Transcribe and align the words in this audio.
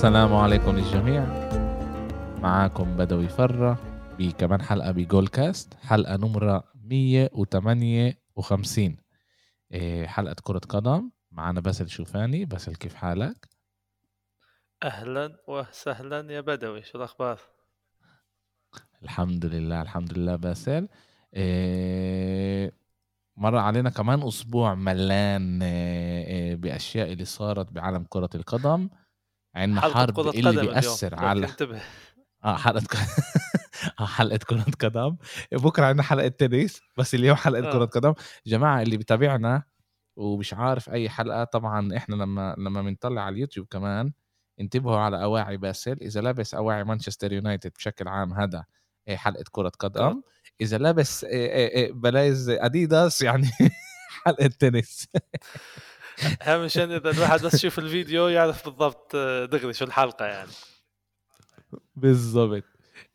السلام 0.00 0.34
عليكم 0.34 0.76
للجميع. 0.76 1.24
معاكم 2.42 2.96
بدوي 2.96 3.28
فرة 3.28 3.78
بكمان 4.18 4.62
حلقة 4.62 4.90
بجول 4.90 5.28
كاست 5.28 5.74
حلقة 5.74 6.16
نمرة 6.16 6.64
158 6.74 8.96
إيه، 9.72 10.06
حلقة 10.06 10.36
كرة 10.42 10.58
قدم. 10.58 11.10
معنا 11.30 11.60
باسل 11.60 11.88
شوفاني. 11.88 12.44
باسل 12.44 12.74
كيف 12.74 12.94
حالك؟ 12.94 13.48
أهلا 14.82 15.36
وسهلا 15.48 16.32
يا 16.32 16.40
بدوي. 16.40 16.82
شو 16.82 16.98
الأخبار؟ 16.98 17.40
الحمد 19.02 19.46
لله 19.46 19.82
الحمد 19.82 20.18
لله 20.18 20.36
باسل. 20.36 20.88
إيه، 21.34 22.72
مر 23.36 23.56
علينا 23.56 23.90
كمان 23.90 24.22
أسبوع 24.22 24.74
ملان 24.74 25.62
إيه، 25.62 26.56
بأشياء 26.56 27.12
اللي 27.12 27.24
صارت 27.24 27.72
بعالم 27.72 28.06
كرة 28.08 28.30
القدم. 28.34 28.88
عندنا 29.54 29.80
حرب 29.80 30.18
اللي 30.20 30.60
بيأثر 30.60 31.14
على 31.20 31.46
انتبه. 31.46 31.80
آه 32.44 32.56
حلقة 32.56 32.86
آه 34.00 34.06
حلقة 34.06 34.36
كرة 34.36 34.64
قدم. 34.80 35.16
بكرة 35.52 35.84
عندنا 35.86 36.02
حلقة 36.02 36.28
تنس 36.28 36.80
بس 36.98 37.14
اليوم 37.14 37.36
حلقة 37.36 37.68
آه. 37.68 37.72
كرة 37.72 37.84
قدم. 37.84 38.14
جماعة 38.46 38.82
اللي 38.82 38.96
بتابعنا 38.96 39.62
ومش 40.16 40.54
عارف 40.54 40.90
أي 40.90 41.08
حلقة 41.08 41.44
طبعا 41.44 41.96
إحنا 41.96 42.14
لما 42.14 42.54
لما 42.58 42.82
بنطلع 42.82 43.22
على 43.22 43.32
اليوتيوب 43.34 43.66
كمان 43.70 44.12
انتبهوا 44.60 44.96
على 44.98 45.22
أواعي 45.22 45.56
باسل. 45.56 45.98
إذا 46.02 46.20
لابس 46.20 46.54
أواعي 46.54 46.84
مانشستر 46.84 47.32
يونايتد 47.32 47.72
بشكل 47.76 48.08
عام 48.08 48.32
هذا 48.32 48.64
حلقة 49.14 49.44
كرة 49.52 49.68
قدم. 49.78 50.22
إذا 50.60 50.78
لابس 50.78 51.26
بلايز 51.92 52.48
أديداس 52.48 53.22
يعني 53.22 53.50
حلقة 54.24 54.46
تنس. 54.46 55.06
مشان 56.64 56.92
إذا 56.92 57.10
الواحد 57.10 57.40
بس 57.42 57.54
يشوف 57.54 57.78
الفيديو 57.78 58.28
يعرف 58.28 58.64
بالضبط 58.64 59.12
آه، 59.14 59.44
دغري 59.44 59.72
شو 59.72 59.84
الحلقة 59.84 60.24
يعني. 60.24 60.50
بالضبط. 61.96 62.64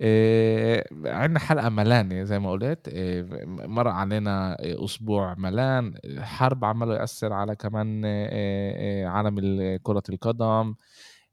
إيه 0.02 0.84
عندنا 1.06 1.40
حلقة 1.40 1.70
ملانة 1.70 2.24
زي 2.24 2.40
ما 2.40 2.52
قلت. 2.52 2.88
إيه 2.88 3.26
مر 3.46 3.88
علينا 3.88 4.58
أسبوع 4.60 5.36
ملان. 5.38 5.96
حرب 6.20 6.66
عمله 6.66 6.96
يأثر 6.96 7.34
على 7.34 7.56
كمان 7.56 8.06
إيه 8.06 9.08
عالم 9.08 9.40
كرة 9.84 10.04
القدم. 10.10 10.76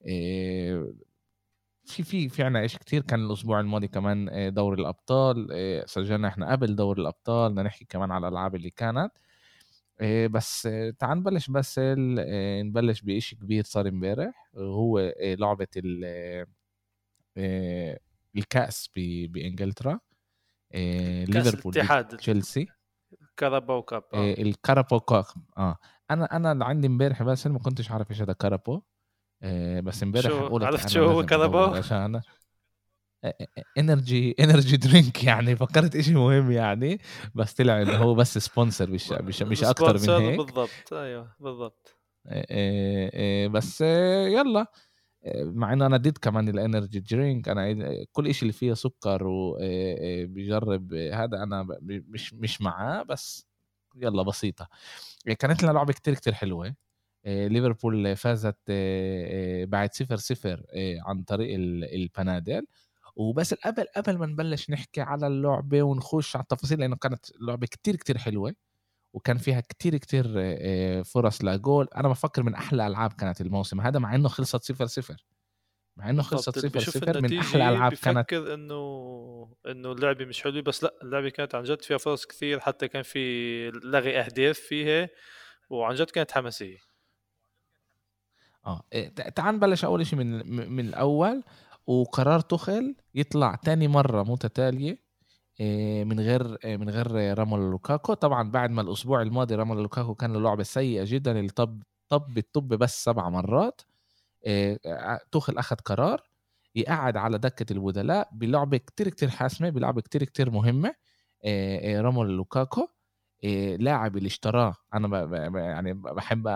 إيه 0.06 0.95
في 1.84 2.03
في 2.03 2.28
في 2.28 2.43
عنا 2.43 2.65
إشي 2.65 2.78
كتير. 2.78 3.03
كان 3.03 3.20
الأسبوع 3.27 3.61
الماضي 3.61 3.89
كمان 3.89 4.50
دوري 4.55 4.81
الأبطال. 4.81 5.48
سجلنا 5.87 6.28
إحنا 6.28 6.53
قبل 6.53 6.77
دوري 6.77 7.03
الأبطال. 7.03 7.53
بدنا 7.53 7.62
نحكي 7.62 7.84
كمان 7.84 8.11
على 8.11 8.28
الألعاب 8.28 8.55
اللي 8.55 8.70
كانت. 8.70 9.12
بس 10.31 10.69
تعال 10.98 11.19
نبلش 11.19 11.50
بس 11.50 11.81
نبلش 12.64 13.00
بشيء 13.00 13.39
كبير 13.39 13.64
صار 13.64 13.89
امبارح 13.89 14.50
هو 14.56 15.14
لعبة 15.20 15.67
الكأس 18.36 18.91
بإنجلترا 18.97 20.00
ليفربول 20.75 21.75
تشيلسي. 22.05 22.67
Carabao 23.37 23.83
Cup 23.83 24.05
آه. 24.14 24.33
ال 24.33 24.41
Carabao 24.41 25.01
Cup 25.01 25.25
آه. 25.59 25.78
أنا 26.11 26.37
أنا 26.37 26.53
اللي 26.53 26.64
عندي 26.64 26.87
امبارح 26.87 27.22
بس 27.22 27.47
ما 27.47 27.59
كنتش 27.59 27.91
عارف 27.91 28.11
إيش 28.11 28.22
هذا 28.22 28.33
Carabao 28.33 28.83
بس 29.83 30.03
امبارح 30.03 30.53
عرفت 30.66 30.89
شو 30.89 31.05
هو 31.05 31.27
Carabao 31.27 31.59
عشان 31.59 32.20
energy 33.78 34.34
energy 34.41 34.77
drink 34.77 35.25
يعني 35.25 35.56
فكرت 35.56 35.97
إشي 35.97 36.15
مهم 36.15 36.51
يعني 36.51 37.01
بس 37.34 37.53
طلع 37.55 37.83
إنه 37.83 37.97
هو 37.97 38.15
بس 38.15 38.39
sponsor 38.39 38.91
مش 38.95 39.11
مش, 39.12 39.42
مش 39.42 39.65
أكثر 39.65 39.98
من 39.98 40.23
هيك. 40.23 40.39
بالضبط. 40.39 40.92
أيوه 40.92 41.34
بالضبط. 41.41 41.98
بس 43.53 43.81
يلا. 43.81 44.67
مع 45.37 45.72
إنه 45.72 45.87
أنا 45.87 45.97
ضد 45.97 46.19
كمان 46.19 46.49
ال 46.49 46.56
energy 46.56 47.00
drink 47.00 47.49
أنا 47.49 47.77
كل 48.12 48.27
إشي 48.27 48.43
اللي 48.43 48.53
فيه 48.53 48.75
سكر 48.75 49.22
وبجرب 49.27 50.94
هذا 50.94 51.43
أنا 51.43 51.66
مش 51.83 52.34
مش 52.34 52.60
معاه 52.60 53.03
بس 53.03 53.47
يلا 53.97 54.22
بسيطة. 54.22 54.69
كانت 55.39 55.62
لنا 55.62 55.72
لعبة 55.72 55.93
كتير 55.93 56.15
كتير 56.15 56.34
حلوة. 56.34 56.75
ليفربول 57.27 58.16
فازت 58.16 58.59
بعد 59.69 59.94
صفر 59.94 60.16
صفر 60.16 60.62
عن 61.06 61.22
طريق 61.22 61.54
البنادل. 61.94 62.66
وبس 63.17 63.55
قبل 63.55 63.84
قبل 63.97 64.19
ما 64.19 64.27
نبلش 64.27 64.71
نحكي 64.71 65.00
على 65.00 65.27
اللعبة 65.27 65.83
ونخش 65.83 66.37
على 66.37 66.43
التفاصيل 66.43 66.81
لأنه 66.81 66.97
كانت 66.97 67.27
لعبة 67.41 67.67
كتير 67.67 67.97
كتير 67.97 68.19
حلوة 68.19 68.55
وكان 69.12 69.39
فيها 69.39 69.61
كتير 69.61 69.97
كتير 69.97 70.25
فرص 71.05 71.45
لجول. 71.45 71.89
أنا 71.97 72.09
بفكر 72.09 72.43
من 72.43 72.55
أحلى 72.55 72.87
ألعاب 72.87 73.12
كانت 73.12 73.41
الموسم 73.41 73.81
هذا 73.81 73.99
مع 73.99 74.15
إنه 74.15 74.28
خلصت 74.28 74.62
صفر 74.62 74.87
صفر. 74.87 75.25
مع 75.97 76.11
إنه 76.11 76.22
خلصت 76.22 76.59
صفر 76.59 76.81
صفر 76.81 77.21
من 77.21 77.39
أحلى 77.39 77.69
ألعاب 77.69 77.93
كانت 77.95 78.19
بفكر 78.19 78.55
انه 78.55 79.56
إنه 79.67 79.93
اللعبة 79.93 80.25
مش 80.25 80.43
حلوة 80.43 80.62
بس 80.62 80.84
لا 80.84 80.95
اللعبة 81.03 81.28
كانت 81.28 81.55
عن 81.55 81.62
جد 81.62 81.83
فيها 81.83 81.99
فرص 81.99 82.27
كثير 82.27 82.61
حتى 82.61 82.89
كان 82.89 83.03
في 83.03 83.71
لغي 83.71 84.21
أهداف 84.21 84.59
فيها 84.59 85.09
وعن 85.71 85.95
جد 85.95 86.11
كانت 86.11 86.33
حماسية. 86.33 86.78
آه 88.67 88.83
تعال 89.34 89.55
نبلش 89.55 89.84
أول 89.84 90.06
شيء 90.06 90.19
من 90.19 90.51
من 90.71 90.87
الأول. 90.89 91.43
وقرار 91.87 92.41
تخل 92.41 92.97
يطلع 93.15 93.54
تاني 93.54 93.88
مرة 93.88 94.22
متتالية 94.22 94.98
آه، 95.60 96.04
من 96.04 96.20
غير 96.20 96.59
آه، 96.65 96.76
من 96.76 96.91
غير 96.91 97.38
رامول 97.38 97.60
لوكاكو. 97.70 98.15
طبعا 98.15 98.50
بعد 98.50 98.70
ما 98.70 98.82
الأسبوع 98.82 99.22
الماضي 99.22 99.54
رامول 99.54 99.78
لوكاكو 99.82 100.15
كان 100.15 100.32
له 100.32 100.41
لعبه 100.41 100.62
سيئة 100.62 101.04
جدا 101.06 101.32
اللي 101.38 101.50
طب 101.50 101.82
طب 102.09 102.38
الطب 102.38 102.69
بس 102.69 103.04
سبع 103.04 103.28
مرات. 103.28 103.82
آه، 104.47 104.78
تخل 105.32 105.59
أخذ 105.59 105.76
قرار 105.76 106.22
يقعد 106.75 107.16
على 107.16 107.38
دكة 107.38 107.72
البدلاء 107.72 108.28
بلعبة 108.32 108.76
كتير 108.78 109.09
كتير 109.09 109.31
حاسمة 109.31 109.71
بلعبة 109.71 110.00
كتير 110.03 110.25
كتير 110.25 110.50
مهمة. 110.50 110.94
رامول 111.87 112.37
لوكاكو 112.37 112.87
لاعب 113.78 114.16
اللي 114.16 114.26
اشتراه. 114.26 114.75
أنا 114.94 115.37
يعني 115.60 115.92
بحب 115.94 116.48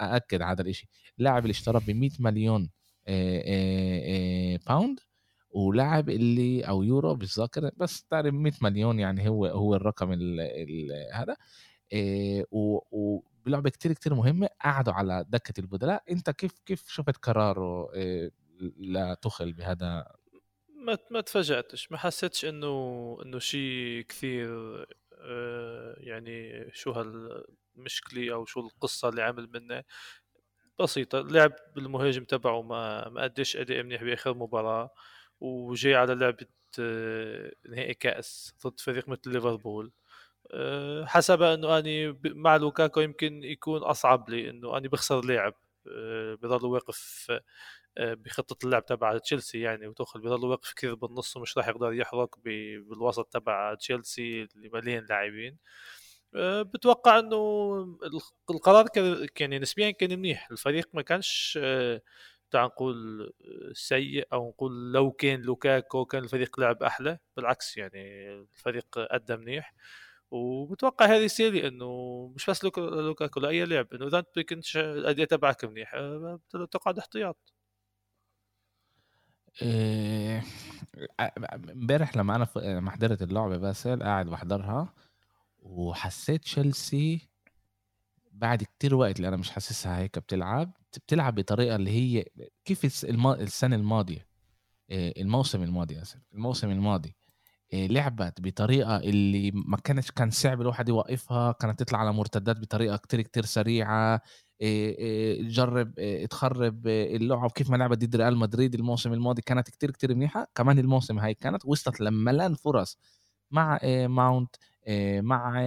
أأكد 0.00 0.42
هذا 0.42 0.62
الإشي. 0.62 0.88
لاعب 1.18 1.42
اللي 1.42 1.50
اشتراه 1.52 1.80
ب 1.80 1.90
100 1.90 2.10
مليون 2.20 2.70
باوند 4.66 5.00
ولاعب 5.50 6.08
اللي 6.10 6.62
أو 6.68 6.82
يورو 6.82 7.14
مش 7.14 7.38
ذاكر 7.38 7.70
بس 7.76 8.04
تقريبا 8.04 8.36
100 8.36 8.52
مليون 8.62 8.98
يعني 9.00 9.28
هو 9.28 9.46
هو 9.46 9.74
الرقم 9.74 10.12
ال 10.12 10.40
ال 10.40 10.92
هذا. 11.14 11.36
وبلعبه 12.50 13.70
كتير 13.70 13.92
كتير 13.92 14.14
مهمة. 14.14 14.48
قعدوا 14.64 14.92
على 14.92 15.24
دكة 15.28 15.60
البدلاء. 15.60 16.02
أنت 16.10 16.30
كيف 16.30 16.52
كيف 16.66 16.88
شفت 16.88 17.16
قراره؟ 17.16 17.88
لتخل 18.78 19.52
بهذا. 19.52 20.06
ما 20.86 20.98
ما 21.10 21.20
تفاجأتش. 21.20 21.92
ما 21.92 21.98
حسيتش 21.98 22.44
إنه 22.44 23.18
إنه 23.24 23.38
شيء 23.38 24.02
كثير 24.08 24.86
يعني 25.96 26.64
شو 26.72 26.90
هالمشكله 26.90 28.34
أو 28.34 28.44
شو 28.44 28.60
القصة 28.60 29.08
اللي 29.08 29.22
عمل 29.22 29.50
منه. 29.54 29.82
بسيطة. 30.82 31.20
لعب 31.20 31.52
بالمهاجم 31.76 32.24
تبعه 32.24 32.62
ما 32.62 33.08
ما 33.08 33.24
اديش 33.24 33.56
أداء 33.56 33.82
منيح 33.82 34.02
بآخر 34.04 34.34
مباراة 34.34 34.90
وجاي 35.40 35.94
على 35.94 36.14
لعبة 36.14 36.46
آه، 36.80 37.52
نهائي 37.68 37.94
كأس 37.94 38.54
ضد 38.66 38.80
فريق 38.80 39.08
مثل 39.08 39.20
ليفربول. 39.32 39.92
آه، 40.52 41.04
حسب 41.06 41.42
إنه 41.42 41.78
أني 41.78 42.18
مع 42.24 42.56
لوكاكو 42.56 43.00
يمكن 43.00 43.44
يكون 43.44 43.82
أصعب 43.82 44.30
لي 44.30 44.50
إنه 44.50 44.76
أني 44.76 44.88
بخسر 44.88 45.24
لاعب 45.24 45.54
آه، 45.88 46.34
بضل 46.34 46.66
واقف 46.66 47.26
بخطة 48.00 48.66
اللعب 48.66 48.86
تبع 48.86 49.18
تشيلسي 49.18 49.60
يعني. 49.60 49.86
وتوخل 49.88 50.20
بضل 50.20 50.44
واقف 50.46 50.72
كثير 50.74 50.94
بالنص 50.94 51.36
ومش 51.36 51.58
راح 51.58 51.68
يقدر 51.68 51.92
يحرك 51.92 52.30
بالوسط 52.88 53.28
تبع 53.32 53.74
تشيلسي 53.74 54.42
اللي 54.42 54.68
مليان 54.74 55.06
لاعبين 55.10 55.58
بتوقع 56.62 57.18
إنه 57.18 57.36
القرار 58.50 58.88
كان 58.88 59.26
يعني 59.40 59.58
نسبيا 59.58 59.90
كان 59.90 60.18
منيح. 60.18 60.50
الفريق 60.50 60.88
ما 60.94 61.02
كانش 61.02 61.58
آه، 61.62 62.02
تعال 62.50 62.66
نقول 62.66 63.22
آه، 63.22 63.72
سيء 63.72 64.26
أو 64.32 64.48
نقول 64.48 64.92
لو 64.92 65.10
كان 65.12 65.42
لوكاكو 65.42 66.04
كان 66.04 66.24
الفريق 66.24 66.60
لعب 66.60 66.82
أحلى 66.82 67.18
بالعكس 67.36 67.76
يعني 67.76 68.30
الفريق 68.32 68.86
أدى 68.96 69.36
منيح. 69.36 69.74
وبتوقع 70.30 71.06
هذه 71.06 71.26
سيري 71.26 71.68
انه 71.68 72.32
مش 72.36 72.50
بس 72.50 72.64
لوكاكو 72.64 73.40
لأي 73.40 73.64
لاعب 73.64 73.86
إنه 73.94 74.06
إذا 74.06 74.18
أنت 74.18 74.38
كنتش 74.38 74.76
الاداء 74.76 75.26
تبعك 75.26 75.64
منيح 75.64 75.94
تقعد 76.70 76.98
احتياط. 76.98 77.54
امبارح 81.72 82.16
لما 82.16 82.36
أنا 82.36 82.48
لما 82.56 82.90
حضرت 82.90 83.22
اللعبة 83.22 83.56
باسل 83.56 84.02
قاعد 84.02 84.26
بحضرها 84.26 84.94
وحسيت 85.62 86.42
تشيلسي 86.42 87.28
بعد 88.32 88.62
كتير 88.62 88.94
وقت 88.94 89.16
اللي 89.16 89.28
أنا 89.28 89.36
مش 89.36 89.50
حاسسها 89.50 89.98
هيك 89.98 90.18
بتلعب 90.18 90.72
بتلعب 90.96 91.34
بطريقة 91.34 91.76
اللي 91.76 91.90
هي 91.90 92.24
كيف 92.64 93.04
السنة 93.26 93.76
الماضية 93.76 94.26
الموسم 94.92 95.62
الماضي 95.62 96.02
اسف 96.02 96.20
الموسم 96.34 96.70
الماضي 96.70 97.16
آه، 97.74 97.86
لعبت 97.86 98.40
بطريقة 98.40 98.96
اللي 98.96 99.50
ما 99.50 99.76
كانش 99.76 100.10
كان 100.10 100.30
صعب 100.30 100.60
الواحد 100.60 100.88
يوقفها 100.88 101.52
كانت 101.52 101.78
تطلع 101.82 101.98
على 101.98 102.12
مرتدات 102.12 102.58
بطريقة 102.58 102.96
كتير 102.96 103.20
كتير 103.20 103.44
سريعة 103.44 104.22
تجرب 105.40 105.94
تخرب 106.30 106.86
اللعب 106.86 107.50
كيف 107.50 107.70
ما 107.70 107.76
لعبت 107.76 107.98
ضد 107.98 108.16
ريال 108.16 108.36
مدريد 108.36 108.74
الموسم 108.74 109.12
الماضي 109.12 109.42
كانت 109.42 109.68
كتير 109.68 109.90
كتير 109.90 110.14
منيحة 110.14 110.46
كمان 110.54 110.78
الموسم 110.78 111.18
هاي 111.18 111.34
كانت 111.34 111.64
وصلت 111.64 112.00
لملان 112.00 112.54
فرص 112.54 112.98
مع 113.50 113.80
ماونت 114.06 114.56
مع 115.20 115.62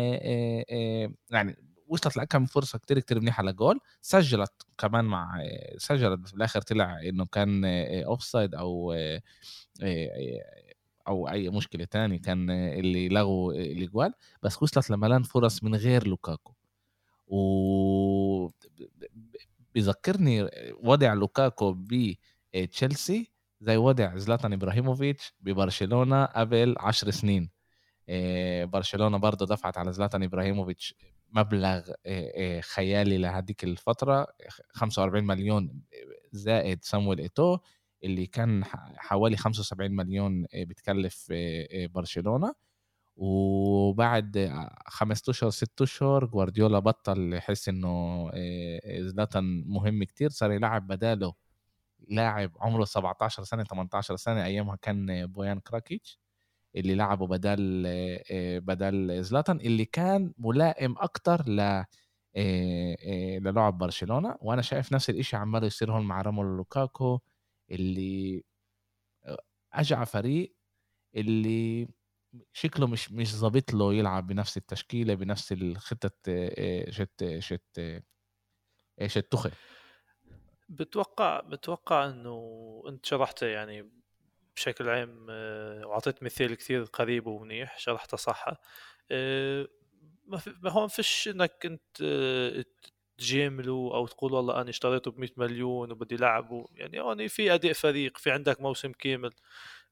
يعني 1.31 1.56
وصلت 1.88 2.18
لكم 2.18 2.45
فرصة 2.45 2.80
كتير 2.80 3.00
كتير 3.00 3.19
منيحة 3.19 3.44
لجول. 3.44 3.80
سجلت 4.01 4.51
كمان 4.77 5.06
مع 5.06 5.42
سجلت 5.77 6.27
في 6.27 6.33
الآخر 6.33 6.62
طلع 6.62 7.00
إنه 7.10 7.25
كان 7.25 7.65
offside 8.06 8.56
أو 8.56 8.94
أو 11.07 11.30
أي 11.30 11.50
مشكلة 11.50 11.86
تاني 11.86 12.19
كان 12.19 12.50
اللي 12.51 13.10
لغوا 13.10 13.54
الأجوال. 13.54 14.13
بس 14.44 14.63
وصلت 14.63 14.89
لملان 14.89 15.24
فرص 15.24 15.63
من 15.63 15.75
غير 15.75 16.07
لوكاكو. 16.07 16.54
و 17.27 18.50
بيذكرني 19.74 20.50
وضع 20.83 21.13
لوكاكو 21.13 21.75
بتشيلسي 22.54 23.31
زي 23.62 23.77
وضع 23.77 24.18
زلاتان 24.18 24.54
إبراهيموفيتش 24.54 25.33
ببرشلونة 25.42 26.25
قبل 26.25 26.75
عشر 26.80 27.12
سنين. 27.12 27.50
برشلونة 28.65 29.17
برضه 29.17 29.45
دفعت 29.45 29.77
على 29.77 29.94
زلاتان 29.94 30.23
إبراهيموفيتش 30.23 30.95
مبلغ 31.31 31.81
خيالي 32.61 33.17
لهذيك 33.17 33.63
الفترة 33.63 34.27
45 34.71 35.23
مليون 35.23 35.81
زائد 36.31 36.83
سامويل 36.83 37.19
إيتو 37.19 37.57
اللي 38.03 38.25
كان 38.25 38.65
حوالي 38.97 39.38
75 39.38 39.91
مليون 39.95 40.45
بتكلف 40.55 41.27
برشلونة. 41.73 42.53
وبعد 43.15 44.51
خمس 44.88 45.29
اشهر 45.29 45.50
ست 45.50 45.81
اشهر 45.81 46.25
جوارديولا 46.25 46.79
بطل 46.79 47.33
يحس 47.33 47.69
إنه 47.69 48.29
زلاتان 49.00 49.63
مهم 49.67 50.03
كتير. 50.03 50.29
صار 50.29 50.51
يلعب 50.51 50.88
بداله 50.88 51.33
لاعب 52.09 52.51
عمره 52.59 52.85
17 52.85 53.44
سنة 53.44 53.63
18 53.63 54.15
سنة 54.15 54.45
أيامها 54.45 54.75
كان 54.75 55.25
بويان 55.25 55.59
كراكيتش. 55.59 56.19
اللي 56.75 56.96
لعبه 56.96 57.28
بدل 57.28 57.84
بدل 58.60 59.24
زلاتان 59.24 59.60
اللي 59.60 59.86
كان 59.86 60.34
ملائم 60.38 60.96
أكتر 60.98 61.42
ل 61.50 61.84
للعب 63.42 63.78
برشلونة. 63.78 64.38
وأنا 64.42 64.62
شايف 64.62 64.94
نفس 64.94 65.10
الشيء 65.10 65.40
عمال 65.40 65.64
يصير 65.64 65.92
هون 65.92 66.06
مع 66.06 66.22
رامون 66.22 66.58
لوكاكو 66.58 67.20
اللي 67.72 68.44
اجى 69.74 70.06
فريق 70.06 70.56
اللي 71.16 71.88
شكله 72.54 72.88
مش 72.88 73.12
مش 73.12 73.36
ظابط 73.36 73.74
له 73.74 73.94
يلعب 73.94 74.28
بنفس 74.28 74.58
التشكيلة 74.58 75.14
بنفس 75.14 75.52
الخطة 75.52 76.12
شت 76.90 77.40
شت 77.40 78.04
شت 79.08 79.20
تخل 79.31 79.52
بتوقع 80.70 81.40
بتوقع 81.40 82.10
إنه 82.10 82.84
أنت 82.88 83.06
شرحته 83.06 83.48
يعني 83.48 84.02
بشكل 84.55 84.89
عام 84.89 85.25
وعطيت 85.85 86.23
مثال 86.23 86.55
كثير 86.55 86.83
قريب 86.83 87.27
ومنيح 87.27 87.79
شرحته 87.79 88.17
صح. 88.17 88.45
ما, 90.27 90.38
في 90.38 90.53
ما 90.61 90.71
هون 90.71 90.88
فيش 90.88 91.27
إنك 91.27 91.65
أنت 91.65 92.01
تجامله 93.17 93.91
أو 93.94 94.07
تقول 94.07 94.33
والله 94.33 94.61
أنا 94.61 94.69
اشتريته 94.69 95.11
ب 95.11 95.19
100 95.19 95.29
مليون 95.38 95.91
وبدي 95.91 96.15
لعبه. 96.17 96.65
يعني 96.75 97.01
هون 97.01 97.27
في 97.27 97.53
أداء 97.53 97.73
فريق 97.73 98.17
في 98.17 98.31
عندك 98.31 98.61
موسم 98.61 98.91
كامل 98.91 99.31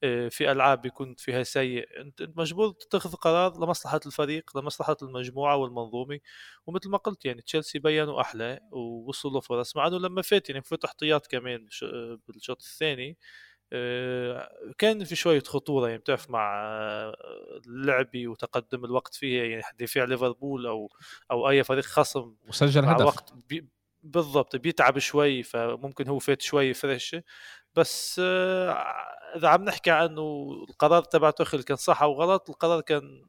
آه، 0.03 0.27
في 0.29 0.51
ألعاب 0.51 0.81
بيكون 0.81 1.15
فيها 1.15 1.43
سيء. 1.43 2.01
أنت 2.01 2.23
مجبور 2.37 2.71
تتخذ 2.71 3.15
قرار 3.15 3.57
لمصلحة 3.65 3.99
الفريق 4.05 4.57
لمصلحة 4.57 4.97
المجموعة 5.01 5.55
والمنظومة. 5.57 6.19
ومثل 6.67 6.89
ما 6.89 6.97
قلت 6.97 7.25
يعني 7.25 7.41
تشيلسي 7.41 7.79
بينوا 7.79 8.21
أحلى 8.21 8.59
ووصلوا 8.71 9.41
فرص 9.41 9.75
مع 9.75 9.87
إنه 9.87 9.97
لما 9.99 10.21
فات 10.21 10.49
يعني 10.49 10.61
فات 10.63 10.85
احتياط 10.85 11.27
كمان 11.27 11.67
بالشوط 12.27 12.61
الثاني. 12.63 13.09
آه، 13.11 13.15
كان 14.77 15.03
في 15.03 15.15
شوية 15.15 15.43
خطورة 15.43 15.87
يعني 15.87 15.99
بتعرف 15.99 16.29
مع 16.29 16.71
اللعبي 17.67 18.27
وتقدم 18.27 18.85
الوقت 18.85 19.13
فيها 19.15 19.43
يعني 19.43 19.63
دفاع 19.79 20.03
ليفربول 20.03 20.67
أو 20.67 20.89
أو 21.31 21.49
أي 21.49 21.63
فريق 21.63 21.83
خصم 21.83 22.35
وسجل 22.47 22.85
هدف. 22.85 23.05
وقت 23.05 23.33
بي 23.49 23.67
بالضبط 24.03 24.55
بيتعب 24.55 24.99
شوي 24.99 25.43
فممكن 25.43 26.07
هو 26.07 26.19
فات 26.19 26.41
شوي 26.41 26.73
فريش. 26.73 27.15
بس 27.75 28.21
آه، 28.23 28.71
إذا 29.35 29.47
عم 29.47 29.63
نحكي 29.63 29.91
عنه 29.91 30.51
القرار 30.69 31.03
تبع 31.03 31.29
توخل 31.29 31.63
كان 31.63 31.77
صح 31.77 32.01
أو 32.03 32.13
غلط 32.13 32.49
القرار 32.49 32.81
كان 32.81 33.25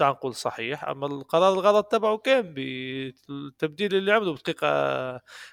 تعال 0.00 0.12
نقول 0.12 0.34
صحيح 0.34 0.84
أما 0.84 1.06
القرار 1.06 1.52
الغلط 1.52 1.86
تبعه 1.92 2.18
كان 2.18 2.54
بالتبديل 2.54 3.94
اللي 3.94 4.12
عمله 4.12 4.32
بدقيقة 4.34 4.66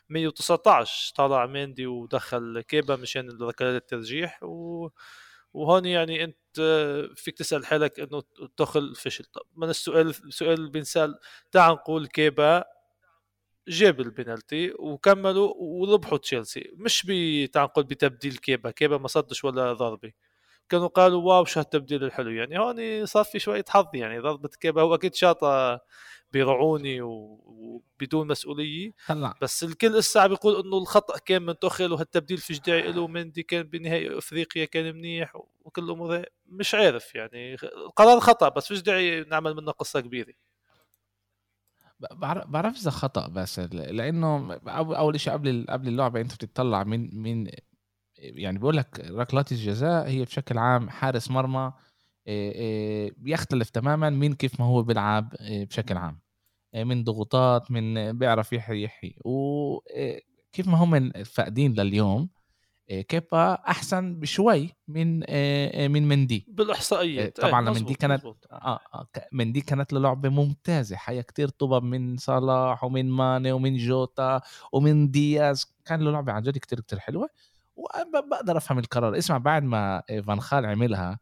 119 0.09 1.13
طلع 1.15 1.45
ميندي 1.45 1.88
ودخل 1.88 2.61
كيبا 2.61 2.95
مشان 2.95 3.29
ركلات 3.41 3.81
الترجيح 3.81 4.44
و... 4.44 4.89
وهون 5.53 5.85
يعني 5.85 6.23
أنت 6.23 6.35
فيك 7.15 7.38
تسأل 7.38 7.65
حالك 7.65 7.99
إنه 7.99 8.23
تخل 8.57 8.95
فشل. 8.95 9.23
طب 9.25 9.41
من 9.55 9.69
السؤال 9.69 10.09
السؤال 10.09 10.69
بينسال 10.69 11.19
تعال 11.51 11.73
نقول 11.73 12.07
كيبا 12.07 12.63
جاب 13.67 14.00
البنالتي 14.01 14.73
وكملوا 14.79 15.53
وربحوا 15.57 16.17
تشيلسي 16.17 16.71
مش 16.75 17.05
نقول 17.05 17.88
بتبديل 17.88 18.38
كيبا 18.38 18.71
كيبا 18.71 18.97
ما 18.97 19.07
صدش 19.07 19.43
ولا 19.43 19.73
ضربة. 19.73 20.11
كانوا 20.69 20.87
قالوا 20.87 21.21
واو 21.21 21.45
شو 21.45 21.59
هالتبديل 21.59 22.03
الحلو. 22.03 22.31
يعني 22.31 22.59
هون 22.59 23.05
صار 23.05 23.23
في 23.23 23.39
شوية 23.39 23.65
حظ 23.69 23.85
يعني 23.93 24.19
ضربه 24.19 24.49
كيبا 24.49 24.81
هو 24.81 24.95
أكيد 24.95 25.15
شاطه 25.15 25.79
برعوني 26.33 27.01
وبدون 27.01 28.27
مسؤولية. 28.27 28.91
هلأ. 29.05 29.33
بس 29.41 29.63
الكل 29.63 29.87
لسه 29.97 30.27
بيقول 30.27 30.65
إنه 30.65 30.77
الخطأ 30.77 31.17
كان 31.17 31.41
من 31.41 31.59
توخيل 31.59 31.91
وهالتبديل 31.93 32.37
فيش 32.37 32.59
داعي 32.59 32.91
له 32.91 33.07
مندي 33.07 33.43
كان 33.43 33.63
بنهائي 33.63 34.17
إفريقيا 34.17 34.65
كان 34.65 34.95
منيح 34.95 35.35
وكل 35.65 35.83
الأمور 35.83 36.23
مش 36.45 36.75
عارف 36.75 37.15
يعني 37.15 37.55
القرار 37.63 38.19
خطأ 38.19 38.49
بس 38.49 38.67
فيش 38.67 38.81
داعي 38.81 39.23
نعمل 39.23 39.55
منه 39.55 39.71
قصة 39.71 39.99
كبيرة. 39.99 40.33
بعرف 42.45 42.77
إذا 42.77 42.91
خطأ 42.91 43.27
بس 43.27 43.59
لأنه 43.59 44.53
أول 44.73 45.19
شيء 45.19 45.33
قبل 45.33 45.65
قبل 45.69 45.87
اللعبة 45.87 46.21
أنت 46.21 46.33
بتطلع 46.33 46.83
من 46.83 47.21
من 47.21 47.47
يعني 48.19 48.59
بقول 48.59 48.77
لك 48.77 48.99
ركلات 48.99 49.51
الجزاء 49.51 50.07
هي 50.07 50.25
بشكل 50.25 50.57
عام 50.57 50.89
حارس 50.89 51.31
مرمى 51.31 51.73
بيختلف 53.17 53.69
تماما 53.69 54.09
من 54.09 54.33
كيف 54.33 54.59
ما 54.59 54.65
هو 54.65 54.83
بيلعب 54.83 55.33
بشكل 55.41 55.97
عام. 55.97 56.19
من 56.75 57.03
ضغوطات 57.03 57.71
من 57.71 58.17
بيعرف 58.17 58.53
يحيي 58.53 58.83
يحيي. 58.83 59.15
وكيف 59.25 60.67
ما 60.67 60.77
هم 60.77 61.12
فاقدين 61.24 61.74
لليوم 61.74 62.29
كيبا 62.88 63.53
أحسن 63.53 64.19
بشوي 64.19 64.75
من 64.88 65.19
من 65.91 66.07
مندي. 66.07 66.45
بالاحصائيات 66.47 67.41
طبعا 67.41 67.62
مندي 67.62 67.93
كانت 67.93 68.25
آه 68.51 68.79
مندي 69.31 69.62
كانت 69.62 69.93
له 69.93 70.00
لعبه 70.00 70.29
ممتازة. 70.29 70.95
حياة 70.95 71.21
كتير 71.21 71.50
طبب 71.50 71.83
من 71.83 72.17
صلاح 72.17 72.83
ومن 72.83 73.09
ماني 73.09 73.51
ومن 73.51 73.77
جوتا 73.77 74.41
ومن 74.71 75.12
دياز. 75.12 75.75
كان 75.86 76.01
له 76.01 76.12
لعبه 76.12 76.31
عن 76.31 76.41
جد 76.41 76.57
كتير 76.57 76.79
كتير 76.79 77.00
حلوة. 77.00 77.29
وبقدر 77.77 78.57
أفهم 78.57 78.79
القرار. 78.79 79.17
اسمع 79.17 79.38
بعد 79.38 79.63
ما 79.63 80.03
فان 80.27 80.39
خال 80.41 80.65
عملها 80.65 81.19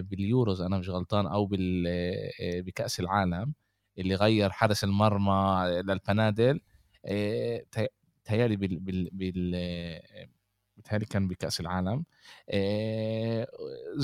باليوروز 0.00 0.60
أنا 0.60 0.78
مش 0.78 0.88
غلطان 0.90 1.26
أو 1.26 1.46
بال 1.46 1.84
بكأس 2.40 3.00
العالم 3.00 3.52
اللي 3.98 4.14
غير 4.14 4.50
حارس 4.50 4.84
المرمى 4.84 5.64
للبنادل 5.68 6.60
تهيألي 8.24 8.56
بال 8.56 8.80
بال, 8.80 9.08
بال 9.12 9.52
بتهيألي 10.76 11.04
كان 11.06 11.28
بكأس 11.28 11.60
العالم 11.60 12.04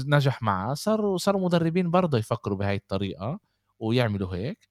نجح 0.07 0.43
معه. 0.43 0.75
صاروا 0.75 1.19
صاروا 1.19 1.45
مدربين 1.45 1.91
برضه 1.91 2.19
يفكروا 2.19 2.59
بهاي 2.59 2.77
الطريقة 2.77 3.41
ويعملوا 3.79 4.37
هيك 4.37 4.69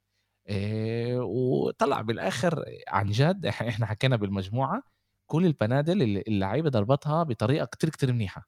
وطلع 1.22 2.02
بالآخر 2.02 2.66
عن 2.88 3.10
جد 3.10 3.46
إحنا 3.46 3.86
حكينا 3.86 4.16
بالمجموعة 4.16 4.84
كل 5.28 5.46
البنادل 5.46 6.24
اللعيبة 6.28 6.70
ضربتها 6.70 7.24
بطريقة 7.24 7.66
كتير 7.66 7.90
كتير 7.90 8.14
منيحة 8.14 8.48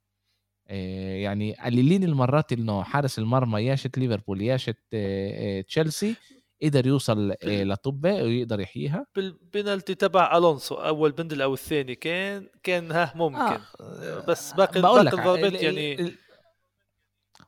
يعني 0.66 1.54
قليلين 1.54 2.04
المرات 2.04 2.52
إنه 2.54 2.84
حارس 2.84 3.20
المرمى 3.20 3.62
ياشت 3.62 3.98
ليفربول 3.98 4.42
ياشت 4.42 4.78
تشيلسي 5.68 6.16
قدر 6.64 6.88
يوصل 6.88 7.34
لطبة 7.44 8.14
ويقدر 8.14 8.60
يحييها 8.60 9.06
بالبنالتي 9.16 9.96
تبع 9.96 10.38
ألونسو 10.38 10.76
أول 10.76 11.12
بندل 11.12 11.42
أو 11.42 11.54
الثاني 11.54 11.96
كان 11.96 12.48
كان 12.64 12.92
ها 12.92 13.14
ممكن 13.16 13.40
آه. 13.82 14.26
بس 14.28 14.54
باقي 14.54 14.82
باقي 14.82 15.02
الضربات 15.02 15.54
يعني 15.54 16.14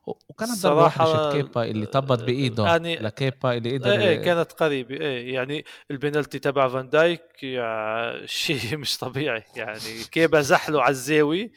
وكانت 0.06 0.64
واحدة 0.64 1.32
كيبا 1.32 1.64
اللي 1.64 1.86
طبت 1.86 2.22
بإيده 2.22 2.64
يعني 2.66 2.96
لكيبا 2.96 3.52
اللي 3.52 3.78
قدر 3.78 3.90
إيه, 3.90 4.08
إيه 4.08 4.22
كانت 4.22 4.52
قريبة 4.52 4.94
إيه 4.94 5.34
يعني 5.34 5.64
البنالتي 5.90 6.38
تبع 6.38 6.68
فان 6.68 6.88
دايك 6.88 7.42
يعني 7.42 8.26
شيء 8.42 8.76
مش 8.76 8.98
طبيعي 8.98 9.42
يعني 9.56 10.04
كيبا 10.12 10.40
زحله 10.40 10.82
على 10.82 10.90
الزاوية 10.90 11.52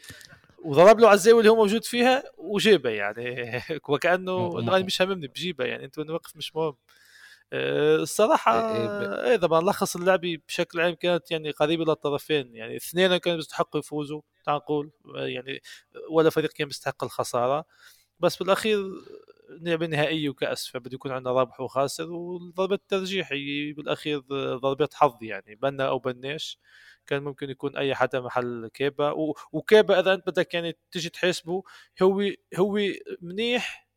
وضرب 0.63 0.99
له 0.99 1.07
على 1.07 1.15
الزاوية 1.15 1.39
اللي 1.39 1.51
هو 1.51 1.55
موجود 1.55 1.83
فيها 1.83 2.23
وجيبها 2.37 2.91
يعني 2.91 3.61
وكأنه 3.89 4.59
انه 4.59 4.75
أنا 4.75 4.85
مش 4.85 5.01
هاممني 5.01 5.27
بجيبها 5.27 5.67
يعني 5.67 5.85
أنت 5.85 5.97
واقف 5.99 6.35
مش 6.35 6.55
مهم. 6.55 6.75
آه، 7.53 7.95
الصراحة 7.95 8.59
إذا 8.59 9.25
إيه 9.25 9.35
بنلخص 9.35 9.95
اللعبه 9.95 10.37
بشكل 10.47 10.81
عام 10.81 10.93
كانت 10.93 11.31
يعني 11.31 11.51
قريبة 11.51 11.83
للطرفين 11.85 12.55
يعني 12.55 12.75
اثنين 12.75 13.17
كانوا 13.17 13.37
بيستحقوا 13.37 13.79
يفوزوا 13.79 14.21
تعال 14.45 14.57
نقول 14.57 14.91
يعني 15.15 15.61
ولا 16.09 16.29
فريق 16.29 16.51
كان 16.51 16.67
بيستحق 16.67 17.03
الخسارة. 17.03 17.65
بس 18.19 18.37
بالأخير 18.37 18.79
لعبه 19.49 19.85
نهائيه 19.87 20.29
وكأس 20.29 20.67
فبده 20.67 20.95
يكون 20.95 21.11
عندنا 21.11 21.33
رابح 21.33 21.61
وخاسر 21.61 22.11
والضربه 22.11 22.75
الترجيح 22.75 23.31
هي 23.31 23.73
بالأخير 23.73 24.19
ضربه 24.57 24.89
حظ 24.93 25.23
يعني 25.23 25.55
بنا 25.55 25.87
أو 25.87 25.99
بناش 25.99 26.59
كان 27.07 27.23
ممكن 27.23 27.49
يكون 27.49 27.77
أي 27.77 27.95
حدا 27.95 28.21
محل 28.21 28.67
كيبا. 28.73 29.11
وكيبا 29.51 29.99
إذا 29.99 30.13
أنت 30.13 30.27
بدك 30.27 30.53
يعني 30.53 30.77
تيجي 30.91 31.09
تحسبه 31.09 31.63
هو 32.01 32.21
هو 32.57 32.79
منيح 33.21 33.87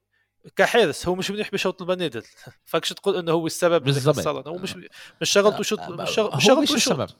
كحارس 0.56 1.08
هو 1.08 1.14
مش 1.14 1.30
منيح 1.30 1.50
بشوط 1.50 1.82
البنادل. 1.82 2.22
فكش 2.64 2.88
تقول 2.88 3.16
إنه 3.16 3.32
هو 3.32 3.46
السبب 3.46 3.84
بالضبط. 3.84 4.16
هو 4.48 4.58
مش 4.58 4.76
مش 5.20 5.30
شغلته 5.30 5.62
شوط 5.62 5.80
مش 5.90 6.10
شغلته 6.10 6.62
مش 6.62 6.70
السبب. 6.74 7.00
آه، 7.00 7.16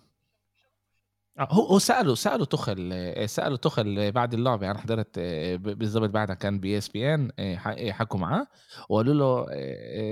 هو 1.40 1.62
هو 1.66 1.78
سألوا 1.78 2.14
سألوا 2.14 2.44
توخل 2.46 2.90
آه، 2.92 3.26
سألوا 3.26 3.56
توخل 3.56 4.12
بعد 4.12 4.34
اللعبة 4.34 4.70
أنا 4.70 4.78
حضرت 4.78 5.18
آه، 5.18 5.56
بالضبط 5.56 6.10
بعدها 6.10 6.34
كان 6.34 6.60
ESPN 6.60 7.30
حكوا 7.92 8.20
معاه 8.20 8.46
وقالوا 8.88 9.14
له 9.14 9.46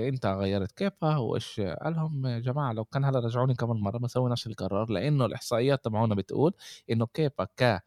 أنت 0.09 0.25
غيرت 0.25 0.71
كيفا 0.71 1.17
وليش؟ 1.17 1.59
قال 1.61 1.93
لهم 1.95 2.25
يا 2.25 2.39
جماعة 2.39 2.73
لو 2.73 2.85
كان 2.85 3.05
هلا 3.05 3.19
رجعوني 3.19 3.53
كمان 3.55 3.77
مرة 3.77 3.97
بسوي 3.97 4.29
نفس 4.31 4.47
القرار 4.47 4.89
لأنه 4.91 5.25
الإحصائيات 5.25 5.85
تبعونا 5.85 6.15
بتقول 6.15 6.53
إنه 6.91 7.07
كيفا 7.13 7.47
ك 7.59 7.79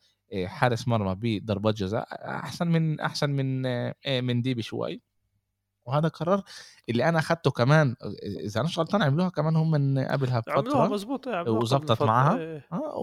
حارس 0.44 0.88
مرمى 0.88 1.14
بضربات 1.40 1.74
جزاء 1.74 2.06
أحسن 2.30 2.68
من 2.68 3.00
أحسن 3.00 3.30
من 3.30 3.62
مندي 4.24 4.54
بشوي 4.54 5.02
وهذا 5.90 6.08
قرار 6.08 6.42
اللي 6.88 7.08
أنا 7.08 7.18
اخذته 7.18 7.50
كمان 7.50 7.96
إذا 8.44 8.60
أنا 8.60 8.68
مش 8.68 8.78
غلطان 8.78 9.02
عملوها 9.02 9.28
كمان 9.28 9.56
هم 9.56 9.70
من 9.70 9.98
قبلها 9.98 10.40
بفتره 10.40 10.58
عملوها 10.58 10.88
مزبوط 10.88 11.28
وظبطت 11.28 12.02
معها. 12.02 12.38
إيه. 12.38 12.66
آه 12.72 12.94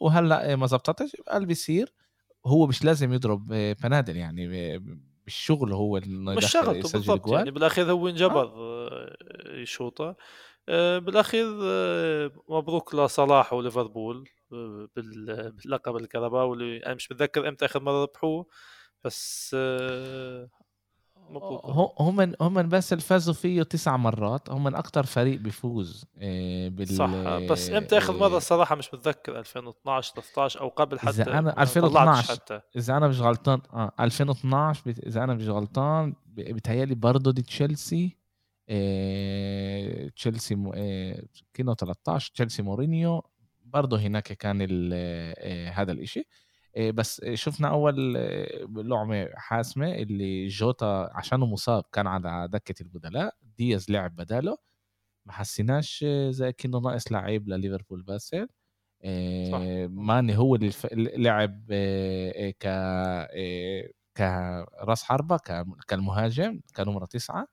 وهلأ 0.00 0.56
ما 0.56 0.66
ظبطتش 0.66 1.16
قال 1.28 1.46
بيصير 1.46 1.94
هو 2.46 2.66
مش 2.66 2.84
لازم 2.84 3.12
يضرب 3.12 3.46
بنادل 3.82 4.16
يعني 4.16 4.78
بالشغل 5.24 5.72
هو 5.72 6.00
مش 6.06 6.50
شغلته 6.50 6.92
بالضبط 6.92 7.32
يعني 7.32 7.50
بالأخير 7.50 7.92
هو 7.92 8.08
انجبر 8.08 8.52
آه. 8.56 9.16
يشوطه. 9.54 10.16
آه، 10.68 10.98
بالأخير 10.98 11.46
آه، 11.62 12.30
مبروك 12.48 12.94
لصلاح 12.94 13.52
وليفربول 13.52 14.28
باللقب 14.96 15.96
الكهرباء 15.96 16.46
واللي 16.46 16.86
أنا 16.86 16.94
مش 16.94 17.12
متذكر 17.12 17.48
إمتى 17.48 17.64
آخر 17.64 17.82
مرة 17.82 18.02
ربحوه 18.02 18.46
بس 19.04 19.56
هم 21.98 22.34
هم 22.40 22.68
بس 22.68 22.92
اللي 22.92 23.02
فازوا 23.04 23.34
فيه 23.34 23.62
تسع 23.62 23.96
مرات. 23.96 24.50
هم 24.50 24.64
من 24.64 24.74
أكثر 24.74 25.06
فريق 25.06 25.40
بيفوز 25.40 26.04
آه، 26.18 26.68
بال 26.68 26.88
صح. 26.88 27.10
بس 27.50 27.70
إمتى 27.70 27.98
اخر 27.98 28.16
مره 28.16 28.36
الصراحة 28.36 28.74
مش 28.76 28.94
متذكر 28.94 29.38
2012 29.38 30.14
13 30.14 30.60
أو 30.60 30.68
قبل 30.68 30.98
حتى 30.98 31.10
اذا 31.10 31.38
أنا 31.38 31.62
2012 31.62 32.32
حتى. 32.34 32.60
إذا 32.76 32.96
أنا 32.96 33.08
مش 33.08 33.20
غلطان 33.20 33.60
آه 33.72 33.92
2012 34.00 34.94
إذا 35.06 35.24
أنا 35.24 35.34
مش 35.34 35.48
غلطان 35.48 36.14
بتهيألي 36.28 36.94
برضه 36.94 37.32
دي 37.32 37.42
تشيلسي 37.42 38.16
آه، 38.68 40.08
تشيلسي 40.08 40.54
م... 40.54 40.72
آه، 40.74 41.22
كانوا 41.54 41.74
13 41.74 42.32
تشيلسي 42.34 42.62
مورينيو 42.62 43.22
برضه 43.64 43.98
هناك 43.98 44.22
كان 44.32 44.62
هذا 45.72 45.92
الإشي. 45.92 46.20
آه، 46.20 46.24
بس 46.78 47.24
شفنا 47.34 47.68
أول 47.68 48.16
آه، 48.16 48.64
لعبة 48.68 49.28
حاسمة 49.36 49.92
اللي 49.94 50.46
جوتا 50.48 51.10
عشانه 51.14 51.46
مصاب 51.46 51.84
كان 51.92 52.06
على 52.06 52.48
دكة 52.48 52.82
البدلاء 52.82 53.34
دياز 53.58 53.90
لعب 53.90 54.16
بداله. 54.16 54.58
ما 55.26 55.32
حسيناش 55.32 56.04
زي 56.30 56.52
كأنه 56.52 56.78
ناقص 56.80 57.12
لعيب 57.12 57.48
لليفربول 57.48 58.02
باسل 58.02 58.48
آه، 59.04 59.86
ماني 59.86 60.36
هو 60.38 60.54
اللي 60.56 60.72
لعب 61.16 61.66
ك 62.60 62.66
كراس 64.16 65.02
حربة 65.04 65.36
كالمهاجم 65.88 66.60
كنمرة 66.76 67.06
تسعة. 67.06 67.48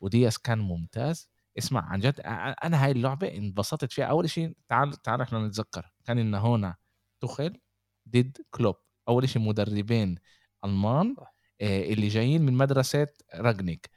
ودياز 0.00 0.36
كان 0.38 0.58
ممتاز. 0.58 1.30
اسمع 1.58 1.82
عن 1.92 2.00
جد 2.00 2.20
أنا 2.64 2.84
هاي 2.84 2.92
اللعبة 2.92 3.28
انبسطت 3.36 3.92
فيها. 3.92 4.06
أول 4.06 4.30
شيء 4.30 4.56
تعال 4.68 4.92
تعال 4.92 5.20
إحنا 5.20 5.46
نتذكر. 5.48 5.92
كان 6.04 6.18
إن 6.18 6.34
هنا 6.34 6.76
تخل 7.20 7.60
ضد 8.08 8.38
كلوب. 8.50 8.76
أول 9.08 9.28
شيء 9.28 9.42
مدربين 9.42 10.18
ألمان 10.64 11.16
آه، 11.60 11.82
اللي 11.84 12.08
جايين 12.08 12.42
من 12.42 12.52
مدرسة 12.52 13.06
راجنيك. 13.34 13.90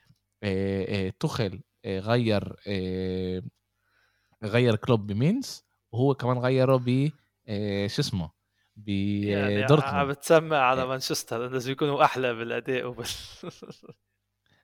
آه، 0.44 1.08
آه، 1.08 1.14
توخل 1.20 1.62
غير 1.86 2.56
غير 4.44 4.76
كلوب 4.76 5.08
بمينز 5.08 5.64
وهو 5.92 6.14
كمان 6.14 6.38
غيره 6.38 6.76
ب 6.76 7.10
شو 7.88 8.02
اسمه؟ 8.02 8.32
بدورتموند 8.76 9.96
يعني 9.96 10.08
بتسمع 10.08 10.58
على 10.58 10.86
مانشستر 10.86 11.48
إنه 11.48 11.66
بيكونوا 11.66 12.04
أحلى 12.04 12.34
بالأداء 12.34 12.86
وبال 12.86 13.06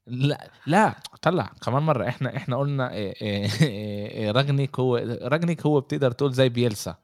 لا 0.07 0.51
لا 0.67 0.95
طلع 1.21 1.53
كمان 1.65 1.83
مرة. 1.83 2.07
إحنا 2.07 2.37
إحنا 2.37 2.57
قلنا 2.57 2.87
راجنيك 4.31 4.79
هو 4.79 4.97
راجنيك 5.21 5.65
هو 5.65 5.79
بتقدر 5.79 6.11
تقول 6.11 6.33
زي 6.33 6.49
بيلسا. 6.49 6.97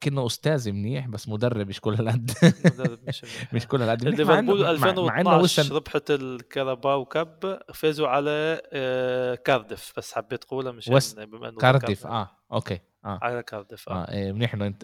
كأنه 0.00 0.26
أستاذ 0.26 0.72
منيح 0.72 1.08
بس 1.08 1.28
مدرب 1.28 1.68
مش 1.68 1.80
كل 1.80 1.94
هالقد 1.94 2.30
مش, 3.52 3.66
كل 3.66 3.82
هالقد 3.82 4.04
ليفربول 4.04 4.64
2012 4.64 5.74
ربحت 5.74 6.10
ال 6.10 6.22
Carabao 6.22 7.04
Cup 7.04 7.60
فازوا 7.74 8.08
على 8.08 8.62
آه، 8.72 9.34
كاردف 9.34 9.92
بس 9.96 10.12
حبيت 10.14 10.44
اقولها 10.44 10.72
مش 10.72 10.88
وست... 10.88 11.20
بما 11.20 11.48
إنه 11.48 11.58
كارديف 11.58 12.06
آه 12.06 12.30
أوكي 12.52 12.80
آه. 13.04 13.18
على 13.22 13.42
كارديف 13.42 13.88
آه, 13.88 14.04
آه. 14.04 14.32
منيح 14.32 14.54
إنه 14.54 14.66
انت 14.66 14.82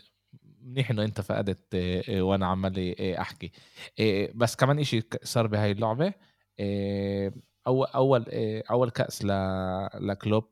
منيح 0.61 0.91
إنه 0.91 1.05
أنت 1.05 1.21
فقدت 1.21 1.75
وأنا 2.11 2.47
عمال 2.47 3.01
أحكي. 3.01 3.53
بس 4.35 4.57
كمان 4.57 4.79
إشي 4.79 5.03
صار 5.23 5.47
بهاي 5.47 5.71
اللعبة 5.71 6.15
أول 7.67 7.87
اول 7.87 8.25
أول 8.71 8.91
كأس. 8.91 9.25
لكلوب 9.95 10.49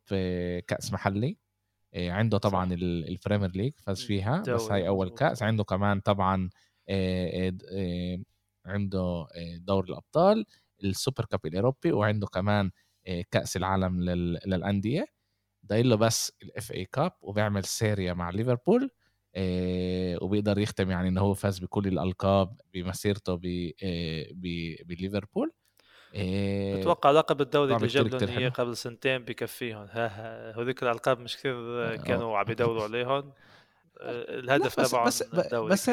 كأس 0.66 0.92
محلي. 0.92 1.28
آه، 1.28 1.49
عنده 1.94 2.38
طبعا 2.38 2.74
ال 2.74 2.84
Premier 2.84 3.50
League 3.50 3.72
فاز 3.86 4.02
فيها 4.02 4.40
بس 4.40 4.70
هاي 4.70 4.88
أول 4.88 5.10
كأس. 5.10 5.42
عنده 5.42 5.64
كمان 5.64 6.00
طبعا 6.00 6.50
آه، 6.88 7.52
آه، 7.72 8.18
عنده 8.66 9.26
دور 9.58 9.84
الأبطال 9.84 10.44
ال 10.84 10.91
Super 10.91 11.24
Cup 11.24 11.46
الأوروبي 11.46 11.92
وعنده 11.92 12.26
كمان 12.26 12.70
كأس 13.30 13.56
العالم 13.56 14.00
للأندية. 14.46 15.06
ضايل 15.62 15.86
له 15.86 15.96
بس 15.96 16.32
ال 16.42 16.72
FA 16.72 16.84
Cup 16.84 17.12
وبيعمل 17.20 17.64
سيريا 17.64 18.12
مع 18.12 18.30
ليفربول 18.30 18.90
وبيقدر 20.22 20.58
يختم 20.58 20.90
يعني 20.90 21.08
إنه 21.08 21.20
هو 21.20 21.34
فاز 21.34 21.58
بكل 21.58 21.86
الألقاب 21.88 22.60
بمسيرته 22.74 23.40
بليفربول 24.84 25.52
إيه 26.14 26.80
أتوقع 26.80 27.10
لقب 27.10 27.40
الدوري 27.40 27.76
اللي 27.76 27.86
جاب 27.86 28.06
لهم 28.06 28.38
اياه 28.38 28.48
قبل 28.48 28.76
سنتين 28.76 29.18
بكفيهم. 29.18 29.86
ها 29.90 30.60
هذيك 30.60 30.82
الألقاب 30.82 31.20
مش 31.20 31.36
كثير 31.36 31.54
آه، 31.54 31.96
كانوا 31.96 32.38
عم 32.38 32.50
يدوروا 32.50 32.82
عليهم. 32.82 33.32
آه، 34.00 34.38
الهدف 34.38 34.74
تبعهم 34.74 35.06
بس 35.06 35.22
بس, 35.22 35.54
بس 35.54 35.90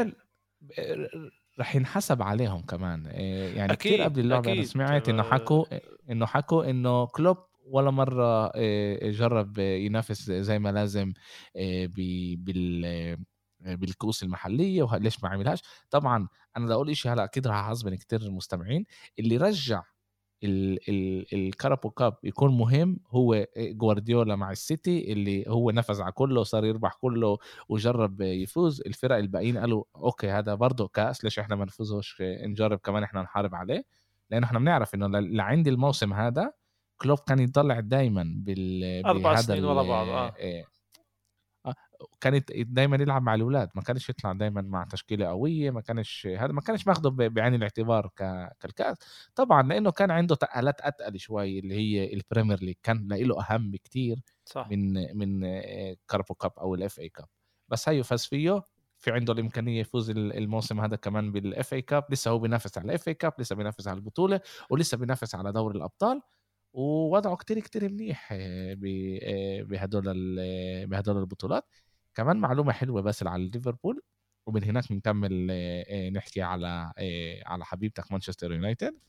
رح 1.60 1.76
ينحسب 1.76 2.22
عليهم 2.22 2.62
كمان. 2.62 3.08
إيه، 3.08 3.58
يعني 3.58 3.76
كثير 3.76 4.02
قبل 4.02 4.20
اللعبة 4.20 4.52
أنا 4.52 4.64
سمعت 4.64 5.10
إنه 5.10 5.24
حكوا 5.24 5.66
إنه 6.10 6.26
حكوا 6.26 6.70
إنه 6.70 7.08
كلوب 7.08 7.38
ولا 7.66 7.92
مرة 7.92 8.56
إيه، 8.56 9.12
جرب 9.12 9.58
ينافس 9.58 10.32
زي 10.32 10.60
ما 10.60 10.70
لازم 10.70 11.14
إيه، 11.56 11.88
بال 12.38 13.18
بالكؤوس 13.60 14.24
المحلية 14.24 14.84
وليش 14.84 15.24
ما 15.24 15.30
عملهاش. 15.30 15.62
طبعا 15.90 16.28
أنا 16.58 16.66
بدي 16.66 16.74
أقول 16.74 16.98
شيء 16.98 17.14
هلأ 17.14 17.24
أكيد 17.24 17.48
رح 17.48 17.56
اعصبن 17.56 17.96
كثير 17.96 18.22
المستمعين 18.22 18.86
اللي 19.20 19.38
رجع 19.38 19.84
الكارابو 20.44 21.90
كاب 21.90 22.14
يكون 22.24 22.58
مهم 22.58 23.00
هو 23.08 23.48
جوارديولا 23.58 24.36
مع 24.36 24.52
السيتي 24.52 25.14
اللي 25.14 25.44
هو 25.48 25.72
نفذ 25.72 26.02
على 26.02 26.12
كله 26.12 26.42
وصار 26.42 26.66
يربح 26.66 26.94
كله 26.94 27.38
وجرب 27.70 28.22
يفوز. 28.22 28.82
الفرق 28.82 29.16
الباقيين 29.16 29.58
قالوا 29.58 29.84
أوكي 29.96 30.30
هذا 30.30 30.56
برضه 30.56 30.88
كأس 30.88 31.24
ليش 31.24 31.40
إحنا 31.40 31.56
ما 31.56 31.66
نفوزوش؟ 31.66 32.18
نجرب 32.22 32.80
كمان 32.80 33.04
إحنا 33.04 33.22
نحارب 33.22 33.56
عليه. 33.56 33.84
لأنه 34.30 34.46
إحنا 34.46 34.60
بنعرف 34.60 34.96
إنه 34.96 35.08
لعند 35.20 35.68
الموسم 35.68 36.14
هذا 36.14 36.52
كلوب 37.02 37.20
كان 37.28 37.40
يطلع 37.40 37.80
دايما 37.80 38.34
بال 38.38 38.84
أربع 39.06 39.36
سنين 39.36 39.66
ورا 39.66 39.84
بعض 39.84 40.08
آه. 40.08 40.36
إيه، 40.36 40.66
كانت 42.22 42.52
دايما 42.54 42.98
يلعب 42.98 43.22
مع 43.22 43.36
الأولاد 43.36 43.70
ما 43.76 43.82
كانش 43.82 44.10
يطلع 44.10 44.34
دايما 44.34 44.62
مع 44.62 44.84
تشكيلة 44.84 45.26
قوية 45.28 45.72
ما 45.72 45.82
كانش 45.82 46.28
هذا 46.28 46.52
ما 46.52 46.62
كانش 46.62 46.88
ماخده 46.88 47.10
بعين 47.10 47.54
الاعتبار 47.56 48.10
كالكاس. 48.60 48.98
طبعا 49.36 49.64
لأنه 49.64 49.92
كان 49.92 50.12
عنده 50.12 50.36
تقالات 50.36 50.82
أتقل 50.82 51.20
شوي 51.20 51.60
اللي 51.60 51.76
هي 51.76 52.14
ال 52.14 52.20
Premier 52.20 52.60
League 52.64 52.76
كان 52.84 53.08
له 53.12 53.42
أهم 53.44 53.72
بكتير 53.72 54.20
صح. 54.46 54.68
من 54.72 54.94
من 55.18 55.42
Carabao 56.08 56.34
Cup 56.34 56.52
أو 56.60 56.76
ال 56.76 57.00
FA 57.00 57.10
Cup 57.10 57.28
بس 57.70 57.90
هيو 57.90 58.04
فاز 58.04 58.26
فيه 58.26 58.64
في 59.00 59.12
عنده 59.12 59.34
الإمكانية 59.34 59.82
يفوز 59.82 60.10
الموسم 60.10 60.80
هذا 60.82 60.96
كمان 60.96 61.32
بال 61.32 61.74
FA 61.74 61.82
Cup 61.82 62.06
لسه 62.12 62.32
هو 62.32 62.40
بينافس 62.40 62.78
على 62.78 62.86
ال 62.86 63.08
FA 63.08 63.14
Cup 63.14 63.34
لسه 63.40 63.56
بينافس 63.56 63.88
على 63.88 63.98
البطولة 63.98 64.42
ولسه 64.70 64.98
بينافس 64.98 65.36
على 65.36 65.52
دوري 65.52 65.78
الأبطال. 65.78 66.22
ووضعه 66.74 67.36
كتير 67.36 67.60
كتير 67.60 67.90
منيح 67.90 68.34
بهدول 69.64 70.04
بهدول 70.88 71.18
البطولات. 71.18 71.66
كمان 72.18 72.38
معلومة 72.38 72.74
حلوة 72.74 73.02
بس 73.02 73.24
على 73.24 73.50
ليفربول 73.50 74.02
ومن 74.46 74.64
هناك 74.64 74.90
بنكمل 74.90 75.48
نحكي 76.14 76.42
على 76.42 76.94
على 77.46 77.66
حبيبتك 77.66 78.12
مانشستر 78.12 78.52
يونايتد. 78.52 79.00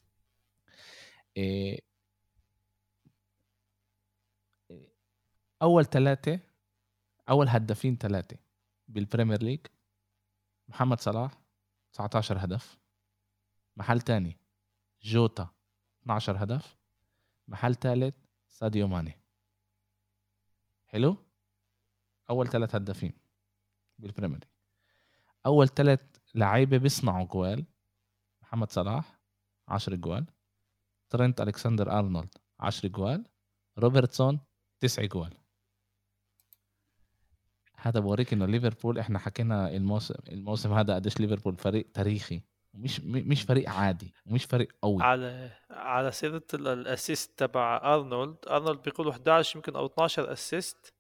أول 5.62 5.84
ثلاثة 5.84 6.40
أول 7.28 7.48
هدافين 7.48 7.96
ثلاثة 7.96 8.36
بال 8.88 9.00
Premier 9.00 9.42
League 9.42 9.66
محمد 10.68 11.00
صلاح 11.00 11.32
19 11.92 12.44
هدف. 12.44 12.78
محل 13.76 14.00
تاني 14.00 14.38
جوتا 15.02 15.48
12 16.02 16.44
هدف. 16.44 16.76
محل 17.48 17.74
ثالث 17.74 18.14
ساديو 18.48 18.88
ماني. 18.88 19.20
حلو؟ 20.86 21.27
أول 22.30 22.49
ثلاث 22.49 22.75
هدافين 22.75 23.12
بال 23.98 24.10
Premier 24.10 24.48
أول 25.47 25.68
ثلاث 25.68 26.00
لعيبة 26.35 26.78
بيصنعوا 26.78 27.26
جوال 27.26 27.64
محمد 28.42 28.70
صلاح 28.70 29.20
10 29.68 29.97
جوال 29.97 30.26
ترنت 31.11 31.40
ألكسندر 31.40 31.99
أرنولد 31.99 32.35
10 32.61 32.88
جوال 32.88 33.25
روبرتسون 33.78 34.40
9 34.80 35.06
جوال. 35.06 35.35
هذا 37.76 38.00
بوريك 38.00 38.32
إنه 38.32 38.47
ليفربول 38.47 38.99
إحنا 38.99 39.18
حكينا 39.18 39.76
الموسم 39.76 40.14
الموسم 40.28 40.73
هذا 40.73 40.94
قديش 40.94 41.20
ليفربول 41.20 41.56
فريق 41.56 41.90
تاريخي 41.94 42.42
مش 42.75 43.00
مش 43.00 43.42
فريق 43.42 43.70
عادي 43.70 44.14
ومش 44.26 44.44
فريق 44.44 44.73
قوي. 44.82 45.02
على 45.02 45.50
على 45.70 46.12
سيره 46.12 46.42
ال 46.54 46.66
assist 46.66 47.38
تبع 47.38 47.94
أرنولد 47.94 48.37
أرنولد 48.49 48.82
بيقولوا 48.82 49.12
11 49.12 49.56
يمكن 49.56 49.76
أو 49.76 49.87
12 49.87 50.32
assist 50.32 50.94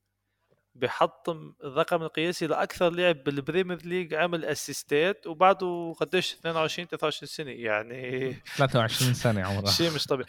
بحطم 0.80 1.52
الرقم 1.64 2.02
القياسي 2.02 2.46
لأكثر 2.46 2.90
لاعب 2.90 3.24
بال 3.24 3.38
Premier 3.38 3.86
League 3.86 4.14
عمل 4.14 4.44
assist 4.44 5.14
ات 5.14 5.26
وبعده 5.26 5.94
قديش 6.00 6.34
22 6.34 6.88
23 6.88 7.26
سنة 7.28 7.50
يعني 7.50 8.32
23 8.56 9.14
سنة 9.14 9.44
عمره. 9.46 9.66
شيء 9.66 9.94
مش 9.94 10.06
طبيعي. 10.06 10.28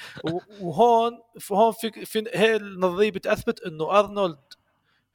وهون 0.62 1.20
هون 1.52 1.72
في 1.72 2.06
في 2.06 2.24
هي 2.34 2.56
النظرية 2.56 3.12
بتثبت 3.12 3.62
إنه 3.64 4.00
أرنولد 4.00 4.54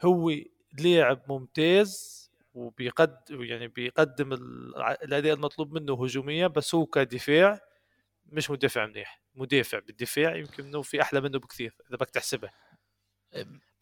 هو 0.05 0.31
لاعب 0.79 1.21
ممتاز 1.29 2.25
وبيقد 2.55 3.17
يعني 3.31 3.69
بيقدم 3.69 4.33
الأداء 5.03 5.35
المطلوب 5.35 5.73
منه 5.73 6.05
هجوميا 6.05 6.47
بس 6.47 6.75
هو 6.75 6.87
كدفاع 6.87 7.61
مش 8.27 8.51
مدافع 8.51 8.87
منيح. 8.87 9.21
مدافع 9.35 9.79
بالدفاع 9.79 10.37
يمكن 10.37 10.65
إنه 10.65 10.83
في 10.83 11.03
أحلى 11.03 11.21
منه 11.21 11.39
بكثير 11.39 11.77
إذا 11.89 11.97
بدك 11.97 12.11
تحسبها. 12.11 12.53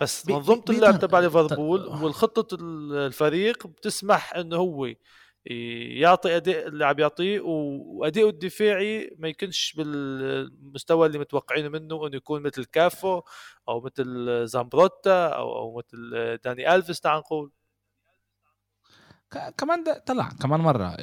بس 0.02 0.28
منظومة 0.28 0.64
اللعب 0.71 0.99
تبع 0.99 1.18
ليفربول 1.18 1.87
والخطه 1.87 2.56
الفريق 2.61 3.66
بتسمح 3.66 4.35
إنه 4.35 4.56
هو 4.56 4.92
يعطي 5.47 6.37
أداء 6.37 6.68
اللي 6.68 6.87
عم 6.87 6.99
يعطيه 6.99 7.40
واداؤه 7.40 8.30
الدفاعي 8.30 9.16
ما 9.18 9.28
يكونش 9.28 9.73
بالمستوى 9.73 11.06
اللي 11.06 11.18
متوقعينه 11.18 11.68
منه 11.68 12.06
إنه 12.06 12.16
يكون 12.16 12.42
مثل 12.42 12.64
كافو 12.64 13.23
أو 13.68 13.80
مثل 13.80 14.47
زامبروتا 14.47 15.26
أو 15.28 15.56
أو 15.59 15.78
مثل 15.78 16.37
داني 16.44 16.75
ألفيس 16.75 17.00
تعال 17.00 17.18
نقول. 17.18 17.52
كمان 19.59 19.85
طلع 20.06 20.28
كمان 20.42 20.61
مرة. 20.61 20.97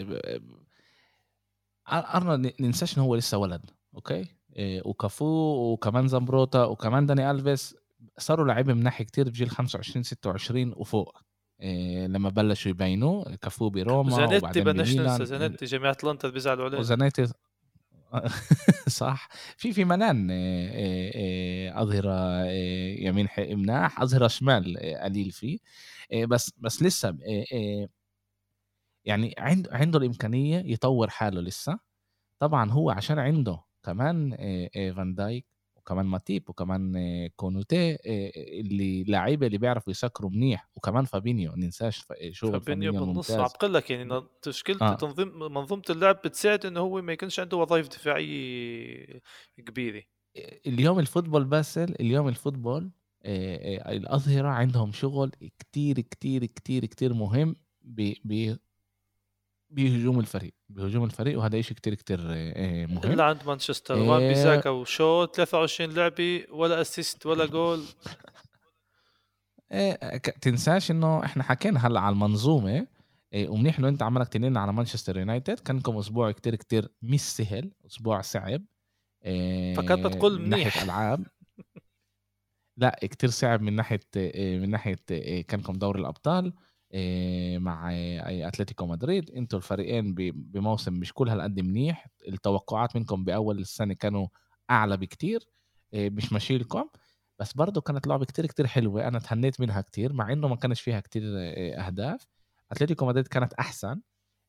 أرنولد 1.87 2.53
ننساش 2.59 2.97
إنه 2.97 3.05
هو 3.05 3.15
لسه 3.15 3.37
ولد 3.37 3.71
أوكي؟ 3.95 4.35
إيه، 4.55 4.81
وكافو 4.85 5.25
وكمان 5.73 6.07
زامبروتا 6.07 6.63
وكمان 6.63 7.05
داني 7.05 7.31
ألفيس. 7.31 7.75
صاروا 8.19 8.47
لعيبة 8.47 8.73
من 8.73 8.83
ناحية 8.83 9.05
كتير 9.05 9.29
بجيل 9.29 9.49
25 9.49 10.03
26 10.03 10.73
وفوق. 10.75 11.17
إيه 11.61 12.07
لما 12.07 12.29
بلشوا 12.29 12.71
يبينوا 12.71 13.35
كافو 13.35 13.69
بروما 13.69 14.09
زانيتي 14.09 14.61
بدناش 14.61 14.95
ننسى 14.95 15.25
زانيتي 15.25 15.65
جماعة 15.65 15.97
لندن 16.03 16.29
بيزعلوا 16.31 16.65
عليه. 16.65 16.77
وزانيتي 16.79 17.27
صح. 18.87 19.27
في 19.57 19.73
في 19.73 19.85
منان 19.85 20.31
إيه 20.31 21.11
إيه 21.15 21.81
أظهرة 21.81 22.43
إيه 22.43 23.07
يمين 23.07 23.27
مناح 23.39 24.01
أظهرة 24.01 24.27
شمال 24.27 24.77
قليل 25.03 25.31
فيه. 25.31 25.59
بس 26.25 26.51
بس 26.57 26.83
لسه 26.83 27.17
يعني 29.05 29.35
عنده 29.37 29.69
عنده 29.73 29.99
الإمكانية 29.99 30.59
يطور 30.73 31.09
حاله 31.09 31.41
لسه. 31.41 31.79
طبعا 32.39 32.71
هو 32.71 32.89
عشان 32.91 33.19
عنده 33.19 33.59
كمان 33.83 34.37
فان 34.95 35.15
دايك. 35.15 35.45
وكمان 35.89 36.05
ماتيب 36.05 36.49
وكمان 36.49 36.93
كونوتي 37.35 37.97
اللي 38.59 39.03
لعيبه 39.03 39.47
اللي 39.47 39.57
بيعرفوا 39.57 39.91
يسكروا 39.91 40.31
منيح 40.31 40.69
وكمان 40.75 41.05
فابينيو 41.05 41.55
ننساش 41.55 42.05
شغل 42.31 42.51
فابينيو 42.51 42.91
بالنص 42.91 43.31
عم 43.31 43.47
بقول 43.59 43.73
لك 43.73 43.91
يعني 43.91 44.23
تشكيلة 44.41 44.81
آه. 44.81 44.93
تنظيم 44.95 45.39
منظومة 45.39 45.81
اللعب 45.89 46.15
بتساعد 46.25 46.65
انه 46.65 46.79
هو 46.79 47.01
ما 47.01 47.13
يكونش 47.13 47.39
عنده 47.39 47.57
وظائف 47.57 47.87
دفاعية 47.87 49.21
كبيرة 49.57 50.03
اليوم 50.67 50.99
ال 50.99 51.04
football 51.04 51.45
باسل 51.45 51.95
اليوم 51.99 52.27
ال 52.27 52.34
football 52.34 52.91
الأظهرة 53.25 54.47
عندهم 54.47 54.91
شغل 54.91 55.31
كتير 55.59 55.99
كتير 55.99 56.45
كتير 56.45 56.85
كتير 56.85 57.13
مهم 57.13 57.55
بهجوم 59.69 60.19
الفريق 60.19 60.53
بهجوم 60.69 61.03
الفريق 61.03 61.39
وهذا 61.39 61.61
شيء 61.61 61.77
كتير 61.77 61.93
كتير 61.95 62.19
مهم. 62.87 62.97
إلا 63.03 63.23
عند 63.23 63.39
مانشستر. 63.47 63.97
وان 63.99 64.27
بيساكا 64.27 64.69
وشو 64.69 65.25
23 65.25 65.93
لعبه 65.95 66.45
ولا 66.51 66.81
assist 66.81 67.25
ولا 67.25 67.45
جول 67.45 67.83
إيه 69.71 70.17
تنساش 70.17 70.91
إنه 70.91 71.25
إحنا 71.25 71.43
حكينا 71.43 71.87
هلأ 71.87 71.99
على 71.99 72.13
المنظومة 72.13 72.87
إيه 73.33 73.49
ومنيح 73.49 73.79
إنه 73.79 73.87
أنت 73.87 74.03
عمالك 74.03 74.27
تنين 74.27 74.57
على 74.57 74.73
مانشستر 74.73 75.17
يونايتد. 75.17 75.59
كان 75.59 75.77
لكم 75.77 75.97
أسبوع 75.97 76.31
كتير 76.31 76.55
كتير 76.55 76.87
مش 77.01 77.21
سهل 77.21 77.71
أسبوع 77.85 78.21
صعب 78.21 78.61
إيه 79.25 79.75
فكنت 79.75 80.07
تقول 80.07 80.41
منيح. 80.41 80.65
ناحية 80.65 80.83
ألعاب. 80.83 81.27
لا 82.77 82.99
كتير 83.01 83.29
صعب 83.29 83.61
من 83.61 83.75
ناحية 83.75 83.99
من 84.35 84.69
ناحية 84.69 84.95
كان 85.41 85.59
لكم 85.59 85.73
دوري 85.73 85.99
الأبطال. 86.01 86.53
مع 87.57 87.89
أتلتيكو 88.47 88.85
مدريد. 88.85 89.31
إنتوا 89.31 89.59
الفريقين 89.59 90.15
بموسم 90.33 90.93
مش 90.93 91.13
كل 91.13 91.29
هالقد 91.29 91.59
منيح. 91.59 92.07
التوقعات 92.27 92.95
منكم 92.95 93.23
بأول 93.23 93.59
السنة 93.59 93.93
كانوا 93.93 94.27
أعلى 94.69 94.97
بكتير 94.97 95.49
مش 95.93 96.33
ماشي 96.33 96.57
لكم 96.57 96.89
بس 97.39 97.53
برضه 97.53 97.81
كانت 97.81 98.07
لعبة 98.07 98.25
كتير 98.25 98.45
كتير 98.45 98.67
حلوة. 98.67 99.07
أنا 99.07 99.19
تهنيت 99.19 99.61
منها 99.61 99.81
كتير 99.81 100.13
مع 100.13 100.31
إنه 100.31 100.47
ما 100.47 100.55
كانش 100.55 100.81
فيها 100.81 100.99
كتير 100.99 101.23
أهداف. 101.25 102.27
أتلتيكو 102.71 103.05
مدريد 103.05 103.27
كانت 103.27 103.53
أحسن 103.53 104.01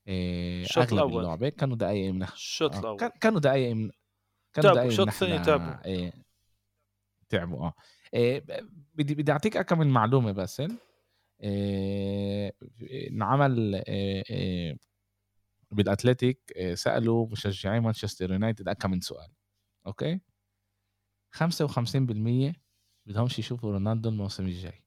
الشوط 0.09 0.93
الأول. 0.93 1.23
اللعبة. 1.23 1.49
كانوا 1.49 1.77
دقايق 1.77 2.13
منها 2.13 2.33
الشوط 2.33 2.77
الأول. 2.77 2.99
كانوا 3.21 3.41
دقايق 3.41 3.75
من 3.75 3.91
كانوا 4.53 4.73
دقايق 4.73 4.91
الشوط 4.91 5.07
الثاني 5.07 5.39
تعبوا. 5.39 6.11
تعبوا 7.29 7.67
آه. 7.67 7.75
بدي 8.95 9.15
بدي 9.15 9.33
أعطيك 9.33 9.59
كم 9.59 9.79
من 9.79 9.87
معلومة 9.87 10.33
بس. 10.33 10.63
انعمل 13.11 13.83
بالأتلتيك 15.71 16.53
سألوا 16.75 17.29
مشجعي 17.29 17.81
مانشستر 17.81 18.33
يونايتد 18.33 18.71
كم 18.71 18.91
من 18.91 19.01
سؤال. 19.01 19.29
أوكي؟ 19.87 20.21
55% 21.33 22.55
بدهمش 23.07 23.39
يشوفوا 23.39 23.73
رونالدو 23.73 24.09
الموسم 24.09 24.47
الجاي. 24.47 24.85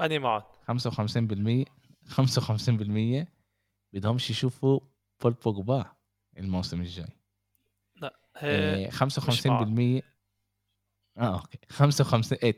اني 0.00 0.18
معك 0.18 0.44
55% 0.70 1.64
55% 2.04 3.26
بدهمش 3.92 4.30
يشوفوا 4.30 4.80
بول 5.22 5.32
بوجبا 5.32 5.92
الموسم 6.38 6.80
الجاي. 6.80 7.08
لا 7.96 8.20
هي 8.36 8.90
55% 8.90 10.02
آه 11.18 11.34
أوكي. 11.40 11.58
55 11.70 12.38
إيه 12.42 12.56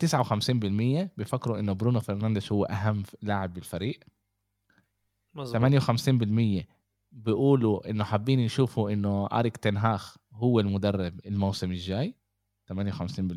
59% 1.06 1.10
بيفكروا 1.16 1.58
إنه 1.58 1.72
برونو 1.72 2.00
فرنانديز 2.00 2.52
هو 2.52 2.64
أهم 2.64 3.02
لاعب 3.22 3.54
بالفريق. 3.54 4.00
مزبوط. 5.34 5.80
58% 6.62 6.64
بيقولوا 7.12 7.90
إنه 7.90 8.04
حابين 8.04 8.40
يشوفوا 8.40 8.90
إنه 8.90 9.26
أريك 9.32 9.56
تنهاخ 9.56 10.16
هو 10.32 10.60
المدرب 10.60 11.20
الموسم 11.26 11.72
الجاي. 11.72 12.14
58% 12.72 12.74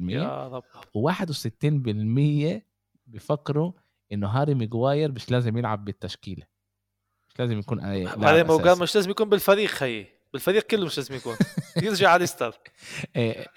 يا 0.10 0.48
رب. 0.48 0.64
و61% 0.98 2.62
بيفكروا 3.08 3.72
إنه 4.12 4.28
هاري 4.28 4.54
ميغواير 4.54 5.12
مش 5.12 5.32
لازم 5.32 5.58
يلعب 5.58 5.86
بالتشكيلة. 5.86 6.46
مش 7.30 7.40
لازم 7.40 7.60
يكون 7.60 7.80
هاري 7.80 8.44
ميغواير 8.44 8.82
مش 8.82 8.96
لازم 8.96 9.10
يكون 9.10 9.30
بالفريق 9.30 9.70
خيي. 9.70 10.08
بالفريق 10.34 10.64
كله 10.64 10.86
مش 10.86 10.98
لازم 10.98 11.16
يكون. 11.16 11.36
يرجع 11.84 12.10
على 12.10 12.26
ستار 12.26 12.56
إيه. 13.16 13.48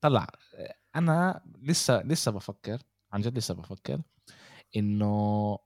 طلع 0.00 0.26
أنا 0.96 1.42
لسه 1.62 2.02
لسه 2.02 2.32
بفكر 2.32 2.78
عن 3.12 3.20
جد 3.20 3.38
لسه 3.38 3.54
بفكر 3.54 4.00
إنه 4.76 5.58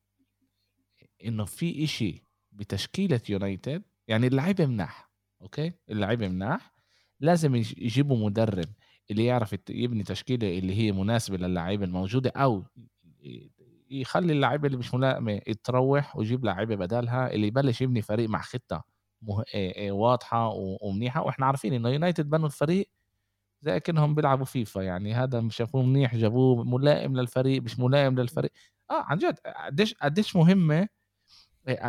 إنه 1.25 1.45
في 1.45 1.85
إشي 1.85 2.25
بتشكيلة 2.53 3.21
يونايتد 3.29 3.83
يعني 4.09 4.27
اللعيبه 4.27 4.67
مناح 4.67 5.11
أوكي؟ 5.43 5.73
اللعيبه 5.91 6.29
مناح 6.29 6.73
لازم 7.21 7.55
يجيبوا 7.57 8.17
مدرب 8.27 8.69
اللي 9.11 9.25
يعرف 9.25 9.57
يبني 9.71 10.03
تشكيلة 10.03 10.59
اللي 10.59 10.75
هي 10.75 10.93
مناسبة 10.93 11.37
للعيبه 11.37 11.85
الموجودة 11.85 12.33
أو 12.37 12.65
يخلي 13.91 14.33
اللعيبه 14.33 14.67
اللي 14.67 14.79
مش 14.79 14.95
ملائمه 14.95 15.39
تروح 15.65 16.17
ويجيب 16.17 16.45
لعيبة 16.45 16.75
بدالها 16.77 17.33
اللي 17.35 17.47
يبلش 17.47 17.81
يبني 17.81 18.03
فريق 18.03 18.29
مع 18.29 18.43
خطة. 18.43 18.85
مه... 19.23 19.45
واضحة 19.91 20.49
ومنيحة 20.83 21.23
وإحنا 21.23 21.47
عارفين 21.47 21.73
إنه 21.73 21.89
يونايتد 21.89 22.31
بنوا 22.31 22.47
الفريق 22.47 22.89
زي 23.63 23.81
كانهم 23.81 24.15
بيلعبوا 24.15 24.45
فيفا 24.45 24.81
يعني 24.81 25.15
هذا 25.15 25.49
شافوه 25.51 25.83
منيح 25.83 26.17
جابوه 26.17 26.65
ملائم 26.65 27.17
للفريق 27.17 27.63
مش 27.63 27.79
ملائم 27.79 28.21
للفريق. 28.21 28.51
آه 28.91 29.03
عن 29.03 29.19
جد 29.19 29.39
قديش 29.67 29.95
قديش 29.95 30.37
مهمة 30.37 30.89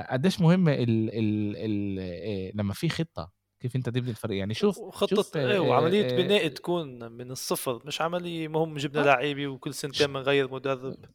قديش 0.10 0.41
مهمة 0.41 0.74
ال 0.74 1.10
ال 1.10 1.56
ال 1.58 2.58
لما 2.58 2.74
في 2.74 2.89
خطة 2.89 3.32
كيف 3.60 3.76
أنت 3.76 3.89
تبني 3.89 4.10
الفريق. 4.10 4.39
يعني 4.39 4.54
شوف 4.54 4.80
خطه 4.89 5.15
شوف 5.15 5.38
إيه 5.38 5.60
وعمليه 5.60 6.17
بناء 6.17 6.48
تكون 6.48 7.12
من 7.12 7.32
الصفر 7.32 7.82
مش 7.86 8.02
عملية 8.02 8.48
مهم 8.48 8.78
جبنا 8.78 9.02
آه. 9.02 9.06
لعيبه 9.06 9.48
وكل 9.48 9.74
سنتين 9.74 10.08
بنغير 10.08 10.54
مدرب. 10.54 11.06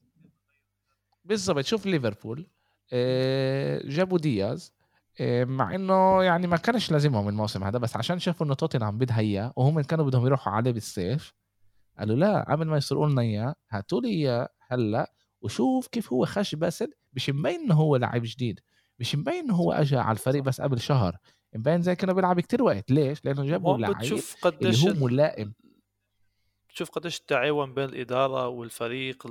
بالضبط 1.25 1.65
شوف 1.65 1.87
ليفربول 1.87 2.47
جابوا 3.85 4.19
دياز 4.19 4.78
مع 5.45 5.75
إنه 5.75 6.23
يعني 6.23 6.47
ما 6.47 6.57
كانش 6.57 6.91
لازمهم 6.93 7.29
الموسم 7.29 7.65
هذا 7.65 7.79
بس 7.79 7.97
عشان 7.97 8.19
شافوا 8.19 8.47
إنه 8.47 8.55
توتنهام 8.55 8.99
بدها 8.99 9.19
إياه 9.19 9.53
وهم 9.57 9.81
كانوا 9.81 10.05
بدهم 10.05 10.27
يروحوا 10.27 10.53
عليه 10.53 10.71
بالصيف 10.71 11.33
قالوا 11.99 12.17
لا 12.17 12.47
قبل 12.53 12.67
ما 12.67 12.77
يسرقوا 12.77 13.09
لنا 13.09 13.23
إياه 13.23 13.55
هاتوا 13.71 14.01
لي 14.01 14.09
إياه 14.09 14.49
هلأ 14.71 15.13
وشوف 15.43 15.87
كيف 15.87 16.13
هو 16.13 16.27
خش 16.27 16.55
باسل 16.55 16.93
مش 17.13 17.31
مبين 17.31 17.61
إنه 17.61 17.75
هو 17.75 17.97
لاعب 17.97 18.23
جديد 18.25 18.61
مش 18.99 19.17
مبين 19.17 19.35
إنه 19.35 19.55
هو 19.55 19.73
اجى 19.73 19.97
على 19.97 20.13
الفريق 20.13 20.43
بس 20.43 20.61
قبل 20.61 20.81
شهر 20.81 21.17
مبين 21.55 21.83
زي 21.83 21.97
كأنه 21.97 22.13
بيلعب 22.13 22.41
كتير 22.41 22.63
وقت 22.63 22.91
ليش؟ 22.91 23.25
لأنه 23.25 23.45
جابوا 23.45 23.79
لعيب 23.79 24.21
اللي 24.63 24.77
هو 25.03 25.07
ملائم. 25.07 25.55
تشوف 26.79 26.91
قديش 26.91 27.19
التعاون 27.21 27.75
بين 27.75 27.85
الإدارة 27.85 28.49
والفريق 28.49 29.27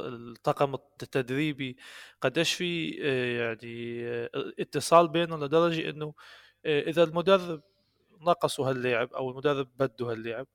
الطاقم 0.00 0.74
التدريبي 0.74 1.76
قديش 2.20 2.54
في 2.54 2.98
آه، 3.02 3.38
يعني 3.40 4.06
آه، 4.08 4.30
اتصال 4.58 5.08
بينهم 5.08 5.44
لدرجة 5.44 5.90
إنه 5.90 6.14
آه، 6.66 6.80
إذا 6.80 7.02
المدرب 7.04 7.62
نقصوا 8.20 8.70
هاللاعب 8.70 9.12
أو 9.14 9.30
المدرب 9.30 9.68
بده 9.78 10.10
هاللاعب 10.10 10.46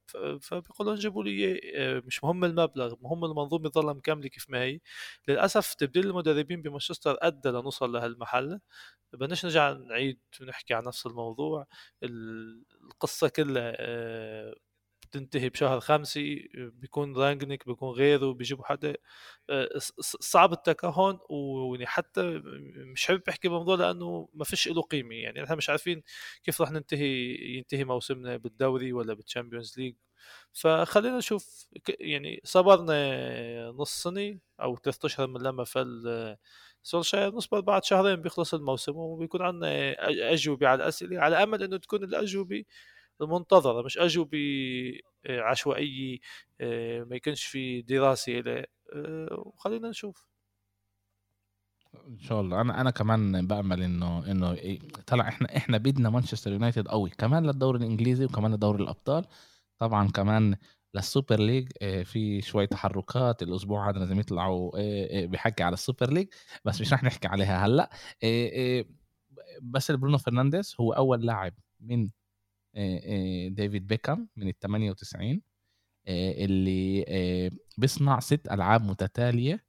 فبيقولوا 0.42 0.96
جيبوا 0.96 1.24
لي 1.24 1.62
مش 2.06 2.24
مهم 2.24 2.46
المبلغ 2.46 2.96
مهم 3.02 3.26
المنظومة 3.26 3.70
تظل 3.70 3.86
مكمله 3.96 4.28
كيف 4.30 4.50
ما 4.50 4.62
هي. 4.64 4.80
للأسف 5.28 5.74
تبديل 5.74 6.08
المدربين 6.08 6.62
بمانشستر 6.62 7.18
أدى 7.22 7.50
لنوصل 7.50 7.92
لهالمحل. 7.94 8.60
بدناش 9.14 9.46
نرجع 9.46 9.72
نعيد 9.72 10.20
ونحكي 10.42 10.74
عن 10.74 10.84
نفس 10.84 11.06
الموضوع. 11.06 11.68
القصة 12.04 13.28
كلها 13.30 13.76
بتنتهي 15.12 15.50
بشهر 15.50 15.80
خمسة 15.80 16.22
بيكون 16.56 17.18
رانجنيك 17.18 17.66
بيكون 17.68 17.90
غيره 17.90 18.34
بيجيبوا 18.34 18.66
حدا. 18.66 18.96
آه، 19.50 19.70
صعب 20.02 20.54
التكهن 20.54 21.20
ويعني 21.30 21.88
حتى 21.88 22.42
مش 22.94 23.06
حابب 23.06 23.22
أحكي 23.30 23.48
بالموضوع 23.50 23.76
لأنه 23.76 24.30
ما 24.34 24.44
فيش 24.46 24.68
له 24.68 24.82
قيمة. 24.82 25.16
يعني 25.16 25.44
إحنا 25.44 25.56
مش 25.56 25.70
عارفين 25.70 26.04
كيف 26.44 26.62
رح 26.62 26.72
ننتهي 26.72 27.36
ينتهي 27.58 27.84
موسمنا 27.84 28.38
بالدوري 28.38 28.94
ولا 28.94 29.14
بال 29.14 29.25
Champions 29.25 29.76
League 29.80 29.96
فخلينا 30.54 31.18
نشوف 31.18 31.68
يعني 32.00 32.42
صبرنا 32.44 33.72
نص 33.72 34.04
سنة 34.04 34.40
أو 34.62 34.76
ثلاث 34.78 35.06
أشهر 35.06 35.28
من 35.28 35.42
لما 35.42 35.64
فل 35.64 36.38
سولشاير. 36.84 37.36
نصبر 37.36 37.60
بعد 37.60 37.84
شهرين 37.84 38.16
بيخلص 38.22 38.54
الموسم 38.54 38.96
وبيكون 38.98 39.42
عندنا 39.42 39.94
أجوبة 40.34 40.68
على 40.68 40.84
الأسئلة. 40.84 41.20
على 41.20 41.44
أمل 41.44 41.64
إنه 41.64 41.78
تكون 41.78 42.04
الأجوبة 42.04 42.64
المنتظرة 43.22 43.82
مش 43.82 43.98
أجوا 43.98 44.26
بعشوائية 45.26 46.18
آه، 46.62 47.04
ما 47.04 47.16
يكونش 47.16 47.46
في 47.46 47.82
دراسة 47.82 48.32
له 48.34 48.66
آه، 48.94 49.44
وخلينا 49.46 49.90
نشوف. 49.90 50.26
إن 52.08 52.20
شاء 52.20 52.42
الله. 52.42 52.62
أنا 52.62 52.82
أنا 52.82 52.92
كمان 52.92 53.48
بأمل 53.48 53.84
إنه 53.84 54.32
إنه 54.32 54.52
إيه، 54.54 54.80
طلع 55.08 55.28
إحنا 55.28 55.58
إحنا 55.58 55.78
بدنا 55.78 56.10
مانشستر 56.10 56.52
يونايتد 56.52 56.88
قوي 56.88 57.10
كمان 57.10 57.46
للدوري 57.46 57.80
الإنجليزي 57.80 58.26
وكمان 58.26 58.54
لدوري 58.54 58.84
الأبطال. 58.84 59.26
طبعا 59.78 60.08
كمان 60.08 60.56
لل 60.94 61.07
Super 61.07 61.40
League 61.40 61.72
آه، 61.82 62.04
في 62.04 62.42
شوي 62.42 62.68
تحركات 62.68 63.44
الأسبوع 63.44 63.90
هذا 63.90 64.00
لازم 64.00 64.20
يطلعوا 64.20 64.72
بحكي 65.26 65.64
على 65.64 65.74
ال 65.74 65.81
Super 65.81 66.14
League 66.14 66.28
بس 66.66 66.82
مش 66.82 66.94
رح 66.94 67.04
نحكي 67.04 67.28
عليها 67.28 67.66
هلأ. 67.66 67.90
بس 69.62 69.92
برونو 69.92 70.18
فرنانديز 70.18 70.76
هو 70.80 70.94
أول 70.94 71.26
لاعب 71.26 71.54
من 71.80 72.10
ديفيد 73.50 73.88
بيكام 73.88 74.30
من 74.36 74.48
ال 74.48 74.60
98 74.60 75.42
اللي 76.08 77.06
بيصنع 77.78 78.20
ست 78.20 78.48
ألعاب 78.52 78.84
متتالية 78.84 79.66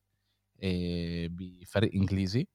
بفريق 1.28 1.94
إنجليزي 1.94 2.46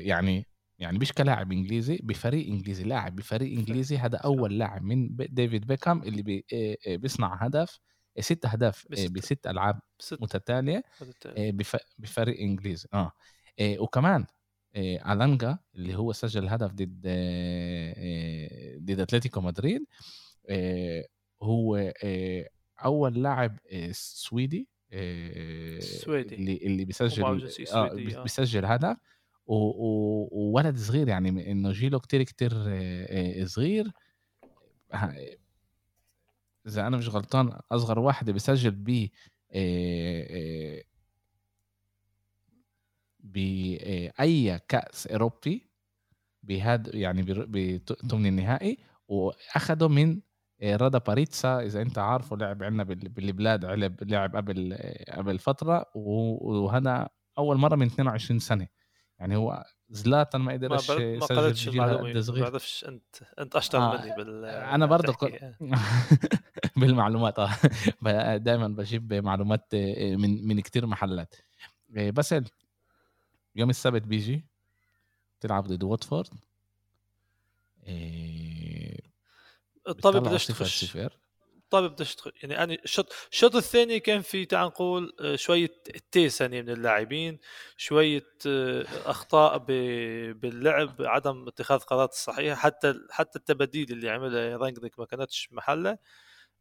يعني 0.00 0.46
يعني 0.78 0.98
مش 0.98 1.12
كلاعب 1.12 1.52
إنجليزي 1.52 1.98
بفريق 2.02 2.46
إنجليزي. 2.48 2.84
لاعب 2.84 3.16
بفريق 3.16 3.58
إنجليزي 3.58 3.96
هذا 3.96 4.16
أول 4.18 4.58
لاعب 4.58 4.82
من 4.82 5.16
ديفيد 5.16 5.66
بيكام 5.66 6.02
اللي 6.02 6.22
بي 6.22 6.44
بيصنع 6.86 7.34
هدف 7.34 7.78
ست 8.20 8.46
اهداف 8.46 8.86
بست. 8.90 9.46
ألعاب 9.46 9.80
متتالية 10.12 10.82
بفريق 11.98 12.40
إنجليزي. 12.40 12.88
آه 12.94 13.12
وكمان 13.60 14.26
ألانجا 14.76 15.58
اللي 15.74 15.94
هو 15.94 16.12
سجل 16.12 16.48
هدف 16.48 16.72
ضد 16.72 17.02
ضد 18.86 19.00
أتلتيكو 19.00 19.40
مدريد 19.40 19.86
هو 21.42 21.92
أول 22.84 23.22
لاعب 23.22 23.58
سويدي 23.92 24.68
سويدي. 25.80 26.34
اللي 26.34 26.56
اللي 26.56 26.84
بيسجل 26.84 27.22
آه 27.72 27.92
بيسجل 28.22 28.64
هدف 28.64 28.96
وولد 29.46 30.76
صغير 30.76 31.08
يعني 31.08 31.52
إنه 31.52 31.72
جيله 31.72 31.98
كتير 31.98 32.22
كتير 32.22 32.52
صغير. 33.46 33.92
إذا 36.66 36.86
أنا 36.86 36.96
مش 36.96 37.08
غلطان 37.08 37.60
أصغر 37.72 37.98
واحد 37.98 38.30
بيسجل 38.30 38.70
ب 38.70 39.08
باي 43.20 44.58
كأس 44.68 45.06
أوروبي. 45.06 45.65
بهذا 46.46 46.96
يعني 46.96 47.22
بثمن 47.22 48.26
النهائي 48.26 48.78
وأخده 49.08 49.88
من 49.88 50.20
رادا 50.62 50.98
باريتسا 50.98 51.60
إذا 51.60 51.82
أنت 51.82 51.98
عارفه 51.98 52.36
لعب 52.36 52.62
عندنا 52.62 52.84
بالبلاد 52.84 53.64
لعب 53.64 54.02
لعب 54.02 54.36
قبل 54.36 54.78
قبل 55.08 55.38
فترة 55.38 55.84
وهذا 55.94 57.08
أول 57.38 57.56
مرة 57.56 57.76
من 57.76 57.86
22 57.86 58.38
سنة. 58.38 58.68
يعني 59.18 59.36
هو 59.36 59.64
زلاتان 59.88 60.40
ما 60.40 60.52
قدرش 60.52 60.90
ما 60.90 61.26
قرأتش 61.26 61.68
المعلومه 61.68 62.12
ما 62.12 62.40
بعرفش 62.40 62.84
أنت 62.84 63.16
أنت 63.38 63.56
أشطر 63.56 63.78
آه 63.78 64.02
مني 64.02 64.16
بال 64.16 64.44
أنا 64.44 64.86
برضه 64.86 65.16
بالمعلومات 66.76 67.38
آه. 67.38 68.36
دائما 68.36 68.68
بجيب 68.68 69.14
معلومات 69.14 69.74
من 69.94 70.48
من 70.48 70.60
كثير 70.60 70.86
محلات. 70.86 71.34
بس 71.88 72.34
يوم 73.56 73.70
السبت 73.70 74.02
بيجي. 74.02 74.46
تلعب 75.40 75.66
ضد 75.66 75.82
واتفورد. 75.82 76.28
إيه 77.86 79.00
الطابة 79.88 80.20
بدش 80.20 80.46
تخش. 80.46 80.96
الطابة 81.56 81.86
بدش 81.86 82.14
تخش 82.14 82.32
يعني 82.42 82.62
أنا 82.62 82.74
الشوط 82.84 83.12
الشوط 83.32 83.56
الثاني 83.56 84.00
كان 84.00 84.22
في 84.22 84.44
تعال 84.44 84.66
نقول 84.66 85.16
آه، 85.20 85.36
شوية 85.36 85.70
تيسنة 86.10 86.62
من 86.62 86.70
اللاعبين 86.70 87.38
شوية 87.76 88.26
آه، 88.46 88.86
أخطاء 89.04 89.58
باللعب 90.32 90.94
عدم 91.00 91.48
اتخاذ 91.48 91.78
قرارات 91.78 92.12
صحيحة 92.12 92.56
حتى 92.56 92.94
حتى 93.10 93.38
التبديل 93.38 93.92
اللي 93.92 94.10
عملها 94.10 94.56
رانجنيك 94.56 94.98
ما 94.98 95.04
كانتش 95.04 95.48
محلة. 95.52 95.98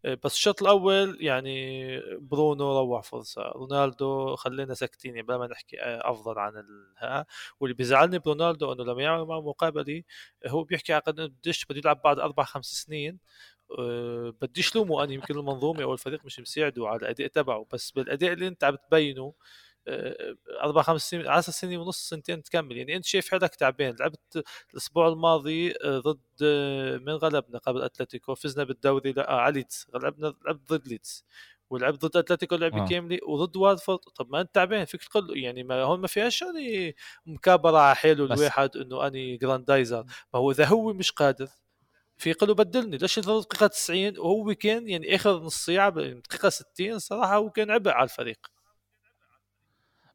بس 0.04 0.34
الشوط 0.34 0.62
الأول 0.62 1.18
يعني 1.22 2.00
برونو 2.20 2.80
روح 2.80 3.04
فرصة. 3.04 3.42
رونالدو 3.42 4.36
خلينا 4.36 4.74
ساكتين 4.74 5.16
يعني 5.16 5.28
ما 5.28 5.48
نحكي 5.48 5.82
آه، 5.82 6.12
أفضل 6.12 6.40
عن 6.40 6.54
ها 6.98 7.26
واللي 7.60 7.76
بيزعلني 7.76 8.20
برونالدو 8.20 8.74
إنه 8.74 8.84
لما 8.84 9.04
يعمل 9.04 9.24
معه 9.26 9.42
مقابلة 9.42 10.04
هو 10.48 10.64
بيحكي 10.64 10.94
عن 10.94 11.02
قديش 11.02 11.66
بده 11.66 11.78
يلعب 11.80 12.02
بعد 12.04 12.20
أربع 12.20 12.44
خمس 12.44 12.66
سنين. 12.66 13.20
أه 13.80 14.34
بديش 14.42 14.76
لومه 14.76 15.04
أنا 15.04 15.14
يمكن 15.14 15.40
المنظومة 15.40 15.84
أو 15.84 15.94
الفريق 15.94 16.26
مش 16.26 16.40
مساعده 16.40 16.88
على 16.88 16.98
الأداء 17.00 17.28
تبعه. 17.28 17.66
بس 17.74 17.92
بالأداء 17.92 18.34
اللي 18.34 18.48
أنت 18.48 18.64
عم 18.64 18.76
تبينه 18.76 19.22
آه، 19.24 19.34
أربع 20.64 20.82
خمس 20.82 21.10
سنين 21.10 21.28
10 21.28 21.52
سنين 21.52 21.80
ونص 21.80 22.10
سنتين 22.10 22.44
تكمل. 22.44 22.78
يعني 22.78 22.96
أنت 22.96 23.06
شايف 23.06 23.32
حالك 23.32 23.56
تعبان. 23.56 23.96
لعبت 24.00 24.44
الأسبوع 24.74 25.08
الماضي 25.08 25.72
آه، 25.84 26.00
ضد 26.00 26.20
آه، 26.44 26.98
من 26.98 27.14
غلبنا 27.14 27.58
قبل 27.58 27.82
أتلتيكو؟ 27.82 28.36
فزنا 28.36 28.64
بالدوري 28.64 29.12
لا 29.12 29.32
على 29.32 29.54
ليدز. 29.54 29.88
غلبنا 29.96 30.34
لعبت 30.46 30.74
ضد 30.74 30.88
ليدز. 30.88 31.26
ولعب 31.70 31.94
ضد 31.94 32.18
أتلتيكو 32.18 32.56
لعبه 32.56 32.84
آه. 32.84 32.88
كامله 32.88 33.20
وضد 33.28 33.58
واتفورد 33.58 34.00
طب 34.00 34.30
ما 34.32 34.42
أنت 34.42 34.56
تعبان 34.56 34.86
فيك 34.86 35.04
تقول 35.04 35.38
يعني 35.38 35.64
ما 35.64 35.84
هون 35.84 36.00
ما 36.00 36.08
فيهاش 36.08 36.42
يعني 36.42 36.96
مكابرة 37.26 37.78
على 37.78 37.96
حاله 37.96 38.26
الواحد 38.26 38.78
إنه 38.78 39.08
أني 39.08 39.38
جراندايزر. 39.38 40.04
ما 40.34 40.40
هو 40.40 40.52
إذا 40.52 40.66
هو 40.66 40.94
مش 40.94 41.12
قادر 41.12 41.48
في 42.18 42.36
له 42.42 42.54
بدلني. 42.54 42.98
ليش 42.98 43.18
يضل 43.18 43.42
دقيقة 43.42 43.68
90 43.68 44.20
وهو 44.20 44.56
كان 44.56 44.90
يعني 44.90 45.16
آخر 45.16 45.40
نص 45.40 45.66
ساعة 45.66 45.90
دقيقة 45.90 46.50
60 46.50 47.00
صراحة 47.00 47.36
هو 47.36 47.50
كان 47.50 47.72
عبء 47.72 47.92
على 47.92 48.04
الفريق. 48.04 48.55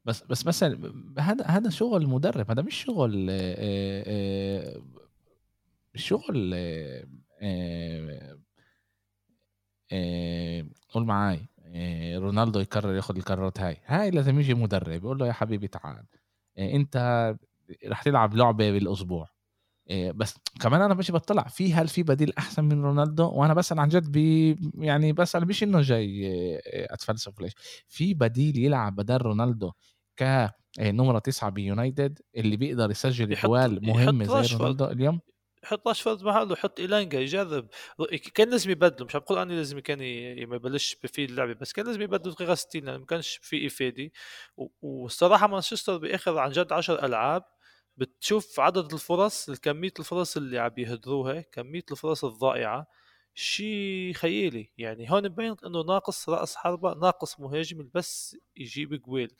بس 0.05 0.23
بس 0.23 0.47
مثلا 0.47 0.93
هذا 1.19 1.45
هذا 1.45 1.69
شغل 1.69 2.07
مدرب 2.07 2.51
هذا 2.51 2.61
مش 2.61 2.75
شغل 2.83 3.27
آه، 3.29 4.03
آه، 4.07 4.81
شغل 5.95 6.51
آه، 7.41 8.37
آه، 9.91 10.65
قول 10.89 11.05
معاي 11.05 11.47
آه، 11.65 12.17
رونالدو 12.17 12.59
يقرر 12.59 12.95
ياخد 12.95 13.17
القرارات 13.17 13.59
هاي. 13.59 13.77
هاي 13.85 14.11
لازم 14.11 14.39
يجي 14.39 14.53
مدرب 14.53 15.03
يقول 15.03 15.17
له 15.19 15.27
يا 15.27 15.31
حبيبي 15.33 15.67
تعال. 15.67 16.05
انت 16.59 16.97
رح 17.87 18.03
تلعب 18.03 18.35
لعبة 18.35 18.71
بالأسبوع. 18.71 19.27
بس 20.15 20.35
كمان 20.61 20.81
أنا 20.81 20.93
مش 20.93 21.11
بطلع. 21.11 21.43
في 21.43 21.73
هل 21.73 21.87
في 21.87 22.03
بديل 22.03 22.33
أحسن 22.37 22.63
من 22.63 22.81
رونالدو؟ 22.83 23.29
وأنا 23.29 23.53
بسأل 23.53 23.79
عن 23.79 23.89
جد 23.89 24.11
بي 24.11 24.57
يعني 24.77 25.13
بسأل 25.13 25.47
مش 25.47 25.63
إنه 25.63 25.81
جاي 25.81 26.29
أتفلسف 26.65 27.41
ليش. 27.41 27.53
في 27.87 28.13
بديل 28.13 28.57
يلعب 28.57 28.95
بدل 28.95 29.17
رونالدو 29.17 29.71
ك 30.17 30.23
آه، 30.23 30.53
تسعة 31.19 31.49
بيونايتد 31.49 32.19
اللي 32.37 32.57
بيقدر 32.57 32.91
يسجل 32.91 33.31
يحط- 33.33 33.45
جوال 33.49 33.89
يحط 33.89 34.13
زي. 34.53 34.57
رونالدو 34.57 34.85
اليوم. 34.85 35.19
حط 35.63 35.87
راشفورد 35.87 36.23
محله 36.23 36.55
حط 36.55 36.79
إيلانجا 36.79 37.19
يجرب 37.19 37.67
كان 38.33 38.49
لازم 38.49 38.69
يبدله 38.71 39.05
مش 39.05 39.15
عم 39.15 39.21
بقول 39.21 39.37
أني 39.39 39.55
لازم 39.55 39.79
كان 39.79 39.97
ما 40.47 40.55
يبلش 40.55 40.93
في 41.07 41.25
اللعبة 41.25 41.53
بس 41.53 41.73
كان 41.73 41.85
لازم 41.85 42.01
يبدله 42.01 42.33
دقيقه 42.33 42.55
60 42.55 42.83
لأنه 42.85 42.97
ما 42.97 43.05
كانش 43.05 43.39
في 43.41 43.67
إفادة. 43.67 44.11
والصراحة 44.81 45.47
مانشستر 45.47 45.97
بآخر 45.97 46.37
عن 46.37 46.51
جد 46.51 46.71
10 46.73 47.05
ألعاب 47.05 47.43
بتشوف 47.97 48.59
عدد 48.59 48.93
الفرص 48.93 49.51
كمية 49.51 49.93
الفرص 49.99 50.37
اللي 50.37 50.59
عم 50.59 50.71
يهدروها 50.77 51.41
كمية 51.41 51.83
الفرص 51.91 52.25
الضائعة 52.25 52.87
شيء 53.35 54.13
خيالي. 54.13 54.71
يعني 54.77 55.11
هون 55.11 55.25
مبين 55.29 55.55
إنه 55.65 55.81
ناقص 55.83 56.29
رأس 56.29 56.55
حربة 56.55 56.93
ناقص 56.93 57.39
مهاجم 57.39 57.89
بس 57.93 58.37
يجيب 58.57 58.93
جويل 59.01 59.31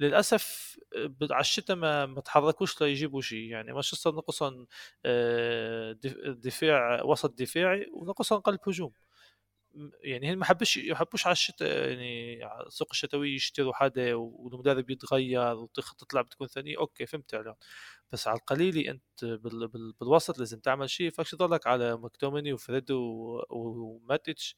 للأسف 0.00 0.76
ب- 0.96 1.32
على 1.32 1.40
الشتاء 1.40 1.76
ما 1.76 2.06
ما 2.06 2.20
تحركوش 2.20 2.82
ليجيبوا 2.82 3.20
شيء. 3.20 3.50
يعني 3.50 3.72
مانشستر 3.72 4.14
نقصهم 4.14 4.66
آه، 5.04 5.92
دف- 5.92 6.18
دفاع 6.28 7.02
وسط 7.02 7.38
دفاعي 7.38 7.86
ونقصهم 7.94 8.40
قلب 8.40 8.60
هجوم. 8.68 8.92
يعني 10.02 10.32
هن 10.32 10.36
ما 10.36 10.44
حبش 10.44 10.78
ما 10.78 10.94
حبوش 10.96 11.26
على 11.26 11.32
الشتاء 11.32 11.88
يعني 11.90 12.44
السوق 12.66 12.88
الشتوي 12.90 13.34
يشتروا 13.34 13.72
حدا 13.74 14.14
والمدرب 14.14 14.90
يتغير 14.90 15.54
وخطة 15.56 16.06
اللعب 16.10 16.28
تكون 16.28 16.46
ثانية. 16.46 16.78
أوكي 16.78 17.06
فهمت 17.06 17.34
عليهم. 17.34 17.54
بس 18.12 18.28
على 18.28 18.38
القليلة 18.38 18.90
أنت 18.90 19.24
بال 19.24 19.68
بال 19.68 19.92
بالوسط 20.00 20.38
لازم 20.38 20.60
تعمل 20.60 20.90
شيء. 20.90 21.10
فكش 21.10 21.30
تضلك 21.30 21.66
على 21.66 21.96
مكتوميني 21.96 22.52
وفريد 22.52 22.90
وماتيتش؟ 22.90 24.56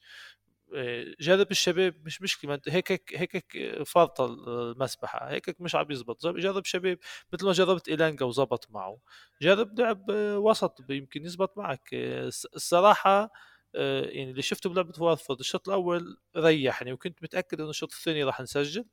جرب 1.21 1.51
الشباب 1.51 1.95
مش 2.05 2.23
مشكلة 2.23 2.61
هيك 2.69 2.93
هيك 2.93 3.37
هيك 3.37 3.83
فارطه 3.87 4.25
المسبحة 4.27 5.31
هيك 5.31 5.61
مش 5.61 5.75
عم 5.75 5.91
يزبط. 5.91 6.27
جرب 6.27 6.65
شباب 6.65 6.99
مثل 7.33 7.47
ما 7.47 7.53
جربت 7.53 7.89
إيلانجا 7.89 8.25
وزبط 8.27 8.71
معه. 8.71 8.99
جرب 9.43 9.81
لعب 9.81 10.05
وسط 10.37 10.91
يمكن 10.91 11.25
يزبط 11.25 11.59
معك. 11.59 11.89
الص- 11.95 12.47
الصراحة 12.57 13.33
آه، 13.75 14.03
يعني 14.05 14.31
اللي 14.31 14.43
شفته 14.43 14.71
بلعبة 14.71 15.03
واتفورد 15.03 15.39
الشوط 15.41 15.69
الأول 15.69 16.17
ريحني 16.37 16.93
وكنت 16.93 17.23
متأكد 17.23 17.61
إنه 17.61 17.71
الشوط 17.71 17.93
الثاني 17.93 18.25
راح 18.25 18.41
نسجل. 18.41 18.85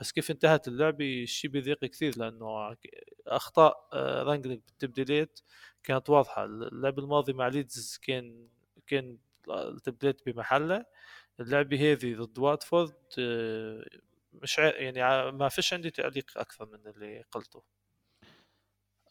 بس 0.00 0.12
كيف 0.12 0.30
انتهت 0.30 0.68
اللعبة؟ 0.68 1.22
الشيء 1.22 1.50
بيضيق 1.50 1.84
كثير 1.84 2.18
لأنه 2.18 2.76
أخطاء 3.26 3.88
آه، 3.92 4.22
رانجنيك 4.22 4.62
بالتبديلات 4.66 5.40
كانت 5.82 6.10
واضحة. 6.10 6.44
اللعب 6.44 6.98
الماضي 6.98 7.32
مع 7.32 7.48
ليدز 7.48 7.98
كان 8.02 8.48
كان 8.86 9.18
التبديلات 9.50 10.20
بمحلها 10.26 10.86
اللعبة 11.40 11.92
هذه 11.92 12.16
ضد 12.16 12.38
واتفورد 12.38 12.92
آه، 13.18 13.84
مش 14.32 14.58
يعني 14.58 15.32
ما 15.32 15.48
فيش 15.48 15.74
عندي 15.74 15.90
تعليق 15.90 16.26
أكثر 16.36 16.66
من 16.66 16.90
اللي 16.92 17.24
قلته. 17.30 17.62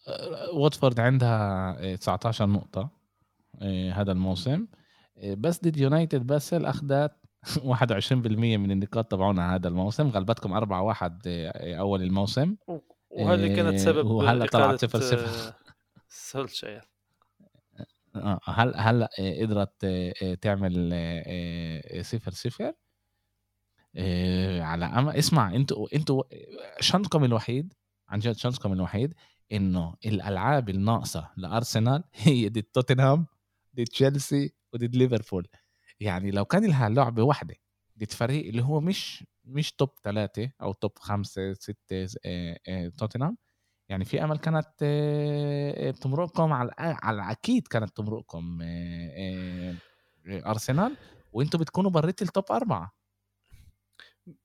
آه، 0.08 0.52
واتفورد 0.54 1.00
عندها 1.00 1.76
آه، 1.80 1.96
19 1.96 2.46
نقطة 2.46 2.90
آه، 3.62 3.92
هذا 3.92 4.12
الموسم. 4.12 4.68
بس 5.38 5.64
ضد 5.64 5.78
يونايتد 5.78 6.28
باسل 6.28 6.66
اخذت 6.66 7.12
21% 7.64 8.58
من 8.58 8.72
النقاط 8.72 9.12
تبعونها 9.12 9.56
هذا 9.56 9.68
الموسم. 9.68 10.08
غلبتكم 10.10 10.54
4-1 10.54 11.22
آه، 11.28 11.76
أول 11.76 12.02
الموسم. 12.02 12.56
وهذه 13.10 13.56
كانت 13.56 13.80
سبب 13.80 14.06
وهلأ 14.06 14.46
طلعت 14.46 14.56
إقالة، 14.56 14.78
صفر 14.78 15.00
صفر. 15.00 15.48
آه، 15.50 15.56
سولشاير 16.10 16.82
هل 18.46 18.74
هلا 18.78 19.10
آه، 19.20 19.42
قدرت 19.42 19.84
آه، 19.84 20.14
آه، 20.24 20.34
تعمل 20.34 20.90
آه، 20.94 21.24
آه، 22.00 22.02
صفر 22.02 22.32
صفر؟ 22.32 22.74
آه، 23.98 24.62
على 24.62 24.86
أما 24.86 25.20
اسمع 25.20 25.56
أنتوا 25.56 25.88
أنتوا 25.96 26.24
شانسكم 26.80 27.24
الوحيد 27.24 27.74
عن 28.10 28.20
جد 28.20 28.36
شانسكم 28.38 28.74
الوحيد 28.74 29.14
إنه 29.52 29.96
الألعاب 30.06 30.70
الناقصة 30.70 31.30
لأرسنال 31.38 32.04
هي 32.16 32.50
ضد 32.50 32.64
توتنهام 32.64 33.26
ضد 33.76 33.84
تشيلسي 33.86 34.54
وضد 34.74 34.96
ليفربول. 34.96 35.48
يعني 36.00 36.32
لو 36.32 36.46
كان 36.46 36.66
لها 36.66 36.90
لعبة 36.90 37.24
واحدة 37.24 37.56
ضد 38.00 38.12
فريق 38.12 38.48
اللي 38.48 38.64
هو 38.64 38.80
مش 38.82 39.26
مش 39.46 39.72
top 39.74 39.90
ثلاثة 40.04 40.52
أو 40.62 40.74
top 40.74 40.92
آه، 42.26 42.60
آه، 42.70 42.88
توتنهام 42.98 43.38
يعني 43.90 44.06
في 44.06 44.24
أمل 44.24 44.38
كانت 44.38 44.68
آه، 44.82 45.88
آه، 45.90 45.92
تمرقكم 45.92 46.54
على 46.54 46.72
على 46.80 47.32
أكيد 47.32 47.68
كانت 47.68 47.98
تمرقكم 47.98 48.60
أرسنال 50.28 50.96
وأنتوا 51.34 51.60
بتكونوا 51.60 51.92
بريت 51.92 52.22
ال 52.22 52.27
top 52.27 52.44
أربعة. 52.52 52.92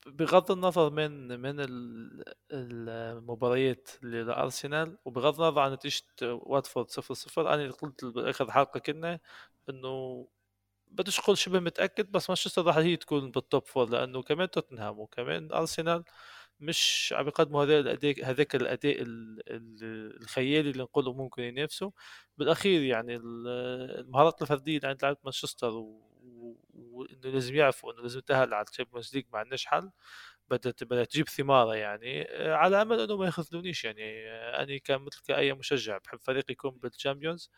بغض 0.06 0.50
النظر 0.50 0.90
من 0.90 1.40
من 1.40 1.60
ال- 1.60 2.24
المباريات 2.52 3.88
لأرسنال 4.02 4.98
وبغض 5.04 5.40
النظر 5.40 5.60
عن 5.60 5.72
نتيجة 5.72 6.02
واتفورد 6.22 6.90
0 6.90 7.14
0 7.14 7.54
أنا 7.54 7.70
قلت 7.70 8.04
باخر 8.04 8.50
حلقة 8.50 8.80
كنا 8.80 9.20
إنه 9.68 10.26
بديش 10.88 11.20
أقول 11.20 11.38
شبه 11.38 11.60
متأكد 11.60 12.10
بس 12.12 12.30
مانشستر 12.30 12.64
راح 12.66 12.76
هي 12.76 12.96
تكون 12.96 13.30
بال 13.30 13.45
top 13.45 13.66
four 13.66 13.90
لأنه 13.90 14.22
كمان 14.22 14.50
توتنهام 14.50 14.98
وكمان 14.98 15.52
أرسنال 15.52 16.04
مش 16.60 17.14
عم 17.16 17.28
يقدموا 17.28 17.64
هذا 17.64 17.78
الاداء 17.80 18.24
هذاك 18.24 18.54
الأداء 18.56 19.02
ال- 19.02 19.42
ال- 19.50 20.22
الخيالي 20.22 20.70
اللي 20.70 20.82
نقوله 20.82 21.12
ممكن 21.12 21.42
ينافسوا. 21.42 21.90
بالأخير 22.38 22.82
يعني 22.82 23.16
ال- 23.16 23.48
المهارات 24.00 24.42
الفردية 24.42 24.76
اللي 24.76 24.88
عند 24.88 25.02
لعيبة 25.04 25.18
مانشستر 25.24 25.70
وإنه 26.74 27.30
لازم 27.30 27.54
يعرفوا 27.56 27.92
إنه 27.92 28.02
لازم 28.02 28.18
يتاهل 28.18 28.54
على 28.54 28.66
ال 28.70 28.75
Champions 28.75 29.14
League 29.14 29.24
ما 29.32 29.38
عندناش 29.38 29.66
حل. 29.66 29.90
بدأت 30.50 30.84
بدأت 30.84 31.10
تجيب 31.12 31.28
ثمارها 31.28 31.74
يعني. 31.76 32.22
آه، 32.30 32.54
على 32.54 32.82
أمل 32.82 33.00
إنه 33.00 33.16
ما 33.16 33.26
يخذلونيش 33.26 33.84
يعني. 33.84 34.02
آه، 34.30 34.62
أنا 34.62 34.78
كمثل 34.78 35.22
كأي 35.28 35.52
مشجع 35.54 35.98
بحب 35.98 36.18
فريقي 36.20 36.52
يكون 36.52 36.70
بال 36.78 36.90
Champions. 36.90 37.50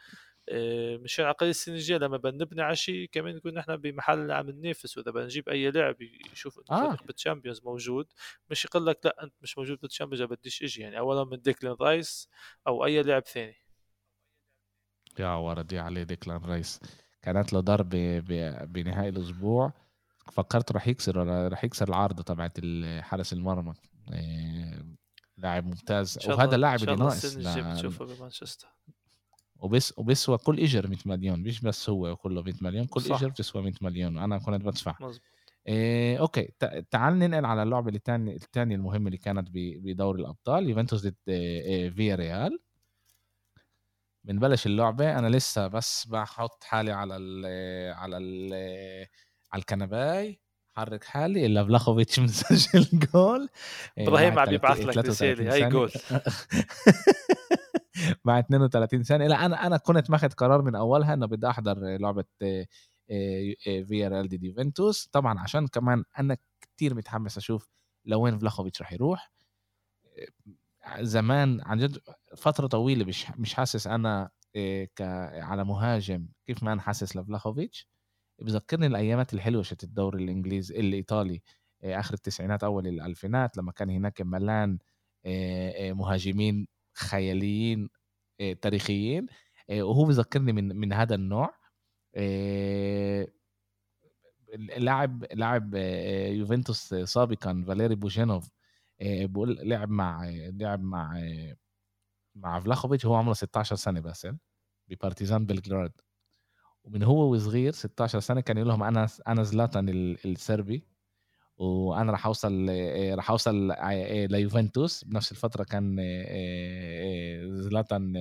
مشان 1.02 1.24
على 1.24 1.34
الاقل 1.34 1.52
الجايه 1.68 1.98
لما 1.98 2.16
بنبني 2.16 2.62
على 2.62 2.76
شيء 2.76 3.08
كمان 3.12 3.34
نكون 3.34 3.54
نحن 3.54 3.76
بمحل 3.76 4.30
عم 4.30 4.50
ننافس. 4.50 4.98
وإذا 4.98 5.10
بنجيب 5.10 5.48
أي 5.48 5.70
لاعب 5.70 5.96
يشوف 6.32 6.58
إنه 6.58 6.78
آه. 6.78 6.88
فريق 6.88 7.02
بال 7.02 7.13
Champions 7.13 7.60
موجود 7.64 8.06
مش 8.50 8.64
يقول 8.64 8.86
لك 8.86 9.00
لا 9.04 9.22
أنت 9.22 9.34
مش 9.42 9.58
موجود 9.58 9.78
بال 9.80 9.88
Champions 9.88 10.22
بديش 10.22 10.62
أجي 10.62 10.82
يعني 10.82 10.98
اولا 10.98 11.24
من 11.24 11.40
ديكلين 11.40 11.76
رايس 11.80 12.28
أو 12.66 12.84
أي 12.84 13.02
لاعب 13.02 13.22
ثاني. 13.22 13.56
يا 15.18 15.34
ولدي 15.34 15.78
عليه 15.78 16.02
ديكلان 16.02 16.44
رايس. 16.44 16.80
كانت 17.22 17.52
له 17.52 17.60
ضربة 17.60 18.20
بنهاية 18.64 19.08
الأسبوع. 19.08 19.72
فكرت 20.32 20.72
راح 20.72 20.88
يكسر 20.88 21.16
راح 21.26 21.64
يكسر 21.64 21.88
العارضة 21.88 22.22
تبعت 22.22 22.58
حارس 23.00 23.32
المرمى. 23.32 23.74
آه، 24.12 24.84
لاعب 25.36 25.64
ممتاز. 25.64 26.18
وهذا 26.28 26.56
شاء 26.76 26.90
اللي 26.90 26.96
ناقص 26.96 27.36
بتشوفه 27.36 28.04
بمانشستر. 28.04 28.68
وبس 29.58 29.94
وبسوى 29.98 30.38
كل 30.38 30.60
إجر 30.60 30.88
100 30.88 30.98
مليون 31.06 31.40
مش 31.42 31.60
بس 31.60 31.90
هو 31.90 32.16
كله 32.16 32.42
100 32.42 32.54
مليون 32.60 32.86
كل 32.86 33.00
صح. 33.00 33.16
إجر 33.16 33.28
بتسوى 33.28 33.62
100 33.62 33.72
مليون 33.80 34.18
وأنا 34.18 34.38
كنت 34.38 34.64
بدفع. 34.64 34.94
إيه 35.68 36.18
أوكي 36.20 36.48
تع- 36.58 36.80
تعال 36.90 37.18
ننقل 37.18 37.44
على 37.44 37.62
اللعبة 37.62 37.90
الثانية 37.90 38.34
الثانية 38.34 38.76
المهمة 38.76 39.06
اللي 39.06 39.18
كانت 39.18 39.48
بدوري 39.52 40.20
الأبطال 40.22 40.68
يوفنتوس 40.70 41.06
ضد 41.06 41.14
فيا 41.96 42.14
ريال 42.14 42.58
بنبلش 44.24 44.66
اللعبة. 44.66 45.18
أنا 45.18 45.28
لسه 45.36 45.66
بس 45.66 46.06
بحط 46.06 46.64
حالي 46.64 46.92
على 46.92 47.16
ال 47.16 47.46
على 47.94 48.16
ال 48.18 48.52
على 49.52 49.60
الكنباي. 49.60 50.40
حرك 50.72 51.04
حالي. 51.04 51.46
إلا 51.46 51.64
فلاخوفيتش 51.64 52.18
مسجل 52.26 52.86
جول. 53.14 53.48
إبراهيم 53.98 54.38
عم 54.38 54.52
يبعث 54.54 54.76
30 54.76 54.88
لك 54.88 54.94
33 54.94 55.46
رسالة. 55.46 55.52
هاي. 55.64 55.70
جول. 55.70 55.92
مع 58.24 58.38
32 58.38 59.02
سنه 59.02 59.26
لا 59.26 59.46
أنا 59.46 59.66
أنا 59.66 59.76
كنت 59.76 60.10
ماخذ 60.10 60.28
قرار 60.30 60.62
من 60.62 60.74
أولها 60.74 61.14
إنه 61.14 61.26
بدي 61.26 61.48
أحضر 61.50 61.78
لعبة 61.98 62.24
فيا 63.88 64.08
ريال 64.08 64.28
دي 64.28 64.46
يوفنتوس 64.46 65.06
طبعا 65.12 65.40
عشان 65.40 65.66
كمان 65.68 66.04
أنا 66.18 66.36
كتير 66.60 66.94
متحمس 66.94 67.36
أشوف 67.38 67.68
لوين 68.04 68.38
فلاخوفيتش 68.38 68.82
رح 68.82 68.92
يروح. 68.92 69.32
زمان 71.00 71.60
عن 71.66 71.78
جد 71.78 71.98
فترة 72.36 72.66
طويلة 72.66 73.04
مش 73.04 73.26
مش 73.38 73.54
حاسس 73.54 73.86
أنا 73.86 74.30
ك 74.96 75.02
على 75.42 75.64
مهاجم 75.64 76.28
كيف 76.46 76.62
ما 76.62 76.72
أنا 76.72 76.80
حاسس 76.82 77.16
لفلاخوفيتش. 77.16 77.88
بذكرني 78.42 78.86
الأيامات 78.86 79.34
الحلوة 79.34 79.62
شت 79.62 79.84
الدوري 79.84 80.24
الانجليزي 80.24 80.80
الإيطالي 80.80 81.42
آخر 81.84 82.14
التسعينات 82.14 82.64
أول 82.64 82.86
الألفينات 82.88 83.56
لما 83.56 83.72
كان 83.72 83.90
هناك 83.90 84.22
ملان 84.22 84.78
مهاجمين 85.94 86.68
خياليين 86.96 87.88
تاريخيين 88.62 89.26
وهو 89.70 90.04
بذكرني 90.04 90.52
من 90.52 90.76
من 90.76 90.92
هذا 90.92 91.14
النوع 91.14 91.54
لاعب 94.78 95.24
لاعب 95.32 95.74
يوفنتوس 96.34 96.94
سابقا 96.94 97.64
فاليري 97.68 97.94
بوجينوف 97.94 98.50
بقول 99.02 99.58
لعب 99.62 99.90
مع 99.90 100.30
لعب 100.34 100.82
مع 100.82 101.20
مع 102.34 102.60
فلاخوفيتش 102.60 103.06
هو 103.06 103.14
عمره 103.14 103.32
16 103.32 103.76
سنة 103.76 104.00
بس 104.00 104.28
ببارتيزان 104.88 105.46
بلغراد. 105.46 105.92
ومن 106.84 107.02
هو 107.02 107.32
وصغير 107.34 107.72
16 107.72 108.20
سنة 108.20 108.40
كان 108.40 108.56
يقول 108.56 108.68
لهم 108.68 108.82
أنا 108.82 109.06
أنا 109.28 109.42
زلاتان 109.42 109.88
السربي. 110.24 110.95
وأنا 111.58 112.12
راح 112.12 112.26
أوصل 112.26 112.68
راح 113.14 113.30
أوصل 113.30 113.68
ليوفنتوس 114.30 115.04
بنفس 115.04 115.32
الفترة 115.32 115.64
كان 115.64 115.96
زلاتان 117.62 118.12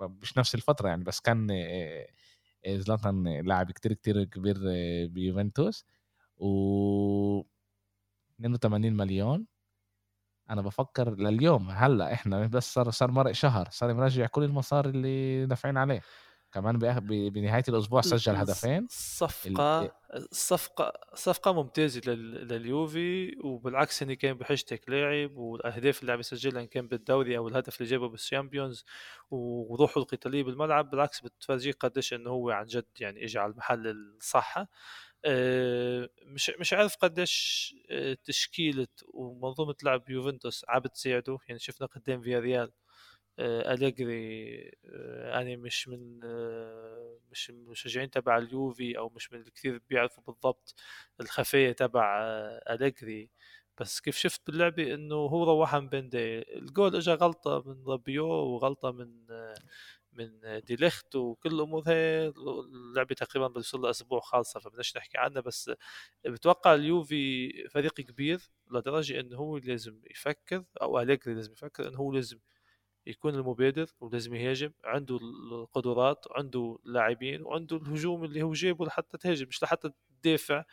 مش 0.00 0.38
نفس 0.38 0.54
الفترة 0.54 0.88
يعني 0.88 1.04
بس 1.04 1.20
كان 1.20 1.48
زلاتان 2.68 3.40
لاعب 3.46 3.70
كتير 3.72 3.92
كتير 3.92 4.24
كبير 4.24 4.56
بيوفنتوس. 5.06 5.84
و 6.38 7.42
82 8.40 8.94
مليون. 8.96 9.46
أنا 10.50 10.62
بفكر 10.62 11.14
لليوم 11.16 11.70
هلأ 11.70 12.12
إحنا 12.12 12.46
بس 12.46 12.74
صار 12.74 12.90
صار 12.90 13.10
مرق 13.10 13.32
شهر 13.32 13.68
صار 13.70 13.94
مرجع 13.94 14.26
كل 14.26 14.44
المصاري 14.44 14.90
اللي 14.90 15.46
دافعين 15.46 15.76
عليه. 15.76 16.00
كمان 16.54 16.78
بنهاية 17.08 17.64
الأسبوع 17.68 18.00
سجل 18.00 18.36
هدفين. 18.36 18.86
صفقة 18.90 19.92
صفقة 20.32 20.92
صفقة 21.14 21.52
ممتازة 21.52 22.00
لليوفي 22.12 23.36
وبالعكس 23.44 24.02
هني 24.02 24.16
كان 24.16 24.34
بحاجتك 24.34 24.88
لاعب 24.88 25.36
والأهداف 25.36 26.00
اللي 26.00 26.12
عم 26.12 26.20
يسجلها 26.20 26.64
كان 26.64 26.88
بالدوري 26.88 27.36
أو 27.36 27.48
الهدف 27.48 27.80
اللي 27.80 27.90
جابه 27.90 28.08
بالشامبيونز 28.08 28.84
وروحه 29.30 30.00
القتالية 30.00 30.42
بالملعب 30.42 30.90
بالعكس 30.90 31.20
بتفرجيك 31.20 31.76
قديش 31.80 32.14
إنه 32.14 32.30
هو 32.30 32.50
عن 32.50 32.66
جد 32.66 32.86
يعني 33.00 33.24
اجى 33.24 33.38
على 33.38 33.52
المحل 33.52 33.86
الصح. 33.86 34.64
آه، 35.24 36.08
مش 36.26 36.50
مش 36.60 36.72
عارف 36.72 36.96
قديش 36.96 37.74
آه، 37.90 38.16
تشكيلة 38.24 38.86
ومنظومة 39.14 39.74
لعب 39.82 40.10
يوفنتوس 40.10 40.64
عم 40.68 40.80
بتساعده. 40.80 41.38
يعني 41.48 41.58
شفنا 41.58 41.86
قدام 41.86 42.20
فيا 42.22 42.38
ريال 42.40 42.62
آه، 42.68 42.72
أليجري 43.40 44.58
أنا 45.34 45.56
مش 45.56 45.88
من 45.88 46.20
مش 47.30 47.50
من 47.50 47.56
المشجعين 47.56 48.10
تبع 48.10 48.38
اليوفي 48.38 48.98
أو 48.98 49.08
مش 49.08 49.32
من 49.32 49.40
الكثير 49.40 49.80
بيعرفوا 49.90 50.22
بالضبط 50.26 50.74
الخفايا 51.20 51.72
تبع 51.72 52.18
أليجري 52.70 53.30
بس 53.80 54.00
كيف 54.00 54.16
شفت 54.16 54.46
باللعبة 54.46 54.94
إنه 54.94 55.14
هو 55.14 55.44
روحها 55.44 55.80
من 55.80 55.88
بين 55.88 56.10
الجول 56.14 56.96
إجا 56.96 57.14
غلطة 57.14 57.62
من 57.66 57.84
رابيو 57.86 58.26
وغلطة 58.26 58.90
من 58.92 59.08
من 60.12 60.60
ديليخت 60.66 61.16
وكل 61.16 61.48
الأمور 61.54 61.82
هي. 61.88 62.32
اللعبة 62.74 63.14
تقريبا 63.14 63.48
بيوصل 63.48 63.80
لها 63.80 63.90
أسبوع 63.90 64.20
خالصة 64.20 64.60
فبدناش 64.60 64.96
نحكي 64.96 65.18
عنها. 65.18 65.40
بس 65.42 65.70
بتوقع 66.26 66.74
اليوفي 66.74 67.52
فريق 67.68 67.92
كبير 67.94 68.40
لدرجة 68.70 69.20
إنه 69.20 69.36
هو 69.36 69.58
لازم 69.58 70.00
يفكر 70.10 70.64
أو 70.82 71.00
اليجري 71.00 71.34
لازم 71.34 71.52
يفكر 71.52 71.88
إنه 71.88 71.98
هو 71.98 72.12
لازم 72.12 72.38
يكون 73.06 73.34
المبادر 73.34 73.86
ولازم 74.00 74.34
يهاجم 74.34 74.70
عنده 74.84 75.16
القدرات 75.16 76.24
عنده 76.30 76.78
لاعبين 76.84 77.42
وعنده 77.42 77.76
الهجوم 77.76 78.24
اللي 78.24 78.42
هو 78.42 78.52
جايبه 78.52 78.86
لحتى 78.86 79.18
تهاجم 79.18 79.46
مش 79.48 79.62
لحتى 79.62 79.90
تدافع. 80.22 80.64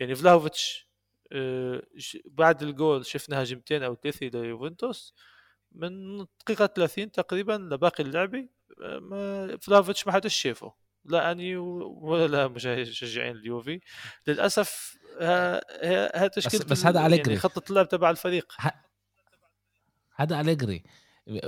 يعني 0.00 0.14
فلاهوفيتش 0.14 0.88
آه، 1.32 1.82
بعد 2.24 2.62
الجول 2.62 3.06
شفنا 3.06 3.42
هجمتين 3.42 3.82
أو 3.82 3.94
ثلاثة 3.94 4.26
ليوفنتوس 4.26 5.14
من 5.72 6.18
دقيقة 6.18 6.66
30 6.66 7.12
تقريبا 7.12 7.52
لباقي 7.52 8.04
اللعبه 8.04 8.48
ما 9.00 9.56
فلافيتش 9.56 10.06
ما 10.06 10.12
حدش 10.12 10.34
شافه. 10.34 10.74
لا 11.04 11.32
أني 11.32 11.56
ولا 11.56 12.48
مشجعين 12.48 13.36
اليوفي. 13.36 13.80
للأسف 14.26 14.98
ها 15.20 16.28
تشكيلة 16.28 16.64
بس, 16.64 16.70
بس 16.70 16.86
هذا 16.86 17.06
أليجري 17.06 17.28
يعني 17.28 17.40
خط 17.40 17.70
اللعب 17.70 17.88
تبع 17.88 18.10
الفريق. 18.10 18.52
هذا 20.16 20.40
أليجري 20.40 20.84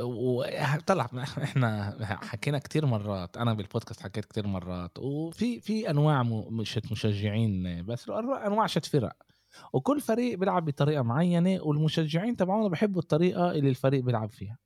وطلع 0.03 1.09
إحنا 1.43 1.97
حكينا 2.23 2.59
كتير 2.59 2.87
مرات 2.87 3.37
أنا 3.37 3.55
بالبودكاست 3.55 4.01
حكيت 4.03 4.25
كتير 4.25 4.47
مرات 4.47 4.99
وفي 4.99 5.61
في 5.61 5.91
أنواع 5.91 6.23
مش 6.23 6.81
مشجعين 6.93 7.85
بس 7.87 8.09
أنواع 8.11 8.67
شت 8.67 8.87
فرق. 8.87 9.17
وكل 9.73 10.01
فريق 10.01 10.39
بيلعب 10.39 10.65
بطريقة 10.65 11.03
معينة 11.03 11.63
والمشجعين 11.63 12.37
تبعونا 12.37 12.69
بحبوا 12.69 13.01
الطريقة 13.03 13.51
اللي 13.51 13.69
الفريق 13.71 14.05
بيلعب 14.05 14.31
فيها. 14.31 14.59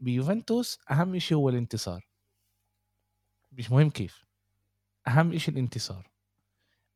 بيوفنتوس 0.00 0.78
أهم 0.90 1.18
شيء 1.18 1.38
هو 1.38 1.48
الانتصار. 1.48 2.08
مش 3.52 3.70
مهم 3.70 3.90
كيف. 3.90 4.24
أهم 5.08 5.38
شيء 5.38 5.54
الانتصار. 5.54 6.10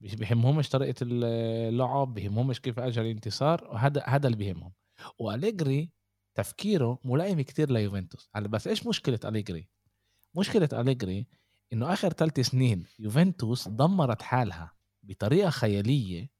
مش 0.00 0.14
بيهمهمش 0.14 0.68
طريقة 0.68 0.94
اللعب 1.02 2.14
بيهمهمش 2.14 2.60
كيف 2.60 2.78
اجى 2.78 3.00
الانتصار 3.00 3.64
وهذا 3.64 4.02
هذا 4.06 4.26
اللي 4.26 4.38
بيهمهم. 4.38 4.72
وأليجري 5.18 5.90
تفكيره 6.38 6.98
ملائم 7.04 7.40
كتير 7.40 7.70
ليوفنتوس. 7.70 8.30
بس 8.36 8.66
إيش 8.66 8.86
مشكلة 8.86 9.20
أليجري؟ 9.24 9.68
مشكلة 10.36 10.68
أليجري 10.72 11.26
إنه 11.72 11.92
آخر 11.92 12.12
ثلاث 12.12 12.40
سنين 12.40 12.84
يوفنتوس 12.98 13.68
دمرت 13.68 14.22
حالها 14.22 14.72
بطريقة 15.02 15.50
خيالية 15.50 16.30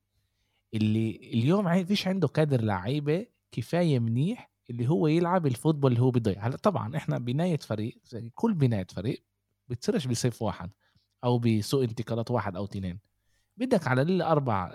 اللي 0.75 1.17
اليوم 1.17 1.85
فيش 1.85 2.09
عنده 2.09 2.29
كادر 2.29 2.61
لعيبة 2.61 3.27
كفاية 3.53 3.99
منيح 3.99 4.51
اللي 4.71 4.89
هو 4.89 5.07
يلعب 5.07 5.47
الفوتبول 5.47 5.93
اللي 5.93 6.03
هو 6.03 6.11
بده 6.11 6.37
هلا 6.39 6.57
طبعا 6.57 6.97
إحنا 6.97 7.19
بناية 7.19 7.57
فريق 7.57 8.01
زي 8.05 8.31
كل 8.35 8.55
بناية 8.55 8.87
فريق 8.87 9.25
بتصيرش 9.69 10.07
بصيف 10.07 10.43
واحد 10.43 10.71
أو 11.25 11.39
بسوق 11.39 11.83
انتقالات 11.83 12.31
واحد 12.31 12.57
أو 12.57 12.65
اثنين 12.65 12.99
بدك 13.59 13.89
على 13.89 14.03
الأربع 14.03 14.73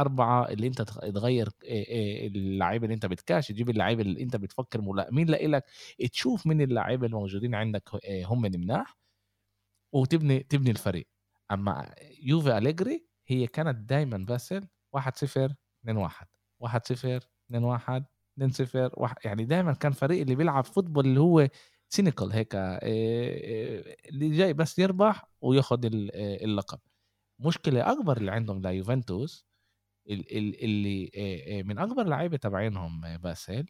أربعة 0.00 0.48
اللي 0.48 0.66
أنت 0.66 0.82
تغير 0.82 1.48
اللعيبه 1.64 2.84
اللي 2.84 2.94
أنت 2.94 3.06
بتكاش 3.06 3.48
تجيب 3.48 3.70
اللعيبه 3.70 4.02
اللي 4.02 4.22
أنت 4.22 4.36
بتفكر 4.36 4.80
ملائمين 4.80 5.30
لك؟ 5.30 5.64
تشوف 6.12 6.46
من 6.46 6.60
اللعيبة 6.60 7.06
الموجودين 7.06 7.54
عندك 7.54 7.82
هم 8.24 8.42
مناح 8.42 8.96
وتبني 9.92 10.40
تبني 10.40 10.70
الفريق. 10.70 11.08
أما 11.52 11.94
يوفي 12.22 12.58
أليجري 12.58 13.06
هي 13.26 13.46
كانت 13.46 13.76
دائما 13.90 14.16
باسل 14.18 14.68
1 14.92 15.16
0 15.16 15.54
2 15.82 15.96
1 15.96 16.26
1 16.60 16.86
0 16.86 17.16
2 17.50 17.64
1 17.64 18.04
2 18.38 18.50
0 18.50 18.90
يعني 19.24 19.44
دائما 19.44 19.72
كان 19.74 19.92
فريق 19.92 20.20
اللي 20.20 20.34
بيلعب 20.34 20.64
فوتبول 20.64 21.06
اللي 21.06 21.20
هو 21.20 21.48
سينيكال 21.88 22.32
هيك 22.32 22.54
اللي 22.54 24.30
جاي 24.36 24.52
بس 24.52 24.78
يربح 24.78 25.24
وياخذ 25.40 25.80
اللقب. 25.84 26.78
مشكلة 27.38 27.92
أكبر 27.92 28.16
اللي 28.16 28.30
عندهم 28.30 28.62
ليوفنتوس 28.62 29.46
اللي 30.08 31.10
من 31.66 31.78
أكبر 31.78 32.02
اللعيبه 32.02 32.36
تبعينهم 32.36 33.16
باسل 33.16 33.66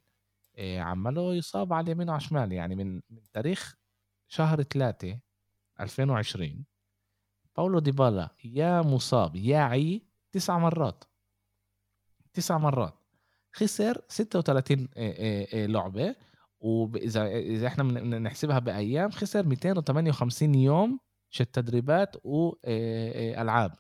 عماله 0.59 1.35
يصاب 1.35 1.73
على 1.73 1.85
اليمين 1.85 2.09
وعلى 2.09 2.21
الشمال 2.21 2.53
يعني 2.53 2.75
من 2.75 3.01
تاريخ 3.33 3.75
شهر 4.29 4.63
3 4.63 5.19
2020 5.81 6.65
باولو 7.57 7.79
ديبالا 7.79 8.35
يا 8.45 8.83
مصاب 8.83 9.37
يا 9.37 9.59
عي 9.59 10.03
تسع 10.33 10.59
مرات. 10.59 11.05
تسع 12.33 12.59
مرات. 12.59 12.95
خسر 13.53 14.03
36 14.09 14.89
لعبة 15.53 16.15
واذا 16.61 17.27
إذا 17.27 17.67
إحنا 17.67 17.85
نحسبها 18.19 18.59
بأيام 18.59 19.11
خسر 19.11 19.47
258 19.47 20.55
يوم 20.55 21.01
شت 21.37 21.55
تدريبات 21.55 22.17
والعاب 22.25 23.73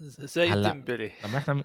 زي 0.00 0.62
ديمبلي. 0.62 1.12
طب 1.22 1.34
إحنا 1.34 1.64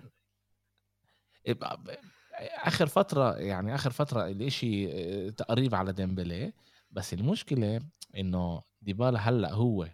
آخر 2.42 2.88
فترة 2.88 3.36
يعني 3.38 3.76
آخر 3.76 3.92
فترة 3.92 4.28
الإشي 4.28 5.32
قريب 5.32 5.76
على 5.76 5.94
ديمبلي. 5.94 6.54
بس 6.92 7.14
المشكلة 7.14 7.80
إنه 8.18 8.62
ديبالا 8.82 9.20
هلأ 9.20 9.54
هو 9.54 9.90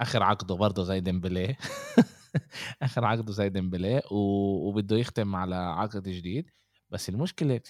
آخر 0.00 0.22
عقده 0.22 0.54
برضه 0.54 0.84
زي 0.84 1.00
ديمبلي. 1.00 1.56
آخر 2.82 3.04
عقده 3.04 3.32
زي 3.32 3.48
ديمبلي 3.48 4.02
وبده 4.10 4.96
يختم 4.96 5.36
على 5.36 5.54
عقد 5.54 6.08
جديد. 6.08 6.50
بس 6.90 7.08
المشكلة 7.08 7.60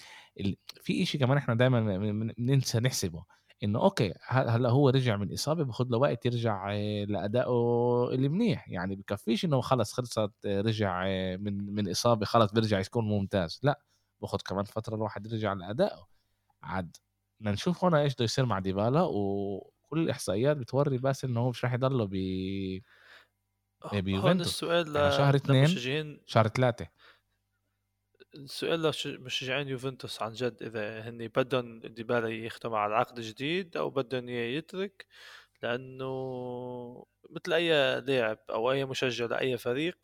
في 0.81 1.03
إشي 1.03 1.17
كمان 1.17 1.37
إحنا 1.37 1.55
دائما 1.55 1.97
بننسى 2.37 2.79
نحسبه. 2.79 3.25
إنه 3.63 3.79
okay 3.79 4.13
هلأ 4.27 4.69
هو 4.69 4.89
رجع 4.89 5.15
من 5.15 5.33
إصابة 5.33 5.63
باخذ 5.63 5.85
له 5.89 5.97
وقت 5.97 6.25
يرجع 6.25 6.71
آه، 6.71 7.03
لأدائه 7.05 8.09
اللي 8.11 8.29
منيح. 8.29 8.69
يعني 8.69 8.95
بكفيش 8.95 9.45
إنه 9.45 9.61
خلص 9.61 9.93
خلصت 9.93 10.31
آه، 10.45 10.61
رجع 10.61 11.03
آه، 11.07 11.37
من 11.37 11.75
من 11.75 11.91
إصابة 11.91 12.25
خلص 12.25 12.51
بيرجع 12.51 12.79
يكون 12.79 13.05
ممتاز. 13.07 13.59
لأ 13.63 13.81
باخذ 14.21 14.37
كمان 14.45 14.63
فترة 14.63 14.95
الواحد 14.95 15.25
يرجع 15.25 15.53
لأدائه. 15.53 16.07
عاد 16.63 16.97
بدنا 17.39 17.51
نشوف 17.51 17.83
هون 17.83 17.93
إيش 17.93 18.13
بده 18.13 18.23
يصير 18.25 18.45
مع 18.45 18.59
ديبالا 18.59 19.01
وكل 19.01 19.99
الإحصائيات 19.99 20.57
بتوري 20.57 20.97
بس 20.97 21.25
إنه 21.25 21.39
هو 21.39 21.49
مش 21.49 21.63
راح 21.63 21.73
يضله 21.73 22.05
ب 22.05 22.11
بيوفنتوس. 23.93 24.47
السؤال 24.47 24.95
يعني 24.95 25.11
شهر 25.11 25.35
اثنين 25.35 26.19
شهر 26.25 26.47
ثلاثة. 26.47 26.87
السؤال 28.35 28.91
لمشجعين 29.05 29.67
يوفنتوس 29.67 30.21
عن 30.21 30.33
جد 30.33 30.63
إذا 30.63 31.09
هن 31.09 31.27
بدهم 31.27 31.79
ديبالا 31.79 32.29
يختم 32.29 32.73
على 32.73 32.95
عقد 32.95 33.19
جديد 33.19 33.77
أو 33.77 33.89
بدهم 33.89 34.27
إياه 34.27 34.57
يترك 34.57 35.05
لأنه 35.63 37.05
مثل 37.29 37.53
أي 37.53 38.01
لاعب 38.01 38.39
أو 38.49 38.71
أي 38.71 38.85
مشجع 38.85 39.25
لأي 39.25 39.57
فريق 39.57 39.97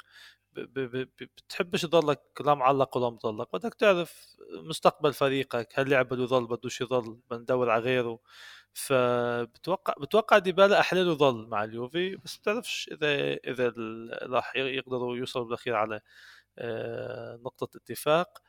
بتحبش 0.53 1.81
تضلك 1.81 2.21
لا 2.45 2.53
معلق 2.53 2.97
ولا 2.97 3.09
مضلق 3.09 3.55
بدك 3.55 3.73
تعرف 3.73 4.27
مستقبل 4.53 5.13
فريقك 5.13 5.79
هل 5.79 5.89
لاعب 5.89 6.07
بده 6.09 6.23
يضل 6.23 6.47
بدوش 6.47 6.81
يضل 6.81 7.19
بندور 7.31 7.69
على 7.69 7.83
غيره. 7.83 8.19
فبتوقع 8.73 9.93
بتوقع 10.01 10.37
ديبالا 10.37 10.79
احلاله 10.79 11.11
يضل 11.11 11.47
مع 11.47 11.63
اليوفي 11.63 12.15
بس 12.15 12.37
بتعرفش 12.37 12.89
اذا 12.91 13.33
إذا 13.33 13.73
راح 14.23 14.55
يقدروا 14.55 15.17
يوصلوا 15.17 15.45
بالأخير 15.45 15.75
على 15.75 16.01
آه، 16.59 17.35
نقطة 17.35 17.77
اتفاق. 17.77 18.41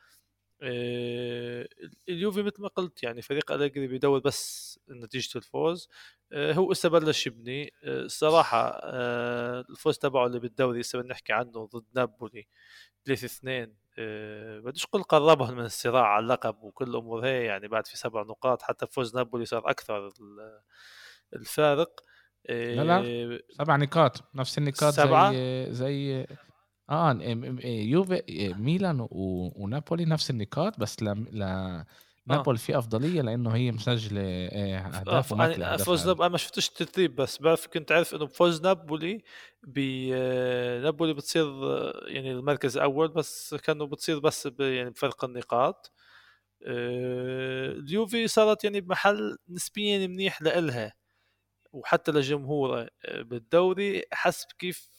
آه، 0.61 1.67
اليوفي 2.09 2.43
مثل 2.43 2.61
ما 2.61 2.67
قلت 2.67 3.03
يعني 3.03 3.21
فريق 3.21 3.51
أليجري 3.51 3.87
بيدور 3.87 4.19
بس 4.19 4.79
نتيجة 4.89 5.37
الفوز. 5.37 5.89
آه، 6.31 6.53
هو 6.53 6.71
هسه 6.71 6.89
بلش 6.89 7.27
يبني. 7.27 7.71
الصراحة 7.83 8.79
الفوز 9.69 9.97
تبعه 9.97 10.25
اللي 10.25 10.39
بالدوري 10.39 10.81
هسه 10.81 11.01
بنحكي 11.01 11.33
عنه 11.33 11.69
ضد 11.75 11.85
نابولي 11.95 12.47
3 13.05 13.25
2 13.25 13.75
بديش 14.63 14.85
أقول 14.85 15.03
قربهم 15.03 15.53
من 15.53 15.65
الصراع 15.65 16.05
على 16.07 16.23
اللقب 16.23 16.63
وكل 16.63 16.89
الأمور 16.89 17.25
هي 17.25 17.45
يعني 17.45 17.67
بعد 17.67 17.87
في 17.87 17.97
سبع 17.97 18.21
نقاط 18.21 18.61
حتى 18.61 18.87
فوز 18.87 19.15
نابولي 19.15 19.45
صار 19.45 19.69
أكثر 19.69 20.13
الفارق. 21.35 22.03
لا 22.49 22.83
لا 22.83 23.41
سبع 23.51 23.75
نقاط 23.75 24.35
نفس 24.35 24.57
النقاط 24.57 24.93
سبعة؟ 24.93 25.31
زي 25.31 25.67
زي 25.73 26.25
آه 26.91 27.17
يوفي 27.63 28.53
ميلان 28.57 29.07
ونابولي 29.11 30.05
نفس 30.05 30.29
النقاط 30.29 30.79
بس 30.79 31.03
ل... 31.03 31.05
ل... 31.31 31.43
آه. 31.43 31.85
نابولي 32.27 32.57
في 32.57 32.77
أفضلية 32.77 33.21
لأنه 33.21 33.55
هي 33.55 33.71
مسجلة 33.71 34.21
آه، 34.21 34.77
أهداف 34.77 35.31
يعني 35.31 35.77
فوز 35.77 36.07
نابولي 36.07 36.25
أنا 36.25 36.31
ما 36.31 36.37
شفتش 36.37 36.69
الترتيب 36.69 37.15
بس 37.15 37.41
بعرف 37.41 37.67
كنت 37.67 37.91
عارف 37.91 38.15
إنه 38.15 38.25
بفوز 38.25 38.61
نابولي 38.61 39.23
بنابولي 39.63 41.13
بتصير 41.13 41.45
يعني 42.07 42.31
المركز 42.31 42.77
الأول 42.77 43.07
بس 43.07 43.55
كانوا 43.55 43.87
بتصير 43.87 44.19
بس 44.19 44.47
ب... 44.47 44.61
يعني 44.61 44.89
بفرق 44.89 45.25
النقاط 45.25 45.91
اليوفي 46.61 48.27
صارت 48.27 48.63
يعني 48.63 48.81
بمحل 48.81 49.37
نسبيا 49.49 50.07
منيح 50.07 50.41
لإلها 50.41 50.93
وحتى 51.73 52.11
لجمهوره 52.11 52.89
بالدوري 53.19 54.03
حسب 54.13 54.47
كيف 54.59 54.89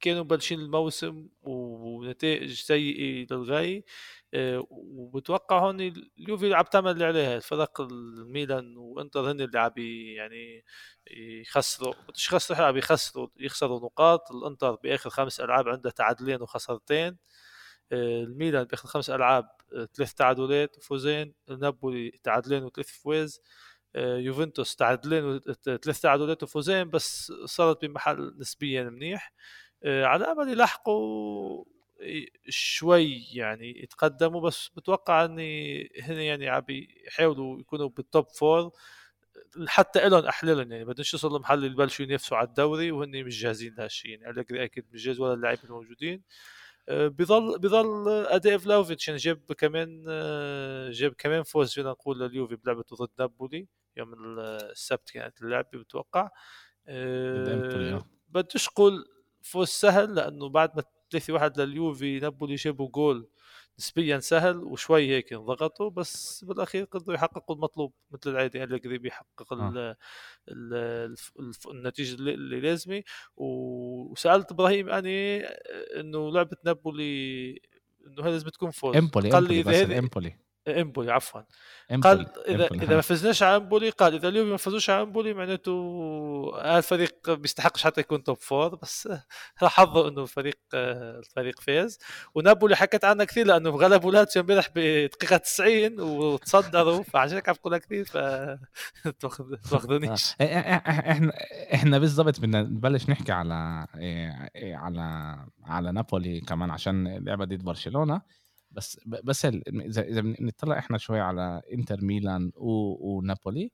كانوا 0.00 0.22
بلشين 0.24 0.60
الموسم 0.60 1.28
ونتائج 1.42 2.52
سيئة 2.52 3.26
للغاية 3.30 3.84
آه، 4.34 4.66
وبتوقع 4.70 5.58
هون 5.58 5.80
اليوفي 6.18 6.54
عم 6.54 6.64
تعمل 6.64 6.90
اللي 6.90 7.04
عليها 7.04 7.36
الفرق 7.36 7.80
الميلان 7.80 8.76
وإنتر 8.76 9.30
هن 9.30 9.40
اللي 9.40 9.58
عم 9.58 9.72
يعني 10.16 10.64
يخسروا 11.40 11.94
مش 12.14 12.26
يخسروا 12.26 12.66
عم 12.66 12.76
يخسروا 12.76 13.28
يخسروا 13.40 13.80
نقاط 13.80 14.32
الإنتر 14.32 14.74
بآخر 14.74 15.10
خمس 15.10 15.40
ألعاب 15.40 15.68
عنده 15.68 15.90
تعادلين 15.90 16.42
وخسرتين 16.42 17.18
آه، 17.92 18.22
الميلان 18.22 18.64
بآخر 18.64 18.88
خمس 18.88 19.10
ألعاب 19.10 19.48
آه، 19.74 19.88
ثلاث 19.94 20.14
تعادلات 20.14 20.78
وفوزين 20.78 21.34
نابولي 21.50 22.20
تعادلين 22.24 22.64
وثلاث 22.64 22.88
فوز 22.88 23.40
يوفنتوس 23.96 24.76
تعادلين 24.76 25.24
وثلاث 25.24 26.00
تعادلات 26.00 26.42
وفوزين 26.42 26.90
بس 26.90 27.32
صارت 27.44 27.84
بمحل 27.84 28.34
نسبيا 28.38 28.82
منيح 28.84 29.32
على 29.84 30.24
أمل 30.24 30.48
يلحقوا 30.48 31.64
شوي 32.48 33.26
يعني 33.34 33.82
يتقدموا 33.82 34.40
بس 34.40 34.68
بتوقع 34.76 35.24
إني 35.24 35.82
هن 36.02 36.14
يعني 36.14 36.48
عم 36.48 36.64
يحاولوا 37.06 37.60
يكونوا 37.60 37.88
بال 37.88 38.03
top 38.03 38.26
four 38.28 38.70
حتى 39.66 40.08
لهم 40.08 40.24
احلالهم 40.24 40.72
يعني 40.72 40.84
بدهم 40.84 41.06
يوصلوا 41.12 41.38
لمحل 41.38 41.64
يبلشوا 41.64 42.04
ينافسوا 42.04 42.36
على 42.36 42.48
الدوري 42.48 42.92
وهن 42.92 43.24
مش 43.24 43.42
جاهزين 43.42 43.74
لهالشيء 43.78 44.10
يعني 44.10 44.40
أليجري 44.40 44.64
أكيد 44.64 44.84
مش 44.92 45.04
جاهز 45.04 45.20
ولا 45.20 45.34
اللاعبين 45.34 45.64
الموجودين. 45.64 46.22
آه، 46.88 47.08
بضل 47.08 47.58
بضل 47.58 48.08
أداء 48.08 48.58
فلاهوفيتش 48.58 49.08
يعني 49.08 49.20
جاب 49.20 49.52
كمان 49.52 50.04
آه، 50.08 50.90
جاب 50.90 51.12
كمان 51.18 51.42
فوز 51.42 51.72
فينا 51.74 51.90
نقول 51.90 52.20
لليوفي 52.20 52.56
بلعبته 52.56 52.96
ضد 52.96 53.10
نابولي 53.18 53.66
يوم 53.96 54.38
السبت 54.38 55.10
كانت 55.10 55.42
اللعبه 55.42 55.68
بتوقع 55.78 56.30
بديش 58.28 58.68
أقول 58.68 59.04
فوز 59.42 59.68
سهل 59.68 60.14
لأنه 60.14 60.48
بعد 60.48 60.76
ما 60.76 60.82
3 61.10 61.32
1 61.32 61.60
لليوفي 61.60 62.18
نابولي 62.20 62.54
جابوا 62.54 62.88
جول 62.88 63.28
نسبيا 63.78 64.18
سهل 64.18 64.56
وشوي 64.56 65.08
هيك 65.08 65.32
انضغطوا 65.32 65.90
بس 65.90 66.44
بالأخير 66.44 66.84
قدروا 66.84 67.14
يحققوا 67.14 67.56
المطلوب 67.56 67.92
مثل 68.10 68.30
العاده 68.30 68.64
أليجري 68.64 68.98
بيحقق 68.98 69.52
آه. 69.52 69.96
النتيجة 71.70 72.14
اللي 72.14 72.60
لازمة. 72.60 73.02
وسألت 73.36 74.52
إبراهيم 74.52 74.88
أني 74.88 75.40
إنه 76.00 76.32
لعبة 76.32 76.56
نابولي 76.64 77.50
إنه 78.06 78.22
هذا 78.22 78.30
لازم 78.30 78.48
تكون 78.48 78.70
فوز. 78.70 78.96
إمبولي 78.96 79.30
قال 79.30 79.44
لي 79.44 79.98
إمبولي. 79.98 80.36
إمبولي 80.68 81.12
عفوا 81.12 81.40
قال 82.02 82.26
اذا 82.48 82.64
إمبولي. 82.64 82.84
إذا 82.84 82.94
ما 82.94 83.00
فزناش 83.00 83.42
على 83.42 83.56
إمبولي 83.56 83.90
قال 83.90 84.14
إذا 84.14 84.28
اليوم 84.28 84.50
ما 84.50 84.56
فازوش 84.56 84.90
على 84.90 85.02
إمبولي 85.02 85.34
معناته 85.34 86.52
الفريق 86.78 87.30
بيستحقش 87.30 87.84
حتى 87.84 88.00
يكون 88.00 88.24
top 88.24 88.36
four 88.36 88.74
بس 88.74 89.08
حظه 89.56 90.08
إنه 90.08 90.22
الفريق 90.22 90.58
الفريق 90.74 91.60
فاز 91.60 91.98
ونابولي 92.34 92.76
حكت 92.76 93.04
عنها 93.04 93.24
كثير 93.24 93.46
لأنه 93.46 93.70
غلبوا 93.70 94.12
لاتسيو 94.12 94.42
امبارح 94.42 94.68
بدقيقة 94.74 95.36
90 95.36 96.00
وتصدروا 96.00 97.02
فعشان 97.12 97.34
هيك 97.34 97.48
عم 97.48 97.54
بقولها 97.54 97.78
كثير 97.78 98.04
ف 98.04 98.16
تأخذونيش 99.70 100.34
آه. 100.40 100.44
إحنا 101.10 101.32
إحنا 101.74 101.98
بالضبط 101.98 102.40
بدنا 102.40 102.62
نبلش 102.62 103.10
نحكي 103.10 103.32
على 103.32 103.86
إيه، 103.96 104.76
على 104.76 105.36
على 105.64 105.92
نابولي 105.92 106.40
كمان 106.40 106.70
عشان 106.70 107.06
اللعبه 107.06 107.44
ضد 107.44 107.64
برشلونة 107.64 108.22
بس 108.70 109.00
بس 109.06 109.44
إذا 109.46 110.02
إذا 110.02 110.20
بنطلع 110.20 110.78
إحنا 110.78 110.98
شوي 110.98 111.20
على 111.20 111.62
إنتر 111.72 112.04
ميلان 112.04 112.52
ونابولي 112.56 113.70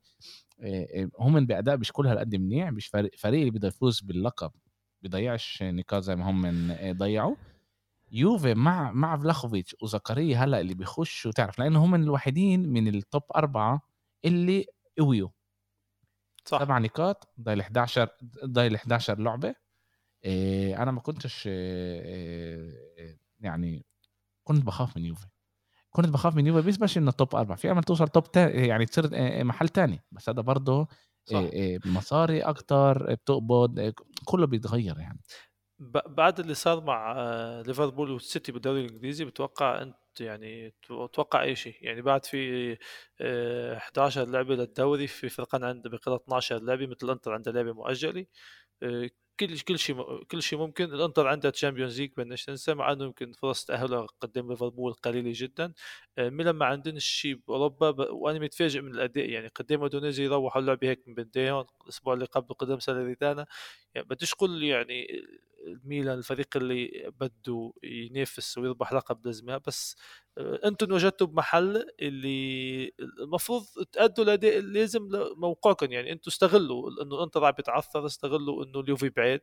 هم 1.18 1.46
باداء 1.46 1.76
مش 1.78 1.92
كل 1.92 2.06
هالقد 2.06 2.34
منيح 2.36 2.70
مش 2.70 2.86
فريق, 2.86 3.10
فريق 3.18 3.40
اللي 3.40 3.50
بده 3.50 3.68
يفوز 3.68 4.00
باللقب 4.00 4.52
بيضيعش 5.02 5.62
نقاط 5.62 6.02
زي 6.02 6.16
ما 6.16 6.30
هم 6.30 6.72
ضيعوا. 6.98 7.36
يوفي 8.12 8.54
مع 8.54 8.92
مع 8.92 9.16
فلاخوفيتش 9.16 9.76
وزكريا 9.82 10.36
هلأ 10.38 10.60
اللي 10.60 10.74
بيخشوا 10.74 11.32
تعرف 11.32 11.58
لأنه 11.58 11.84
هم 11.84 11.94
الوحيدين 11.94 12.68
من 12.68 12.88
التوب 12.88 13.22
أربعة 13.36 13.80
اللي 14.24 14.64
قويوا. 14.98 15.28
صح. 16.44 16.60
سبع 16.60 16.78
نقاط 16.78 17.28
ضايل 17.40 17.60
11 17.60 18.08
ضايل 18.44 18.74
11 18.74 19.18
لعبة. 19.18 19.54
أنا 20.76 20.90
ما 20.90 21.00
كنتش 21.00 21.46
يعني 23.40 23.86
كنت 24.46 24.64
بخاف 24.64 24.96
من 24.96 25.04
يوفي. 25.04 25.26
كنت 25.90 26.08
بخاف 26.08 26.36
من 26.36 26.46
يوفي 26.46 26.68
بس 26.68 26.76
بس 26.76 26.96
انه 26.96 27.10
توب 27.10 27.34
أربع 27.34 27.54
في 27.54 27.70
امل 27.70 27.84
توصل 27.84 28.08
توب 28.08 28.32
تا... 28.32 28.50
يعني 28.50 28.86
تصير 28.86 29.10
آه، 29.14 29.42
محل 29.42 29.68
تاني. 29.68 30.04
بس 30.12 30.28
هذا 30.28 30.40
برضه 30.40 30.88
آه، 31.34 31.50
آه، 31.54 31.78
مصاري 31.84 32.40
أكتر 32.40 33.14
بتقبض 33.14 33.92
كله 34.24 34.46
بيتغير 34.46 34.98
يعني. 34.98 35.20
بعد 36.06 36.40
اللي 36.40 36.54
صار 36.54 36.84
مع 36.84 37.12
ليفربول 37.66 38.10
والسيتي 38.10 38.52
بالدوري 38.52 38.84
الإنجليزي 38.84 39.24
بتوقع 39.24 39.82
أنت 39.82 40.20
يعني 40.20 40.74
تتوقع 40.82 41.42
أي 41.42 41.56
شيء؟ 41.56 41.76
يعني 41.80 42.02
بعد 42.02 42.24
في 42.24 42.76
11 43.76 44.28
لعبة 44.28 44.54
للدوري 44.54 45.06
في 45.06 45.28
فرقان 45.28 45.64
عنده 45.64 45.90
بقدر 45.90 46.16
12 46.16 46.62
لعبة 46.62 46.86
مثل 46.86 47.10
انتر 47.10 47.32
عنده 47.32 47.52
لعبة 47.52 47.72
مؤجلة 47.72 48.26
كل 49.40 49.58
كل 49.60 49.78
شيء 49.78 50.22
كل 50.24 50.42
شيء 50.42 50.58
ممكن. 50.58 50.84
الإنتر 50.84 51.26
عنده 51.26 51.50
Champions 51.50 52.00
League 52.00 52.10
بدناش 52.16 52.50
ننسى. 52.50 52.74
مع 52.74 52.92
إنه 52.92 53.04
يمكن 53.04 53.32
فرص 53.32 53.64
تاهله 53.64 54.06
قدام 54.20 54.50
ليفربول 54.50 54.92
قليلة 54.92 55.32
جدا. 55.34 55.72
آه، 56.18 56.28
ميلان 56.28 56.54
ما 56.54 56.66
عندناش 56.66 57.04
شيء 57.04 57.34
بأوروبا. 57.48 57.90
ب... 57.90 58.00
وأنا 58.00 58.38
متفاجئ 58.38 58.80
من 58.80 58.90
الأداء. 58.94 59.28
يعني 59.30 59.48
قدام 59.48 59.80
اودونيزي 59.80 60.24
يروحوا 60.24 60.60
اللعبه 60.60 60.88
هيك 60.88 61.02
من 61.08 61.14
بنتين 61.14 61.64
الأسبوع 61.84 62.14
اللي 62.14 62.24
قبله 62.24 62.54
قدام 62.54 62.78
سالريتانا. 62.78 63.46
يعني 63.94 64.06
بديش 64.08 64.32
أقول 64.32 64.62
يعني 64.62 65.06
الميلان 65.66 66.18
الفريق 66.18 66.56
اللي 66.56 67.10
بده 67.20 67.72
ينافس 67.84 68.58
ويربح 68.58 68.92
لقب 68.92 69.26
لازم 69.26 69.58
بس 69.66 69.96
آه، 70.38 70.60
أنتم 70.64 70.92
وجدتوا 70.92 71.26
بمحل 71.26 71.86
اللي 72.00 72.92
المفروض 73.00 73.64
تأدوا 73.92 74.24
الأداء 74.24 74.58
اللازم 74.58 75.08
لموقعكم. 75.16 75.92
يعني 75.92 76.12
أنتم 76.12 76.30
استغلوا 76.30 77.02
إنه 77.02 77.22
انتر 77.24 77.44
عم 77.44 77.50
بيتعثر 77.52 78.06
استغلوا 78.06 78.64
إنه 78.64 78.80
اليوفي 78.80 79.08
بعيد. 79.08 79.40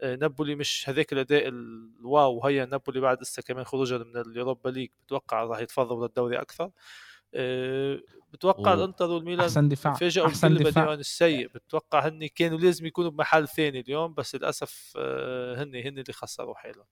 آه، 0.00 0.16
نابولي 0.16 0.54
مش 0.54 0.88
هذاك 0.88 1.12
الأداء 1.12 1.48
ال 1.48 1.72
wow 1.72 2.44
هيا 2.46 2.64
نابولي 2.64 3.00
بعد 3.00 3.22
لسه 3.22 3.42
كمان 3.42 3.64
خروجا 3.64 3.98
من 3.98 4.16
ال 4.16 4.23
Europa 4.23 4.68
League 4.70 4.90
بتوقع 5.06 5.44
راح 5.44 5.58
يتفضوا 5.60 6.06
للدوري 6.06 6.40
أكثر. 6.40 6.70
آه، 7.34 8.00
بتوقع 8.32 8.74
الانتر 8.74 9.10
والميلان 9.10 9.40
أحسن 9.44 9.68
دفاع 9.68 9.94
فاجئوا 9.94 10.26
أحسن 10.26 10.54
دفاع. 10.54 10.94
السيء. 10.94 11.48
بتوقع 11.48 12.08
هن 12.08 12.26
كانوا 12.26 12.58
لازم 12.58 12.86
يكونوا 12.86 13.10
بمحل 13.10 13.48
ثاني 13.48 13.80
اليوم 13.80 14.14
بس 14.14 14.34
للأسف 14.34 14.92
آه، 14.96 15.62
هن 15.62 15.74
هن 15.74 15.98
اللي 15.98 16.12
خسروا 16.12 16.54
حالهم 16.54 16.86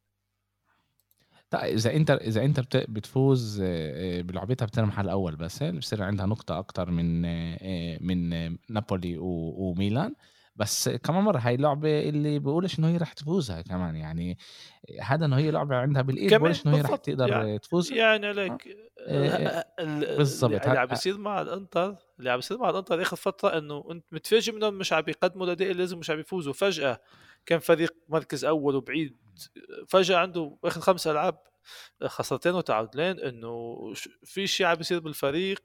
طيب 1.50 1.62
إذا 1.62 1.96
انت 1.96 2.10
إذا 2.10 2.44
انت 2.44 2.76
بتفوز 2.76 3.62
بلعبتها 4.20 4.66
بتنام 4.66 4.88
محل 4.88 5.08
أول 5.08 5.36
بس 5.36 5.62
بصير 5.62 6.02
عندها 6.02 6.26
نقطة 6.26 6.58
أكثر 6.58 6.90
من 6.90 7.22
من 8.06 8.28
نابولي 8.70 9.16
وميلان. 9.18 10.14
بس 10.58 10.88
كمان 10.88 11.22
مرة 11.22 11.38
هاي 11.38 11.54
اللعبة 11.54 12.08
اللي 12.08 12.38
بقولش 12.38 12.78
إنه 12.78 12.88
هي 12.88 12.96
رح 12.96 13.12
تفوزها 13.12 13.62
كمان 13.62 13.96
يعني 13.96 14.38
هذا 15.02 15.24
إنه 15.24 15.36
هي 15.36 15.50
لعبة 15.50 15.76
عندها 15.76 16.02
بالإيد 16.02 16.34
بقولش 16.34 16.66
إنه 16.66 16.76
هي 16.76 16.80
رح 16.80 16.96
تقدر 16.96 17.28
يعني 17.28 17.58
تفوز. 17.58 17.92
يعني 17.92 18.26
عليك 18.26 18.76
آه، 19.00 19.64
بالضبط. 20.16 20.66
اللي 20.66 20.78
عم 20.78 20.86
بيصير 20.86 21.18
مع 21.18 21.40
الإنتر 21.40 21.96
اللي 22.18 22.30
عم 22.30 22.36
بيصير 22.36 22.58
مع 22.58 22.70
الإنتر 22.70 23.02
اخر 23.02 23.16
فترة 23.16 23.58
إنه 23.58 23.84
أنت 23.90 24.04
متفاجئ 24.12 24.52
منهم 24.52 24.74
مش 24.74 24.92
عم 24.92 25.02
بيقدموا 25.02 25.46
الأداء 25.46 25.70
اللي 25.70 25.82
لازم 25.82 25.98
مش 25.98 26.10
عم 26.10 26.20
يفوزوا. 26.20 26.52
فجأة 26.52 27.00
كان 27.46 27.58
فريق 27.58 27.94
مركز 28.08 28.44
أول 28.44 28.76
وبعيد 28.76 29.16
فجأة 29.88 30.16
عنده 30.16 30.56
اخر 30.64 30.80
خمس 30.80 31.06
ألعاب 31.06 31.38
خسرتين 32.06 32.54
وتعادلين 32.54 33.20
إنه 33.20 33.76
في 34.24 34.46
شيء 34.46 34.66
عم 34.66 34.74
بيصير 34.74 35.00
بالفريق 35.00 35.62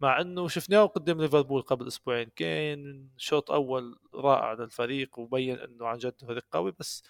مع 0.00 0.20
إنه 0.20 0.48
شفناه 0.48 0.86
قدام 0.86 1.20
ليفربول 1.20 1.62
قبل 1.62 1.86
أسبوعين 1.86 2.30
كان 2.36 3.08
شوط 3.16 3.50
أول 3.50 3.98
رائع 4.14 4.52
للفريق 4.52 5.18
وبين 5.18 5.58
إنه 5.58 5.86
عن 5.86 5.98
جد 5.98 6.20
فريق 6.20 6.44
قوي 6.52 6.72
بس 6.78 7.02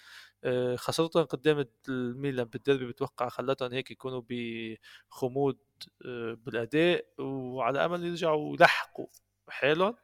آه، 0.44 0.76
خسارتهم 0.76 1.24
قدام 1.24 1.64
الميلان 1.88 2.44
بالدربي 2.46 2.86
بتوقع 2.86 3.28
خلتهم 3.28 3.72
هيك 3.72 3.90
يكونوا 3.90 4.22
بخمود 4.28 5.58
آه، 6.06 6.34
بالأداء 6.34 7.04
وعلى 7.18 7.84
أمل 7.84 8.04
يرجعوا 8.04 8.54
يلحقوا 8.56 9.06
حالهم. 9.48 9.96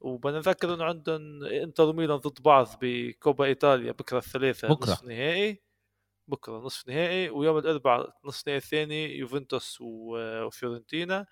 وبنذكر 0.00 0.74
إنه 0.74 0.84
عندهم 0.84 1.44
إنتر 1.44 1.84
وميلان 1.88 2.16
ضد 2.16 2.42
بعض 2.42 2.68
بكوبا 2.82 3.44
إيطاليا 3.44 3.92
بكرة 3.92 4.18
الثلاثاء 4.18 4.72
بكرة. 4.72 4.92
نصف 4.92 5.04
نهائي. 5.04 5.62
بكرة 6.28 6.58
نصف 6.58 6.88
نهائي 6.88 7.30
ويوم 7.30 7.58
الأربعاء 7.58 8.18
نصف 8.24 8.46
نهائي 8.48 8.58
الثاني 8.58 9.16
يوفنتوس 9.18 9.78
وفيورنتينا. 9.80 11.26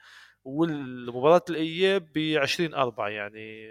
والمباراة 0.48 1.44
الإياب 1.50 2.08
ب 2.14 2.18
20 2.18 2.74
4 2.74 3.08
يعني 3.08 3.68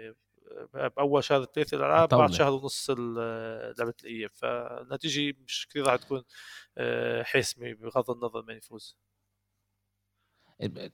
بأول 0.74 1.24
شهر 1.24 1.44
ثلاثة 1.44 1.76
الألعاب 1.76 2.08
بعد 2.08 2.32
شهر 2.32 2.52
ونص 2.52 2.90
لعبة 2.90 3.94
الإياب. 4.04 4.30
فالنتيجة 4.34 5.34
مش 5.46 5.66
كثير 5.70 5.86
راح 5.86 5.96
تكون 5.96 6.22
آه، 6.78 7.22
حاسمة 7.22 7.72
بغض 7.72 8.10
النظر 8.10 8.42
من 8.42 8.56
يفوز. 8.56 8.98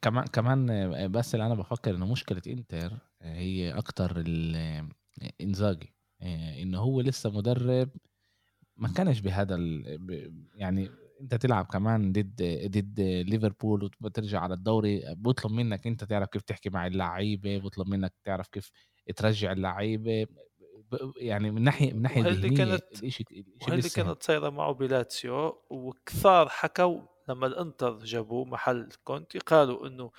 كمان 0.03 0.25
كمان 0.25 0.67
بس 1.13 1.35
اللي 1.35 1.47
أنا 1.47 1.55
بفكر 1.55 1.95
إنه 1.95 2.13
مشكلة 2.13 2.43
إنتر 2.47 2.99
هي 3.23 3.79
أكتر 3.79 4.25
إنزاجي 5.41 5.95
آه، 6.23 6.63
إنه 6.63 6.79
هو 6.79 7.01
لسه 7.01 7.31
مدرب 7.31 7.91
ما 8.77 8.89
كانش 8.89 9.21
بهذا 9.21 9.57
يعني 10.55 10.91
أنت 11.21 11.35
تلعب 11.35 11.65
كمان 11.65 12.13
ضد 12.13 12.43
ضد 12.67 13.01
ليفربول 13.01 13.91
وترجع 14.01 14.41
على 14.41 14.55
الدوري 14.55 15.03
بطلب 15.17 15.53
منك 15.53 15.87
أنت 15.87 16.05
تعرف 16.05 16.29
كيف 16.29 16.43
تحكي 16.43 16.71
مع 16.71 16.87
اللعيبة 16.87 17.59
بطلب 17.59 17.89
منك 17.89 18.15
تعرف 18.25 18.49
كيف 18.49 18.71
ترجع 19.17 19.53
اللعيبة 19.53 20.27
يعني 21.17 21.51
من 21.51 21.63
ناحية 21.63 21.93
من 21.93 22.03
ناحية 22.03 22.23
ذهنية 22.23 22.57
كانت 22.57 23.05
الشيء 23.05 23.27
وهي 23.63 23.75
اللي 23.75 23.89
كانت 23.89 24.23
صايرة 24.23 24.51
معه 24.51 24.73
بلاتسيو 24.73 25.63
وكثار 25.71 26.49
حكوا 26.49 27.01
لما 27.29 27.47
الإنتر 27.47 27.99
جابوه 27.99 28.45
محل 28.45 28.89
كونتي 29.05 29.39
قالوا 29.39 29.87
إنه 29.87 30.11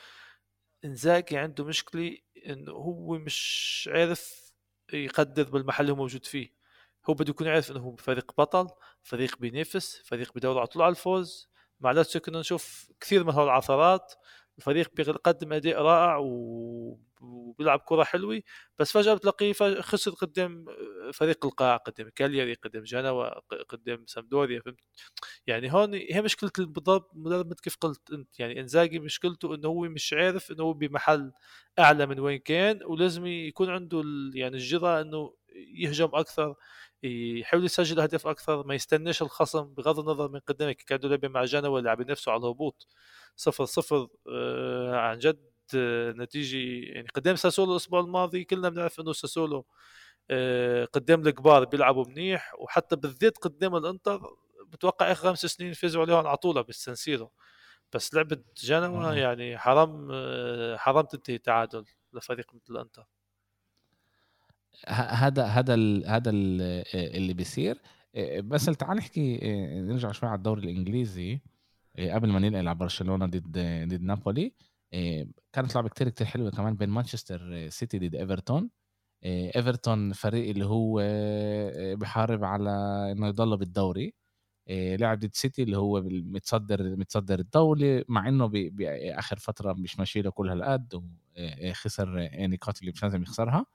انزاكي 0.85 1.37
عنده 1.37 1.63
مشكلة 1.65 2.17
إنه 2.47 2.71
هو 2.71 3.17
مش 3.17 3.89
عارف 3.93 4.53
يقدر 4.93 5.43
بالمحل 5.43 5.83
اللي 5.83 5.91
هو 5.93 5.97
موجود 5.97 6.25
فيه. 6.25 6.64
هو 7.09 7.13
بده 7.13 7.29
يكون 7.29 7.47
عارف 7.47 7.71
إنه 7.71 7.79
هو 7.79 7.95
فريق 7.95 8.31
بطل 8.37 8.67
فريق 9.03 9.37
بينافس 9.39 10.01
فريق 10.05 10.31
بدور 10.35 10.57
على 10.57 10.67
طول 10.67 10.81
على 10.81 10.91
الفوز. 10.91 11.49
مع 11.79 11.91
لاتسيو 11.91 12.21
كنا 12.21 12.39
نشوف 12.39 12.91
كثير 12.99 13.23
من 13.23 13.31
هول 13.33 13.45
العثرات 13.45 14.13
الفريق 14.57 14.91
بيقدم 14.95 15.53
أداء 15.53 15.81
رائع 15.81 16.17
و... 16.17 16.99
وبيلعب 17.21 17.79
كرة 17.79 18.03
حلوة. 18.03 18.41
بس 18.79 18.91
فجأة 18.91 19.13
بتلاقيه 19.13 19.53
خسر 19.81 20.11
قدام 20.11 20.65
فريق 21.13 21.45
القاع 21.45 21.77
قدام 21.77 22.09
كالياري 22.15 22.53
قدام 22.53 22.83
جنوا 22.83 23.39
قدام 23.69 24.05
سامدوريا 24.07 24.59
فهمت؟ 24.61 24.79
يعني 25.47 25.73
هون 25.73 25.93
هي 25.93 26.21
مشكلة 26.21 26.51
المدرب 26.59 27.05
المدرب 27.15 27.53
كيف 27.53 27.77
قلت 27.81 28.11
أنت. 28.11 28.39
يعني 28.39 28.59
إنزاجي 28.61 28.99
مشكلته 28.99 29.55
إنه 29.55 29.67
هو 29.69 29.81
مش 29.81 30.13
عارف 30.13 30.51
إنه 30.51 30.63
هو 30.63 30.73
بمحل 30.73 31.31
أعلى 31.79 32.05
من 32.05 32.19
وين 32.19 32.39
كان 32.39 32.79
ولازم 32.85 33.25
يكون 33.25 33.69
عنده 33.69 34.03
يعني 34.35 34.55
الجرأة 34.55 35.01
إنه 35.01 35.33
يهجم 35.55 36.09
أكثر 36.13 36.55
يحاول 37.03 37.65
يسجل 37.65 37.99
أهداف 37.99 38.27
أكثر 38.27 38.63
ما 38.67 38.75
يستناش 38.75 39.21
الخصم 39.21 39.63
بغض 39.63 39.99
النظر 39.99 40.29
من 40.31 40.39
قدامك. 40.39 40.75
كادو 40.77 41.07
لعب 41.07 41.25
مع 41.25 41.45
جنوا 41.45 41.79
اللي 41.79 41.89
عم 41.89 42.01
ينافسوا 42.01 42.33
على 42.33 42.39
الهبوط. 42.39 42.87
صفر 43.35 43.65
صفر 43.65 44.07
آه 44.31 44.95
عن 44.95 45.19
جد 45.19 45.39
آه 45.75 46.11
نتيجة 46.11 46.57
يعني 46.93 47.07
قدام 47.07 47.35
ساسولو 47.35 47.71
الأسبوع 47.71 47.99
الماضي 47.99 48.43
كلنا 48.43 48.69
بنعرف 48.69 48.99
إنه 48.99 49.13
ساسولو 49.13 49.65
آه 50.31 50.85
قدام 50.85 51.27
الكبار 51.27 51.65
بيلعبوا 51.65 52.05
منيح 52.07 52.53
وحتى 52.59 52.95
بالذات 52.95 53.37
قدام 53.37 53.75
الإنتر 53.75 54.21
بتوقع 54.67 55.11
آخر 55.11 55.29
خمس 55.29 55.45
سنين 55.45 55.73
فازوا 55.73 56.01
عليهم 56.01 56.27
على 56.27 56.37
طول 56.37 56.63
بالسنسيرو 56.63 57.31
بس 57.93 58.13
لعبة 58.13 58.43
جنوا 58.57 59.13
يعني 59.13 59.57
حرام 59.57 60.09
آه، 60.11 60.77
حرام 60.77 61.05
تنتهي 61.05 61.37
تعادل 61.37 61.85
لفريق 62.13 62.53
مثل 62.55 62.73
الإنتر. 62.75 63.05
هذا 64.87 65.45
هذا 65.45 65.73
هذا 66.07 66.31
اللي 66.95 67.33
بيصير. 67.33 67.81
بس 68.43 68.65
تعال 68.65 68.97
نحكي 68.97 69.39
نرجع 69.81 70.11
شوي 70.11 70.29
على 70.29 70.37
الدوري 70.37 70.71
الإنجليزي. 70.71 71.39
قبل 71.99 72.29
ما 72.29 72.39
ننقل 72.39 72.67
على 72.67 72.75
برشلونة 72.75 73.25
ضد 73.25 73.51
ضد 73.87 74.01
نابولي 74.01 74.53
كانت 75.53 75.75
لعبة 75.75 75.89
كتير 75.89 76.09
كتير 76.09 76.27
حلوة 76.27 76.51
كمان 76.51 76.75
بين 76.75 76.89
مانشستر 76.89 77.69
سيتي 77.69 77.99
ضد 77.99 78.15
إيفرتون. 78.15 78.69
إيفرتون 79.25 80.13
فريق 80.13 80.49
اللي 80.49 80.65
هو 80.65 81.01
بحارب 81.95 82.43
على 82.43 82.71
إنه 83.11 83.27
يضل 83.27 83.57
بالدوري. 83.57 84.13
لعب 84.69 85.19
ضد 85.19 85.33
سيتي 85.33 85.63
اللي 85.63 85.77
هو 85.77 86.01
متصدر 86.05 86.95
متصدر 86.95 87.39
الدوري 87.39 88.03
مع 88.07 88.27
إنه 88.27 88.47
باخر 88.47 89.39
فترة 89.39 89.73
مش 89.73 89.99
ماشي 89.99 90.21
له 90.21 90.31
كل 90.31 90.49
هالقد 90.49 91.03
وخسر 91.39 92.29
نقاط 92.33 92.79
اللي 92.79 92.91
مش 92.91 93.03
لازم 93.03 93.21
يخسرها. 93.21 93.57
آه، 93.59 93.65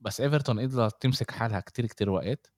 بس 0.00 0.20
إيفرتون 0.20 0.60
قدرت 0.60 1.02
تمسك 1.02 1.30
حالها 1.30 1.60
كتير 1.60 1.86
كتير 1.86 2.10
وقت 2.10 2.52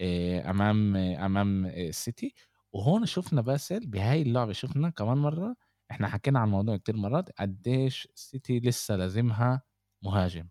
آه، 0.00 0.50
أمام 0.50 0.96
أمام 0.96 1.66
السيتي. 1.66 2.34
وهون 2.72 3.06
شفنا 3.06 3.42
باسل 3.42 3.86
بهاي 3.86 4.22
اللعبة 4.22 4.52
شفنا 4.52 4.90
كمان 4.90 5.18
مرة 5.18 5.56
إحنا 5.90 6.08
حكينا 6.08 6.38
عن 6.40 6.46
الموضوع 6.48 6.76
كتير 6.76 6.96
مرات 6.96 7.30
قديش 7.40 8.08
السيتي 8.14 8.60
لسه 8.60 8.96
لازمها 8.96 9.62
مهاجم. 10.02 10.48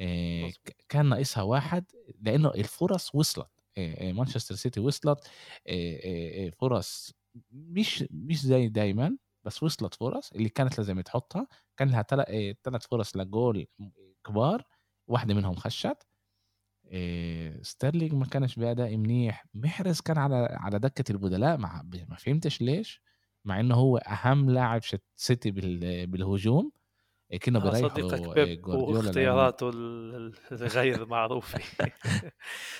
آه، 0.00 0.52
كان 0.88 1.06
ناقصها 1.08 1.42
واحد 1.42 1.84
لأنه 2.20 2.48
الفرص 2.50 3.14
وصلت. 3.14 3.48
مانشستر 4.02 4.54
سيتي 4.54 4.80
وصلت. 4.80 5.30
فرص 6.60 7.12
مش 7.52 8.04
مش 8.10 8.42
زي 8.42 8.68
دايما 8.68 9.16
بس 9.44 9.62
وصلت 9.62 9.94
فرص 9.94 10.32
اللي 10.32 10.48
كانت 10.48 10.78
لازم 10.78 11.00
تحطها 11.00 11.46
كان 11.76 11.88
لها 11.90 12.02
ثلاث 12.64 12.86
فرص 12.90 13.16
لجول 13.16 13.66
كبار 14.26 14.62
واحدة 15.06 15.34
منهم 15.34 15.54
خشت. 15.54 16.06
إيه 16.86 17.62
ستيرلينج 17.62 18.12
ما 18.14 18.26
كانش 18.26 18.56
بأداء 18.56 18.96
منيح. 18.96 19.46
محرز 19.54 20.00
كان 20.00 20.18
على 20.18 20.48
على 20.50 20.78
دكة 20.78 21.12
البدلاء 21.12 21.56
ما 21.58 22.16
فهمتش 22.18 22.60
ليش 22.62 23.02
مع 23.44 23.60
إنه 23.60 23.74
هو 23.74 23.96
أهم 23.96 24.50
لاعب 24.50 24.80
سيتي 25.16 25.50
بالهجوم. 26.06 26.72
كنا 27.44 27.58
آه، 27.58 27.62
بيرجعوا 27.62 27.88
صديقك 27.88 28.34
بيب 28.34 28.66
واختياراته 28.66 29.70
الغير 30.52 31.06
معروفة. 31.14 31.60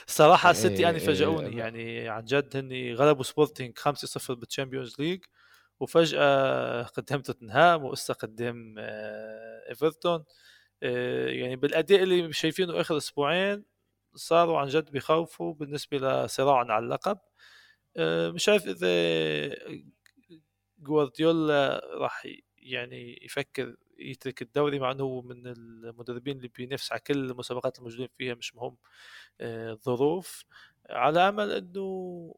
صراحة 0.07 0.51
السيتي 0.51 0.83
يعني 0.83 0.99
فاجئوني. 1.01 1.57
يعني 1.57 2.09
عن 2.09 2.25
جد 2.25 2.57
هني 2.57 2.95
غلبوا 2.95 3.23
سبورتينج 3.23 3.79
5-0 3.79 4.31
بال 4.35 4.46
Champions 4.46 4.97
League 4.99 5.21
وفجأة 5.81 6.83
قدام 6.83 7.21
توتنهام 7.21 7.85
وإسا 7.85 8.15
قدام 8.15 8.75
آه، 8.79 9.69
إيفرتون. 9.71 10.13
آه، 10.21 10.25
يعني 11.27 11.57
بالأداء 11.57 12.03
اللي 12.03 12.33
شايفينه 12.33 12.81
آخر 12.81 12.97
أسبوعين 12.97 13.65
صاروا 14.15 14.59
عن 14.59 14.69
جد 14.69 14.91
بيخوفوا 14.91 15.55
بالنسبة 15.55 15.99
لصراعنا 15.99 16.75
على 16.75 16.85
اللقب. 16.85 17.19
آه، 17.97 18.31
مش 18.31 18.49
عارف 18.49 18.67
إذا 18.67 18.89
جوارديولا 20.79 21.81
راح 21.95 22.29
يعني 22.59 23.19
يفكر 23.23 23.77
يترك 23.99 24.43
الدوري 24.43 24.79
مع 24.79 24.91
إنه 24.93 25.05
هو 25.05 25.23
من 25.23 25.47
المدربين 25.47 26.37
اللي 26.37 26.49
بينافس 26.49 26.93
على 26.93 27.01
كل 27.01 27.31
المسابقات 27.31 27.79
الموجودين 27.79 28.09
فيها 28.19 28.35
مش 28.35 28.55
مهم 28.55 28.77
الظروف. 29.41 30.45
آه، 30.91 30.95
على 30.95 31.29
أمل 31.29 31.51
إنه 31.51 32.35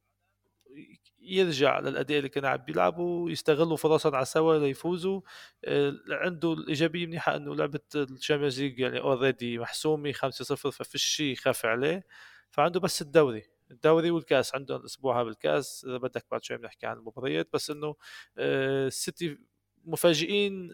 يرجع 1.21 1.81
للأداء 1.81 2.19
اللي 2.19 2.29
كان 2.29 2.45
عم 2.45 2.57
بيلعبوا 2.57 3.31
يستغلوا 3.31 3.77
فرصا 3.77 4.17
على 4.17 4.25
سوا 4.25 4.59
ليفوزوا. 4.59 5.21
آه، 5.65 5.95
عنده 6.11 6.53
الإيجابية 6.53 7.07
منيحة 7.07 7.37
إنه 7.37 7.55
لعبه 7.55 7.81
ال 7.95 8.01
Champions 8.01 8.61
League 8.63 8.79
يعني 8.79 9.01
already 9.01 9.59
محسومة 9.59 10.13
5-0 10.13 10.71
ففيش 10.71 11.05
شيء 11.05 11.33
يخاف 11.33 11.67
عليه. 11.67 12.07
فعنده 12.51 12.81
بس 12.81 13.03
الدوري 13.03 13.43
الدوري 13.71 14.11
والكاس 14.11 14.55
عندهم 14.55 14.81
الأسبوع 14.81 15.17
هذا 15.17 15.25
بالكاس 15.25 15.85
إذا 15.89 15.97
بدك 15.97 16.25
بعد 16.31 16.45
شوي 16.45 16.57
بنحكي 16.57 16.87
عن 16.87 16.97
المباريات 16.97 17.49
بس 17.53 17.71
إنه 17.71 17.97
آه، 18.39 18.87
السيتي 18.87 19.39
مفاجئين 19.85 20.73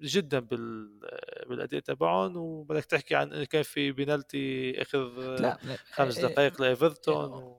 جدا 0.00 0.38
بالأداء 0.38 1.80
تبعهم. 1.80 2.36
وبدك 2.36 2.84
تحكي 2.84 3.14
عن 3.14 3.44
كان 3.44 3.62
في 3.62 3.92
بنالتي 3.92 4.82
آخر 4.82 5.08
لا 5.36 5.58
خمس 5.92 6.18
آه، 6.18 6.28
دقائق 6.28 6.62
لإيفرتون 6.62 7.58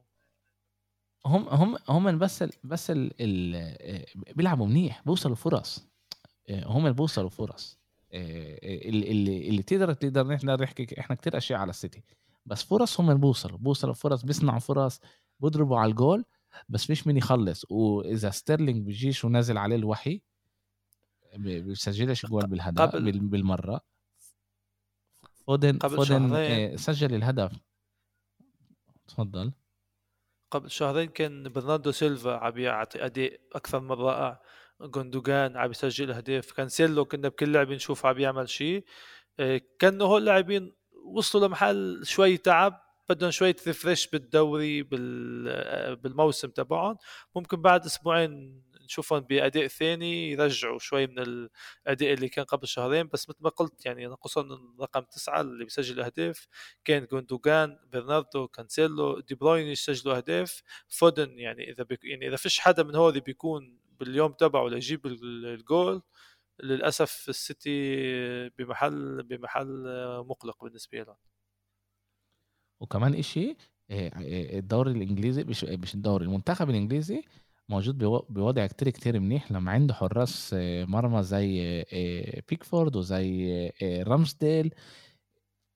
هم 1.26 1.48
هم 1.50 1.78
هم 1.90 2.18
بس 2.18 2.44
ال 2.44 2.52
بس 2.64 2.92
ال 2.92 3.12
ال 3.22 4.06
بيلعبوا 4.36 4.68
منيح 4.68 5.02
بيوصلوا 5.06 5.36
فرص. 5.36 5.88
هم 6.50 6.86
اللي 6.86 6.96
بيوصلوا 6.96 7.30
فرص. 7.30 7.80
اللي 8.14 9.12
اللي, 9.12 9.50
اللي 9.50 9.64
تقدر 9.64 9.94
تقدر 9.94 10.28
نحن 10.28 10.50
نحكي 10.50 11.00
إحنا 11.00 11.16
كتير 11.16 11.38
أشياء 11.38 11.60
على 11.60 11.70
السيتي. 11.70 12.04
بس 12.46 12.64
فرص 12.64 13.00
هم 13.00 13.10
اللي 13.10 13.22
بيوصلوا 13.22 13.58
بيوصلوا 13.58 13.94
فرص 13.94 14.24
بيصنعوا 14.24 14.60
فرص 14.60 15.00
بيضربوا 15.40 15.78
على 15.78 15.92
الجول 15.92 16.26
بس 16.70 16.86
فيش 16.86 17.08
مين 17.08 17.18
يخلص. 17.18 17.66
وإذا 17.70 18.30
ستيرلينج 18.30 18.86
بيجيش 18.86 19.26
ونازل 19.26 19.58
عليه 19.58 19.76
الوحي 19.76 20.22
بيسجلش 21.36 22.26
جول 22.26 22.48
بالهدف 22.48 22.82
قبل 22.82 23.20
بالمرة. 23.20 23.82
فودن 25.48 25.78
قبل 25.78 25.96
فودن 25.96 26.78
سجل 26.78 27.16
الهدف. 27.16 27.52
تفضل. 29.08 29.54
قبل 30.52 30.72
شهرين 30.72 31.10
كان 31.10 31.50
برناردو 31.50 31.92
سيلفا 31.92 32.32
عم 32.32 32.58
يعطي 32.58 33.06
أداء 33.06 33.40
أكثر 33.56 33.80
من 33.80 33.92
رائع. 33.92 34.42
جوندوجان 34.82 35.58
عم 35.58 35.72
يسجل 35.72 36.12
اهداف 36.12 36.52
كانسيلو 36.52 37.06
كنا 37.06 37.30
بكل 37.30 37.54
لعبه 37.54 37.76
نشوف 37.76 38.06
عم 38.06 38.20
يعمل 38.20 38.50
شيء. 38.50 38.86
آه، 39.40 39.62
كانوا 39.80 40.08
هول 40.08 40.22
اللاعبين 40.22 40.74
وصلوا 41.06 41.48
لمحل 41.48 42.02
شوي 42.04 42.38
تعب 42.38 42.82
بدهم 43.10 43.32
شوية 43.32 43.56
refresh 43.68 44.08
بالدوري 44.08 44.88
آه، 45.48 45.94
بالموسم 45.94 46.48
تبعهم. 46.50 46.98
ممكن 47.36 47.62
بعد 47.62 47.86
أسبوعين 47.86 48.64
نشوفهم 48.90 49.20
بأداء 49.20 49.68
ثاني 49.68 50.32
يرجعوا 50.32 50.80
شوي 50.80 51.08
من 51.08 51.20
الأداء 51.20 52.14
اللي 52.14 52.30
كان 52.30 52.46
قبل 52.46 52.68
شهرين 52.68 53.08
بس 53.08 53.30
مثل 53.30 53.38
ما 53.42 53.50
قلت 53.50 53.86
يعني 53.86 54.16
خصوصا 54.16 54.60
رقم 54.82 55.02
تسعة 55.02 55.42
اللي 55.42 55.64
بيسجل 55.64 56.02
أهداف 56.02 56.48
كان 56.86 57.06
جوندوجان 57.06 57.80
برناردو 57.94 58.48
كانسيلو 58.48 59.20
دي 59.20 59.36
بروين 59.36 59.68
يسجلوا 59.68 60.18
أهداف 60.18 60.62
فودن 60.88 61.40
يعني 61.40 61.72
إذا 61.72 61.84
بدك 61.84 62.04
يعني 62.06 62.28
إذا 62.28 62.36
فيش 62.36 62.60
حدا 62.60 62.84
من 62.84 62.96
هول 62.96 63.20
بيكون 63.20 63.80
باليوم 64.00 64.32
تبعه 64.32 64.68
ليجيب 64.68 65.06
الجول 65.06 66.02
للأسف 66.64 67.30
السيتي 67.30 67.70
بمحل 68.50 69.24
بمحل 69.24 69.84
مقلق 70.26 70.64
بالنسبة 70.64 70.98
لهم. 71.04 71.16
وكمان 72.80 73.14
إشي 73.16 73.56
الدوري 73.92 74.92
الإنجليزي 74.92 75.44
مش 75.44 75.64
مش 75.64 75.96
الدوري 75.96 76.26
المنتخب 76.26 76.70
الإنجليزي 76.70 77.24
موجود 77.70 77.98
بوضع 78.30 78.68
كتير 78.68 78.90
كتير 78.90 79.20
منيح 79.20 79.52
لما 79.52 79.72
عنده 79.72 79.94
حراس 79.94 80.56
مرمى 80.64 81.24
زي 81.24 81.86
بيكفورد 82.50 82.96
وزي 82.96 83.72
رامسديل. 83.84 84.74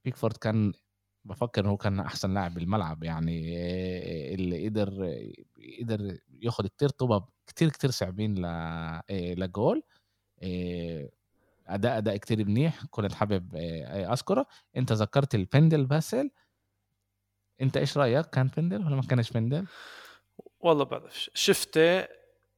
بيكفورد 0.06 0.38
كان 0.38 0.74
بفكر 1.26 1.68
هو 1.68 1.78
كان 1.78 2.00
أحسن 2.00 2.34
لاعب 2.34 2.54
بالملعب 2.54 3.04
يعني 3.04 3.56
اللي 4.34 4.68
قدر 4.68 5.18
قدر 5.82 6.18
ياخد 6.42 6.68
كتير 6.68 6.90
طوبة 6.90 7.26
كتير 7.48 7.70
كتير 7.70 7.92
صعبين 7.92 8.36
لجول. 9.12 9.84
أداء 11.68 11.98
أداء 11.98 12.18
كتير 12.18 12.46
منيح. 12.46 12.86
كنت 12.86 13.14
حابب 13.14 13.56
أذكره. 13.56 14.46
أنت 14.78 14.92
ذكرت 14.92 15.36
البندل 15.36 15.86
باسل. 15.86 16.30
أنت 17.62 17.78
إيش 17.78 17.98
رأيك؟ 17.98 18.26
كان 18.26 18.50
بندل 18.58 18.86
ولا 18.86 18.96
ما 18.96 19.02
كانش 19.02 19.32
بندل؟ 19.32 19.66
والله 20.64 20.84
بعرف 20.84 21.30
شفته 21.34 22.08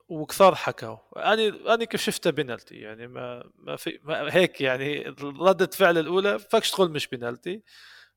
وكثار 0.10 0.56
حكوا 0.56 0.98
أنا 1.34 1.74
أنا 1.74 1.86
كيف 1.86 2.02
شفته 2.02 2.30
بنالتي 2.30 2.76
يعني 2.76 3.08
ما 3.08 3.44
ما 3.58 3.76
في 3.76 4.00
ما 4.04 4.36
هيك 4.36 4.62
يعني 4.62 5.16
ردة 5.22 5.70
فعل 5.74 5.98
الأولى 5.98 6.40
فكش 6.40 6.72
تقول 6.72 6.92
مش 6.92 7.08
بنالتي 7.08 7.62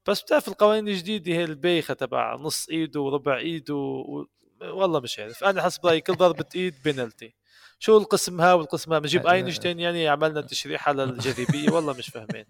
بس 0.06 0.22
بتعرف 0.22 0.48
القوانين 0.48 0.88
الجديدة 0.88 1.32
هي 1.32 1.44
البيخة 1.44 1.94
تبع 1.94 2.36
نص 2.36 2.68
إيده 2.68 3.00
وربع 3.00 3.36
إيده 3.36 3.74
و... 3.74 4.26
والله 4.60 5.00
مش 5.00 5.18
عارف. 5.18 5.44
أنا 5.44 5.62
حسب 5.62 5.86
رأيي 5.86 6.00
كل 6.00 6.14
ضربة 6.14 6.44
إيد 6.56 6.74
بنالتي 6.84 7.34
شو 7.78 7.98
القسم 7.98 8.40
ها 8.40 8.54
والقسم 8.54 8.92
ها 8.92 8.98
بنجيب 8.98 9.26
اينشتين 9.26 9.80
يعني 9.80 10.08
عملنا 10.08 10.40
تشريح 10.40 10.88
على 10.88 11.04
الجاذبية 11.04 11.70
والله 11.70 11.92
مش 11.92 12.08
فاهمين. 12.08 12.44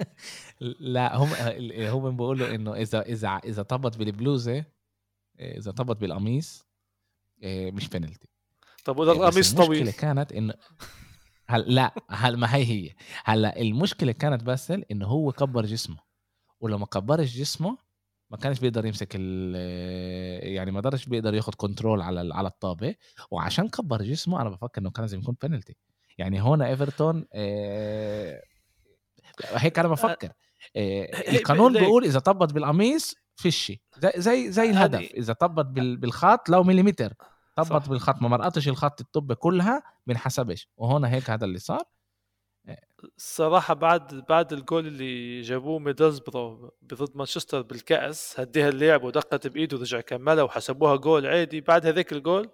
لا 0.80 1.16
هم 1.16 1.28
هم 1.78 2.16
بيقولوا 2.16 2.54
إنه 2.54 2.74
اذا 2.74 3.00
اذا 3.02 3.28
إذا 3.44 3.62
طبط 3.62 3.96
بالبلوزة 3.96 4.64
إذا 5.40 5.70
طبط 5.70 5.96
بالقميص 5.96 6.67
مش 7.44 7.88
بنالتي 7.88 8.28
طب 8.84 8.98
وده 8.98 9.12
القميص 9.12 9.54
طويل 9.54 9.82
المشكلة 9.82 10.00
كانت 10.00 10.32
انه 10.32 10.54
هل 11.48 11.74
لا 11.74 11.94
هل 12.10 12.36
ما 12.36 12.54
هي 12.54 12.64
هي. 12.64 12.94
هلأ 13.24 13.60
المشكلة 13.60 14.12
كانت 14.12 14.42
بس 14.44 14.70
انه 14.70 15.06
هو 15.06 15.32
كبر 15.32 15.66
جسمه. 15.66 15.96
ولما 16.60 16.86
كبرش 16.86 17.36
جسمه 17.36 17.78
ما 18.30 18.36
كانش 18.36 18.58
بيقدر 18.58 18.86
يمسك 18.86 19.08
ال 19.14 19.54
يعني 20.54 20.70
ما 20.70 20.80
قدرش 20.80 21.06
بيقدر 21.06 21.34
ياخد 21.34 21.54
كنترول 21.54 22.00
على 22.00 22.34
على 22.34 22.48
الطابة. 22.48 22.94
وعشان 23.30 23.68
كبر 23.68 24.02
جسمه 24.02 24.42
أنا 24.42 24.50
بفكر 24.50 24.80
إنه 24.80 24.90
كان 24.90 25.04
لازم 25.04 25.18
يكون 25.18 25.36
بنالتي 25.42 25.76
يعني 26.18 26.42
هون 26.42 26.62
إيفرتون 26.62 27.26
آه 27.34 28.42
هيك 29.44 29.78
أنا 29.78 29.88
بفكر. 29.88 30.32
آه 30.76 31.30
القانون 31.30 31.72
بيقول 31.72 32.04
إذا 32.04 32.18
طبت 32.18 32.52
بالقميص 32.52 33.14
فيش 33.38 33.72
زي 33.98 34.12
زي 34.16 34.52
زي 34.52 34.70
الهدف. 34.70 35.00
إذا 35.00 35.32
طبت 35.32 35.66
بالخط 35.74 36.48
لو 36.48 36.62
مليمتر. 36.62 37.14
طبت 37.56 37.88
بالخط 37.88 38.22
ما 38.22 38.28
مرقتش 38.28 38.68
الخط 38.68 39.00
الطبة 39.00 39.32
كلها 39.32 39.82
بنحسبش 40.06 40.68
وهون 40.76 41.04
هيك 41.04 41.30
هذا 41.30 41.44
اللي 41.44 41.58
صار. 41.58 41.82
الصراحة 43.16 43.74
بعد 43.74 44.24
بعد 44.28 44.52
الجول 44.52 44.86
اللي 44.86 45.40
جابوه 45.40 45.78
ميدلزبرو 45.78 46.72
ضد 46.84 47.16
مانشستر 47.16 47.62
بالكأس 47.62 48.40
هديها 48.40 48.68
اللعب 48.68 49.02
ودقت 49.04 49.46
بإيده 49.46 49.76
ورجع 49.76 50.00
كملها 50.00 50.44
وحسبوها 50.44 50.96
جول 50.96 51.26
عادي. 51.26 51.60
بعد 51.60 51.86
هذاك 51.86 52.12
الجول 52.12 52.48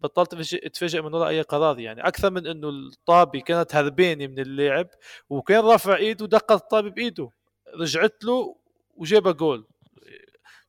بطلت 0.00 0.54
اتفاجئ 0.54 1.02
من 1.02 1.14
وراء 1.14 1.28
أي 1.28 1.42
قرار 1.42 1.78
يعني. 1.80 2.00
أكثر 2.08 2.30
من 2.30 2.46
إنه 2.46 2.68
الطابة 2.68 3.40
كانت 3.40 3.74
هربانة 3.74 4.26
من 4.26 4.38
اللعب 4.38 4.86
وكان 5.30 5.64
رافع 5.64 5.96
إيده 5.96 6.24
ودقت 6.24 6.52
الطابي 6.52 6.90
بإيده. 6.90 7.30
رجعت 7.80 8.24
له 8.24 8.56
وجاب 8.96 9.36
جول. 9.36 9.66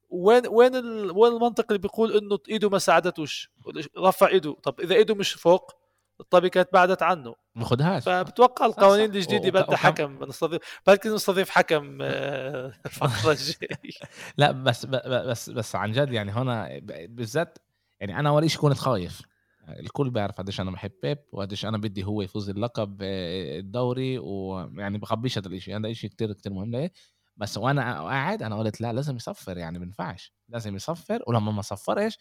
وين 0.10 0.48
وين 0.48 0.76
وين 1.12 1.34
المنطق 1.34 1.66
اللي 1.70 1.80
بيقول 1.80 2.18
إنه 2.18 2.40
إيده 2.50 2.70
ما 2.70 2.80
ساعدتوش؟ 2.80 3.52
رفع 3.98 4.28
إيده. 4.28 4.54
طب 4.64 4.80
إذا 4.80 4.96
إيده 4.96 5.16
مش 5.16 5.34
فوق 5.34 5.72
الطابي 6.20 6.50
كانت 6.50 6.70
بعدت 6.74 7.04
عنه. 7.04 7.36
ما 7.56 7.66
خدهاش 7.66 8.04
فبتوقع 8.04 8.66
القوانين 8.66 9.16
الجديدة 9.16 9.62
بدها 9.62 9.78
حكم. 9.78 10.24
نستضيف 10.24 10.62
بلكي 10.88 11.10
نستضيف 11.10 11.50
حكم 11.50 11.98
آه، 12.02 12.74
الفترة 12.86 13.32
الجاية. 13.32 13.92
لا 14.38 14.52
بس 14.52 14.86
بس 14.86 15.50
بس 15.50 15.76
عن 15.76 15.92
جد 15.92 16.12
يعني 16.12 16.32
هنا 16.32 16.80
بالذات 17.10 17.58
يعني 18.00 18.20
أنا 18.20 18.30
أول 18.30 18.52
شيء 18.52 18.62
كنت 18.62 18.78
خايف. 18.78 19.22
الكل 19.70 20.10
بيعرف 20.10 20.38
قديش 20.38 20.62
أنا 20.62 20.72
بحب 20.72 20.92
بيب 21.04 21.18
وقديش 21.32 21.66
أنا 21.66 21.78
بدي 21.78 22.04
هو 22.04 22.22
يفوز 22.22 22.50
اللقب 22.50 22.98
آه، 23.02 23.60
الدوري 23.60 24.18
ويعني 24.18 24.98
بخبيش 24.98 25.38
هذا 25.38 25.48
الشيء 25.48 25.78
هذا 25.78 25.94
شيء 25.94 26.10
كتير 26.10 26.34
كتير 26.34 26.54
مهم. 26.54 26.72
ليه؟ 26.72 26.92
بس 27.40 27.58
وأنا 27.58 28.02
قاعد 28.04 28.44
أنا 28.44 28.58
قلت 28.58 28.82
لا 28.82 28.94
لازم 28.94 29.16
يصفر 29.16 29.58
يعني 29.58 29.80
ما 29.80 29.86
ينفعش 29.86 30.34
لازم 30.50 30.76
يصفر. 30.76 31.24
ولما 31.28 31.52
ما 31.52 31.62
صفرش 31.62 32.18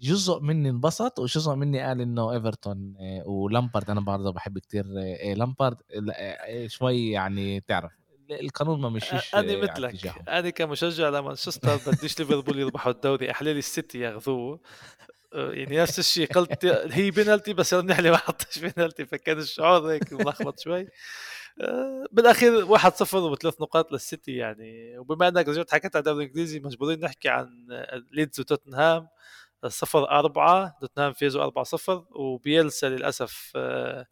جزء 0.00 0.40
مني 0.40 0.70
انبسط 0.70 1.18
وجزء 1.18 1.54
مني 1.54 1.80
قال 1.80 2.00
إنه 2.00 2.32
إيفرتون 2.32 2.94
آه، 3.00 3.28
ولامبارد 3.28 3.90
أنا 3.90 4.00
برضه 4.00 4.32
بحب 4.32 4.58
كتير 4.58 4.84
آه، 4.98 5.34
لامبارد 5.34 5.76
آه، 6.12 6.66
شوي 6.66 7.10
يعني 7.10 7.60
تعرف 7.60 7.92
القانون 8.30 8.80
ما 8.80 8.88
مشيش 8.88 9.34
أنا 9.34 9.56
مثلك 9.56 10.16
أنا 10.28 10.50
كمشجع 10.50 11.08
لمانشستر 11.08 11.76
بديش 11.86 12.18
ليفربول 12.18 12.58
يربحوا 12.58 12.92
الدوري 12.92 13.30
أحلى 13.30 13.52
لي 13.52 13.58
السيتي 13.58 13.98
ياخذوه 13.98 14.60
يعني 15.32 15.78
نفس 15.78 15.98
الشيء 15.98 16.32
قلت 16.32 16.64
هي 16.90 17.10
بينالتي 17.10 17.52
بس 17.52 17.74
نحلي 17.74 18.10
ما 18.10 18.16
حطش 18.16 18.58
بينالتي 18.58 19.06
فكان 19.06 19.38
الشعور 19.38 19.92
هيك 19.92 20.12
ملخبط 20.12 20.60
شوي. 20.60 20.86
بالأخير 22.12 22.78
1-0 22.78 23.14
وثلاث 23.14 23.60
نقاط 23.60 23.92
للسيتي 23.92 24.32
يعني. 24.32 24.98
وبما 24.98 25.28
أنك 25.28 25.48
رجعت 25.48 25.72
حكيت 25.72 25.96
عن 25.96 26.00
الدوري 26.00 26.24
الإنجليزي 26.24 26.60
مجبورين 26.60 27.00
نحكي 27.00 27.28
عن 27.28 27.48
ليدز 28.12 28.40
وتوتنهام. 28.40 29.08
0 29.68 30.10
4 30.10 30.78
توتنهام 30.80 31.12
فازوا 31.12 31.42
4 31.42 31.64
0 31.64 32.04
وبيلسا 32.10 32.86
للأسف 32.86 33.52
آه، 33.56 34.06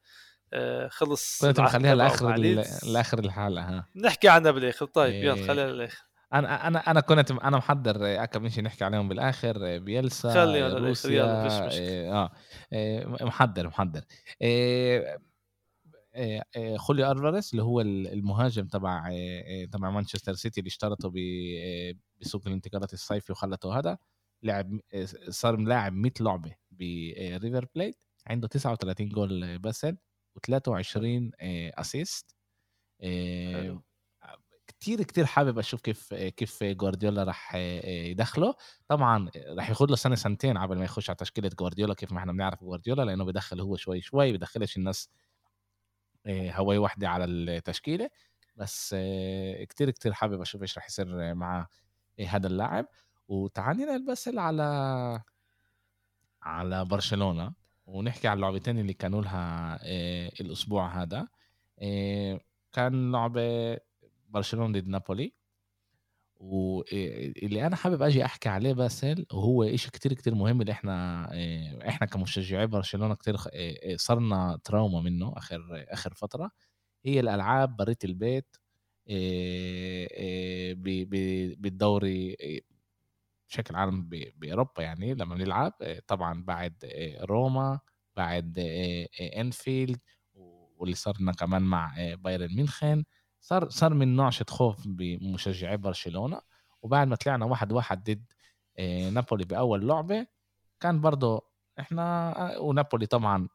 آه، 0.53 0.89
خلص 0.89 1.45
كنت 1.45 1.59
العهد 1.59 1.75
مخليها 1.75 1.95
تبعه 1.95 2.37
لآخر. 2.37 2.89
لآخر 2.89 3.19
الحلقة 3.19 3.63
ها. 3.63 3.87
نحكي 3.97 4.29
عنها 4.29 4.51
بالآخر. 4.51 4.87
طيب 4.87 5.13
إيه. 5.13 5.25
يلا 5.25 5.47
خلينا 5.47 5.71
للآخر. 5.71 6.05
أنا 6.33 6.67
أنا 6.67 6.91
أنا 6.91 7.01
كنت 7.01 7.31
أنا 7.31 7.57
محضر 7.57 8.25
كم 8.25 8.49
شيء 8.49 8.65
نحكي 8.65 8.85
عليهم 8.85 9.09
بالآخر. 9.09 9.79
بيلسا 9.79 10.45
للآخر، 10.45 10.83
روسيا 10.83 11.11
يلا،. 11.11 11.71
إيه، 11.71 12.13
آه 12.13 12.31
إيه، 12.73 13.07
محضر 13.07 13.67
محضر. 13.67 14.01
إيه، 14.43 14.49
إيه، 14.49 15.07
إيه، 15.07 15.19
خوليو 16.77 17.13
الفاريز 17.13 17.51
اللي 17.53 17.63
هو 17.63 17.81
ال- 17.81 18.07
المهاجم 18.13 18.67
تبع 18.67 19.09
تبع 19.73 19.91
مانشستر 19.91 20.35
سيتي 20.35 20.61
اللي 20.61 20.69
اشتروه 20.69 21.13
إيه، 21.17 21.95
بسوق 22.21 22.43
الانتقالات 22.47 22.93
الصيفي 22.93 23.33
وخلته 23.33 23.79
هذا 23.79 23.99
لعب 24.43 24.81
صار 25.29 25.57
ملاعب 25.57 25.93
100 25.93 26.13
لعبة 26.21 26.55
بريفر 26.71 27.67
بليت 27.75 27.99
عنده 28.27 28.49
39 28.49 29.09
جول 29.09 29.59
باسل 29.59 29.97
و23 30.39 31.31
اسيست. 31.81 32.37
كتير 34.67 35.03
كتير 35.03 35.27
حابب 35.27 35.59
أشوف 35.59 35.81
كيف 35.81 36.15
كيف 36.15 36.65
جوارديولا 36.65 37.25
راح 37.25 37.55
يدخله 37.85 38.55
طبعا 38.89 39.31
راح 39.57 39.69
ياخذ 39.69 39.87
له 39.91 39.97
سنة 39.97 40.15
سنتين 40.15 40.59
قبل 40.59 40.79
ما 40.79 40.85
يخش 40.85 41.11
على 41.11 41.17
تشكيلة 41.17 41.51
جوارديولا 41.59 41.95
كيف 41.95 42.13
ما 42.13 42.19
إحنا 42.19 42.33
بنعرف 42.33 42.61
جوارديولا 42.65 43.03
لأنه 43.03 43.25
بدخل 43.25 43.61
هو 43.61 43.77
شوي 43.77 44.01
شوي 44.01 44.33
بدخلش 44.33 44.77
الناس 44.77 45.11
آه، 46.29 46.53
هواي 46.53 46.79
واحدة 46.79 47.09
على 47.09 47.25
التشكيلة. 47.25 48.11
بس 48.57 48.95
آه، 48.99 49.65
كتير 49.65 49.91
كتير 49.91 50.13
حابب 50.13 50.41
أشوف 50.41 50.63
إيش 50.63 50.79
راح 50.79 50.87
يصير 50.87 51.35
مع 51.35 51.67
هذا 52.29 52.47
اللاعب. 52.47 52.87
وتعال 53.29 53.77
ننقل 53.77 54.07
بس 54.07 54.29
على 54.29 54.63
على 56.43 56.85
برشلونة 56.85 57.53
ونحكي 57.87 58.29
على 58.29 58.37
اللعبتين 58.37 58.79
اللي 58.79 58.93
كانوا 58.93 59.23
لها 59.23 59.79
آه، 59.83 60.33
الأسبوع 60.41 61.03
هذا. 61.03 61.29
آه، 61.83 62.41
كان 62.73 63.13
لعبة 63.13 63.79
برشلونة 64.29 64.81
ضد 64.81 64.89
نابولي. 64.89 65.35
واللي 66.39 67.67
أنا 67.67 67.77
حابب 67.77 68.03
أجي 68.03 68.25
أحكي 68.25 68.49
عليه 68.49 68.73
باسل 68.73 69.27
وهو 69.33 69.63
إشي 69.65 69.91
كتير 69.91 70.13
كتير 70.13 70.35
مهم 70.35 70.61
اللي 70.61 70.73
إحنا 70.73 71.25
إحنا 71.89 72.07
كمشجعي 72.07 72.67
برشلونة 72.67 73.15
كتير 73.15 73.37
صرنا 73.97 74.59
تراوما 74.65 75.01
منه 75.01 75.33
آخر 75.37 75.61
آخر 75.89 76.15
فترة. 76.15 76.51
هي 77.07 77.21
الألعاب 77.21 77.77
بريت 77.77 78.05
البيت 78.05 78.57
بالدوري 81.61 82.37
بشكل 83.51 83.77
عام 83.77 84.09
بأوروبا 84.11 84.83
يعني 84.83 85.15
لما 85.15 85.35
بنلعب 85.35 85.73
طبعا 86.07 86.45
بعد 86.45 86.75
روما 87.23 87.81
بعد 88.17 88.59
أنفيلد 89.39 90.01
واللي 90.35 90.95
صرنا 90.95 91.33
كمان 91.33 91.63
مع 91.63 91.95
بايرن 92.15 92.55
ميونخن. 92.57 93.05
صار 93.41 93.69
صار 93.69 93.95
من 93.95 94.17
نعشة 94.17 94.47
خوف 94.49 94.77
بمشجعي 94.87 95.77
برشلونة. 95.77 96.41
وبعد 96.83 97.09
ما 97.09 97.17
طلعنا 97.17 97.45
واحد 97.45 97.73
واحد 97.73 98.05
ضد 98.11 98.25
آه، 98.79 99.11
نابولي 99.11 99.45
بأول 99.45 99.89
لعبة 99.89 100.27
كان 100.81 101.01
برضه 101.01 101.43
إحنا 101.81 102.35
آه، 102.57 102.61
ونابولي 102.61 103.07
طبعا 103.07 103.49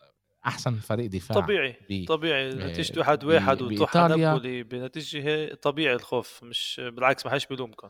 أحسن 0.45 0.75
فريق 0.75 1.09
دفاع 1.09 1.41
طبيعي 1.41 1.75
ب- 1.89 2.05
طبيعي. 2.07 2.49
ب- 2.49 2.53
نتيجة 2.59 2.99
واحد 2.99 3.23
واحد 3.23 3.61
وتروح. 3.61 3.93
نابولي 3.95 4.63
بنتيجة 4.63 5.23
هي 5.23 5.55
طبيعي 5.55 5.95
الخوف 5.95 6.43
مش 6.43 6.81
بالعكس 6.93 7.25
ما 7.25 7.31
حدش 7.31 7.45
بيلومكم. 7.47 7.89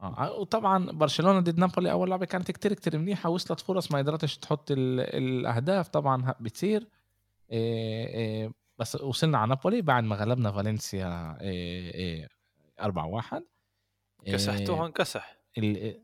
آه، 0.00 0.32
وطبعا 0.32 0.86
برشلونة 0.92 1.40
ضد 1.40 1.58
نابولي 1.58 1.90
أول 1.90 2.10
لعبة 2.10 2.26
كانت 2.26 2.50
كتير 2.50 2.72
كتير 2.72 2.98
منيحة 2.98 3.30
وصلت 3.30 3.60
فرص 3.60 3.92
ما 3.92 3.98
قدرتش 3.98 4.38
تحط 4.38 4.70
ال- 4.70 5.00
الأهداف 5.00 5.88
طبعا 5.88 6.34
بتصير. 6.40 6.88
بس 8.78 8.96
وصلنا 8.96 9.38
على 9.38 9.48
نابولي 9.48 9.82
بعد 9.82 10.04
ما 10.04 10.16
غلبنا 10.16 10.52
فالنسيا 10.52 11.38
إيه 11.40 11.94
إيه 11.94 12.28
4 12.80 13.06
1 13.06 13.44
كسحتوها 14.26 14.86
انكسح. 14.86 15.36
ال- 15.58 16.02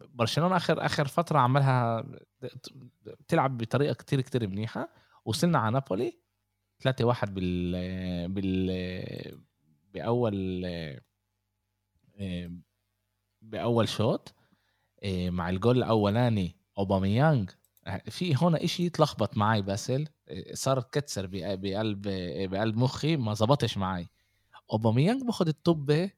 برشلونة 0.00 0.56
آخر 0.56 0.84
آخر 0.86 1.08
فترة 1.08 1.38
عملها 1.38 2.04
بتلعب 3.02 3.58
بطريقة 3.58 3.94
كتير 3.94 4.20
كتير 4.20 4.48
منيحة. 4.48 4.88
وصلنا 5.24 5.58
على 5.58 5.72
نابولي 5.72 6.18
3 6.80 7.04
1 7.04 7.34
بال 7.34 8.28
بال 8.28 9.40
بأول 9.94 10.64
بأول 13.42 13.88
شوط 13.88 14.34
مع 15.06 15.50
الجول 15.50 15.78
الأولاني 15.78 16.56
أوباميانج. 16.78 17.50
في 18.10 18.36
هون 18.36 18.56
إشي 18.56 18.88
تلخبط 18.88 19.36
معي 19.36 19.62
باسل. 19.62 20.08
إيه، 20.28 20.54
صار 20.54 20.80
كتسر 20.82 21.26
بق- 21.26 21.54
بقلب 21.54 22.02
بقلب 22.50 22.76
مخي 22.76 23.16
ما 23.16 23.34
زبطش 23.34 23.76
معي 23.78 24.08
أوباميانج 24.72 25.22
باخد 25.22 25.48
الطبه 25.48 26.10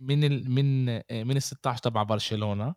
من 0.00 0.24
ال 0.24 0.50
من 0.50 0.84
من 1.26 1.36
ال 1.36 1.42
16 1.42 1.78
تبع 1.82 2.02
برشلونة 2.02 2.74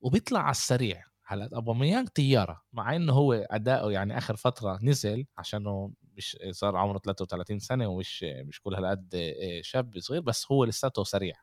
وبيطلع 0.00 0.40
على 0.40 0.50
السريع. 0.50 1.04
هلا 1.26 1.50
أوباميانج 1.56 2.08
طيارة 2.08 2.62
مع 2.72 2.96
إنه 2.96 3.12
هو 3.12 3.32
أداؤه 3.32 3.92
يعني 3.92 4.18
آخر 4.18 4.36
فترة 4.36 4.78
نزل 4.82 5.26
عشانه 5.38 5.92
مش 6.16 6.36
صار 6.50 6.76
عمره 6.76 6.98
33 6.98 7.58
سنة 7.58 7.86
ومش 7.88 8.22
مش 8.24 8.60
كل 8.60 8.74
هالقد 8.74 9.32
شاب 9.62 9.98
صغير 9.98 10.20
بس 10.20 10.52
هو 10.52 10.64
لساته 10.64 11.04
سريع. 11.04 11.34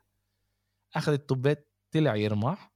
أخذ 0.96 1.12
الطبات 1.12 1.68
طلع 1.92 2.16
يرمح 2.16 2.72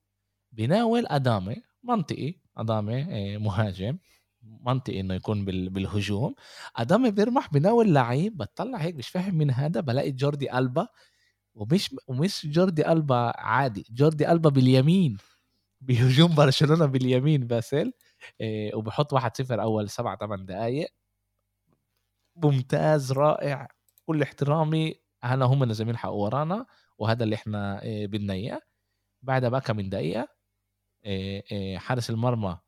بيناول 0.53 1.07
أدامة 1.07 1.57
منطقي 1.83 2.35
أدامة 2.57 3.07
مهاجم. 3.39 3.99
منطقي 4.43 5.01
إنه 5.01 5.15
يكون 5.15 5.45
بال- 5.45 5.71
بالهجوم. 5.71 6.35
ادامه 6.77 7.11
بيرمح 7.11 7.51
بيناول 7.53 7.95
لعيب 7.95 8.37
بتطلع 8.37 8.79
هيك 8.79 8.97
مش 8.97 9.09
فاهم 9.09 9.35
من 9.35 9.51
هذا 9.51 9.81
بلاقي 9.81 10.13
جوردي 10.13 10.59
ألبا 10.59 10.89
ومش 11.55 11.97
ومش 12.09 12.47
جوردي 12.47 12.93
ألبا 12.93 13.33
عادي 13.41 13.87
جوردي 13.91 14.33
ألبا 14.33 14.51
باليمين 14.51 15.17
بهجوم 15.81 16.35
برشلونة 16.35 16.87
باليمين 16.87 17.47
باسل 17.47 17.93
آه، 18.41 18.71
وبحط 18.77 19.13
1-0 19.15 19.63
أول 19.63 19.91
سبع 19.91 20.17
ثمان 20.17 20.47
دقائق 20.47 20.89
ممتاز 22.37 23.13
رائع 23.13 23.69
كل 24.07 24.23
احترامي. 24.23 24.95
هلا 25.25 25.45
هم 25.47 25.65
نازلين 25.65 25.97
حكوا 25.97 26.25
ورانا 26.25 26.67
وهذا 26.99 27.25
اللي 27.25 27.35
إحنا 27.35 27.81
آه، 27.85 28.07
بدنا 28.07 28.33
إياه. 28.35 28.61
بعدها 29.23 29.49
بقى 29.49 29.75
من 29.75 29.89
دقيقة 29.91 30.29
آه، 31.07 31.77
حارس 31.79 32.11
المرمى 32.11 32.59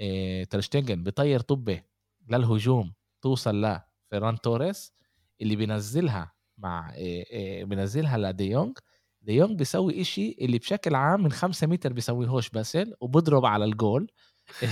آه، 0.00 0.44
ترشتيجن 0.44 1.02
بيطير 1.04 1.40
طبة 1.40 1.82
للهجوم 2.28 2.92
توصل 3.22 3.60
لفيران 3.64 4.40
توريس 4.40 4.92
اللي 5.40 5.56
بينزلها 5.56 6.32
مع 6.58 6.94
آه، 6.96 7.24
آه، 7.32 7.64
بينزلها 7.64 8.18
لديونج 8.18 8.78
ديونج 9.22 9.58
بيسوي 9.58 10.00
إشي 10.00 10.36
اللي 10.40 10.58
بشكل 10.58 10.94
عام 10.94 11.22
من 11.22 11.32
خمسة 11.32 11.66
متر 11.66 11.92
بيسويهوش 11.92 12.50
باسل 12.50 12.94
وبضرب 13.00 13.46
على 13.46 13.64
الجول. 13.64 14.10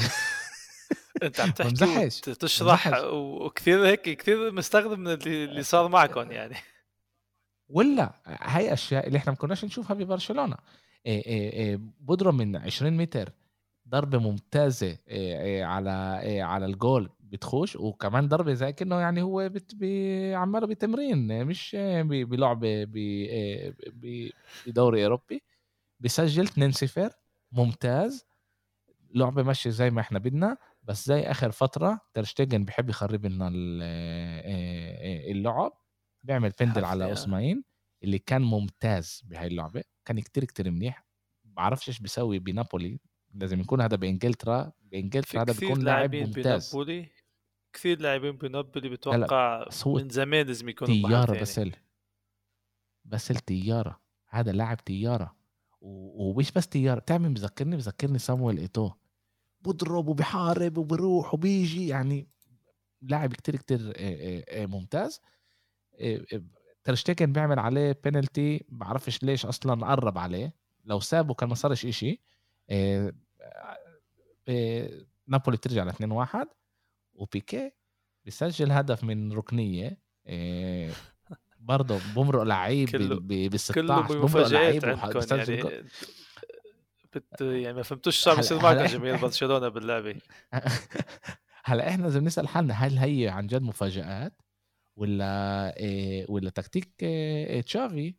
أنت 1.23 1.41
عم 1.41 1.51
تحكي 1.51 2.09
تشرح 2.35 3.05
وكثير 3.13 3.87
هيك 3.87 4.01
كثير 4.01 4.53
مستغرب 4.53 4.99
من 4.99 5.09
اللي 5.09 5.45
اللي 5.45 5.63
صار 5.63 5.89
معكم 5.89 6.33
يعني. 6.33 6.57
ولا 7.69 8.21
هاي 8.27 8.73
أشياء 8.73 9.07
اللي 9.07 9.19
إحنا 9.19 9.33
ما 9.33 9.39
كناش 9.39 9.65
نشوفها 9.65 9.95
ببرشلونة. 9.95 10.57
إيه 11.07 11.27
إيه 11.27 11.53
إيه 11.53 11.81
بضرب 12.01 12.35
من 12.35 12.57
20 12.57 12.97
متر 12.97 13.33
ضربه 13.89 14.19
ممتازه 14.19 14.87
إيه 15.09 15.41
إيه 15.43 15.65
على 15.65 16.21
إيه 16.23 16.43
على 16.43 16.67
الجول 16.67 17.11
بتخش 17.21 17.77
وكمان 17.77 18.29
ضربه 18.29 18.53
زي 18.55 18.73
كأنه 18.73 19.01
يعني 19.01 19.23
هو 19.23 19.49
بت 19.49 19.75
بي 19.75 20.35
عماله 20.35 20.67
بتمرين 20.67 21.45
مش 21.45 21.77
بلعبه 22.03 22.85
بدوري 24.67 25.05
أوروبي. 25.05 25.43
بسجل 26.01 26.47
2-0 26.49 27.11
ممتاز. 27.53 28.27
لعبه 29.15 29.43
ماشيه 29.43 29.71
زي 29.71 29.91
ما 29.91 30.01
إحنا 30.01 30.19
بدنا 30.19 30.57
بس 30.83 31.07
زي 31.07 31.21
آخر 31.21 31.51
فترة 31.51 32.01
ترشتيجن 32.15 32.65
بيحب 32.65 32.89
يخرب 32.91 33.27
لنا 33.27 33.49
ال- 33.49 33.83
اللعب. 35.31 35.73
بيعمل 36.23 36.53
بندل 36.61 36.85
على. 36.85 37.05
أوسماين 37.11 37.65
اللي 38.05 38.19
كان 38.19 38.43
ممتاز 38.43 39.23
بهاي 39.27 39.47
اللعبة 39.47 39.83
كان 40.05 40.21
كتير 40.21 40.45
كتير 40.45 40.71
منيح. 40.71 41.07
بعرفش 41.45 41.89
إيش 41.89 42.01
بيسوي 42.01 42.39
بنابولي. 42.39 43.01
لازم 43.35 43.61
يكون 43.61 43.81
هذا 43.81 43.97
بإنجلترا 43.97 44.73
بإنجلترا 44.83 45.43
هذا 45.43 45.53
بيكون 45.53 45.85
لاعب 45.85 46.15
ممتاز. 46.15 46.71
بنابولي 46.71 47.09
كثير 47.73 48.01
لاعبين 48.01 48.37
بنابولي 48.37 48.89
بتوقع 48.89 49.65
بس 49.69 49.87
من 49.87 50.09
زمان 50.09 50.47
لازم 50.47 50.69
يكونوا 50.69 51.09
طياره. 51.09 51.41
بسل 51.41 51.73
بسل 53.05 53.37
طياره 53.37 54.01
هذا 54.29 54.53
لاعب 54.53 54.77
طياره 54.77 55.37
ومش 55.81 56.53
بس 56.53 56.67
طياره 56.67 56.99
تعمل 56.99 57.35
بذكرني 57.35 57.77
بذكرني 57.77 58.19
سامويل 58.19 58.59
إيتو. 58.59 58.91
بضرب 59.61 60.09
وبحارب 60.09 60.79
وبروح 60.79 61.35
وبيجي 61.35 61.89
يعني 61.89 62.29
لاعب 63.03 63.33
كتير 63.33 63.57
كتير 63.57 63.93
ممتاز. 64.67 65.21
ترشتيكن 66.85 67.33
بيعمل 67.33 67.59
عليه 67.59 68.01
بينالتي 68.05 68.65
بعرفش 68.69 69.23
ليش 69.23 69.47
أصلا 69.47 69.87
قرب 69.87 70.19
عليه. 70.19 70.55
لو 70.85 71.01
سابه 71.01 71.35
كان 71.35 71.49
ما 71.49 71.55
صارش 71.55 71.87
إشي. 71.87 72.21
نابولي 75.29 75.57
ترجع 75.57 75.85
ل 75.85 75.89
2 75.89 76.11
1 76.11 76.47
وبيكي 77.15 77.73
بيسجل 78.25 78.73
هدف 78.73 79.05
من 79.05 79.33
ركنية 79.33 80.03
برضه 81.61 82.01
بمرق 82.17 82.43
لعيب 82.43 82.91
بال 83.29 83.61
16 83.61 84.27
بمرق 84.27 84.47
لعيب 84.47 84.85
يعني. 84.85 85.89
بت 87.15 87.41
يعني 87.41 87.73
ما 87.73 87.83
فهمتوش 87.83 88.19
شو 88.21 88.31
عم 88.31 88.39
يصير 88.39 88.63
معك 88.63 88.77
جماهير 88.77 89.17
برشلونة 89.17 89.69
باللعبة. 89.69 90.17
هلا 91.65 91.89
إحنا 91.89 92.03
لازم 92.03 92.25
نسأل 92.25 92.49
حالنا 92.49 92.75
هل 92.75 92.99
هي 92.99 93.29
عن 93.29 93.47
جد 93.47 93.63
مفاجآت؟ 93.63 94.43
ولا 94.97 95.77
إيه 95.77 96.27
ولا 96.29 96.51
تكتيك 96.51 96.93
إيه 97.03 97.61
تشافي 97.61 98.15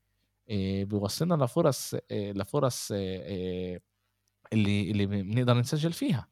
إيه 0.50 0.86
بيوصلنا 0.86 1.44
لفرص 1.44 1.96
إيه 2.12 2.34
لفرص 2.34 2.92
إيه 2.92 3.82
اللي 4.54 4.92
اللي 4.92 5.06
بنقدر 5.06 5.54
نسجل 5.58 5.94
فيها. 5.94 6.28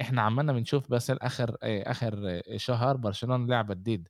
إحنا 0.00 0.22
عمالنا 0.22 0.52
بنشوف 0.52 0.90
بس 0.90 1.10
آخر 1.10 1.56
اخر 1.62 2.42
شهر 2.56 2.96
برشلونة 2.96 3.46
لعبت 3.46 3.76
ضد 3.76 4.08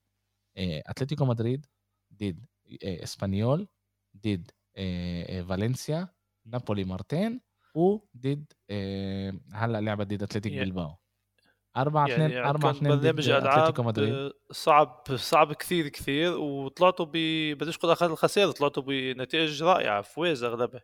إيه 0.57 0.82
أتلتيكو 0.87 1.24
مدريد 1.24 1.66
ضد 2.14 2.47
إيه 2.66 3.03
إسبانيول 3.03 3.68
ضد 4.16 4.51
إيه 4.76 5.43
فالنسيا 5.43 6.09
نابولي 6.47 6.85
مرتين 6.85 7.41
وضد 7.74 8.53
إيه 8.70 9.41
هلأ 9.53 9.80
لعبت 9.80 10.07
ضد 10.07 10.22
اتلتيك 10.22 10.53
yeah. 10.53 10.57
بلباو. 10.57 10.97
4 11.76 12.07
2 12.07 12.30
يعني 12.30 12.49
4 12.49 12.70
2 12.70 12.97
برنامج 12.97 13.30
العاب 13.30 14.32
صعب 14.51 15.05
صعب 15.16 15.53
كثير 15.53 15.89
كثير 15.89 16.39
وطلعتوا 16.39 17.07
ب 17.07 17.12
بديش 17.59 17.78
أخذ 17.85 18.11
الخسائر 18.11 18.51
طلعتوا 18.51 18.82
بنتائج 18.82 19.62
رائعة 19.62 20.03
فوز 20.03 20.45
أغلبها. 20.45 20.82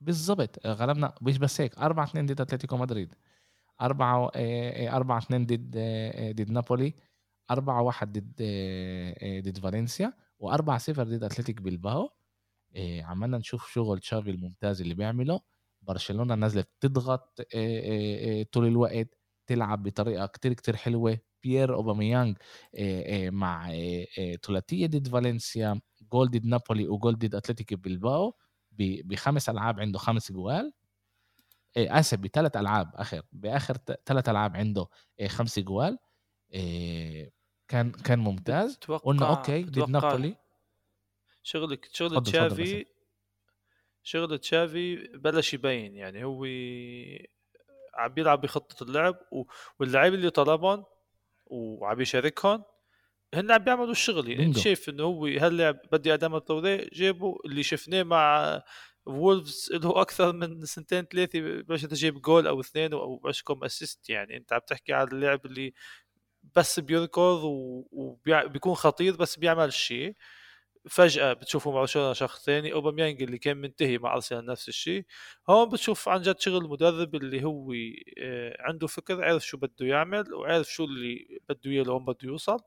بالضبط. 0.00 0.66
غلبنا 0.66 1.14
مش 1.22 1.38
بس 1.38 1.60
هيك. 1.60 1.78
4 1.78 2.04
2 2.04 2.26
ضد 2.26 2.40
أتلتيكو 2.40 2.76
مدريد. 2.76 3.14
4 3.80 4.30
4 4.36 5.18
2 5.18 5.46
ضد 5.46 5.70
ضد 6.36 6.50
نابولي. 6.50 6.94
4 7.50 7.82
1 7.82 8.12
ضد 8.12 8.42
ضد 9.44 9.58
فالنسيا. 9.58 10.12
و4 10.42 10.76
0 10.76 11.02
ضد 11.04 11.24
أتلتيك 11.24 11.62
بلباو. 11.62 12.10
عملنا 13.02 13.38
نشوف 13.38 13.72
شغل 13.72 13.98
تشافي 14.00 14.30
الممتاز 14.30 14.80
اللي 14.80 14.94
بيعمله. 14.94 15.40
برشلونة 15.82 16.34
نزلت 16.34 16.68
تضغط 16.80 17.40
طول 18.52 18.66
الوقت. 18.66 19.08
تلعب 19.46 19.82
بطريقة 19.82 20.26
كتير 20.26 20.52
كتير 20.52 20.76
حلوة. 20.76 21.18
بيير 21.42 21.74
اوباميانج 21.74 22.36
مع 23.32 23.72
ثلاثية 24.46 24.86
ضد 24.86 25.08
فالنسيا. 25.08 25.80
جول 26.12 26.30
ضد 26.30 26.46
نابولي 26.46 26.88
وجول 26.88 27.14
ضد 27.18 27.34
أتلتيك 27.34 27.74
بلباو. 27.74 28.36
بخمس 28.80 29.48
ألعاب 29.48 29.80
عنده 29.80 29.98
خمس 29.98 30.32
جوال. 30.32 30.72
آسف 31.76 32.18
بثلاث 32.18 32.56
ألعاب 32.56 32.90
آخر 32.94 33.22
بآخر 33.32 33.76
ثلاث 34.06 34.28
ألعاب 34.28 34.56
عنده 34.56 34.86
خمس 35.26 35.58
جوال. 35.58 35.98
كان 37.68 37.92
كان 38.04 38.18
ممتاز. 38.18 38.76
قلنا 38.76 39.30
okay 39.30 39.62
ضد 39.62 39.90
نابولي 39.90 40.36
شغلك 41.42 41.88
شغل 41.92 42.22
تشافي 42.22 42.86
شغل 44.02 44.38
تشافي 44.38 44.96
بلش 44.96 45.54
يبين 45.54 45.94
يعني 45.94 46.24
هو 46.24 46.44
عم 47.94 48.14
بيلعب 48.14 48.40
بخطة 48.40 48.84
اللعب 48.84 49.16
واللعيبه 49.78 50.16
اللي 50.16 50.30
طلبهم 50.30 50.84
وعم 51.46 52.00
يشاركهم 52.00 52.64
هن 53.34 53.50
عم 53.50 53.58
بيعملوا 53.58 53.90
الشغل 53.90 54.28
يعني 54.30 54.44
انت 54.44 54.58
شايف 54.58 54.88
إنه 54.88 55.02
هو 55.02 55.26
هاللاعب 55.26 55.78
بدي 55.92 56.14
أداما 56.14 56.34
تراوري 56.34 56.88
جابه 56.92 57.38
اللي 57.44 57.62
شفناه 57.62 58.02
مع 58.02 58.62
وولفز 59.06 59.72
له 59.72 60.00
أكثر 60.00 60.32
من 60.32 60.64
سنتين 60.64 61.04
ثلاثة 61.04 61.40
باش 61.62 61.82
تجيب 61.82 62.20
جول 62.22 62.46
أو 62.46 62.60
اثنين 62.60 62.92
أو 62.92 63.16
بلش 63.16 63.42
كم 63.42 63.64
assist 63.64 64.10
يعني 64.10 64.36
أنت 64.36 64.52
عم 64.52 64.60
تحكي 64.66 64.92
على 64.92 65.08
اللاعب 65.12 65.46
اللي 65.46 65.72
بس 66.56 66.80
بيركض 66.80 67.40
وبيكون 67.92 68.74
خطير 68.74 69.16
بس 69.16 69.36
بيعمل 69.38 69.64
الشيء 69.64 70.14
فجأة 70.88 71.32
بتشوفه 71.32 71.70
مع 71.70 71.80
برشلونة 71.80 72.12
شخص 72.12 72.44
ثاني 72.44 72.72
اوباميانج 72.72 73.22
اللي 73.22 73.38
كان 73.38 73.56
منتهي 73.56 73.98
مع 73.98 74.14
ارسنال 74.14 74.46
نفس 74.46 74.68
الشيء. 74.68 75.04
هون 75.50 75.68
بتشوف 75.68 76.08
عن 76.08 76.22
جد 76.22 76.40
شغل 76.40 76.64
المدرب 76.64 77.14
اللي 77.14 77.44
هو 77.44 77.72
آه، 78.18 78.56
عنده 78.60 78.86
فكر 78.86 79.24
عرف 79.24 79.46
شو 79.46 79.56
بده 79.56 79.86
يعمل 79.86 80.34
وعرف 80.34 80.66
شو 80.72 80.84
اللي 80.84 81.40
بده 81.48 81.70
إياه 81.70 81.82
لوين 81.82 82.04
بده 82.04 82.18
يوصل. 82.22 82.60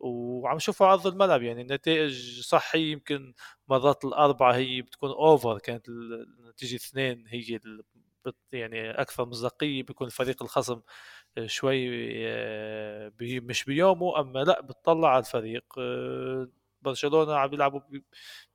وعم 0.00 0.58
شوفه 0.58 0.86
عرض 0.86 1.06
الملعب 1.06 1.42
يعني 1.42 1.62
النتائج 1.62 2.40
صح 2.40 2.74
يمكن 2.74 3.34
مرات 3.68 4.04
الأربعة 4.04 4.54
هي 4.54 4.82
بتكون 4.82 5.10
أوفر 5.10 5.58
كانت 5.58 5.88
النتيجة 5.88 6.76
اثنين 6.76 7.24
هي 7.28 7.58
يعني 8.52 8.90
أكثر 8.90 9.24
مصداقية 9.26 9.82
بيكون 9.82 10.06
الفريق 10.06 10.42
الخصم 10.42 10.80
آه، 11.38 11.46
شوي 11.46 11.88
آه، 12.28 13.12
مش 13.22 13.64
بيومه 13.64 14.20
أما 14.20 14.38
لأ 14.40 14.60
بتطلع 14.62 15.08
على 15.10 15.18
الفريق. 15.20 15.64
برشلونة 16.82 17.34
عم 17.36 17.54
يلعبوا 17.54 17.80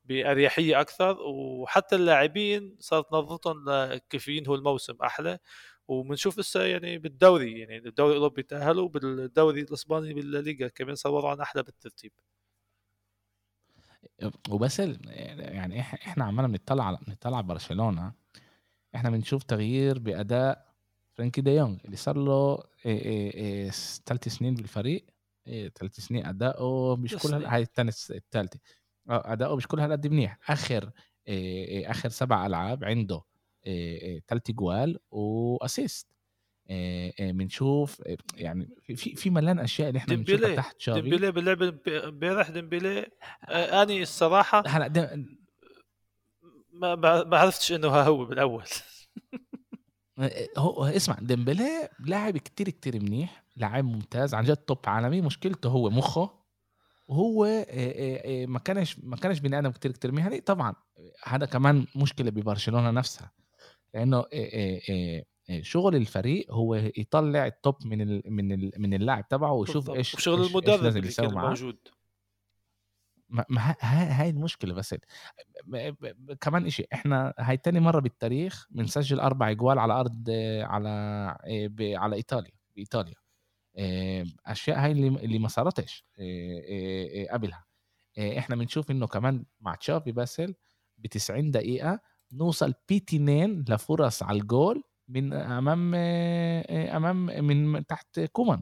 بأريحية 0.06 0.82
أكثر 0.82 1.18
وحتى 1.22 1.96
اللاعبين 1.96 2.78
صارت 2.80 3.14
نظرتهم 3.14 3.66
كيف 4.10 4.28
ينهوا 4.28 4.58
الموسم 4.58 4.96
أحلى. 5.04 5.40
وبنشوف 5.88 6.40
هسه 6.40 6.64
يعني 6.64 6.98
بالدوري 6.98 7.60
يعني 7.60 7.78
الدوري 7.78 8.12
الأوروبي 8.12 8.44
تأهلوا 8.44 8.90
بالدوري 8.90 9.62
الإسباني 9.62 10.14
بالليغا 10.14 10.68
كمان 10.68 10.96
صاروا 10.96 11.30
عن 11.30 11.40
أحلى 11.42 11.64
بالترتيب. 11.64 12.12
وبس 14.50 14.80
يعني 14.80 15.80
إحنا 15.82 16.24
عمالنا 16.26 16.48
بنطلع 16.48 16.84
على 16.86 16.98
بنطلع 17.08 17.42
برشلونة. 17.42 18.14
إحنا 18.96 19.10
بنشوف 19.10 19.44
تغيير 19.44 20.00
بأداء 20.00 20.74
فرانكي 21.14 21.42
ديونج 21.42 21.80
اللي 21.86 21.96
صار 21.96 22.18
له 22.18 22.64
ثلاث 24.06 24.28
سنين 24.28 24.56
بالفريق. 24.56 25.06
ثلاث 25.46 26.00
سنين 26.00 26.26
أداؤه 26.26 26.96
مش 26.96 27.16
كل 27.16 27.34
هاي 27.34 27.62
الثاني 27.62 27.92
الثالثة. 28.10 28.60
آه، 29.10 29.34
أداؤه 29.34 29.56
مش 29.56 29.68
كل 29.68 29.80
هالقد 29.80 30.08
منيح. 30.08 30.52
آخر 30.52 30.92
آخر 31.86 32.10
سبع 32.10 32.46
ألعاب 32.46 32.84
عنده 32.84 33.22
ثلاث 34.28 34.52
جوال 34.52 35.00
و 35.12 35.26
assist 35.26 36.08
بنشوف 37.20 38.02
يعني 38.36 38.70
في 38.96 39.16
في 39.16 39.30
ملان 39.30 39.60
أشياء 39.60 39.88
اللي 39.88 39.98
إحنا 39.98 40.16
بنشوفها 40.16 40.56
تحت 40.56 40.82
تشافي 40.82 41.02
ديمبلي 41.02 41.32
باللعب 41.32 41.80
امبارح 41.88 42.50
ديمبلي 42.50 43.08
أني 43.50 44.02
الصراحة 44.02 44.64
هلا 44.68 45.26
ما 46.74 46.96
ما 47.24 47.38
عرفتش 47.38 47.72
إنه 47.72 47.88
هو 47.88 48.26
بالأول. 48.26 48.66
هو 50.58 50.86
اسمع 50.86 51.18
ديمبلي 51.22 51.90
لاعب 52.00 52.38
كتير 52.38 52.70
كتير 52.70 53.00
منيح 53.04 53.44
لاعب 53.56 53.86
ممتاز 53.86 54.34
عن 54.34 54.44
جد 54.44 54.56
top 54.56 54.80
عالمي. 54.86 55.22
مشكلته 55.22 55.70
هو 55.70 55.90
مخه. 55.90 56.44
وهو 57.08 57.66
ما 58.48 58.60
كانش 58.60 59.00
ما 59.00 59.16
كانش 59.18 59.40
بني 59.40 59.60
آدم 59.60 59.72
كتير 59.72 59.92
كتير 59.92 60.12
مهني 60.12 60.42
طبعا 60.42 60.76
هذا 61.24 61.46
كمان 61.46 61.86
مشكلة 61.96 62.32
ببرشلونة 62.32 62.92
نفسها. 62.92 63.32
لأنه 63.94 64.26
شغل 65.62 65.96
الفريق 65.96 66.52
هو 66.52 66.76
يطلع 66.76 67.46
التوب 67.46 67.76
من 67.86 68.02
ال 68.02 68.22
من 68.26 68.52
ال 68.52 68.72
من 68.78 68.94
اللاعب 68.94 69.28
تبعه 69.28 69.54
ويشوف 69.54 69.90
إيش 69.90 70.16
وشغل 70.16 70.46
المدرب 70.46 70.98
اللي 70.98 71.12
كان 71.12 71.34
موجود. 71.34 71.78
ما 73.30 73.76
هاي 73.82 74.30
المشكلة 74.30 74.74
بس. 74.74 74.96
كمان 76.42 76.66
إشي 76.66 76.88
إحنا 76.94 77.34
هاي 77.40 77.58
تاني 77.58 77.80
مرة 77.80 78.00
بالتاريخ 78.00 78.68
بنسجل 78.72 79.20
أربع 79.20 79.50
أجوال 79.50 79.80
على 79.80 79.94
أرض 79.94 80.30
على 80.62 80.90
على 81.80 82.16
إيطاليا 82.16 82.52
بإيطاليا. 82.76 83.16
أشياء 84.46 84.80
هاي 84.80 84.92
اللي 84.92 85.08
اللي 85.08 85.40
ما 85.40 85.48
صارتش 85.48 86.06
قبلها. 87.32 87.66
إحنا 88.20 88.56
بنشوف 88.56 88.92
إنه 88.92 89.08
كمان 89.08 89.46
مع 89.62 89.76
تشافي 89.76 90.12
باسل 90.12 90.56
ب 90.98 91.08
90 91.08 91.52
دقيقة 91.52 92.00
نوصل 92.34 92.74
بيتينين 92.90 93.66
لفرص 93.70 94.24
على 94.24 94.40
الجول 94.42 94.84
من 95.10 95.34
أمام 95.34 95.96
أمام 96.96 97.26
من 97.26 97.86
تحت 97.86 98.20
كومان. 98.20 98.62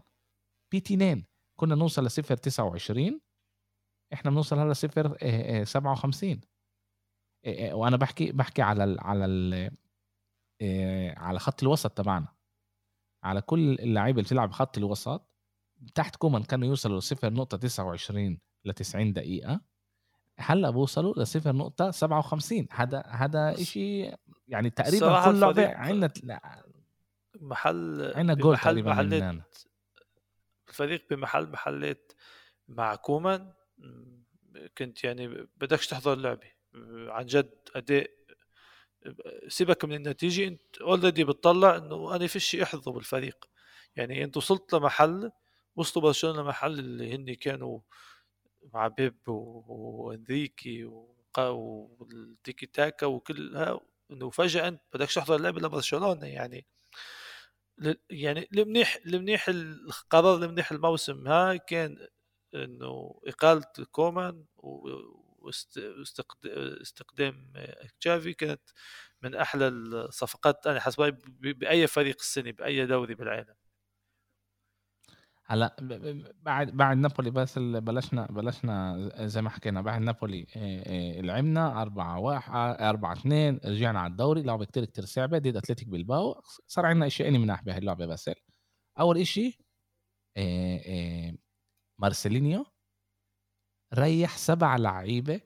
بيتينين 0.71 1.25
كنا 1.59 1.75
نوصل 1.75 2.05
لصفر 2.05 2.35
29 2.37 3.21
إحنا 4.13 4.31
بنوصل 4.31 4.59
هلا 4.59 4.73
صفر 4.73 5.17
57 5.63 6.41
وأنا 7.71 7.97
بحكي 7.97 8.31
بحكي 8.31 8.61
على 8.61 8.83
ال 8.83 8.99
على 8.99 9.25
ال 9.25 9.71
على 11.17 11.39
خط 11.39 11.63
الوسط 11.63 11.91
تبعنا. 11.91 12.27
على 13.23 13.41
كل 13.41 13.73
اللعيبة 13.79 14.19
اللي 14.19 14.27
بتلعب 14.27 14.51
خط 14.51 14.77
الوسط 14.77 15.29
تحت 15.95 16.15
كومان 16.15 16.43
كانوا 16.43 16.67
يوصلوا 16.67 16.99
لصفر 16.99 17.33
نقطة 17.33 17.57
29 17.57 18.39
ل 18.65 18.73
90 18.73 19.13
دقيقة. 19.13 19.61
هلا 20.41 20.69
بوصلوا 20.69 21.13
لصفر 21.17 21.55
نقطة 21.55 21.91
57 21.91 22.67
هذا 22.71 23.03
هذا 23.07 23.55
شيء 23.55 24.15
يعني 24.47 24.69
تقريبا 24.69 25.25
كل 25.25 25.39
لعبة 25.39 25.67
عندنا 25.67 26.39
محل 27.41 28.11
عندنا 28.15 28.33
جول 28.33 28.57
تقريبا 28.57 28.91
محل 28.91 29.41
الفريق 30.69 31.05
بمحل 31.09 31.47
محلات 31.47 32.11
مع 32.67 32.95
كومان. 32.95 33.53
كنت 34.77 35.03
يعني 35.03 35.47
بدكش 35.57 35.87
تحضر 35.87 36.13
اللعبه 36.13 36.51
عن 37.09 37.25
جد 37.25 37.53
أداء 37.75 38.11
سيبك 39.47 39.85
من 39.85 39.95
النتيجة 39.95 40.47
أنت 40.47 40.77
اوريدي 40.81 41.23
بتطلع 41.23 41.77
إنه 41.77 42.15
أنا 42.15 42.27
فيش 42.27 42.55
احظه 42.55 42.91
بالفريق. 42.91 43.45
يعني 43.95 44.23
أنت 44.23 44.37
وصلت 44.37 44.73
لمحل 44.73 45.31
وصلوا 45.75 46.05
برشلونة 46.05 46.41
لمحل 46.41 46.79
اللي 46.79 47.15
هن 47.15 47.33
كانوا 47.33 47.79
مع 48.73 48.87
بيب 48.87 49.27
وإنريكي 49.27 50.85
والتيكي 51.37 52.65
تاكا 52.65 53.05
وكلها 53.05 53.79
إنه 54.11 54.29
فجأة 54.29 54.79
بدكش 54.93 55.15
تحضر 55.15 55.37
لعبه 55.41 55.59
لبرشلونة 55.61 56.25
يعني. 56.27 56.65
يعني 58.09 58.47
المنيح 58.53 58.97
المنيح 59.05 59.49
القرار 59.49 60.35
المنيح 60.43 60.71
الموسم. 60.71 61.27
هاي 61.27 61.59
كان 61.59 62.07
إنه 62.55 63.19
إقالة 63.27 63.63
كومان 63.91 64.45
واستقدام 65.39 67.53
تشافي 67.99 68.33
كانت 68.33 68.61
من 69.21 69.35
أحلى 69.35 69.67
الصفقات. 69.67 70.67
أنا 70.67 70.79
حسب 70.79 71.17
بأي 71.41 71.87
فريق 71.87 72.15
السنة 72.19 72.51
بأي 72.51 72.85
دوري 72.85 73.15
بالعالم. 73.15 73.55
هلا 75.51 75.75
بعد 76.41 76.71
بعد 76.71 76.97
نابولي 76.97 77.31
بس 77.31 77.59
بلشنا 77.59 78.25
بلشنا 78.25 79.09
زي 79.27 79.41
ما 79.41 79.49
حكينا 79.49 79.81
بعد 79.81 80.01
نابولي 80.01 80.47
لعبنا 81.21 81.81
4 81.81 82.19
1 82.19 82.81
4 82.81 83.13
2 83.13 83.59
رجعنا 83.65 83.99
على 83.99 84.11
الدوري 84.11 84.41
لعبة 84.43 84.65
كتير 84.65 84.85
كتير 84.85 85.05
صعبة 85.05 85.37
ضد 85.37 85.57
أتلتيك 85.57 85.87
بالباو 85.87 86.41
صار 86.67 86.85
عندنا 86.85 87.09
شيئين 87.09 87.41
مناح 87.41 87.63
بهي 87.63 87.77
اللعبة 87.77 88.05
بس. 88.05 88.29
أول 88.99 89.27
شيء 89.27 89.55
مارسيلينيو 91.99 92.65
ريح 93.93 94.37
سبع 94.37 94.75
لعيبة 94.75 95.41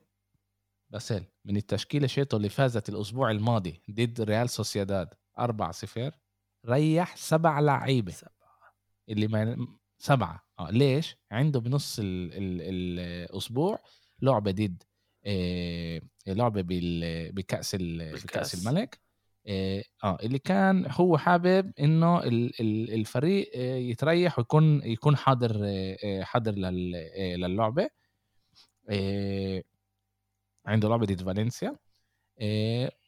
بس 0.90 1.14
من 1.46 1.58
التشكيلة 1.58 2.08
شيتو 2.08 2.38
اللي 2.38 2.50
فازت 2.50 2.90
الأسبوع 2.90 3.32
الماضي 3.32 3.82
ضد 3.92 4.22
ريال 4.22 4.50
سوسيداد 4.50 5.14
4 5.40 5.72
0 5.72 6.12
ريح 6.66 7.16
سبع 7.16 7.60
لعيبة. 7.60 8.16
اللي 9.10 9.28
ما 9.28 9.68
سبعة. 9.98 10.46
آه 10.60 10.72
ليش؟ 10.72 11.18
عنده 11.32 11.60
بنص 11.60 12.00
ال 12.00 12.34
ال 12.34 12.62
الأسبوع 13.30 13.80
لعبة 14.22 14.52
ضد 14.52 14.84
آه 15.26 16.02
لعبة 16.28 16.64
بكأس 17.32 17.76
بكأس 17.80 18.56
الملك. 18.68 19.00
آه 19.48 19.84
اللي 20.24 20.40
كان 20.40 20.88
هو 20.92 21.18
حابب 21.18 21.72
إنه 21.80 22.22
الفريق 22.24 23.52
يتريح 23.92 24.40
ويكون 24.40 24.84
يكون 24.84 25.18
حاضر 25.18 25.54
حاضر 26.22 26.52
للعبة. 26.56 27.90
عنده 30.66 30.90
لعبة 30.90 31.06
ضد 31.06 31.24
فالنسيا. 31.24 31.78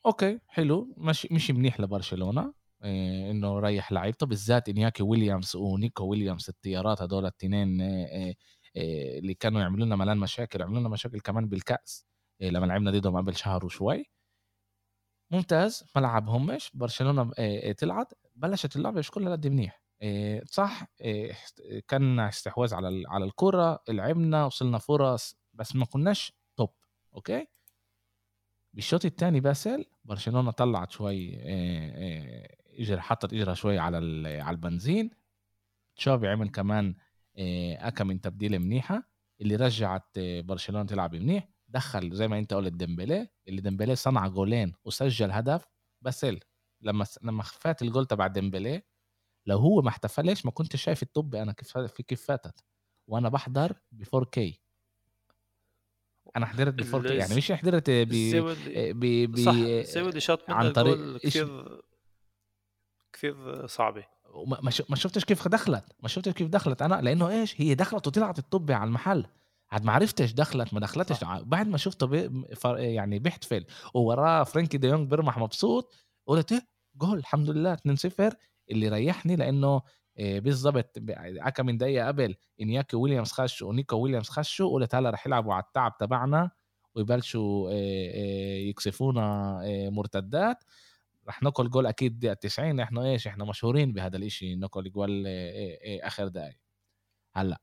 أوكي 0.05 0.39
حلو. 0.47 0.93
مش 0.97 1.27
مش 1.31 1.51
منيح 1.51 1.79
لبرشلونة. 1.79 2.41
آه، 2.41 2.53
إنه 2.83 3.59
ريح 3.59 3.91
لعيبته 3.91 4.25
بالذات 4.25 4.69
إنياكي 4.69 5.03
ويليامز 5.03 5.55
ونيكو 5.55 6.05
ويليامز 6.05 6.49
الطيارات 6.49 7.01
هدول 7.01 7.23
الاثنين 7.23 7.81
آه، 7.81 8.35
آه، 8.77 9.19
اللي 9.19 9.33
كانوا 9.33 9.61
يعملوا 9.61 9.85
لنا 9.85 9.95
ملان 9.95 10.17
مشاكل 10.17 10.61
عملوا 10.61 10.79
لنا 10.79 10.89
مشاكل 10.89 11.19
كمان 11.19 11.49
بالكأس 11.49 12.05
لما 12.41 12.65
لعبنا 12.65 12.91
ضدهم 12.91 13.17
قبل 13.17 13.35
شهر 13.35 13.65
وشوي. 13.65 14.05
ممتاز 15.31 15.83
ما 15.95 16.01
لعبهمش 16.01 16.71
برشلونة 16.73 17.31
طلعت 17.79 18.13
بلشت 18.35 18.75
اللعبة 18.75 18.99
مش 18.99 19.11
كلها 19.11 19.31
قد 19.31 19.47
منيح. 19.47 19.81
صح 20.45 20.87
كان 21.87 22.19
استحواذ 22.19 22.73
على 22.73 23.03
على 23.07 23.25
الكرة 23.25 23.83
لعبنا 23.89 24.45
وصلنا 24.45 24.77
فرص 24.77 25.35
بس 25.53 25.75
ما 25.75 25.85
كناش 25.85 26.33
top 26.57 26.69
okay؟ 27.15 27.47
بالشوط 28.73 29.05
الثاني 29.05 29.39
باسل 29.39 29.85
برشلونة 30.05 30.51
طلعت 30.51 30.91
شوي 30.91 31.37
اجر 32.79 33.01
حطت 33.01 33.33
اجرها 33.33 33.53
شوي 33.53 33.79
على 33.79 33.97
على 34.41 34.55
البنزين. 34.55 35.09
تشافي 35.95 36.27
عمل 36.27 36.49
كمان 36.49 36.95
أكا 37.37 38.03
من 38.03 38.21
تبديله 38.21 38.57
منيحة 38.57 39.09
اللي 39.41 39.55
رجعت 39.55 40.19
برشلونة 40.19 40.85
تلعب 40.85 41.15
منيح. 41.15 41.49
دخل 41.69 42.11
زي 42.11 42.27
ما 42.27 42.39
أنت 42.39 42.53
قلت 42.53 42.73
ديمبلي 42.73 43.29
اللي 43.47 43.61
ديمبلي 43.61 43.95
صنع 43.95 44.27
جولين 44.27 44.73
وسجل 44.85 45.31
هدف 45.31 45.67
بس 46.01 46.25
لما 46.81 47.05
لما 47.21 47.43
فات 47.43 47.81
الجول 47.81 48.05
تبع 48.05 48.27
ديمبلي 48.27 48.81
لو 49.45 49.57
هو 49.57 49.81
ما 49.81 49.89
احتفلش 49.89 50.45
ما 50.45 50.51
كنت 50.51 50.75
شايف 50.75 51.03
الطبة 51.03 51.35
أنا 51.35 51.51
كيف 51.51 51.77
في 51.77 52.03
كيف 52.03 52.25
فاتت؟ 52.25 52.63
وأنا 53.07 53.29
بحضر 53.29 53.73
ب 53.91 54.03
4K 54.13 54.61
أنا 56.37 56.45
حضرت 56.45 56.73
ب 56.73 56.95
4K 56.95 57.17
يعني 57.17 57.35
مش 57.35 57.51
حضرت 57.51 57.89
ب 57.89 58.11
ب 58.75 59.31
ب 59.31 60.19
شاط 60.19 60.49
عن 60.49 60.71
طريق 60.71 61.17
كثير 61.17 61.81
كثير 63.13 63.67
صعبة. 63.67 64.03
ما 64.89 64.95
شفتش 64.95 65.25
كيف 65.25 65.47
دخلت. 65.47 65.83
ما 65.99 66.07
شفتش 66.07 66.33
كيف 66.33 66.47
دخلت. 66.47 66.81
أنا 66.81 67.01
لأنه 67.01 67.29
إيش؟ 67.29 67.61
هي 67.61 67.75
دخلت 67.75 68.07
وطلعت 68.07 68.39
الطبة 68.39 68.73
على 68.73 68.87
المحل. 68.87 69.25
عاد 69.71 69.85
ما 69.85 69.91
عرفتش 69.91 70.33
دخلت 70.33 70.73
ما 70.73 70.79
دخلتش. 70.79 71.15
صح. 71.15 71.39
بعد 71.41 71.67
ما 71.67 71.77
شفته 71.77 72.07
بي 72.07 72.45
يعني 72.77 73.19
بيحتفل 73.19 73.65
ووراه 73.93 74.43
فرانكي 74.43 74.77
دي 74.77 74.87
يونغ 74.87 75.03
بيرمح 75.03 75.37
مبسوط. 75.37 75.95
قلت 76.25 76.51
إيه؟ 76.51 76.67
جول 76.95 77.17
الحمد 77.17 77.49
لله 77.49 77.75
2-0 77.75 78.35
اللي 78.71 78.89
ريحني 78.89 79.35
لأنه 79.35 79.81
آه، 80.19 80.39
بالضبط 80.39 80.97
أكا 81.09 81.63
من 81.63 81.77
دقيقة 81.77 82.07
قبل 82.07 82.35
إنياكي 82.61 82.95
ويليامز 82.95 83.31
خش 83.31 83.61
ونيكو 83.61 83.95
ويليامز 83.95 84.29
خشوا. 84.29 84.71
قلت 84.71 84.95
هلا 84.95 85.09
رح 85.09 85.27
يلعبوا 85.27 85.53
على 85.53 85.63
التعب 85.63 85.97
تبعنا 85.97 86.51
ويبلشوا 86.95 87.69
آه، 87.69 87.73
آه، 87.73 88.57
يكسفونا 88.57 89.59
مرتدات. 89.89 90.63
رح 91.27 91.43
ناكل 91.43 91.69
جول 91.69 91.85
أكيد 91.85 92.19
دقيقة 92.19 92.33
90 92.33 92.79
إحنا 92.79 93.05
إيش 93.05 93.27
إحنا 93.27 93.45
مشهورين 93.45 93.93
بهذا 93.93 94.17
الإشي 94.17 94.55
ناكل 94.55 94.91
جول 94.91 95.23
آخر 96.03 96.27
دقايق. 96.27 96.59
هلأ 97.33 97.61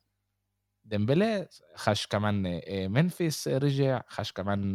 ديمبلي 0.85 1.49
خش 1.75 2.07
كمان 2.07 2.61
ممفيس 2.93 3.49
رجع 3.49 4.03
خش 4.09 4.33
كمان 4.33 4.75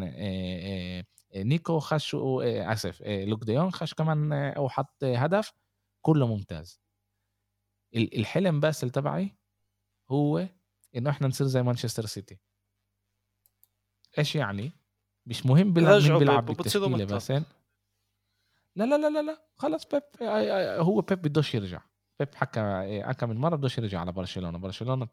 نيكو 1.35 1.79
خش 1.79 2.15
آسف 2.15 3.01
لوك 3.01 3.43
دي 3.43 3.53
يونج 3.53 3.71
خش 3.71 3.93
كمان 3.93 4.33
أو 4.33 4.69
حط 4.69 5.03
هدف. 5.03 5.53
كله 6.01 6.27
ممتاز. 6.27 6.81
الحلم 7.95 8.59
بس 8.59 8.79
تبعي 8.79 9.35
هو 10.09 10.49
إنه 10.95 11.09
إحنا 11.09 11.27
نصير 11.27 11.47
زي 11.47 11.63
مانشستر 11.63 12.05
سيتي. 12.05 12.39
إيش 14.17 14.35
يعني؟ 14.35 14.71
مش 15.25 15.45
مهم 15.45 15.73
بيلعب 15.73 16.01
مين 16.01 16.17
بيلعب 16.19 16.45
بالتشكيلة 16.45 17.05
بس 17.05 17.33
لا 18.79 18.85
لا 18.85 18.97
لا 18.97 19.09
لا 19.09 19.21
لا. 19.21 19.47
خلص 19.55 19.85
بيب 19.85 20.03
هو 20.79 21.01
بيب 21.01 21.21
بدوش 21.21 21.55
يرجع. 21.55 21.81
بيب 22.19 22.35
حكى 22.35 22.61
حكى 23.03 23.25
من 23.25 23.37
مرة 23.37 23.55
بدوش 23.55 23.77
يرجع 23.77 23.99
على 23.99 24.11
برشلونة. 24.11 24.57
برشلونة 24.57 25.05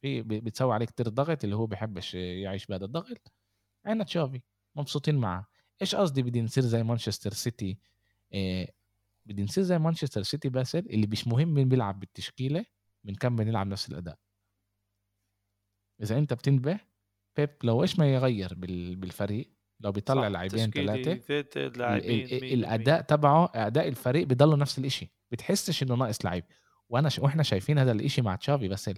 في 0.00 0.22
بتسوي 0.22 0.74
عليه 0.74 0.86
كتير 0.86 1.08
ضغط 1.08 1.44
اللي 1.44 1.56
هو 1.56 1.66
بيحبش 1.66 2.14
يعيش 2.14 2.66
بهذا 2.66 2.84
الضغط. 2.84 3.32
عنا 3.86 4.04
تشافي 4.04 4.42
مبسوطين 4.76 5.14
معه. 5.14 5.46
إيش 5.82 5.94
قصدي 5.94 6.22
بدي 6.22 6.42
نصير 6.42 6.64
زي 6.64 6.82
مانشستر 6.82 7.32
سيتي؟ 7.32 7.78
بدي 9.26 9.42
نصير 9.42 9.64
زي 9.64 9.78
مانشستر 9.78 10.22
سيتي 10.22 10.48
باسل 10.48 10.78
اللي 10.78 11.06
مش 11.06 11.28
مهم 11.28 11.54
مين 11.54 11.68
بيلعب 11.68 12.00
بالتشكيلة 12.00 12.64
بنكمل 13.04 13.46
نلعب 13.46 13.66
نفس 13.66 13.88
الأداء. 13.88 14.18
إذا 16.02 16.18
أنت 16.18 16.32
بتنتبه 16.32 16.80
بيب 17.36 17.50
لو 17.64 17.82
إيش 17.82 17.98
ما 17.98 18.14
يغير 18.14 18.54
بالفريق 18.94 19.57
لو 19.80 19.92
بيطلع 19.92 20.28
لاعبين 20.28 20.70
ثلاثة 20.70 21.12
الأداء 22.54 23.00
تبعه 23.00 23.50
أداء 23.54 23.88
الفريق 23.88 24.26
بضله 24.26 24.56
نفس 24.56 24.78
الشيء 24.78 25.08
بتحسش 25.30 25.82
إنه 25.82 25.94
ناقص 25.94 26.24
لعيب. 26.24 26.44
وأنا 26.88 27.08
ش... 27.08 27.18
وإحنا 27.18 27.42
شايفين 27.42 27.78
هذا 27.78 27.92
الشيء 27.92 28.24
مع 28.24 28.36
تشافي 28.36 28.68
بس 28.68 28.90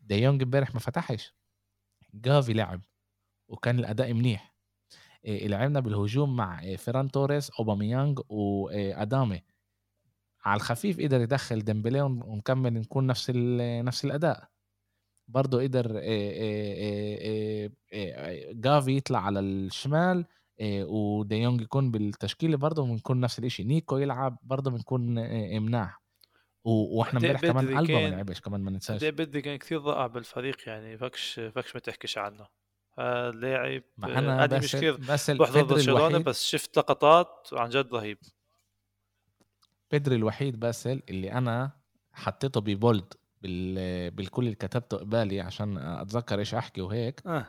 ديونج 0.00 0.42
امبارح 0.42 0.74
ما 0.74 0.80
فتحش. 0.80 1.34
جافي 2.14 2.52
لعب 2.52 2.80
وكان 3.48 3.78
الأداء 3.78 4.12
منيح. 4.12 4.54
إيه 5.24 5.48
لعبنا 5.48 5.80
بالهجوم 5.80 6.36
مع 6.36 6.62
إيه 6.62 6.76
فيران 6.76 7.10
توريس 7.10 7.50
أوباميانج 7.50 8.20
واداما 8.28 9.42
على 10.44 10.56
الخفيف 10.56 11.00
قدر 11.00 11.20
يدخل 11.20 11.64
ديمبلي 11.64 12.00
ونكمل 12.00 12.72
نكون 12.72 13.06
نفس 13.06 13.30
نفس 13.84 14.04
الأداء. 14.04 14.48
برضه 15.30 15.62
قدر 15.62 15.92
جافي 18.52 18.96
يطلع 18.96 19.18
على 19.18 19.40
الشمال 19.40 20.24
وديونج 20.62 21.60
يكون 21.60 21.90
بالتشكيلة 21.90 22.56
برضه 22.56 22.86
بنكون 22.86 23.20
نفس 23.20 23.38
الشيء 23.38 23.66
نيكو 23.66 23.98
يلعب 23.98 24.38
برضه 24.42 24.70
بنكون 24.70 25.14
مناح 25.62 26.00
وإحنا 26.64 27.20
امبارح 27.20 27.40
كمان 27.40 27.78
قلبه 27.78 28.00
ما 28.00 28.08
لعبش 28.08 28.40
كمان 28.40 28.60
ما 28.60 28.70
ننساش. 28.70 29.04
بدي 29.04 29.42
كان 29.42 29.56
كثير 29.56 29.78
ضائع 29.78 30.06
بالفريق 30.06 30.56
يعني 30.66 30.98
فكش 30.98 31.40
فكش 31.54 31.74
ما 31.74 31.80
تحكيش 31.80 32.18
عنه. 32.18 32.46
لاعب 33.30 33.82
أنا 34.04 34.58
مش 34.58 34.76
كثير 34.76 34.96
بس 34.96 35.30
بحضر 35.30 35.62
برشلونة 35.62 36.18
بس 36.18 36.44
شفت 36.44 36.78
لقطات 36.78 37.48
عن 37.52 37.68
جد 37.68 37.94
رهيب. 37.94 38.18
بيدري 39.90 40.16
الوحيد 40.16 40.60
باسل 40.60 41.02
اللي 41.08 41.32
أنا 41.32 41.70
حطيته 42.12 42.60
ببولد. 42.60 43.14
بال 43.42 44.10
بالكل 44.10 44.44
اللي 44.44 44.54
كتبته 44.54 44.96
قبالي 44.96 45.40
عشان 45.40 45.78
أتذكر 45.78 46.38
إيش 46.38 46.54
أحكي 46.54 46.80
وهيك. 46.80 47.22
آه. 47.26 47.46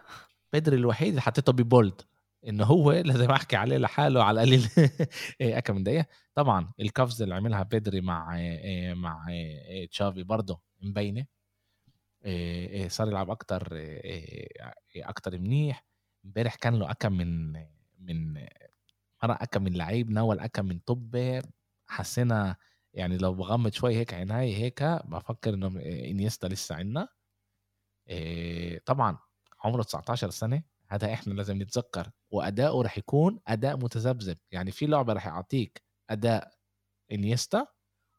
بدري 0.54 0.76
الوحيد 0.78 1.08
اللي 1.10 1.22
حطيته 1.22 1.54
ببولد 1.54 2.02
إنه 2.48 2.66
هو 2.66 2.92
لازم 2.92 3.32
أحكي 3.32 3.56
عليه 3.56 3.78
لحاله 3.78 4.24
على 4.24 4.44
القليل 4.44 4.68
إيه، 5.42 5.60
كم 5.60 5.76
من 5.76 5.84
دقيقة. 5.84 6.06
طبعا 6.36 6.72
الكفز 6.80 7.22
اللي 7.22 7.36
عملها 7.36 7.64
بدري 7.64 8.02
مع 8.02 8.38
إيه، 8.38 8.94
مع 8.94 9.26
إيه، 9.30 9.88
تشافي 9.90 10.24
برضه 10.24 10.62
مبينة. 10.82 11.26
صار 12.88 13.08
يلعب 13.08 13.30
أكتر 13.30 13.68
أكتر 14.98 15.38
منيح. 15.40 15.86
امبارح 16.26 16.56
كان 16.56 16.76
له 16.80 16.92
أكم 16.92 17.14
من 17.14 17.52
من 18.00 18.34
مرة 19.24 19.38
أكم 19.42 19.64
من 19.64 19.74
لعيب 19.74 20.10
ناول 20.12 20.40
أكم 20.40 20.66
من 20.66 20.80
طبة. 20.80 21.44
حسينا 21.88 22.56
يعني 22.94 23.18
لو 23.18 23.34
بغمض 23.34 23.74
شوي 23.74 23.96
هيك 23.96 24.14
عيناي 24.14 24.56
هيك 24.56 24.84
بفكر 24.84 25.54
إنه 25.54 25.68
إنيستا 25.86 26.48
لسه 26.48 26.76
عنا 26.76 27.08
طبعا 28.86 29.18
عمره 29.64 29.84
19 29.84 30.30
سنة. 30.30 30.64
هذا 30.90 31.14
إحنا 31.14 31.34
لازم 31.34 31.62
نتذكر. 31.62 32.12
وأداؤه 32.32 32.84
رح 32.84 32.98
يكون 32.98 33.40
أداء 33.48 33.78
متذبذب. 33.78 34.38
يعني 34.52 34.72
في 34.72 34.86
لعبة 34.86 35.14
رح 35.14 35.28
يعطيك 35.28 35.84
أداء 36.10 36.52
إنيستا 37.12 37.68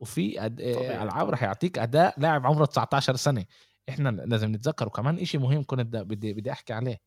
وفي 0.00 0.44
أد... 0.44 0.60
ألعاب 0.60 1.30
رح 1.30 1.42
يعطيك 1.42 1.78
أداء 1.78 2.20
لاعب 2.20 2.46
عمره 2.46 2.64
19 2.64 3.16
سنة. 3.16 3.44
إحنا 3.88 4.08
لازم 4.08 4.52
نتذكر 4.52 4.86
وكمان 4.86 5.18
إشي 5.18 5.38
مهم 5.38 5.64
كنت 5.64 5.96
بدي 5.96 6.34
بدي 6.34 6.52
أحكي 6.52 6.72
عليه. 6.72 7.00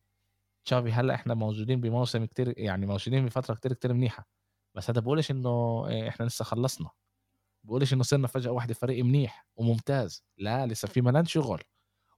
تشافي 0.64 0.92
هلأ 0.92 1.14
إحنا 1.14 1.34
موجودين 1.34 1.80
بموسم 1.80 2.24
كتير 2.24 2.58
يعني 2.58 2.86
موجودين 2.86 3.26
بفترة 3.26 3.54
كتير 3.54 3.72
كتير 3.72 3.92
منيحة. 3.92 4.28
بس 4.74 4.90
هذا 4.90 5.00
بقولش 5.00 5.30
إنه 5.30 5.84
إحنا 6.08 6.24
لسه 6.24 6.44
خلصنا. 6.44 6.90
بقولش 7.66 7.92
إنه 7.92 8.02
صرنا 8.02 8.26
فجأة 8.26 8.50
واحدة 8.50 8.74
فريق 8.74 9.04
منيح 9.04 9.46
وممتاز. 9.56 10.24
لا 10.38 10.66
لسه 10.66 10.88
في 10.88 11.00
ملان 11.00 11.24
شغل 11.24 11.62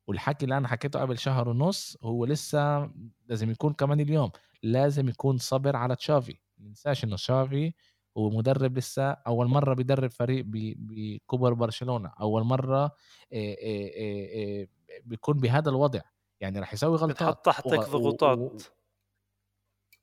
والحكي 0.06 0.44
اللي 0.44 0.56
أنا 0.56 0.68
حكيته 0.68 1.00
قبل 1.00 1.18
شهر 1.18 1.48
ونص 1.48 1.96
هو 2.02 2.24
لسه 2.24 2.90
لازم 3.26 3.50
يكون 3.50 3.72
كمان 3.72 4.00
اليوم. 4.00 4.30
لازم 4.62 5.08
يكون 5.08 5.38
صبر 5.38 5.76
على 5.76 5.96
تشافي. 5.96 6.38
ما 6.58 6.68
ننساش 6.68 7.04
إنه 7.04 7.16
تشافي 7.16 7.72
هو 8.16 8.30
مدرب 8.30 8.78
لسه. 8.78 9.10
أول 9.10 9.46
مرة 9.46 9.74
بيدرب 9.74 10.10
فريق 10.10 10.44
بكبر 10.46 11.52
برشلونة. 11.52 12.12
أول 12.20 12.42
مرة 12.44 12.94
بيكون 15.04 15.40
بهذا 15.40 15.70
الوضع. 15.70 16.00
يعني 16.40 16.60
راح 16.60 16.74
يسوي 16.74 16.96
غلطات. 16.96 17.44
تحتك 17.44 17.78
ضغوطات. 17.78 18.38
و... 18.38 18.56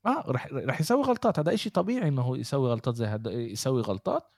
آه 0.06 0.24
رح 0.28 0.48
رح 0.54 0.82
يسوي 0.82 1.04
غلطات. 1.04 1.40
هذا 1.40 1.54
إشي 1.54 1.70
طبيعي 1.70 2.08
إنه 2.08 2.38
يسوي 2.38 2.70
غلطات 2.70 2.96
زي 2.96 3.06
هذا 3.06 3.32
يسوي 3.32 3.82
غلطات. 3.82 4.35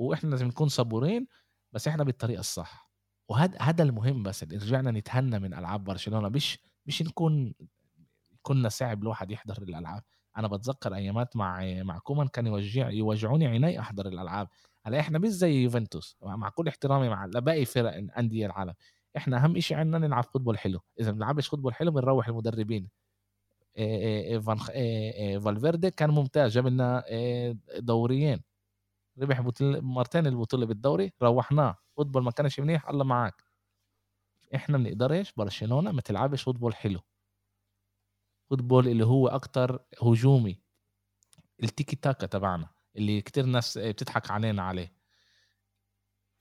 وإحنا 0.00 0.30
لازم 0.30 0.46
نكون 0.46 0.68
صبورين 0.68 1.26
بس 1.72 1.88
إحنا 1.88 2.04
بالطريقة 2.04 2.40
الصح. 2.40 2.90
وهذا 3.28 3.58
هذا 3.60 3.82
المهم 3.82 4.22
بس 4.22 4.44
رجعنا 4.44 4.90
نتهنى 4.90 5.38
من 5.38 5.54
ألعاب 5.54 5.84
برشلونة. 5.84 6.28
مش 6.28 6.58
مش 6.86 7.02
نكون 7.02 7.54
كنا 8.42 8.68
صعب 8.68 9.02
الواحد 9.02 9.30
يحضر 9.30 9.62
الألعاب. 9.62 10.02
أنا 10.36 10.48
بتذكر 10.48 10.94
أيامات 10.94 11.36
مع 11.36 11.82
مع 11.82 11.98
كومان 11.98 12.28
كان 12.28 12.46
يوجع 12.46 12.90
يوجعوني 12.90 13.46
عيني 13.46 13.80
أحضر 13.80 14.08
الألعاب. 14.08 14.48
هلا 14.86 15.00
إحنا 15.00 15.18
مش 15.18 15.28
زي 15.28 15.62
يوفنتوس 15.62 16.16
مع 16.22 16.48
كل 16.48 16.68
احترامي 16.68 17.08
مع 17.08 17.26
باقي 17.26 17.64
فرق 17.64 17.94
انديه 18.18 18.46
العالم. 18.46 18.74
إحنا 19.16 19.44
أهم 19.44 19.60
شيء 19.60 19.76
عندنا 19.76 20.06
نلعب 20.06 20.24
football 20.24 20.58
حلو. 20.58 20.80
إذا 21.00 21.10
ما 21.10 21.16
بنلعبش 21.16 21.48
football 21.48 21.74
حلو 21.74 21.90
بنروح 21.90 22.28
المدربين. 22.28 22.88
فان 24.40 24.58
فالفيردي 25.40 25.90
كان 25.90 26.10
ممتاز 26.10 26.52
جاب 26.52 26.66
لنا 26.66 27.04
دوريين. 27.78 28.40
ربح 29.18 29.42
مرتين 29.60 30.26
البطولة 30.26 30.66
بالدوري 30.66 31.12
روحناه. 31.22 31.76
football 31.96 32.22
ما 32.22 32.30
كانش 32.30 32.60
منيح 32.60 32.88
الله 32.88 33.04
معك 33.04 33.44
إحنا 34.54 34.78
ما 34.78 34.84
بنقدرش 34.84 35.32
برشلونة 35.32 35.92
ما 35.92 36.00
تلعبش 36.00 36.42
football 36.42 36.74
حلو. 36.74 37.00
football 38.50 38.88
اللي 38.88 39.04
هو 39.04 39.28
أكتر 39.28 39.84
هجومي. 40.02 40.60
التيكي 41.62 41.96
تاكا 41.96 42.26
تبعنا 42.26 42.68
اللي 42.96 43.20
كتير 43.20 43.46
ناس 43.46 43.78
بتضحك 43.78 44.30
علينا 44.30 44.62
عليه. 44.62 44.92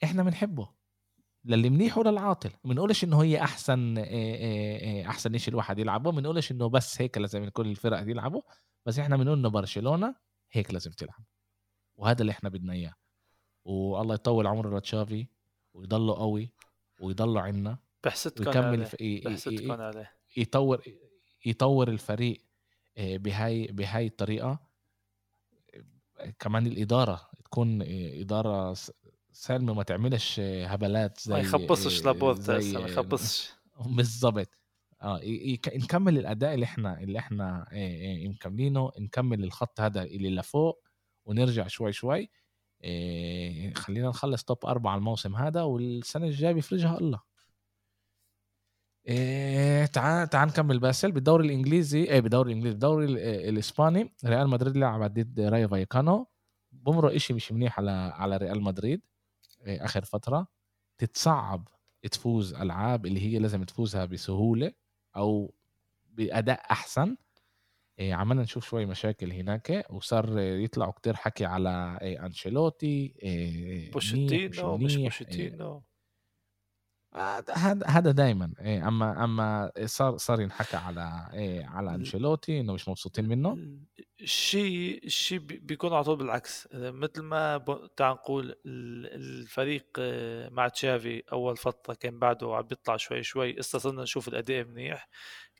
إحنا 0.03 0.23
بنحبه. 0.23 0.69
للي 1.45 1.69
منيح 1.69 1.97
وللعاطل 1.97 2.49
ما 2.49 2.69
بنقولش 2.73 3.03
إنه 3.03 3.23
هي 3.23 3.41
أحسن 3.41 3.97
أحسن 5.07 5.37
شيء 5.37 5.49
الواحد 5.49 5.79
يلعبه. 5.79 6.11
ما 6.11 6.17
بنقولش 6.17 6.51
إنه 6.51 6.69
بس 6.69 7.01
هيك 7.01 7.17
لازم 7.17 7.49
كل 7.49 7.67
الفرق 7.67 7.99
يلعبوا. 7.99 8.41
بس 8.85 8.99
إحنا 8.99 9.17
بنقول 9.17 9.37
إنه 9.37 9.49
برشلونة 9.49 10.15
هيك 10.51 10.73
لازم 10.73 10.91
تلعب. 10.91 11.23
وهذا 11.99 12.21
اللي 12.21 12.31
إحنا 12.31 12.49
بدنا 12.49 12.73
إياه. 12.73 12.93
والله 13.65 14.15
يطول 14.15 14.47
عمره 14.47 14.77
لتشافي 14.77 15.27
ويضله 15.73 16.15
قوي 16.15 16.53
ويضله 17.01 17.41
عنا 17.41 17.77
بحسدكم 18.03 18.47
ويكمل 18.47 18.87
عليه. 19.01 19.23
بحسدكم 19.23 19.71
عليه. 19.71 20.11
يطور 20.37 20.83
يطور 21.45 21.87
الفريق 21.89 22.41
بهاي 22.97 23.67
بهاي 23.67 24.07
الطريقة. 24.07 24.59
كمان 26.39 26.67
الإدارة 26.67 27.29
تكون 27.45 27.81
إدارة 28.21 28.75
سالمه 29.31 29.73
ما 29.73 29.83
تعملش 29.83 30.39
هبلات 30.39 31.19
زي 31.19 31.33
ما 31.33 31.39
يخبصش 31.39 32.05
لابورتا 32.05 32.53
ما 32.53 32.79
يخبصش. 32.79 33.53
بالضبط. 33.85 34.49
آه 35.01 35.21
نكمل 35.75 36.17
الأداء 36.17 36.53
اللي 36.53 36.65
إحنا 36.65 36.99
اللي 36.99 37.19
إحنا 37.19 37.67
مكملينه 38.27 38.91
نكمل 38.99 39.43
الخط 39.43 39.81
هذا 39.81 40.03
اللي 40.03 40.29
لفوق. 40.29 40.88
ونرجع 41.29 41.67
شوي 41.67 41.93
شوي. 41.93 42.29
إيه 42.83 43.73
خلينا 43.73 44.09
نخلص 44.09 44.43
توب 44.43 44.65
أربعة 44.65 44.95
الموسم 44.95 45.35
هذا 45.35 45.61
والسنة 45.61 46.25
الجاية 46.25 46.53
بيفرجها 46.53 46.97
الله. 46.97 47.21
إيه 49.07 49.85
تعال 49.85 50.29
تعال 50.29 50.47
نكمل 50.47 50.79
باسل. 50.79 51.11
بالدوري 51.11 51.45
الإنجليزي 51.45 52.03
إيه 52.03 52.19
بالدوري 52.19 52.51
الإنجليزي 52.51 52.73
بالدوري 52.73 53.05
الإسباني 53.49 54.13
ريال 54.25 54.47
مدريد 54.47 54.77
لعب 54.77 55.13
ضد 55.13 55.39
راي 55.39 55.67
فايكانو. 55.67 56.27
بمرق 56.71 57.13
إشي 57.13 57.33
مش 57.33 57.51
منيح 57.51 57.79
على 57.79 57.91
على 57.91 58.37
ريال 58.37 58.61
مدريد 58.61 59.01
إيه 59.65 59.85
آخر 59.85 60.03
فترة. 60.05 60.47
تتصعب 60.97 61.67
تفوز 62.11 62.53
ألعاب 62.53 63.05
اللي 63.05 63.21
هي 63.21 63.39
لازم 63.39 63.63
تفوزها 63.63 64.05
بسهولة 64.05 64.73
أو 65.15 65.53
بأداء 66.09 66.71
أحسن. 66.71 67.17
إيه 67.99 68.13
عملنا 68.13 68.41
نشوف 68.41 68.69
شوي 68.69 68.85
مشاكل 68.85 69.31
هناك 69.31 69.85
وصار 69.89 70.39
يطلعوا 70.39 70.91
كتير 70.91 71.15
حكي 71.15 71.45
على 71.45 71.97
إيه 72.01 72.25
أنشيلوتي 72.25 73.13
إيه 73.23 73.91
بوشيتينو 73.91 74.77
مش 74.77 74.95
بوشيتينو. 74.95 75.83
هذا 77.15 77.53
هذا 77.85 78.11
دائما 78.11 78.53
إيه 78.61 78.87
أما 78.87 79.23
أما 79.23 79.71
صار 79.85 80.17
صار 80.17 80.41
ينحكى 80.41 80.77
على 80.77 81.29
إيه 81.33 81.65
على 81.65 81.95
أنشيلوتي 81.95 82.59
إنه 82.59 82.73
مش 82.73 82.89
مبسوطين 82.89 83.27
منه. 83.27 83.57
الشيء 84.21 85.05
الشيء 85.05 85.39
بيكون 85.39 85.93
على 85.93 86.03
طول 86.03 86.17
بالعكس. 86.17 86.67
مثل 86.73 87.21
ما 87.21 87.57
تعال 87.97 88.13
نقول 88.13 88.55
الفريق 88.65 89.85
آه، 89.99 90.49
مع 90.49 90.67
تشافي 90.67 91.23
أول 91.31 91.57
فترة 91.57 91.93
كان 91.93 92.19
بعده 92.19 92.55
عم 92.55 92.61
بيطلع 92.61 92.97
شوي 92.97 93.23
شوي 93.23 93.61
صرنا 93.61 94.01
نشوف 94.01 94.27
الأداء 94.27 94.65
منيح. 94.65 95.09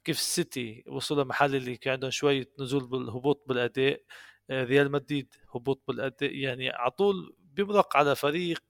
كيف 0.04 0.18
السيتي 0.18 0.84
وصلوا 0.88 1.24
محل 1.24 1.56
اللي 1.56 1.78
كان 1.78 1.94
عندهم 1.94 2.12
شوية 2.12 2.50
نزول 2.60 2.88
بالهبوط 2.88 3.44
بالأداء 3.48 4.02
آه، 4.50 4.64
ريال 4.64 4.92
مدريد 4.92 5.34
هبوط 5.56 5.84
بالأداء 5.88 6.36
يعني 6.36 6.70
على 6.70 6.92
طول 6.92 7.36
بيمرق 7.40 7.98
على 7.98 8.16
فريق 8.16 8.64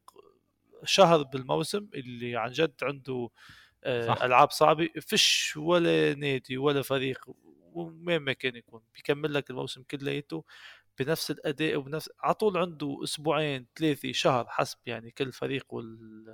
شهر 0.84 1.24
بالموسم 1.24 1.88
اللي 1.94 2.38
عن 2.38 2.52
جد 2.52 2.74
عنده 2.84 3.30
آه، 3.84 4.08
صح. 4.08 4.24
ألعاب 4.24 4.52
صعبة 4.52 4.90
فيش 5.02 5.58
ولا 5.58 6.14
نادي 6.14 6.58
ولا 6.58 6.82
فريق 6.82 7.26
وين 7.74 8.20
ما 8.20 8.34
كان 8.34 8.56
يكون 8.56 8.82
بيكمل 8.96 9.34
لك 9.34 9.50
الموسم 9.50 9.84
كلياته 9.84 10.44
بنفس 11.00 11.32
الأداء 11.32 11.76
وبنفس 11.78 12.10
على 12.20 12.34
طول 12.34 12.58
عنده 12.58 13.00
أسبوعين 13.04 13.68
ثلاثة 13.80 14.12
شهر 14.12 14.46
حسب 14.50 14.78
يعني 14.86 15.12
كل 15.12 15.32
فريق 15.32 15.74
وال... 15.74 16.26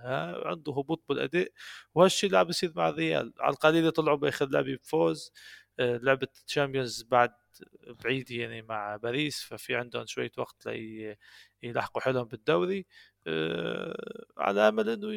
عنده 0.45 0.73
هبوط 0.73 1.03
بالأداء. 1.09 1.51
وهالشيء 1.95 2.27
اللي 2.27 2.37
عم 2.39 2.45
بيصير 2.47 2.71
مع 2.75 2.89
الريال. 2.89 3.33
على 3.39 3.53
القليله 3.53 3.89
طلعوا 3.89 4.17
بآخر 4.17 4.49
لعبة 4.49 4.75
بفوز 4.75 5.31
آه، 5.79 5.97
لعبة 5.97 6.27
Champions 6.47 7.03
بعد 7.03 7.31
بعيدة 8.03 8.35
يعني 8.35 8.61
مع 8.61 8.95
باريس 8.95 9.43
ففي 9.43 9.75
عندهم 9.75 10.05
شوية 10.05 10.31
وقت 10.37 10.65
لي 10.67 11.17
يلحقوا 11.63 12.01
حالهم 12.01 12.23
بالدوري. 12.27 12.85
آه، 13.27 14.25
على 14.37 14.67
أمل 14.67 14.89
إنه 14.89 15.11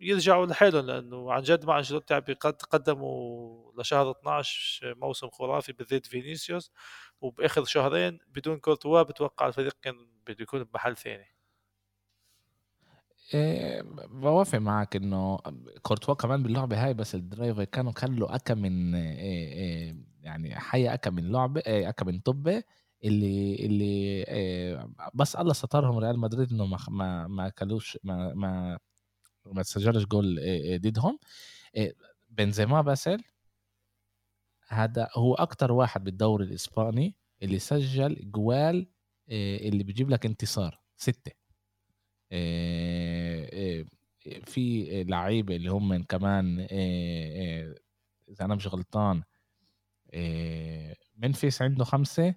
يرجعوا 0.00 0.46
لحالهم 0.46 0.86
لأنه 0.86 1.32
عن 1.32 1.42
جد 1.42 1.64
مع 1.64 1.78
أنشيلوتي 1.78 2.14
عم 2.14 2.22
قدموا 2.70 3.72
لشهر 3.80 4.10
12 4.10 4.94
موسم 4.94 5.28
خرافي 5.30 5.72
بالذات 5.72 6.06
فينيسيوس 6.06 6.72
وبآخر 7.20 7.64
شهرين 7.64 8.18
بدون 8.28 8.58
كورتوا 8.58 9.02
بتوقع 9.02 9.46
الفريق 9.48 9.76
كان 9.82 9.94
بده 10.26 10.36
يكون 10.40 10.64
بمحل 10.64 10.96
ثاني. 10.96 11.26
إيه 13.34 13.82
بوافق 14.06 14.58
معك 14.58 14.96
إنه 14.96 15.38
كورتوا 15.82 16.14
كمان 16.14 16.42
باللعبة 16.42 16.84
هاي 16.84 16.94
بس 16.94 17.14
الدرايفر 17.14 17.64
كانوا 17.64 17.92
كان 17.92 18.16
له 18.16 18.34
اكا 18.34 18.54
من 18.54 18.94
إيه 18.94 19.52
إيه 19.52 19.96
يعني 20.22 20.56
حي 20.60 20.94
اكا 20.94 21.10
من 21.10 21.32
لعبة 21.32 21.62
إيه 21.66 21.88
اكا 21.88 22.04
من 22.04 22.18
طبة 22.20 22.62
اللي 23.04 23.54
اللي 23.66 24.24
إيه 24.28 24.88
بس 25.14 25.36
الله 25.36 25.52
سترهم 25.52 25.98
ريال 25.98 26.18
مدريد 26.18 26.52
إنه 26.52 26.66
ما 26.66 26.78
ما 26.88 27.26
ما 27.26 27.48
كلوش 27.48 27.98
ما 28.04 28.34
ما 28.34 28.78
ما 29.46 29.62
تسجلش 29.62 30.04
جول 30.04 30.40
ضدهم. 30.80 31.18
بنزيما 32.30 32.80
باسل 32.80 33.22
هذا 34.68 35.08
هو 35.16 35.34
أكتر 35.34 35.72
واحد 35.72 36.04
بالدوري 36.04 36.44
الإسباني 36.44 37.16
اللي 37.42 37.58
سجل 37.58 38.30
جوال 38.30 38.86
اللي 39.28 39.84
بيجيب 39.84 40.10
لك 40.10 40.26
انتصار 40.26 40.80
ستة. 40.96 41.32
في 44.44 45.04
لعيبة 45.08 45.56
اللي 45.56 45.68
هم 45.70 46.02
كمان 46.02 46.60
إذا 48.28 48.44
أنا 48.44 48.54
مش 48.54 48.66
غلطان 48.66 49.22
منفيس 51.16 51.62
عنده 51.62 51.84
خمسة 51.84 52.34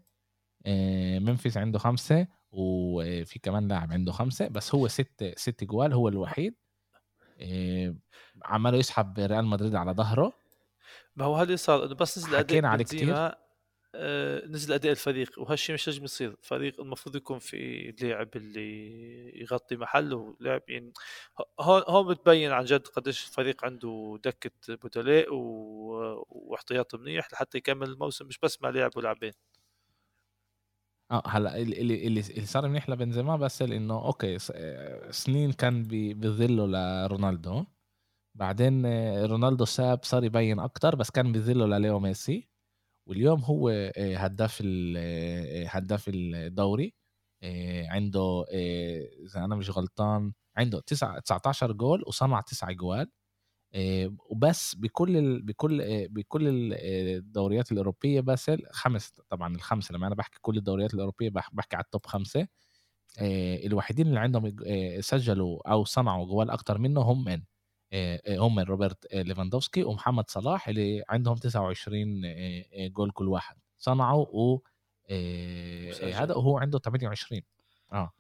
منفيس 1.20 1.58
عنده 1.58 1.80
خمسة 1.80 2.28
وفي 2.52 3.40
كمان 3.40 3.68
لاعب 3.68 3.92
عنده 3.94 4.12
خمسة 4.12 4.48
بس 4.48 4.76
هو 4.76 4.88
ست 4.88 5.34
ست 5.38 5.64
جوال 5.64 5.94
هو 5.94 6.08
الوحيد. 6.08 6.56
عماله 8.44 8.78
يسحب 8.78 9.20
ريال 9.20 9.46
مدريد 9.46 9.76
على 9.76 9.92
ظهره. 9.92 10.34
ما 11.16 11.26
هو 11.26 11.36
هذا 11.36 11.56
صار 11.56 11.94
بس 11.94 12.18
نزل 12.18 12.36
عليه 12.36 12.84
كتير. 12.84 13.16
آه، 13.96 14.46
نزل 14.46 14.74
اداء 14.74 14.92
الفريق 14.92 15.40
وهالشيء 15.40 15.74
مش 15.74 15.88
لازم 15.88 16.04
يصير. 16.04 16.30
الفريق 16.32 16.82
المفروض 16.82 17.16
يكون 17.16 17.40
في 17.40 17.92
لاعب 18.02 18.30
اللي 18.36 19.42
يغطي 19.42 19.76
محله 19.76 20.36
لاعب 20.40 20.62
يعني 20.68 20.94
هون 21.60 21.84
هون 21.88 22.08
بتبين 22.08 22.52
عن 22.52 22.66
جد 22.66 22.88
قديش 22.88 23.28
الفريق 23.28 23.66
عنده 23.66 24.20
دكة 24.24 24.52
بدلاء 24.70 25.28
واحتياط 25.32 26.96
منيح 26.96 27.34
لحتى 27.34 27.58
يكمل 27.58 27.90
الموسم 27.90 28.26
مش 28.28 28.40
بس 28.40 28.62
مع 28.62 28.70
لاعب 28.70 28.92
ولاعبين. 28.98 29.34
آه 31.14 31.24
هلا 31.28 31.58
اللي 31.58 31.82
اللي 31.82 32.20
اللي 32.22 32.46
صار 32.46 32.68
منيح 32.68 32.90
لبنزيما 32.90 33.36
بس 33.38 33.62
إنه 33.62 34.06
أوكي 34.06 34.38
آه، 34.54 35.12
سنين 35.12 35.52
كان 35.52 35.84
بظله 36.14 36.68
لرونالدو. 36.68 37.66
بعدين 38.36 38.86
آه، 38.86 39.26
رونالدو 39.26 39.66
ساب 39.66 40.04
صار 40.04 40.24
يبين 40.24 40.60
أكتر 40.60 40.96
بس 40.96 41.12
كان 41.12 41.32
بظله 41.32 41.66
لليو 41.68 42.00
ميسي. 42.00 42.50
واليوم 43.10 43.42
هو 43.42 43.70
آه، 43.70 44.18
هداف 44.18 44.64
هداف 45.68 46.06
الدوري. 46.14 46.96
عنده 47.90 48.46
إذا 49.26 49.46
أنا 49.46 49.56
مش 49.56 49.70
غلطان 49.72 50.34
عنده 50.58 50.82
9 50.82 51.20
19 51.20 51.72
جول 51.74 52.04
وصنع 52.08 52.42
9 52.42 52.72
جوال 52.74 53.12
وبس 54.30 54.76
بكل 54.76 55.18
ال 55.18 55.42
بكل 55.42 56.08
بكل 56.10 56.44
الدوريات 56.74 57.72
الأوروبية 57.72 58.22
بس 58.22 58.52
خمس 58.72 59.12
طبعا 59.30 59.56
الخمسة 59.56 59.94
لما 59.96 60.08
أنا 60.08 60.16
بحكي 60.16 60.40
كل 60.42 60.58
الدوريات 60.58 60.94
الأوروبية 60.94 61.30
بحكي 61.30 61.76
على 61.76 61.84
ال 61.86 61.91
top 61.91 62.06
خمسة 62.06 62.48
الوحيدين 63.66 64.08
اللي 64.08 64.20
عندهم 64.20 64.56
سجلوا 65.02 65.72
أو 65.72 65.86
صنعوا 65.86 66.26
جوال 66.26 66.50
أكتر 66.50 66.78
منه 66.78 67.02
هم 67.02 67.24
من 67.26 67.42
هم 68.30 68.60
روبرت 68.60 69.14
ليفاندوفسكي 69.16 69.84
ومحمد 69.84 70.30
صلاح 70.30 70.68
اللي 70.68 71.04
عندهم 71.10 71.36
29 71.36 72.22
جول 72.90 73.12
كل 73.12 73.28
واحد. 73.28 73.58
صنعوا 73.80 74.26
و 74.28 74.64
هذا 76.14 76.36
وهو 76.36 76.58
عنده 76.58 76.80
28 76.80 77.42
آه 77.94 78.12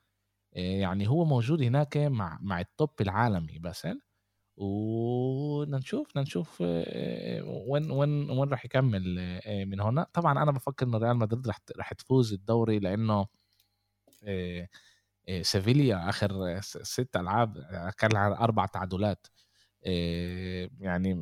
يعني 0.54 1.08
هو 1.10 1.26
موجود 1.26 1.62
هناك 1.62 1.98
مع 1.98 2.40
مع 2.42 2.60
ال 2.60 2.67
top 2.67 2.90
العالمي 3.02 3.60
بس 3.60 3.88
ونشوف 4.58 6.18
نشوف 6.18 6.62
وين 6.62 7.92
وين 7.92 8.30
وين 8.30 8.50
راح 8.50 8.66
يكمل 8.66 9.16
من 9.68 9.80
هنا 9.80 10.08
طبعا 10.14 10.44
أنا 10.44 10.52
بفكر 10.52 10.86
إنه 10.86 10.98
ريال 10.98 11.18
مدريد 11.18 11.48
راح 11.48 11.60
راح 11.78 11.94
تفوز 11.94 12.34
الدوري 12.34 12.80
لأنه 12.80 13.28
سيفيليا 15.42 16.10
آخر 16.10 16.60
ست 16.62 17.16
ألعاب 17.16 17.58
كان 17.98 18.16
أربع 18.16 18.66
تعادلات. 18.66 19.28
يعني 20.80 21.14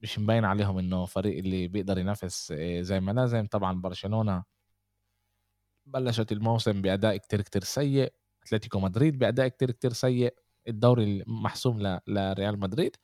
مش 0.00 0.18
مبين 0.18 0.44
عليهم 0.44 0.78
إنه 0.78 1.04
فريق 1.06 1.38
اللي 1.38 1.68
بيقدر 1.68 1.98
ينافس 1.98 2.52
زي 2.80 3.00
ما 3.00 3.12
لازم 3.12 3.46
طبعا 3.46 3.80
برشلونة 3.80 4.44
بلشت 5.86 6.32
الموسم 6.32 6.82
بأداء 6.82 7.16
كتير 7.16 7.40
كتير 7.42 7.64
سيء. 7.64 8.12
أتلتيكو 8.46 8.80
مدريد 8.80 9.18
بأداء 9.18 9.48
كتير 9.48 9.70
كتير 9.70 9.92
سيء. 9.92 10.34
الدوري 10.68 11.24
محسوم 11.26 11.98
لريال 12.08 12.60
مدريد. 12.60 12.96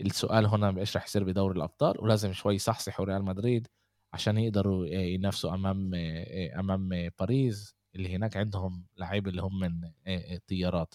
السؤال 0.00 0.46
هنا 0.46 0.80
إيش 0.80 0.96
راح 0.96 1.04
يصير 1.06 1.24
بدوري 1.24 1.56
الأبطال 1.58 2.00
ولازم 2.00 2.32
شوي 2.32 2.54
يصحصحوا 2.54 3.04
ريال 3.06 3.24
مدريد 3.24 3.68
عشان 4.12 4.38
يقدروا 4.38 4.86
ينافسوا 4.86 5.54
أمام 5.54 5.94
أمام 6.58 7.10
باريس 7.20 7.74
اللي 7.96 8.16
هناك 8.16 8.36
عندهم 8.36 8.86
لعيبه 8.98 9.30
اللي 9.30 9.42
هم 9.42 9.58
من 9.60 9.80
طيارات 10.48 10.94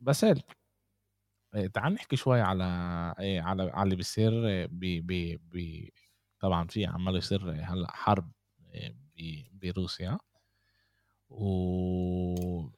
بس 0.00 0.26
تعال 1.74 1.94
نحكي 1.94 2.16
شوي 2.16 2.40
على 2.40 2.64
على 3.20 3.62
على 3.62 3.82
اللي 3.82 3.96
بيصير 3.96 4.32
ب 4.70 5.78
طبعا 6.40 6.66
في 6.68 6.86
عمال 6.86 7.16
يصير 7.16 7.50
هلأ 7.50 7.90
حرب 7.96 8.32
بروسيا. 9.62 10.18
و 11.30 12.70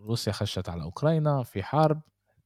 روسيا 0.00 0.32
خشت 0.32 0.68
على 0.68 0.82
أوكرانيا 0.82 1.42
في 1.42 1.62
حرب 1.62 2.00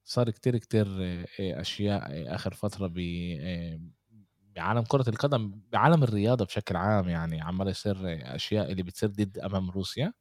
صار 0.05 0.31
كتير 0.31 0.59
كتير 0.59 0.87
آه، 1.03 1.27
أشياء 1.41 2.03
آه، 2.13 2.35
آخر 2.35 2.55
فترة 2.55 2.87
ب 2.87 2.99
آه، 3.41 3.81
بعالم 4.57 4.83
كرة 4.83 5.09
القدم 5.09 5.61
بعالم 5.73 6.03
الرياضة 6.03 6.45
بشكل 6.45 6.77
عام 6.77 7.09
يعني 7.09 7.41
عمال 7.41 7.69
يصير 7.69 7.97
أشياء 8.35 8.73
اللي 8.73 8.83
بتصير 8.83 9.09
ضد 9.09 9.39
أمام 9.39 9.71
روسيا. 9.71 10.13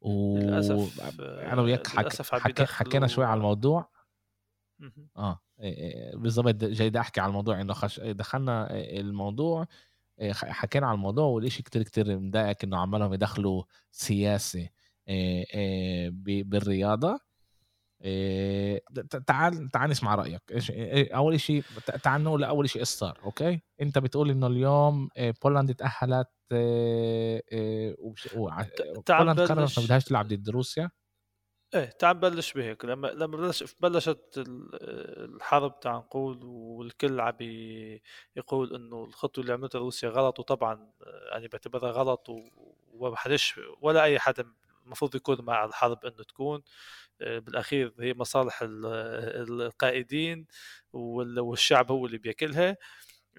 و 0.00 0.38
للأسف 0.38 1.00
أنا 1.20 1.62
وياك 1.62 1.86
حك... 1.86 2.22
حك... 2.22 2.62
حكينا 2.62 3.06
شوي 3.06 3.24
على 3.24 3.38
الموضوع. 3.38 3.90
آه 5.16 5.40
بالضبط 6.14 6.54
جاي 6.54 6.92
أحكي 7.00 7.20
على 7.20 7.28
الموضوع 7.28 7.60
إنه 7.60 7.72
خش... 7.72 8.00
دخلنا 8.00 8.68
الموضوع 8.70 9.66
حكينا 10.32 10.86
على 10.86 10.94
الموضوع 10.94 11.24
والشيء 11.24 11.64
كتير 11.64 11.82
كتير 11.82 12.18
مضايقك 12.18 12.64
إنه 12.64 12.78
عمالهم 12.78 13.14
يدخلوا 13.14 13.64
سياسة. 13.90 14.68
بالرياضة. 16.42 17.20
تعال 19.26 19.70
تعال 19.72 19.90
نسمع 19.90 20.14
رأيك. 20.14 20.42
إيش 20.52 20.70
أول 21.10 21.40
شيء 21.40 21.62
تعال 22.02 22.24
نقول 22.24 22.44
اول 22.44 22.70
شيء 22.70 22.80
إيش 22.80 22.88
صار 22.88 23.20
أوكي؟ 23.24 23.60
أنت 23.80 23.98
بتقول 23.98 24.30
إنه 24.30 24.46
اليوم 24.46 25.08
بولندا 25.44 25.72
تاهلت 25.72 26.28
بولندا 29.08 29.44
قررت 29.46 29.78
ما 29.78 29.84
بدهاش 29.84 30.04
تلعب 30.04 30.28
ضد 30.28 30.48
روسيا؟ 30.50 30.90
إيه 31.74 31.84
تعال 31.84 32.16
نبلش 32.16 32.52
بهيك. 32.52 32.84
لما 32.84 33.06
لما 33.06 33.36
بلش 33.36 33.74
بلشت 33.80 34.34
الحرب 34.36 35.80
تعال 35.80 35.96
نقول 35.96 36.44
والكل 36.44 37.20
عم 37.20 37.36
يقول 38.36 38.74
إنه 38.74 39.04
الخطوة 39.04 39.42
اللي 39.42 39.54
عملتها 39.54 39.78
روسيا 39.78 40.08
غلط 40.08 40.38
وطبعا 40.38 40.92
يعني 41.32 41.48
بعتبرها 41.48 41.90
غلط 41.90 42.26
وما 42.92 43.16
حدش 43.16 43.60
ولا 43.80 44.04
أي 44.04 44.18
حدا 44.18 44.46
المفروض 44.86 45.14
يكون 45.14 45.38
مع 45.44 45.64
الحرب 45.64 46.04
إنه 46.06 46.24
تكون 46.28 46.62
آه، 47.20 47.38
بالأخير 47.38 47.94
هي 48.00 48.14
مصالح 48.14 48.60
القائدين 48.62 50.46
والشعب 50.92 51.92
هو 51.92 52.06
اللي 52.06 52.18
بياكلها. 52.18 52.76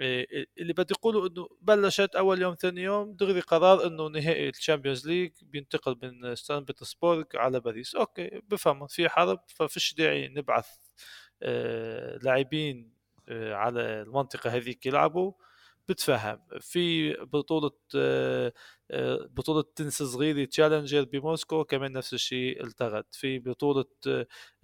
آه، 0.01 0.27
اللي 0.59 0.73
بدي 0.73 0.93
يقولوا 0.97 1.27
إنه 1.29 1.49
بلشت 1.61 2.15
أول 2.15 2.41
يوم 2.41 2.55
ثاني 2.55 2.81
يوم 2.83 3.13
دغري 3.13 3.39
قرار 3.39 3.87
إنه 3.87 4.07
نهائي 4.07 4.49
ال 4.49 4.55
Champions 4.55 5.07
League 5.07 5.31
بينتقل 5.41 5.97
من 6.03 6.35
ستان 6.35 6.63
بيترسبورغ 6.65 7.23
على 7.35 7.59
باريس. 7.59 7.95
أوكي 7.95 8.41
بفهم 8.49 8.87
في 8.87 9.09
حرب 9.09 9.39
ففيش 9.47 9.93
داعي 9.95 10.27
نبعث 10.27 10.67
آه، 11.43 12.17
لاعبين 12.17 12.91
على 13.29 13.81
المنطقة 14.01 14.49
هذيك 14.49 14.85
يلعبوا. 14.85 15.33
بتفهم. 15.91 16.39
في 16.59 17.13
بطولة 17.13 17.71
آه، 17.95 18.53
آه، 18.91 19.27
بطولة 19.31 19.63
تنس 19.75 20.03
صغيرة 20.03 20.45
challenger 20.45 21.03
بموسكو 21.03 21.63
كمان 21.63 21.91
نفس 21.91 22.13
الشيء 22.13 22.63
التغت. 22.63 23.15
في 23.15 23.39
بطولة 23.39 23.85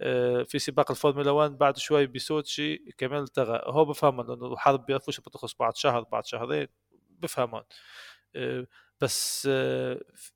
آه، 0.00 0.42
في 0.42 0.58
سباق 0.58 0.90
الفورمولا 0.90 1.30
1 1.30 1.58
بعد 1.58 1.78
شوي 1.78 2.06
بسوتشي 2.06 2.76
كمان 2.98 3.22
التغى. 3.22 3.60
هو 3.64 3.84
بفهمون 3.84 4.26
لأنه 4.28 4.52
الحرب 4.52 4.86
بيعرفوش 4.86 5.20
بتخلص 5.20 5.54
بعد 5.60 5.76
شهر 5.76 6.02
بعد 6.02 6.26
شهرين 6.26 6.68
بفهمون 7.10 7.62
بس 9.00 9.42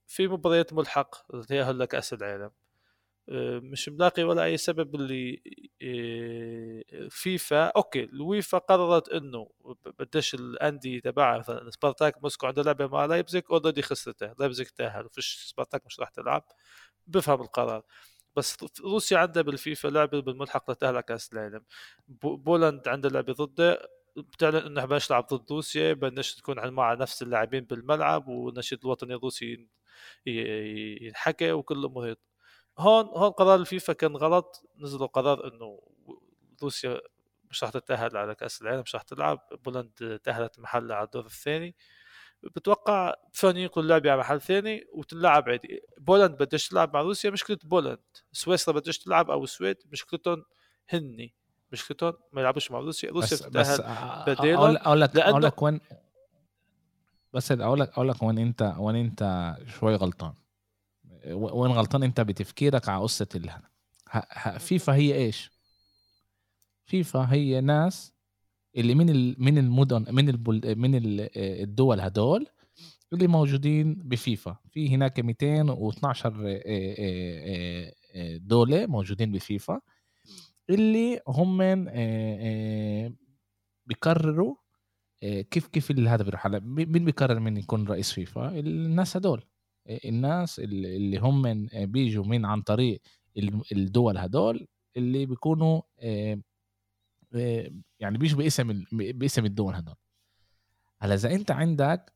في 0.07 0.29
مباريات 0.29 0.73
ملحق 0.73 1.17
هي 1.51 1.63
هلأ 1.63 1.85
كأس 1.85 2.13
العالم. 2.13 2.51
مش 3.63 3.89
ملاقي 3.89 4.23
ولا 4.25 4.45
أي 4.45 4.57
سبب 4.57 4.95
اللي 4.95 5.43
آه، 5.83 7.09
فيفا. 7.11 7.67
أوكي 7.67 8.05
الويفا 8.05 8.59
قررت 8.59 9.09
إنه 9.09 9.51
بدش 9.99 10.35
الأندية 10.35 11.01
تبعها 11.01 11.39
مثلا 11.39 11.71
سبارتاك 11.71 12.23
موسكو 12.23 12.47
عنده 12.47 12.63
لعبة 12.63 12.87
مع 12.87 13.05
لايبزيك 13.07 13.51
already 13.51 13.83
خسرتها 13.83 14.35
لايبزيك 14.39 14.71
تأهل 14.71 15.07
وفيش 15.07 15.45
سبارتاك 15.51 15.83
مش 15.87 16.01
راح 16.01 16.09
تلعب. 16.11 16.45
بفهم 17.07 17.41
القرار. 17.41 17.83
بس 18.37 18.57
روسيا 18.81 19.19
عندها 19.19 19.43
بالفيفا 19.43 19.89
لعبة 19.89 20.21
بالملحق 20.23 20.71
لتأهل 20.71 21.01
كأس 21.01 21.33
العالم. 21.33 21.65
بولند 22.09 22.89
عندها 22.89 23.11
لعبة 23.11 23.33
ضده. 23.33 23.89
بتعلن 24.17 24.57
إنه 24.57 24.85
بدناش 24.85 25.13
نلعب 25.13 25.27
ضد 25.27 25.53
روسيا. 25.53 25.93
بدناش 25.93 26.35
تكون 26.35 26.71
مع 26.71 26.95
نفس 26.95 27.23
اللاعبين 27.23 27.65
بالملعب 27.65 28.29
والنشيد 28.29 28.79
الوطني 28.85 29.15
الروسي 29.15 29.69
ينحكى 30.27 31.53
وكل 31.53 31.79
الأمور 31.79 32.15
هون 32.79 33.05
هون 33.05 33.31
قرار 33.31 33.55
الفيفا 33.55 33.93
كان 33.93 34.17
غلط. 34.17 34.63
نزلوا 34.79 35.07
قرار 35.07 35.47
إنه 35.47 35.81
روسيا 36.63 37.01
مش 37.51 37.63
راح 37.65 37.73
تتأهل 37.73 38.17
على 38.17 38.35
كأس 38.35 38.63
العالم 38.63 38.81
مش 38.81 38.95
راح 38.95 39.03
تلعب. 39.03 39.39
بولند 39.65 40.21
تأهلت 40.25 40.59
محلها 40.59 40.97
على 40.97 41.05
الدور 41.05 41.27
الثاني. 41.27 41.75
بتوقع 42.43 43.15
ثاني 43.35 43.63
ينقلوا 43.63 43.85
اللعبة 43.85 44.11
على 44.11 44.21
محل 44.21 44.41
ثاني 44.41 44.87
وتلعب 44.93 45.49
عادي. 45.49 45.81
بولند 45.99 46.31
بدش 46.31 46.69
تلعب 46.69 46.95
مع 46.95 47.01
روسيا 47.01 47.31
مشكلة 47.31 47.59
بولند 47.65 47.99
سويسرا 48.33 48.75
بدش 48.75 48.99
تلعب 48.99 49.31
أو 49.31 49.45
السويد 49.45 49.77
مشكلتهم 49.93 50.45
هني. 50.89 51.35
مشكلتهم 51.73 52.13
ما 52.33 52.41
يلعبوش 52.41 52.71
مع 52.71 52.79
روسيا. 52.79 53.11
روسيا 53.11 53.37
بس 53.37 53.43
بس 53.43 53.81
بتتاهل 53.81 54.25
بديلا 54.27 54.59
أقول 54.59 54.77
أقول 54.77 55.01
لك 55.01 55.17
أقول 55.17 55.43
لك 55.43 55.63
وين 55.63 55.81
بس 57.33 57.53
أقول 57.53 57.81
لك 57.81 57.89
أقول 57.89 58.09
لك 58.09 58.23
وين 58.23 58.39
انت 58.39 58.75
وين 58.79 58.97
أنت 58.97 59.55
شوي 59.67 59.95
غلطان. 59.95 60.35
وين 61.27 61.73
غلطان 61.73 62.03
أنت 62.03 62.21
بتفكيرك 62.21 62.89
على 62.89 63.03
قصة 63.03 63.29
فيفا 64.59 64.95
هي 64.95 65.15
إيش؟ 65.15 65.51
فيفا 66.87 67.33
هي 67.33 67.61
ناس 67.61 68.13
اللي 68.77 68.95
من 68.95 69.35
من 69.43 69.59
المدن 69.59 70.15
من 70.15 70.25
من 70.79 70.91
الدول 71.37 72.01
هدول 72.01 72.47
اللي 73.13 73.27
موجودين 73.27 73.95
بفيفا. 73.95 74.57
في 74.71 74.95
هناك 74.95 75.21
212 75.21 76.61
دولة 78.39 78.87
موجودين 78.87 79.33
بفيفا 79.33 79.81
اللي 80.71 81.21
هم 81.29 81.85
بيقرروا 83.87 84.55
كيف 85.23 85.67
كيف 85.67 85.93
هذا 85.93 86.23
بيروح 86.23 86.47
على 86.47 86.61
مين 86.61 87.05
بيقرر 87.05 87.41
مين 87.41 87.57
يكون 87.57 87.89
رئيس 87.89 88.13
فيفا؟ 88.13 88.49
الناس 88.59 89.17
هدول. 89.17 89.43
الناس 89.87 90.59
اللي 90.59 91.19
هم 91.19 91.69
بيجوا 91.75 92.25
من 92.25 92.45
عن 92.45 92.63
طريق 92.63 93.01
الدول 93.73 94.19
هدول 94.19 94.67
اللي 94.97 95.27
بيكونوا 95.27 95.83
يعني 98.01 98.19
بيجوا 98.19 98.39
باسم 98.39 98.85
باسم 98.93 99.45
الدول 99.45 99.75
هدول. 99.75 99.95
هلأ 101.01 101.15
إذا 101.15 101.35
أنت 101.35 101.51
عندك 101.51 102.13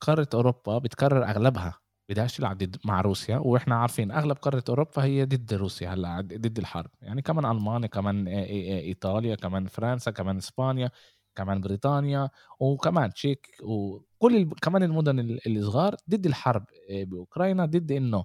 قارة 0.00 0.28
أوروبا 0.34 0.78
بتكرر 0.78 1.24
أغلبها 1.24 1.80
بدهاش 2.08 2.36
تلعب 2.36 2.58
ضد 2.58 2.76
مع 2.84 3.00
روسيا 3.00 3.36
وإحنا 3.36 3.74
عارفين 3.74 4.10
أغلب 4.10 4.36
قارة 4.36 4.64
أوروبا 4.68 5.04
هي 5.04 5.24
ضد 5.24 5.54
روسيا 5.54 5.94
هلأ 5.94 6.20
ضد 6.20 6.58
الحرب. 6.58 6.90
يعني 7.02 7.22
كمان 7.22 7.44
ألمانيا 7.56 7.88
كمان 7.88 8.28
إيطاليا 8.28 9.34
كمان 9.34 9.66
فرنسا 9.66 10.10
كمان 10.10 10.36
إسبانيا. 10.36 10.90
كمان 11.36 11.60
بريطانيا 11.60 12.30
وكمان 12.60 13.12
تشيك 13.12 13.46
وكل 13.62 14.36
ال... 14.36 14.50
كمان 14.62 14.82
المدن 14.82 15.38
الصغار 15.46 15.96
ضد 16.10 16.26
الحرب 16.26 16.64
بأوكرانيا 16.90 17.64
ضد 17.64 17.92
إنه 17.92 18.24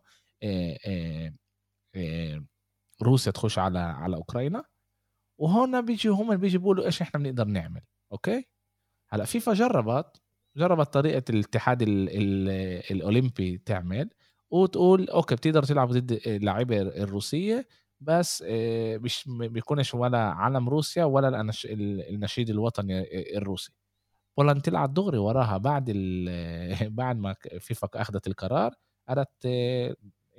روسيا 3.03 3.31
تخش 3.31 3.60
على 3.60 3.80
على 3.80 4.15
أوكرانيا. 4.15 4.64
وهون 5.40 5.86
بيجي 5.86 6.10
هم 6.10 6.38
بيجي 6.38 6.57
بيقولوا 6.57 6.86
إيش 6.86 7.02
إحنا 7.02 7.19
بنقدر 7.19 7.45
نعمل 7.45 7.81
أوكي؟ 8.11 8.45
هلأ 9.10 9.26
فيفا 9.26 9.53
جربت 9.53 10.22
جربت 10.57 10.94
طريقة 10.94 11.23
الاتحاد 11.30 11.81
ال 11.81 12.10
ال 12.10 12.49
الأولمبي 12.91 13.57
تعمل 13.57 14.10
وتقول 14.52 15.10
أوكي 15.10 15.36
بتقدر 15.36 15.64
تلعب 15.64 15.91
ضد 15.91 16.11
اللعيبة 16.27 16.81
الروسية 16.81 17.68
بس 18.01 18.43
مش 19.01 19.23
بيكونش 19.27 19.93
ولا 19.95 20.19
علم 20.19 20.69
روسيا 20.69 21.03
ولا 21.05 21.41
النشيد 22.09 22.49
الوطني 22.49 23.05
الروسي. 23.38 23.71
بولند 24.38 24.61
طلعت 24.61 24.89
دغري 24.89 25.17
وراها 25.17 25.57
بعد 25.57 25.91
بعد 26.99 27.17
ما 27.17 27.35
فيفا 27.59 27.89
أخذت 27.95 28.27
القرار 28.27 28.73
قالت 29.09 29.45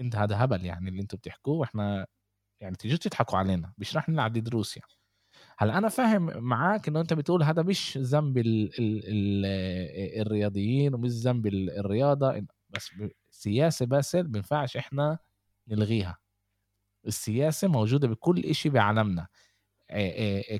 إنت 0.01 0.17
هذا 0.17 0.45
هبل 0.45 0.65
يعني 0.67 0.89
اللي 0.91 1.03
أنتم 1.03 1.19
بتحكوه 1.19 1.55
وإحنا 1.55 2.07
يعني 2.61 2.77
تيجوا 2.77 2.99
تضحكوا 2.99 3.39
علينا 3.39 3.73
مش 3.79 3.97
رح 3.97 4.09
نلعب 4.09 4.33
ضد 4.33 4.49
روسيا. 4.49 4.83
هلا 5.59 5.79
أنا 5.79 5.89
فاهم 5.89 6.45
معاك 6.45 6.89
إنه 6.89 7.01
أنت 7.01 7.13
بتقول 7.15 7.43
هذا 7.43 7.63
مش 7.63 7.99
ذنب 7.99 8.39
ال 8.39 8.71
ال 8.81 9.03
ال 9.07 9.47
الرياضيين 10.23 10.95
ومش 10.95 11.11
ذنب 11.11 11.47
الرياضة 11.47 12.47
بس 12.71 12.91
سياسة 13.31 13.87
بس 13.87 14.15
ما 14.15 14.43
إحنا 14.77 15.19
نلغيها. 15.69 16.19
السياسة 17.07 17.69
موجودة 17.69 18.09
بكل 18.09 18.45
إشي 18.45 18.69
بعالمنا. 18.69 19.27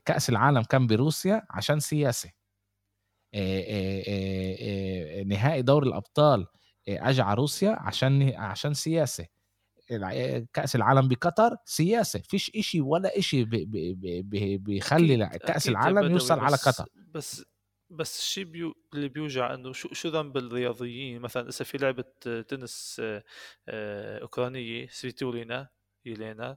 كأس 0.05 0.31
العالم 0.31 0.63
كان 0.63 0.87
بروسيا 0.87 1.47
عشان 1.51 1.81
سياسة. 1.81 2.31
نهائي 5.27 5.63
دوري 5.63 5.89
الأبطال 5.89 6.47
اجى 6.89 7.23
على 7.23 7.35
روسيا 7.35 7.71
عشان 7.71 8.35
عشان 8.37 8.75
سياسة. 8.75 9.27
كأس 10.53 10.77
العالم 10.77 11.09
بقطر 11.09 11.57
سياسة. 11.65 12.19
فيش 12.19 12.51
إشي 12.57 12.81
ولا 12.81 13.19
إشي 13.19 13.45
بيخلي 14.57 15.29
كأس 15.29 15.69
العالم 15.69 16.11
يوصل 16.11 16.39
على 16.39 16.57
قطر. 16.57 16.87
بس 17.15 17.45
بس 17.91 18.19
الشيء 18.19 18.45
بيو... 18.45 18.75
اللي 18.95 19.09
بيوجع 19.09 19.55
إنه 19.55 19.73
شو 19.73 19.89
شو 19.93 20.09
ذنب 20.09 20.37
الرياضيين؟ 20.37 21.21
مثلا 21.21 21.49
إذا 21.49 21.65
في 21.65 21.79
لعبة 21.79 22.05
تنس 22.49 23.03
أوكرانية 23.69 24.87
سفيتولينا 24.87 25.69
يلينا 26.05 26.57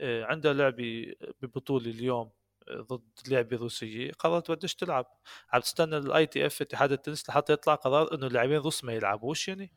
عندها 0.00 0.52
لعبة 0.52 1.14
ببطولة 1.42 1.90
اليوم 1.90 2.30
ضد 2.72 3.02
لعبة 3.28 3.56
روسية. 3.56 4.12
قررت 4.12 4.46
تودش 4.46 4.74
تلعب. 4.74 5.06
عم 5.52 5.60
تستنى 5.60 5.96
ال 5.96 6.26
ITF 6.26 6.62
اتحاد 6.62 6.92
التنس 6.92 7.28
لحتى 7.28 7.52
يطلع 7.52 7.74
قرار 7.74 8.14
إنه 8.14 8.26
اللاعبين 8.26 8.56
الروس 8.56 8.84
ما 8.84 8.92
يلعبوش 8.92 9.48
يعني. 9.48 9.72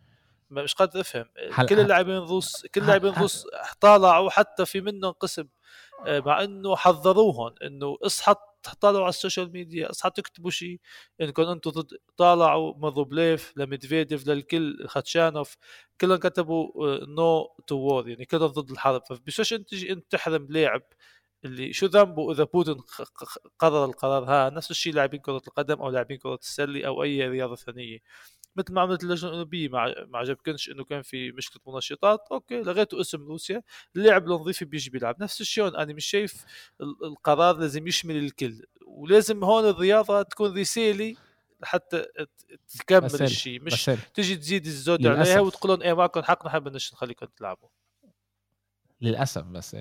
مش 0.49 0.73
قادر 0.73 1.01
أفهم. 1.01 1.25
كل 1.69 1.79
اللاعبين 1.79 2.15
الروس 2.15 2.65
كل 2.65 2.81
اللاعبين 2.81 3.09
الروس 3.09 3.47
طالعوا 3.79 4.29
حتى 4.29 4.65
في 4.65 4.81
منهم 4.81 5.11
قسم 5.11 5.47
آه، 6.07 6.19
مع 6.19 6.43
إنه 6.43 6.75
حذروهم 6.75 7.55
إنه 7.63 7.97
اصحى 8.01 8.35
طالعوا 8.81 9.03
على 9.03 9.09
ال 9.10 9.15
social 9.15 9.52
media 9.52 9.89
اصحى 9.89 10.09
تكتبوا 10.09 10.51
شيء 10.51 10.79
انكم 11.21 11.43
أنتم 11.43 11.71
ضد 11.71 11.97
طالعوا 12.17 12.73
من 12.77 12.89
لميدفيديف 13.57 14.27
للكل 14.27 14.88
خاتشانوف 14.88 15.57
كلهم 16.01 16.17
كتبوا 16.17 16.71
no 17.06 17.56
to 17.68 17.76
war 17.76 18.10
يعني 18.09 18.25
كلهم 18.25 18.47
ضد 18.47 18.71
الحرب. 18.71 19.01
فبشوش 19.09 19.53
أنت 19.53 19.69
تجي 19.69 19.91
أنت 19.91 20.11
تحرم 20.11 20.47
لاعب 20.49 20.83
اللي 21.45 21.73
شو 21.73 21.85
ذنبه 21.85 22.31
إذا 22.31 22.43
بوتين 22.43 22.77
قرر 23.59 23.85
القرار 23.85 24.23
ها 24.23 24.49
نفس 24.49 24.71
الشيء 24.71 24.93
لاعبين 24.93 25.19
كرة 25.19 25.41
القدم 25.47 25.81
أو 25.81 25.89
لاعبين 25.89 26.17
كرة 26.17 26.35
السلة 26.41 26.88
أو 26.88 27.03
أي 27.03 27.27
رياضة 27.29 27.55
ثانية. 27.55 27.99
مثل 28.56 28.73
ما 28.73 28.82
عملت 28.82 29.03
اللجنه 29.03 29.30
الاولمبيه 29.30 29.69
ما 29.69 30.18
عجبكنش 30.18 30.69
إنه 30.69 30.84
كان 30.84 31.02
في 31.02 31.32
مشكلة 31.32 31.73
منشطات 31.73 32.28
أوكي 32.32 32.61
لغيتوا 32.61 33.02
اسم 33.02 33.28
روسيا 33.28 33.64
اللاعب 33.95 34.26
النظيف 34.26 34.64
بيجي 34.64 34.90
بيلعب. 34.90 35.23
نفس 35.23 35.41
الشيء 35.41 35.68
أنا 35.68 35.94
مش 35.94 36.06
شايف 36.06 36.45
القرار 36.82 37.57
لازم 37.57 37.88
يشمل 37.88 38.15
الكل. 38.15 38.65
ولازم 38.88 39.44
هون 39.44 39.69
الرياضة 39.69 40.22
تكون 40.22 40.57
رسالة 40.60 41.15
لحتى 41.61 42.06
تكمل 42.80 43.22
الشيء. 43.22 43.61
مش 43.61 43.73
بسل. 43.73 43.98
تجي 44.14 44.36
تزيد 44.36 44.65
الزود 44.65 45.07
عليها 45.07 45.40
وتقول 45.40 45.72
لهم 45.72 45.82
إيه 45.82 45.94
معكم 45.94 46.22
حق 46.22 46.45
نحب 46.45 46.68
نخليكم 46.68 47.26
تلعبوا. 47.26 47.69
للأسف 49.02 49.44
بس 49.44 49.78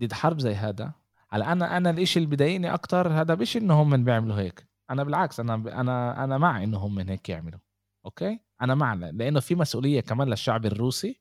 ضد 0.00 0.12
حرب 0.12 0.40
زي 0.40 0.54
هذا 0.54 0.92
على 1.32 1.44
أنا 1.44 1.76
أنا 1.76 1.90
الإشي 1.90 2.18
اللي 2.18 2.30
بضايقني 2.30 2.74
أكتر 2.74 3.08
هذا 3.08 3.34
مش 3.34 3.56
إنه 3.56 3.82
هم 3.82 4.04
بيعملوا 4.04 4.36
هيك. 4.36 4.69
أنا 4.90 5.04
بالعكس 5.04 5.40
أنا 5.40 5.54
أنا 5.54 6.24
أنا 6.24 6.38
مع 6.38 6.62
انه 6.62 6.78
هم 6.78 6.98
هيك 6.98 7.28
يعملوا 7.28 7.58
أوكي؟ 8.04 8.38
أنا 8.62 8.74
مع 8.74 8.94
لأنه 8.94 9.40
في 9.40 9.54
مسؤولية 9.54 10.00
كمان 10.00 10.28
للشعب 10.28 10.66
الروسي 10.66 11.20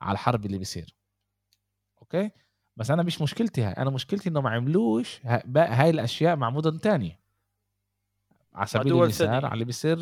على 0.00 0.12
الحرب 0.12 0.46
اللي 0.46 0.58
بيصير 0.58 0.94
أوكي؟ 2.02 2.30
بس 2.76 2.90
أنا 2.90 3.02
مش 3.02 3.22
مشكلتي 3.22 3.62
هاي 3.62 3.72
أنا 3.72 3.90
مشكلتي 3.90 4.28
إنه 4.28 4.40
ما 4.40 4.50
عملوش 4.50 5.20
هاي 5.56 5.90
الأشياء 5.90 6.36
مع 6.36 6.50
مدن 6.50 6.80
تانية. 6.80 7.18
على 8.54 8.66
سبيل 8.66 8.92
المثال 9.02 9.28
على 9.28 9.52
اللي 9.52 9.64
بيصير 9.64 9.98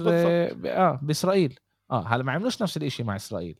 آه 0.66 0.98
بإسرائيل. 1.02 1.59
آه 1.90 2.06
هلا 2.06 2.23
ما 2.24 2.32
عملوش 2.32 2.62
نفس 2.62 2.77
الإشي 2.77 3.02
مع 3.02 3.16
إسرائيل 3.16 3.59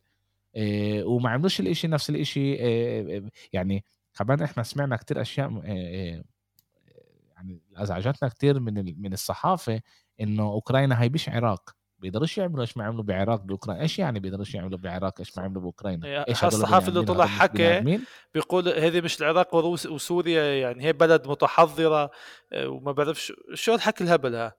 إيه 0.57 1.05
وما 1.05 1.31
عملوش 1.31 1.61
الإشي 1.61 1.89
نفس 1.89 2.11
الإشي 2.11 2.41
إيه 2.55 3.23
يعني 3.53 3.85
كمان 4.19 4.43
إحنا 4.43 4.63
سمعنا 4.63 4.97
كتير 4.97 5.21
أشياء 5.21 5.63
إيه 5.65 6.25
يعني 7.37 7.63
ازعجتنا 7.77 8.29
كتير 8.29 8.61
من 8.61 9.03
من 9.03 9.13
الصحافة 9.13 9.81
إنه 10.21 10.43
أوكرانيا 10.43 11.03
هي 11.03 11.09
مش 11.09 11.29
عراق. 11.29 11.77
بيقدروش 11.99 12.39
يعملوا 12.39 12.61
إيش 12.61 12.77
ما 12.77 12.85
عملوا 12.85 13.03
بعراق 13.03 13.43
باوكرانيا 13.43 13.83
إيش 13.83 13.99
يعني 13.99 14.21
بيقدروش 14.21 14.55
يعملوا 14.55 14.79
بعراق 14.79 15.15
إيش 15.19 15.39
ما 15.39 15.45
عملوا 15.45 15.63
بأوكرانيا؟ 15.63 16.29
إيش 16.29 16.45
الصحافي 16.45 16.89
اللي 16.89 17.03
طلع 17.03 17.27
حكى 17.27 18.01
بيقول 18.35 18.69
هذه 18.69 19.01
مش 19.01 19.23
العراق 19.23 19.55
وسوريا 19.55 20.43
يعني 20.61 20.85
هي 20.85 20.93
بلد 20.93 21.29
متحضرة 21.29 22.11
آه، 22.53 22.69
وما 22.69 22.93
بعرفش 22.93 23.33
شو 23.55 23.75
الحكي 23.75 24.05
الهبل 24.05 24.35
ها 24.35 24.53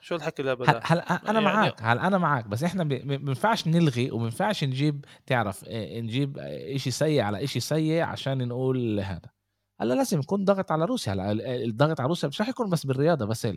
شو 0.00 0.14
الحكي 0.16 0.42
الهبل 0.42 0.68
هل, 0.68 0.80
هل 0.84 1.00
أنا 1.00 1.40
يعني 1.40 1.40
معك 1.40 1.82
هل 1.82 1.98
أنا 1.98 2.18
معك 2.18 2.48
بس 2.48 2.62
إحنا 2.62 2.84
ما 2.84 3.16
بينفعش 3.16 3.68
نلغي 3.68 4.10
وما 4.10 4.22
بينفعش 4.22 4.64
نجيب 4.64 5.04
تعرف 5.26 5.64
آه، 5.68 6.00
نجيب 6.00 6.38
شيء 6.76 6.92
سيء 6.92 7.20
على 7.20 7.46
شيء 7.46 7.62
سيء 7.62 8.02
عشان 8.02 8.48
نقول 8.48 9.00
هذا. 9.00 9.33
هلا 9.80 9.94
لازم 9.94 10.20
يكون 10.20 10.44
ضغط 10.44 10.72
على 10.72 10.84
روسيا 10.84 11.12
هلا 11.12 11.32
الضغط 11.64 12.00
على 12.00 12.08
روسيا 12.08 12.28
مش 12.28 12.40
رح 12.40 12.48
يكون 12.48 12.70
بس 12.70 12.86
بالرياضة 12.86 13.24
بس 13.24 13.48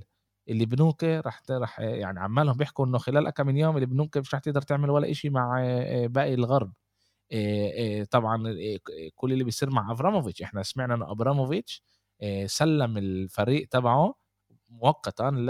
اللي 0.49 0.65
بنوك 0.65 1.03
رح 1.03 1.41
رح 1.51 1.79
يعني 1.79 2.19
عمالهم 2.19 2.57
بيحكوا 2.57 2.85
إنه 2.85 2.97
خلال 2.97 3.29
كم 3.29 3.47
من 3.47 3.57
يوم 3.57 3.75
اللي 3.75 3.85
بنوك 3.85 4.17
مش 4.17 4.33
رح 4.33 4.39
تقدر 4.39 4.61
تعمل 4.61 4.89
ولا 4.89 5.13
شيء 5.13 5.31
مع 5.31 5.61
باقي 6.05 6.33
الغرب. 6.33 6.73
طبعا 8.11 8.43
كل 9.15 9.33
اللي 9.33 9.43
بيصير 9.43 9.69
مع 9.69 9.91
أبراموفيتش. 9.91 10.41
إحنا 10.41 10.63
سمعنا 10.63 10.93
ان 10.93 11.01
أبراموفيتش 11.01 11.83
سلم 12.45 12.97
الفريق 12.97 13.67
تبعه 13.67 14.15
مؤقتا 14.69 15.23
ل 15.23 15.45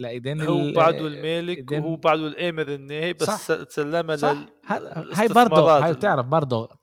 لايدين 0.00 0.40
هو 0.40 0.72
بعده 0.72 1.06
المالك 1.06 1.72
وهو 1.72 1.96
بعده 1.96 2.26
الامر 2.26 2.68
النهائي 2.68 3.12
بس 3.12 3.52
سلمها 3.68 4.16
لل 4.16 4.48
هاي 5.14 5.28
برضه 5.28 5.84
هاي 5.84 5.92
بتعرف 5.92 6.26
برضه 6.26 6.81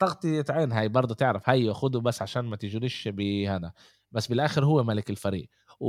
تغطية 0.00 0.44
عين 0.50 0.72
هاي 0.72 0.88
برضه 0.88 1.14
تعرف 1.14 1.48
هي 1.48 1.72
خده 1.74 2.00
بس 2.00 2.22
عشان 2.22 2.44
ما 2.44 2.56
تجريش 2.56 3.08
بهذا 3.08 3.72
بس 4.12 4.26
بالآخر 4.28 4.64
هو 4.64 4.82
ملك 4.84 5.10
الفريق. 5.10 5.48
و... 5.80 5.88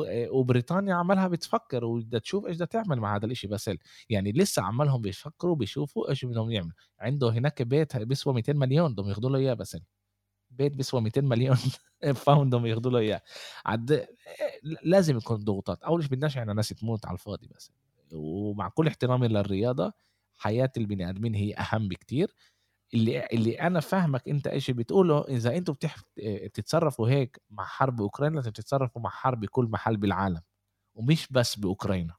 و... 0.00 0.06
وبريطانيا 0.38 0.94
عملها 0.94 1.28
بتفكر 1.28 1.84
وبدها 1.84 2.20
تشوف 2.20 2.46
إيش 2.46 2.56
بدها 2.56 2.66
تعمل 2.66 3.00
مع 3.00 3.16
هذا 3.16 3.26
الإشي. 3.26 3.46
بس 3.48 3.70
يعني 4.10 4.32
لسه 4.32 4.62
عمالهم 4.62 5.02
بيفكروا 5.02 5.56
بيشوفوا 5.56 6.10
إيش 6.10 6.24
بدهم 6.24 6.50
يعملوا. 6.50 6.72
عنده 7.00 7.28
هناك 7.30 7.62
بيت 7.62 7.96
بيسوى 7.96 8.34
200 8.34 8.52
مليون 8.52 8.92
بدهم 8.92 9.08
ياخذوا 9.08 9.30
له 9.30 9.38
إياه 9.38 9.54
بس. 9.54 9.76
بيت 10.50 10.72
بيسوى 10.72 11.00
200 11.00 11.20
مليون 11.24 11.56
باوند 12.26 12.48
بدهم 12.48 12.66
ياخذوا 12.66 12.92
له 12.92 12.98
إياه. 12.98 13.22
عد 13.66 14.06
لازم 14.82 15.16
يكون 15.16 15.36
ضغوطات. 15.44 15.82
أول 15.82 16.02
شيء 16.02 16.12
بدناش 16.12 16.38
إحنا 16.38 16.52
ناس 16.52 16.68
تموت 16.68 17.06
على 17.06 17.14
الفاضي 17.14 17.48
بس. 17.56 17.72
ومع 18.12 18.68
كل 18.68 18.86
احترامي 18.88 19.28
للرياضة 19.28 19.92
حياة 20.36 20.70
البني 20.76 21.10
آدمين 21.10 21.34
هي 21.34 21.54
أهم 21.54 21.88
بكتير. 21.88 22.34
اللي 22.94 23.26
اللي 23.32 23.60
أنا 23.60 23.80
فاهمك 23.80 24.28
أنت 24.28 24.46
إيش 24.46 24.70
بتقوله 24.70 25.24
إذا 25.28 25.56
أنتم 25.56 25.72
بتح... 25.72 25.96
بتتصرفوا 26.18 27.08
هيك 27.08 27.40
مع 27.50 27.64
حرب 27.64 28.00
أوكرانيا 28.00 28.36
لازم 28.36 28.50
تتصرفوا 28.50 29.02
مع 29.02 29.10
حرب 29.10 29.40
بكل 29.40 29.64
محل 29.64 29.96
بالعالم 29.96 30.40
ومش 30.94 31.28
بس 31.30 31.56
بأوكرانيا 31.56 32.14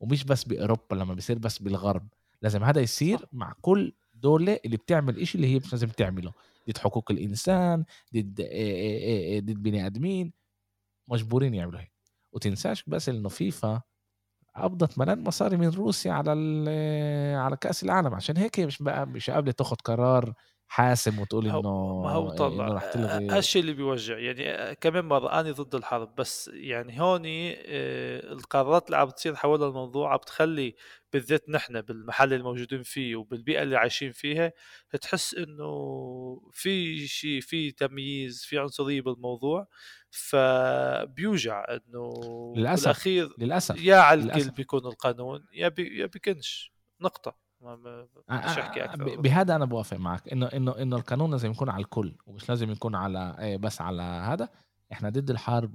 ومش 0.00 0.24
بس 0.24 0.44
بأوروبا 0.44 0.94
لما 0.94 1.14
بيصير 1.14 1.38
بس 1.38 1.58
بالغرب 1.58 2.08
لازم 2.42 2.64
هذا 2.64 2.80
يصير 2.80 3.26
مع 3.32 3.54
كل 3.60 3.92
دولة 4.14 4.60
اللي 4.64 4.76
بتعمل 4.76 5.18
إشي 5.18 5.34
اللي 5.38 5.46
هي 5.54 5.58
مش 5.58 5.72
لازم 5.72 5.88
تعمله 5.88 6.32
ضد 6.68 6.78
حقوق 6.78 7.10
الإنسان 7.10 7.84
ضد 8.14 8.34
ضد 9.44 9.62
بني 9.62 9.86
آدمين 9.86 10.32
مجبورين 11.08 11.54
يعملوا 11.54 11.80
هيك. 11.80 11.92
وتنساش 12.32 12.84
بس 12.86 13.08
إنه 13.08 13.28
فيفا 13.28 13.82
قبضت 14.56 14.98
ملان 14.98 15.24
مصاري 15.24 15.56
من 15.56 15.68
روسيا 15.68 16.12
على 16.12 16.30
على 17.36 17.56
كأس 17.56 17.82
العالم. 17.84 18.14
عشان 18.14 18.36
هيك 18.36 18.60
مش 18.60 18.82
بقى 18.82 19.06
مش 19.06 19.30
قابلة 19.30 19.52
تاخذ 19.52 19.76
قرار 19.84 20.34
حاسم 20.72 21.18
وتقول 21.18 21.46
إنه 21.46 22.02
ما 22.02 22.10
هو 22.10 22.30
طلع 22.30 22.66
إنه 22.66 22.74
رح 22.74 22.84
تلغي 22.84 23.28
هالشيء 23.28 23.62
اللي 23.62 23.72
بيوجع. 23.72 24.18
يعني 24.18 24.74
كمان 24.74 25.04
مرة 25.04 25.40
أنا 25.40 25.50
ضد 25.50 25.74
الحرب 25.74 26.14
بس 26.14 26.50
يعني 26.54 27.00
هون 27.00 27.22
القرارات 27.26 28.86
اللي 28.86 28.96
عم 28.96 29.06
بتصير 29.08 29.34
حول 29.36 29.62
الموضوع 29.62 30.12
عم 30.12 30.16
بتخلي 30.16 30.74
بالذات 31.12 31.48
نحن 31.48 31.80
بالمحل 31.80 32.32
اللي 32.32 32.44
موجودين 32.44 32.82
فيه 32.82 33.16
وبالبيئة 33.16 33.62
اللي 33.62 33.76
عايشين 33.76 34.12
فيها 34.12 34.52
تحس 35.00 35.34
إنه 35.34 35.70
في 36.52 37.06
شيء 37.06 37.40
في 37.40 37.70
تمييز 37.70 38.44
في 38.44 38.58
عنصرية 38.58 39.00
بالموضوع 39.00 39.66
فبيوجع 40.10 41.64
إنه 41.70 42.12
للأسف 42.56 42.82
بالأخير 42.84 43.34
للأسف 43.38 43.84
يا 43.84 43.96
على 43.96 44.22
الكل 44.22 44.50
بيكون 44.50 44.86
القانون 44.86 45.44
يا 45.54 45.68
بي 45.68 45.98
يا 45.98 46.06
بيكونش 46.06 46.72
نقطة. 47.00 47.41
ما 47.62 48.08
أحكي 48.30 48.84
أكثر 48.84 49.20
بهذا 49.20 49.56
أنا 49.56 49.64
بوافق 49.64 49.96
معك. 49.96 50.28
إنه 50.28 50.46
إنه 50.46 50.82
إنه 50.82 50.96
القانون 50.96 51.30
لازم 51.30 51.50
يكون 51.50 51.68
على 51.68 51.84
الكل 51.84 52.14
ومش 52.26 52.48
لازم 52.48 52.70
يكون 52.70 52.94
على 52.94 53.36
إيه، 53.38 53.56
بس 53.56 53.80
على 53.80 54.02
هذا. 54.02 54.48
إحنا 54.92 55.10
ضد 55.10 55.30
الحرب 55.30 55.72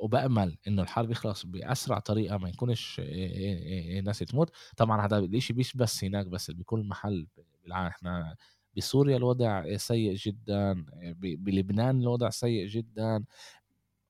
وبأمل 0.00 0.56
إنه 0.68 0.82
الحرب 0.82 1.10
يخلص 1.10 1.46
بأسرع 1.46 1.98
طريقة 1.98 2.36
ما 2.38 2.48
يكونش 2.48 3.00
إيه، 3.00 3.58
إيه، 3.58 4.00
ناس 4.00 4.18
تموت. 4.18 4.50
طبعا 4.76 5.06
هذا 5.06 5.18
الشيء 5.18 5.56
مش 5.56 5.76
بس 5.76 6.04
هناك 6.04 6.26
بس 6.26 6.50
بكل 6.50 6.84
محل. 6.84 7.26
بالعالم 7.64 7.86
إحنا 7.86 8.36
بسوريا 8.76 9.16
الوضع 9.16 9.76
سيء 9.76 10.14
جدا 10.14 10.84
بلبنان 11.20 12.00
الوضع 12.00 12.30
سيء 12.30 12.66
جدا. 12.66 13.24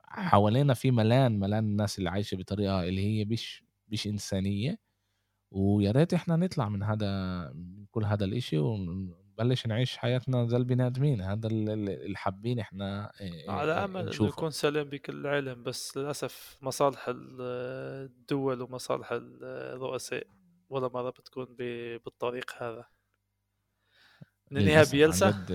حوالينا 0.03 0.74
في 0.74 0.91
ملان 0.91 1.39
ملان 1.39 1.65
الناس 1.65 1.99
اللي 1.99 2.11
عايشة 2.11 2.36
بطريقة 2.36 2.82
اللي 2.85 3.01
هي 3.01 3.24
مش 3.24 3.65
مش 3.89 4.07
إنسانية. 4.07 4.84
ويا 5.55 5.90
ريت 5.90 6.14
إحنا 6.14 6.36
نطلع 6.36 6.68
من 6.68 6.82
هذا 6.82 7.09
من 7.55 7.86
كل 7.90 8.05
هذا 8.05 8.24
الإشي 8.24 8.59
ونبلش 8.59 9.66
نعيش 9.66 9.97
حياتنا 9.97 10.47
زي 10.48 10.56
البني 10.56 10.86
آدمين. 10.86 11.20
هذا 11.20 11.48
اللي 11.48 12.16
حابين 12.16 12.59
إحنا 12.59 13.12
على 13.48 13.72
أمل 13.72 14.01
إنه 14.01 14.28
يكون 14.28 14.51
سلام 14.51 14.89
بكل 14.89 15.12
العالم 15.20 15.62
بس 15.62 15.97
للأسف 15.97 16.59
مصالح 16.62 17.06
الدول 17.09 18.62
ومصالح 18.62 19.09
الرؤساء 19.12 20.26
ولا 20.70 20.89
مرة 20.89 21.10
بتكون 21.10 21.47
بالطريق 22.05 22.62
هذا. 22.62 22.86
ننهيها 24.51 24.85
بيلسا؟ 24.93 25.47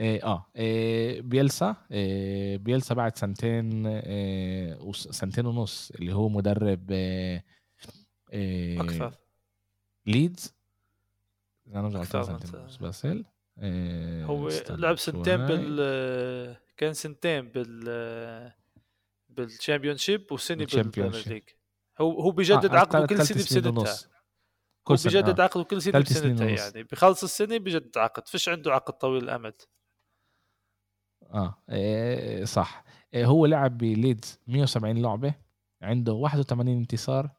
إيه 0.00 0.24
آه 0.24 0.46
إيه 0.56 1.20
بيلسا 1.20 1.76
إيه 1.90 2.56
بيلسا 2.58 2.94
بعد 2.94 3.16
سنتين 3.16 3.86
إيه 3.86 4.92
سنتين 4.92 5.46
ونص 5.46 5.90
اللي 5.90 6.14
هو 6.14 6.28
مدرب 6.28 6.90
إيه 6.90 7.44
إيه 8.32 8.80
أكثر 8.80 9.14
ليدز 10.06 10.54
أنا 11.66 12.04
سنتين 12.04 12.60
ونص 12.60 12.76
بس 12.76 13.06
إيه 13.58 14.24
هو 14.24 14.48
لعب 14.70 14.98
سنتين 14.98 15.36
بال 15.36 16.56
كان 16.76 16.94
سنتين 16.94 17.48
بال 17.48 18.52
بال 19.28 19.96
Championship 19.96 20.32
وسنه 20.32 20.66
بال 20.74 20.86
Premier 20.86 21.28
League 21.28 21.42
هو 22.00 22.20
هو 22.20 22.30
بيجدد 22.30 22.74
آه 22.74 22.78
عقده 22.78 23.06
كل 23.06 23.26
سنه 23.26 23.36
بسنتها 23.36 23.96
كل 24.84 24.98
سنة 24.98 25.12
بيجدد 25.12 25.40
آه. 25.40 25.44
عقده 25.44 25.64
كل 25.64 25.82
سنه 25.82 26.00
بسنتها 26.00 26.48
يعني 26.48 26.82
بخلص 26.82 27.22
السنة 27.22 27.58
بيجدد 27.58 27.98
عقد 27.98 28.28
فيش 28.28 28.48
عنده 28.48 28.72
عقد 28.72 28.92
طويل 28.92 29.24
الامد 29.24 29.54
آه 31.22 31.62
إيه 31.70 32.44
صح 32.44 32.84
إيه 33.14 33.26
هو 33.26 33.46
لعب 33.46 33.78
بليدز 33.78 34.38
170 34.46 35.02
لعبة. 35.02 35.34
عنده 35.82 36.12
81 36.12 36.68
انتصار. 36.68 37.30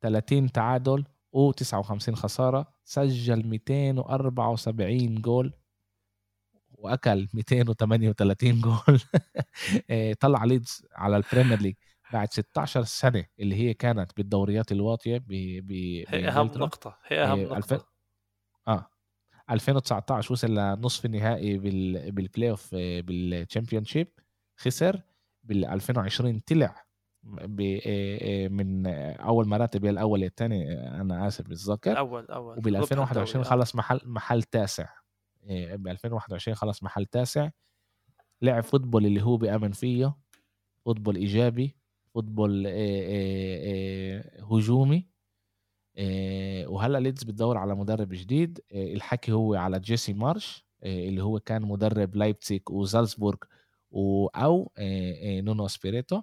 30 0.00 0.52
تعادل 0.52 1.04
و59 1.36 2.12
خسارة 2.12 2.66
سجل 2.84 3.46
274 3.46 5.14
جول 5.14 5.52
وأكل 6.72 7.28
238 7.34 8.60
جول. 8.60 9.00
إيه 9.90 10.14
طلع 10.14 10.44
ليدز 10.44 10.86
على 10.94 11.16
ال 11.16 11.21
Premier 11.21 11.60
League 11.60 11.74
بعد 12.12 12.32
16 12.32 12.84
سنة 12.84 13.24
اللي 13.40 13.54
هي 13.54 13.74
كانت 13.74 14.16
بالدوريات 14.16 14.72
الواطية 14.72 15.18
ب 15.18 15.26
ب 15.66 15.72
هي 16.08 16.28
أهم 16.28 16.46
نقطة 16.46 16.98
هي 17.06 17.24
أهم 17.24 17.38
إيه 17.38 17.46
نقطة. 17.46 17.86
آه 18.68 18.90
2019 19.50 20.32
وصل 20.32 20.54
لنصف 20.54 21.04
النهائي 21.04 21.58
بال 21.58 22.12
بال 22.12 22.50
playoff 22.50 22.74
بال 22.74 23.84
Championship 23.84 24.08
خسر. 24.56 25.02
بال 25.44 25.64
2020 25.64 26.40
طلع 26.40 26.85
من 28.50 28.86
أول 29.16 29.48
مراتب 29.48 29.84
هي 29.84 29.90
الأول 29.90 30.24
الثاني 30.24 30.72
أنا 31.00 31.26
آسف 31.26 31.48
بتذكر 31.48 31.92
الأول 31.92 32.26
أول. 32.26 32.58
وبال 32.58 32.76
2021 32.76 33.44
خلص 33.44 33.74
محل 33.74 34.00
محل 34.04 34.42
تاسع. 34.42 34.88
ب 35.48 35.88
2021 35.88 36.54
خلص 36.54 36.82
محل 36.82 37.06
تاسع. 37.06 37.50
لعب 38.42 38.62
football 38.62 39.06
اللي 39.06 39.22
هو 39.22 39.36
بيأمن 39.36 39.72
فيه 39.72 40.16
football 40.84 41.16
إيجابي 41.16 41.76
football 42.14 42.66
هجومي. 44.52 45.16
آه، 45.98 46.66
وهلأ 46.68 46.98
ليدز 46.98 47.24
بتدور 47.24 47.58
على 47.58 47.74
مدرب 47.74 48.08
جديد. 48.12 48.60
آه، 48.72 48.92
الحكي 48.92 49.32
هو 49.32 49.54
على 49.54 49.80
جيسي 49.80 50.12
مارش 50.12 50.66
آه، 50.82 51.08
اللي 51.08 51.22
هو 51.22 51.40
كان 51.40 51.62
مدرب 51.62 52.16
لايبتسيك 52.16 52.70
وزالزبورغ 52.70 53.38
أو 54.36 54.72
نونو 55.42 55.68
سبيريتو. 55.68 56.22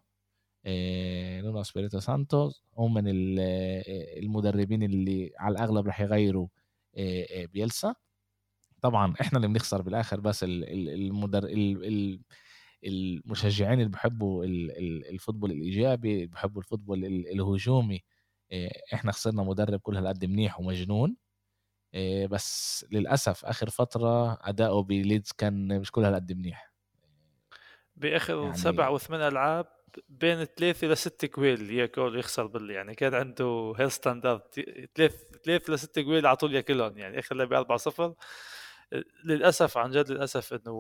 نونو 0.65 1.64
سبيريتو 1.64 1.99
سانتوس 1.99 2.64
هم 2.77 2.94
من 2.94 3.03
المدربين 4.18 4.84
اللي 4.84 5.31
على 5.38 5.52
الأغلب 5.56 5.88
رح 5.88 6.02
يغيروا 6.02 6.48
بيلسا. 7.53 7.95
طبعا 8.81 9.14
إحنا 9.22 9.38
اللي 9.38 9.48
بنخسر 9.48 9.81
بالآخر 9.81 10.19
بس 10.19 10.45
المدر 10.48 11.49
المشجعين 12.85 13.80
اللي 13.80 13.90
بحبوا 13.90 14.45
ال 14.45 14.57
football 14.57 15.52
الإيجابي 15.52 16.14
اللي 16.15 16.26
بحبوا 16.26 16.61
ال 16.61 16.66
football 16.66 17.06
الهجومي 17.06 18.03
إحنا 18.94 19.11
خسرنا 19.11 19.44
مدرب 19.44 19.80
كل 19.80 19.95
هالقد 19.98 20.26
منيح 20.26 20.60
ومجنون 20.60 21.15
بس 22.30 22.85
للأسف 22.91 23.45
آخر 23.45 23.69
فترة 23.69 24.38
أداؤه 24.49 24.84
بليدز 24.84 25.31
كان 25.31 25.80
مش 25.80 25.91
كل 25.91 26.06
هالقد 26.06 26.34
منيح. 26.34 26.73
بآخر 27.95 28.44
يعني... 28.44 28.53
سبع 28.53 28.90
وثمان 28.90 29.22
ألعاب 29.22 29.65
بين 30.10 30.45
ثلاثة 30.45 30.88
لست 30.88 31.26
كويل 31.26 31.72
ياكل 31.72 32.20
يخسر 32.20 32.48
بال 32.48 32.70
يعني 32.72 32.95
كان 32.95 33.14
عنده 33.14 33.74
هيك 33.77 33.91
standard 33.91 34.41
ثلاث 34.95 35.15
ثلاث 35.45 35.70
لست 35.70 35.99
كويل 35.99 36.28
على 36.28 36.36
طول 36.36 36.56
ياكلهم 36.56 36.98
يعني 36.98 37.20
آخر 37.20 37.36
لعبة 37.36 37.57
4 37.57 37.78
0 37.78 38.15
للأسف 39.24 39.78
عن 39.78 39.91
جد 39.91 40.11
للأسف 40.11 40.53
إنه 40.53 40.74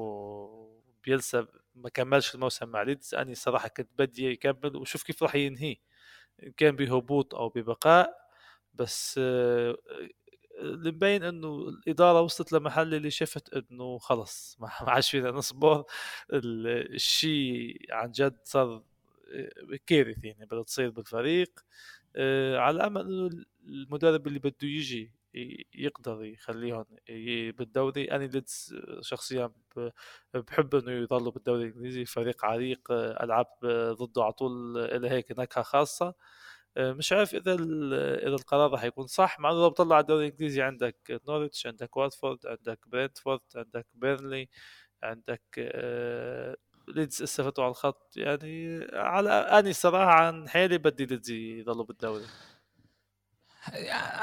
بيلسا 1.03 1.47
ما 1.75 1.89
كملش 1.89 2.35
الموسم 2.35 2.69
مع 2.69 2.81
ليدز. 2.81 3.15
اني 3.15 3.35
صراحة 3.35 3.67
كنت 3.67 3.89
بدي 3.99 4.25
يكمل 4.31 4.75
وشوف 4.75 5.03
كيف 5.03 5.23
راح 5.23 5.35
ينهي. 5.35 5.77
كان 6.57 6.75
بهبوط 6.75 7.35
أو 7.35 7.49
ببقاء 7.49 8.17
بس 8.73 9.19
آه، 9.23 9.77
اللي 10.59 10.91
مبين 10.91 11.23
إنه 11.23 11.47
الإدارة 11.47 12.21
وصلت 12.21 12.53
لمحل 12.53 12.93
اللي 12.93 13.11
شفت 13.11 13.53
إنه 13.53 13.97
خلص. 13.97 14.57
ما 14.61 14.69
عادش 14.91 15.11
فينا 15.11 15.31
نصبر. 15.31 15.83
الشيء 16.33 17.77
عن 17.91 18.11
جد 18.11 18.37
صار 18.43 18.83
كارثه 19.87 20.27
يعني 20.27 20.45
بدها 20.45 20.63
تصير 20.63 20.89
بالفريق. 20.89 21.59
آه، 22.15 22.57
على 22.57 22.87
امل 22.87 23.01
إنه 23.01 23.45
المدرب 23.67 24.27
اللي 24.27 24.39
بده 24.39 24.55
يجي 24.63 25.11
يقدر 25.75 26.23
يخليهم 26.25 26.85
بالدوري. 27.51 28.11
أنا 28.11 28.23
ليدز 28.23 28.75
شخصيا 29.01 29.51
بحب 30.33 30.75
إنه 30.75 30.91
يضلوا 30.91 31.31
بالدوري 31.31 31.63
الإنجليزي. 31.63 32.05
فريق 32.05 32.45
عريق 32.45 32.91
ألعاب 32.91 33.47
ضده 33.91 34.23
على 34.23 34.33
طول 34.33 34.73
له 34.73 35.11
هيك 35.11 35.31
نكهة 35.39 35.63
خاصة. 35.63 36.13
مش 36.77 37.13
عارف 37.13 37.35
إذا 37.35 37.53
إذا 38.27 38.35
القرار 38.35 38.71
راح 38.71 38.83
يكون 38.83 39.07
صح. 39.07 39.39
مع 39.39 39.51
إنه 39.51 39.59
لو 39.61 39.69
بطلع 39.69 39.95
على 39.95 40.01
الدوري 40.01 40.27
الإنجليزي 40.27 40.61
عندك 40.61 41.21
نوريتش 41.27 41.67
عندك 41.67 41.97
واتفورد 41.97 42.47
عندك 42.47 42.79
برينتفورد 42.87 43.41
عندك 43.55 43.87
بيرنلي 43.93 44.49
عندك 45.03 45.43
ليدز 46.87 47.21
استفتوا 47.21 47.63
على 47.63 47.71
الخط. 47.71 48.13
يعني 48.17 48.85
على 48.93 49.29
أني 49.29 49.73
صراحة 49.73 50.11
عن 50.11 50.49
حالي 50.49 50.77
بدي 50.77 51.05
ليدز 51.05 51.31
يضلوا 51.31 51.85
بالدوري. 51.85 52.25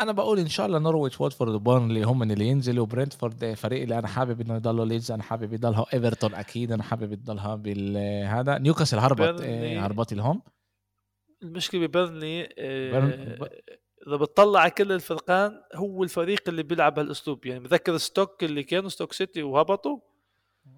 أنا 0.00 0.12
بقول 0.12 0.38
إن 0.38 0.48
شاء 0.48 0.66
الله 0.66 0.78
نورويتش 0.78 1.20
واتفورد 1.20 1.54
وبورنلي 1.54 2.02
هم 2.02 2.22
اللي 2.22 2.46
ينزلوا. 2.46 2.86
برنتفورد 2.86 3.54
فريق 3.54 3.82
اللي 3.82 3.98
أنا 3.98 4.08
حابب 4.08 4.40
إنه 4.40 4.56
يضلوا. 4.56 4.84
ليدز 4.84 5.10
أنا 5.10 5.22
حابب 5.22 5.52
يضلها 5.52 5.86
إيفرتون 5.94 6.34
أكيد 6.34 6.72
أنا 6.72 6.82
حابب 6.82 7.12
يضلها 7.12 7.54
بالهذا 7.54 8.58
نيوكاسل 8.58 8.98
هربت 8.98 9.40
إيه 9.40 9.86
هربت 9.86 10.14
لهم. 10.14 10.42
المشكلة 11.42 11.86
ببرنلي 11.86 12.48
إيه 12.58 12.98
إذا 14.06 14.16
بتطلع 14.16 14.60
على 14.60 14.70
كل 14.70 14.92
الفرقان 14.92 15.60
هو 15.74 16.02
الفريق 16.02 16.48
اللي 16.48 16.62
بيلعب 16.62 16.98
هالأسلوب. 16.98 17.46
يعني 17.46 17.60
بذكر 17.60 17.96
ستوك 17.96 18.44
اللي 18.44 18.62
كانوا 18.62 18.88
ستوك 18.88 19.12
سيتي 19.12 19.42
وهبطوا. 19.42 19.98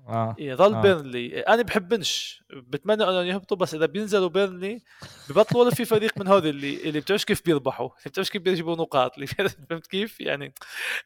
آه. 0.08 0.36
يضل 0.38 0.74
آه. 0.74 0.80
بيرنلي. 0.82 1.40
أنا 1.40 1.62
بحبنش. 1.62 2.42
بتمنى 2.50 3.04
أنهم 3.04 3.26
يهبطوا 3.26 3.56
بس 3.56 3.74
إذا 3.74 3.86
بينزلوا 3.86 4.28
بيرنلي 4.28 4.82
ببطلوا 5.30 5.62
ولا 5.62 5.74
في 5.74 5.84
فريق 5.84 6.18
من 6.18 6.28
هذول 6.28 6.46
اللي 6.48 6.88
اللي 6.88 7.00
بتعرفش 7.00 7.24
كيف 7.24 7.44
بيربحوا؟ 7.44 7.86
اللي 7.86 8.10
بتعرفش 8.10 8.30
كيف 8.30 8.42
بيجيبوا 8.42 8.76
نقاط؟ 8.76 9.14
اللي 9.14 9.26
فهمت 9.70 9.86
كيف؟ 9.86 10.20
يعني 10.20 10.54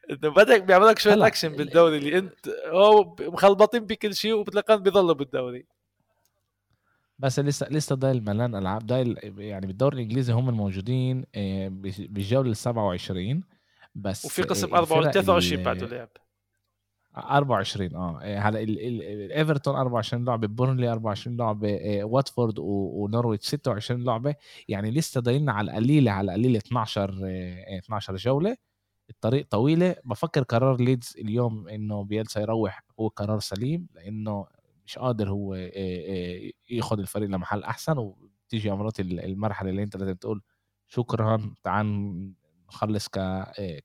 إنه 0.09 0.29
بدك 0.29 0.63
بيعمل 0.63 0.87
لك 0.87 0.99
شوية 0.99 1.27
أكشن 1.27 1.49
بالدوري 1.49 1.97
اللي 1.97 2.17
انت 2.17 2.49
هو 2.67 3.15
مخلبطين 3.19 3.85
بكل 3.85 4.15
شيء 4.15 4.33
وبتلاقيهم 4.33 4.79
بيضلوا 4.83 5.13
بالدوري. 5.13 5.65
بس 7.19 7.39
لسه 7.39 7.67
لسه 7.69 7.95
ضايل 7.95 8.23
ملان 8.23 8.55
ألعاب. 8.55 8.85
ضايل 8.85 9.17
يعني 9.37 9.67
بالدوري 9.67 9.95
الإنجليزي 9.95 10.33
هم 10.33 10.49
الموجودين 10.49 11.25
آه، 11.35 11.67
بالجوله 11.99 12.49
ال 12.49 12.57
27 12.57 13.43
بس 13.95 14.25
وفي 14.25 14.41
قسم 14.41 14.75
24 14.75 15.11
23 15.11 15.63
بعده 15.63 15.87
لعب. 15.87 16.09
24 17.17 17.95
آه. 17.95 18.19
هلا 18.39 18.59
إيفرتون 19.37 19.75
24 19.75 20.25
لعبة 20.25 20.47
بورنلي 20.47 20.91
24 20.91 21.37
لعبة 21.37 21.69
آه، 21.75 22.03
واتفورد 22.03 22.53
ونورويتش 22.59 23.47
26 23.47 24.03
لعبة. 24.03 24.35
يعني 24.67 24.91
لسه 24.91 25.21
ضايلنا 25.21 25.51
على 25.51 25.71
القليلة 25.71 26.11
على 26.11 26.31
القليلة 26.35 26.57
12 26.57 27.13
12 27.79 28.15
جولة. 28.15 28.57
الطريق 29.09 29.47
طويلة. 29.49 29.95
بفكر 30.05 30.43
قرار 30.43 30.81
ليدز 30.81 31.15
اليوم 31.19 31.67
إنه 31.69 32.03
بيلسا 32.03 32.41
يروح 32.41 32.83
هو 32.99 33.07
قرار 33.07 33.39
سليم 33.39 33.87
لأنه 33.95 34.47
مش 34.85 34.97
قادر 34.97 35.29
هو 35.29 35.53
ياخذ 36.69 36.99
الفريق 36.99 37.29
لمحل 37.29 37.63
أحسن. 37.63 37.97
وتيجي 37.97 38.71
امرات 38.71 38.99
المرحلة 38.99 39.69
اللي 39.69 39.83
أنت 39.83 39.97
لازم 39.97 40.13
تقول 40.15 40.41
شكرا 40.87 41.53
تعال 41.63 42.31
نخلص 42.69 43.07
ك 43.07 43.19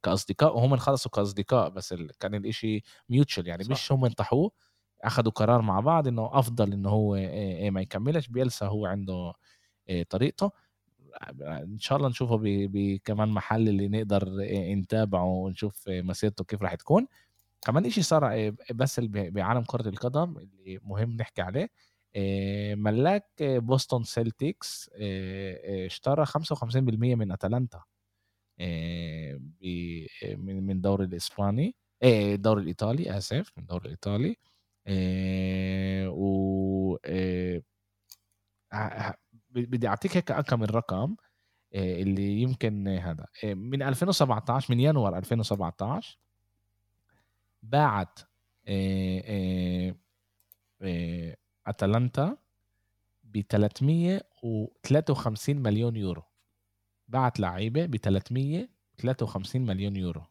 كأصدقاء 0.02 0.56
وهم 0.56 0.76
خلصوا 0.76 1.10
كأصدقاء 1.10 1.68
بس 1.68 1.94
كان 2.20 2.34
الإشي 2.34 2.82
mutual 3.08 3.46
يعني 3.46 3.64
صح. 3.64 3.70
مش 3.70 3.92
هم 3.92 4.04
انطحوه 4.04 4.50
اخذوا 5.04 5.32
قرار 5.32 5.62
مع 5.62 5.80
بعض 5.80 6.08
إنه 6.08 6.30
أفضل 6.32 6.72
إنه 6.72 6.88
هو 6.90 7.14
ما 7.70 7.80
يكملش 7.80 8.26
بيلسا 8.28 8.66
هو 8.66 8.86
عنده 8.86 9.32
طريقته. 10.10 10.50
إن 11.42 11.78
شاء 11.78 11.98
الله 11.98 12.08
نشوفه 12.08 12.38
بكمان 12.42 13.28
محل 13.28 13.68
اللي 13.68 13.88
نقدر 13.88 14.28
نتابعه 14.74 15.24
ونشوف 15.24 15.84
مسيرته 15.88 16.44
كيف 16.44 16.62
راح 16.62 16.74
تكون. 16.74 17.06
كمان 17.66 17.86
إشي 17.86 18.02
صار 18.02 18.50
بس 18.74 19.00
بعالم 19.10 19.62
كرة 19.62 19.88
القدم 19.88 20.36
اللي 20.38 20.78
مهم 20.84 21.10
نحكي 21.16 21.42
عليه 21.42 21.70
ملاك 22.74 23.26
بوسطن 23.40 24.02
سيلتيكس 24.02 24.90
آه، 24.94 25.86
اشترى 25.86 26.26
55% 26.26 27.14
من 27.14 27.32
أتلانتا. 27.32 27.82
من 30.36 30.62
من 30.66 30.70
الدوري 30.70 31.04
الإسباني 31.04 31.74
الدوري 32.04 32.62
الإيطالي 32.62 33.18
آسف 33.18 33.52
من 33.56 33.62
الدوري 33.62 33.84
الإيطالي 33.84 34.36
و 36.08 36.96
بدي 39.50 39.88
أعطيك 39.88 40.16
هيك 40.16 40.32
كم 40.32 40.60
من 40.60 40.66
رقم 40.66 41.16
اللي 41.74 42.42
يمكن 42.42 42.88
هذا 42.88 43.26
من 43.44 43.82
2017 43.82 44.74
من 44.74 44.80
يناير 44.80 45.18
2017 45.18 46.18
باعت 47.62 48.18
أتلانتا 51.66 52.36
ب 53.24 53.40
353 53.40 55.56
مليون 55.56 55.96
يورو. 55.96 56.22
باعت 57.12 57.40
لعيبة 57.40 57.86
ب 57.86 57.96
353 57.96 59.62
مليون 59.66 59.96
يورو. 59.96 60.22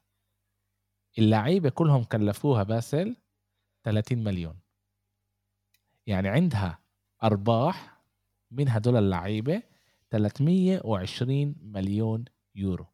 اللعيبة 1.20 1.70
كلهم 1.70 2.04
كلفوها 2.04 2.64
باسل 2.64 3.16
30 3.84 4.24
مليون. 4.24 4.60
يعني 6.08 6.30
عندها 6.30 6.80
أرباح 7.24 8.02
من 8.52 8.70
هدول 8.70 8.96
اللعيبة 8.98 9.64
320 10.10 11.56
مليون 11.62 12.26
يورو. 12.56 12.86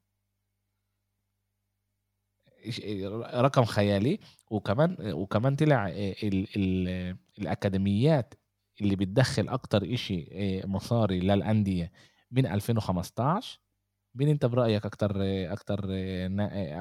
رقم 3.41 3.65
خيالي. 3.65 4.19
وكمان 4.51 5.11
وكمان 5.13 5.55
طلع 5.55 5.87
ال 5.87 7.17
الأكاديميات 7.39 8.33
اللي 8.81 8.95
بتدخل 8.95 9.49
أكتر 9.49 9.93
إشي 9.93 10.27
مصاري 10.67 11.19
للأندية 11.19 11.91
من 12.31 12.45
2015 12.45 13.59
مين 14.17 14.29
أنت 14.29 14.45
برأيك 14.45 14.85
أكتر 14.85 15.11
أكتر 15.53 15.79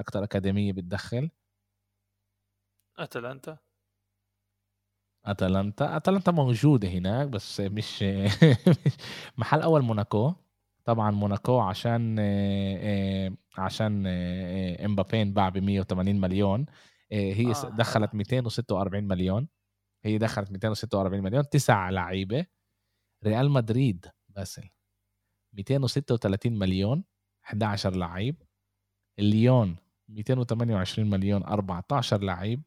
أكتر 0.00 0.24
أكاديمية 0.24 0.72
بتدخل؟ 0.72 1.30
أتلانتا. 2.98 3.58
أتلانتا. 5.24 5.96
أتلانتا 5.96 6.32
موجودة 6.32 6.88
هناك 6.88 7.28
بس 7.28 7.60
مش 7.60 8.04
محل 9.38 9.62
أول 9.62 9.82
موناكو. 9.82 10.34
طبعا 10.84 11.10
موناكو 11.10 11.60
عشان 11.60 12.18
عشان 13.58 14.06
إمبابي 14.84 15.22
انباع 15.22 15.48
ب 15.48 15.58
180 15.58 16.20
مليون. 16.20 16.66
هي 17.12 17.50
آه. 17.50 17.68
دخلت 17.68 18.14
246 18.14 19.04
مليون. 19.08 19.48
هي 20.04 20.18
دخلت 20.18 20.50
246 20.52 21.22
مليون. 21.22 21.48
تسع 21.48 21.90
لعيبة. 21.90 22.46
ريال 23.24 23.50
مدريد 23.50 24.06
باسل 24.28 24.68
236 25.52 26.58
مليون. 26.58 27.04
11 27.47 27.97
لعيب. 27.97 28.43
ليون 29.18 29.77
228 30.09 31.10
مليون 31.10 31.43
14 31.43 32.23
لعيب. 32.23 32.62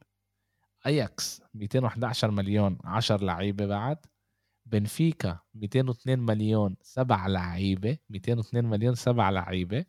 أياكس 0.85 1.41
211 1.53 2.31
مليون 2.31 2.77
10 2.83 3.23
لعيبة 3.23 3.65
بعد. 3.65 3.97
بنفيكا 4.65 5.39
202 5.53 6.19
مليون 6.19 6.75
سبع 6.81 7.27
لعيبة. 7.27 7.97
202 8.09 8.65
مليون 8.65 8.95
سبع 8.95 9.29
لعيبة. 9.29 9.85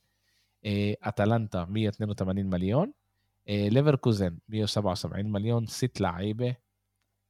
إيه 0.64 0.96
أتلانتا 1.02 1.64
182 1.64 2.46
مليون. 2.46 2.92
إيه 3.48 3.68
ليفركوزن 3.68 4.38
177 4.48 5.32
مليون 5.32 5.66
ست 5.66 6.00
لعيبة. 6.00 6.56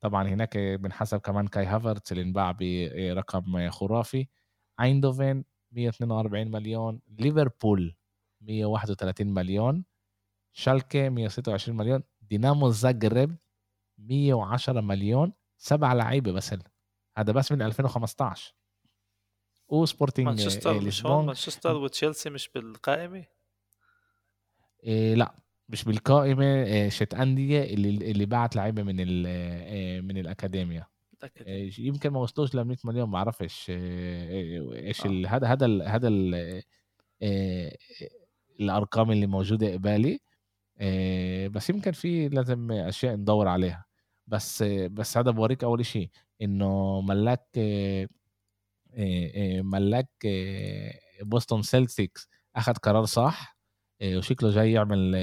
طبعا 0.00 0.28
هناك 0.28 0.58
بنحسب 0.58 1.20
كمان 1.20 1.46
كاي 1.48 1.66
هافرتس 1.66 2.12
اللي 2.12 2.22
انباع 2.22 2.52
برقم 2.52 3.70
خرافي. 3.70 4.26
ايندوفن 4.80 5.44
142 5.72 6.50
مليون 6.50 7.00
ليفربول 7.18 7.96
131 8.40 9.26
مليون 9.26 9.84
شالكة 10.52 11.08
126 11.08 11.76
مليون 11.76 12.02
دينامو 12.22 12.70
زاغرب 12.70 13.36
110 13.98 14.80
مليون 14.80 15.32
سبع 15.58 15.92
لعيبة 15.92 16.32
بس 16.32 16.54
هذا 17.16 17.32
بس 17.32 17.52
من 17.52 17.62
2015 17.62 18.54
وسبورتنج 19.68 20.26
مانشستر 20.26 20.80
مش 20.80 21.06
هون؟ 21.06 21.26
مانشستر 21.26 21.76
وتشيلسي 21.76 22.30
مش 22.30 22.48
بالقائمة؟ 22.48 23.24
إيه 24.84 25.14
لا 25.14 25.34
مش 25.68 25.84
بالقائمة. 25.84 26.44
إيه 26.44 26.88
شت 26.88 27.14
أندية 27.14 27.62
اللي 27.62 28.10
اللي 28.10 28.26
باعت 28.26 28.56
لعيبة 28.56 28.82
من 28.82 29.26
إيه 29.26 30.00
من 30.00 30.18
الاكاديميا 30.18 30.86
إيه 31.46 31.70
يمكن 31.78 32.10
ما 32.10 32.20
وصلوش 32.20 32.54
ل 32.54 32.60
100 32.64 32.76
مليون 32.84 33.06
ما 33.08 33.12
بعرفش 33.12 33.70
إيه، 33.70 34.72
إيش 34.74 35.06
آه. 35.06 35.26
هذا 35.28 35.46
هذا 35.46 35.84
هذا 35.86 36.08
الأرقام 38.60 39.10
اللي 39.10 39.26
موجودة 39.26 39.72
قبالي. 39.72 40.20
آه، 40.80 41.48
بس 41.48 41.70
يمكن 41.70 41.92
في 41.92 42.28
لازم 42.28 42.72
أشياء 42.72 43.16
ندور 43.16 43.48
عليها. 43.48 43.84
بس 44.26 44.62
بس 44.64 45.16
هذا 45.18 45.30
بوريك 45.30 45.64
أول 45.64 45.86
شيء 45.86 46.10
إنه 46.42 47.00
ملاك 47.00 47.46
آه، 47.58 48.08
آه، 48.94 49.62
ملاك 49.62 50.10
بوسطن 51.22 51.62
سيلتكس 51.62 52.28
أخذ 52.56 52.72
قرار 52.74 53.04
صح؟ 53.04 53.56
وشكله 54.02 54.50
جاي 54.50 54.72
يعمل 54.72 55.14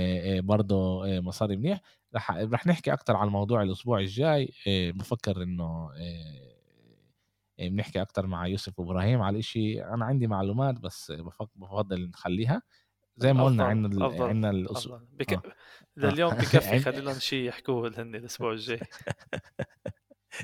برضه 0.42 1.04
مصاري 1.22 1.58
منيح. 1.58 1.82
رح 2.16 2.32
رح 2.32 2.68
نحكي 2.68 2.94
أكثر 2.94 3.16
عن 3.16 3.28
الموضوع 3.28 3.64
الأسبوع 3.64 4.00
الجاي. 4.00 4.54
بفكر 4.68 5.44
إنه 5.44 5.90
بنحكي 7.60 8.02
أكثر 8.02 8.28
مع 8.28 8.48
يوسف 8.48 8.80
إبراهيم 8.80 9.22
على 9.22 9.34
الاشي 9.34 9.84
أنا 9.84 10.06
عندي 10.06 10.28
معلومات 10.28 10.80
بس 10.80 11.14
بفضل 11.56 12.10
نخليها. 12.10 12.62
زي 13.18 13.34
ما 13.34 13.46
قلنا 13.46 13.64
عندنا 13.64 14.06
عندنا 14.06 14.50
الأسبوع. 14.50 15.02
بك... 15.12 15.34
آه. 15.34 15.42
لليوم 15.98 16.34
بكفي 16.40 16.80
خلي 16.80 17.02
لهم 17.02 17.20
شيء 17.20 17.48
يحكوه 17.48 17.94
هن 17.98 18.16
الأسبوع 18.16 18.52
الجاي. 18.52 18.80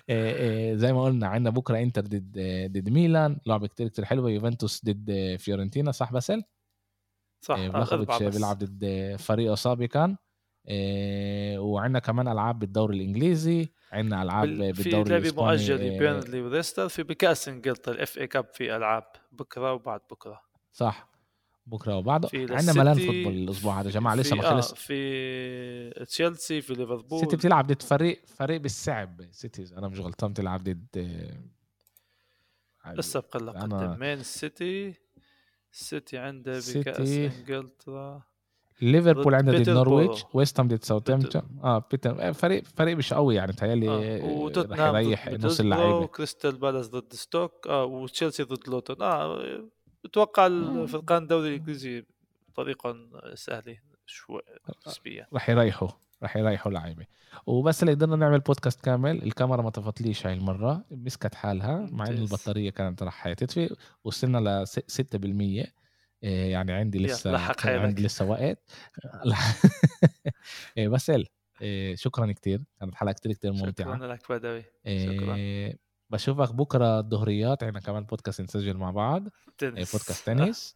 زي 0.82 0.94
ما 0.94 1.04
قلنا 1.04 1.28
عندنا 1.28 1.50
بكرة 1.50 1.80
إنتر 1.80 2.02
ضد 2.02 2.32
ضد 2.72 2.90
ميلان. 2.90 3.40
لعبة 3.46 3.68
كتير 3.68 3.88
كتير 3.88 4.06
حلوة. 4.06 4.32
يوفنتوس 4.32 4.86
ضد 4.86 5.36
فيورنتينا 5.40 5.92
صح 5.92 6.14
باسل؟ 6.14 6.44
صح 7.44 7.68
بلاخوفيتش 7.68 8.24
بيلعب 8.24 8.58
ضد 8.58 9.16
فريقه 9.20 9.56
سابقا 9.56 10.18
وعندنا 11.58 12.00
كمان 12.00 12.28
ألعاب 12.28 12.60
بالدوري 12.60 12.98
الإنجليزي. 12.98 13.72
عندنا 13.92 14.24
ألعاب 14.24 14.48
بالدوري 14.48 15.04
في 15.06 15.10
لعبة 15.10 15.44
مؤجلة 15.44 16.00
بيرنلي 16.00 16.42
وليستر 16.42 16.90
في 16.90 17.04
بكاس 17.04 17.48
انجلترا 17.48 17.94
ال 17.94 18.18
FA 18.18 18.28
Cup 18.28 18.46
في 18.54 18.76
ألعاب 18.76 19.04
بكرة 19.32 19.74
وبعد 19.74 20.02
بكرة. 20.12 20.42
صح 20.72 21.10
بكرة 21.66 21.98
وبعده. 21.98 22.30
عندنا 22.34 22.74
ملان 22.74 22.94
football 22.94 23.34
الأسبوع 23.34 23.80
هذا 23.80 23.88
يا 23.88 23.94
جماعة 23.94 24.16
لسه 24.16 24.36
ما 24.36 24.42
خلص. 24.42 24.72
آه 24.72 24.76
في 24.76 26.06
تشيلسي 26.06 26.62
في 26.62 26.74
ليفربول. 26.74 27.20
سيتي 27.20 27.36
بتلعب 27.36 27.68
ضد 27.68 27.82
فريق 27.82 28.26
فريق 28.26 28.62
بالصعب 28.62 29.22
سيتي 29.32 29.78
أنا 29.78 29.88
مش 29.88 30.00
غلطان 30.00 30.32
بتلعب 30.32 30.64
ضد 30.64 31.08
لسه 32.96 33.20
بقلق 33.20 33.64
أنا... 33.64 33.98
مان 33.98 34.24
سيتي. 34.24 35.03
سيتي 35.74 36.18
عنده 36.18 36.52
بكأس 36.52 37.10
إنجلترا. 37.10 38.24
ليفربول 38.82 39.36
عنده 39.36 39.52
ضد 39.58 39.70
نورويتش 39.70 40.26
ويست 40.34 40.60
هام 40.60 40.68
ضد 40.68 40.84
ساوثهامبتون. 40.84 41.42
آه 41.64 41.86
بيتر 41.92 42.28
آه، 42.28 42.32
فريق 42.32 42.64
فريق 42.64 42.98
مش 42.98 43.14
قوي 43.14 43.36
يعني 43.36 43.54
تهيألي 43.54 43.90
آه. 43.90 44.52
رح 44.58 45.00
يريح 45.00 45.28
نص 45.28 45.60
اللعيبة. 45.60 46.08
كريستال 46.08 46.56
بالاس 46.56 46.90
ضد 46.90 47.14
ستوك 47.14 47.68
آه 47.68 47.86
وتشيلسي 47.86 48.44
ضد 48.44 48.70
لوتون. 48.70 49.02
آه 49.02 49.70
أتوقع 50.06 50.48
الفرقان 50.48 51.24
الدوري 51.24 51.48
الإنجليزي 51.50 52.06
بطريقه 52.50 52.96
سهلة 53.36 53.78
شوي 54.06 54.42
نسبيا. 54.88 55.28
راح 55.34 55.50
يريحوا. 55.50 55.90
راح 56.24 56.38
يريحوا 56.38 56.72
لعيبه 56.72 57.06
وبس 57.46 57.84
اللي 57.84 57.94
قدرنا 57.94 58.16
نعمل 58.16 58.40
بودكاست 58.40 58.82
كامل 58.82 59.24
الكاميرا 59.24 59.62
ما 59.62 59.70
طفتليش 59.70 60.28
هاي 60.28 60.34
المرة 60.34 60.86
مسكت 60.92 61.36
حالها 61.36 61.88
مع 61.92 62.08
إنه 62.08 62.22
البطارية 62.22 62.70
كانت 62.70 63.04
راح 63.04 63.34
تطفي 63.34 63.76
وصلنا 64.04 64.38
ل 64.38 64.68
6% 64.68 65.74
يعني 66.24 66.72
عندي 66.72 67.00
لسه 67.00 67.38
عندي 67.66 68.04
لسه 68.04 68.26
وقت. 68.26 68.64
إيه، 70.78 70.90
بس 70.90 71.12
إيه، 71.62 71.96
شكرا 71.96 72.32
كثير 72.32 72.62
كانت 72.80 72.96
حلقة 72.96 73.14
كثير 73.14 73.34
كثير 73.34 73.54
ممتعة. 73.54 73.96
شكرا 73.96 74.08
لك 74.08 74.32
بدوي. 74.32 74.64
شكرا. 74.86 75.36
إيه، 75.36 75.78
بشوفك 76.10 76.56
بكرة 76.56 77.00
الظهريات. 77.00 77.64
إحنا 77.64 77.80
كمان 77.80 78.04
بودكاست 78.04 78.42
نسجل 78.42 78.78
مع 78.78 78.92
بعض. 78.92 79.28
تنس. 79.58 79.92
بودكاست 79.92 80.26
تنس. 80.26 80.76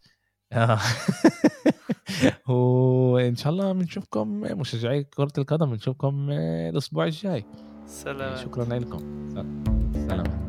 آه. 0.51 0.79
وان 2.49 3.35
شاء 3.35 3.53
الله 3.53 3.71
بنشوفكم 3.73 4.27
مشجعي 4.41 5.03
كرة 5.03 5.33
القدم 5.37 5.71
بنشوفكم 5.71 6.27
الأسبوع 6.31 7.05
الجاي. 7.05 7.45
سلام. 7.85 8.35
شكرا 8.35 8.65
لكم. 8.79 9.29
سلام. 9.93 10.46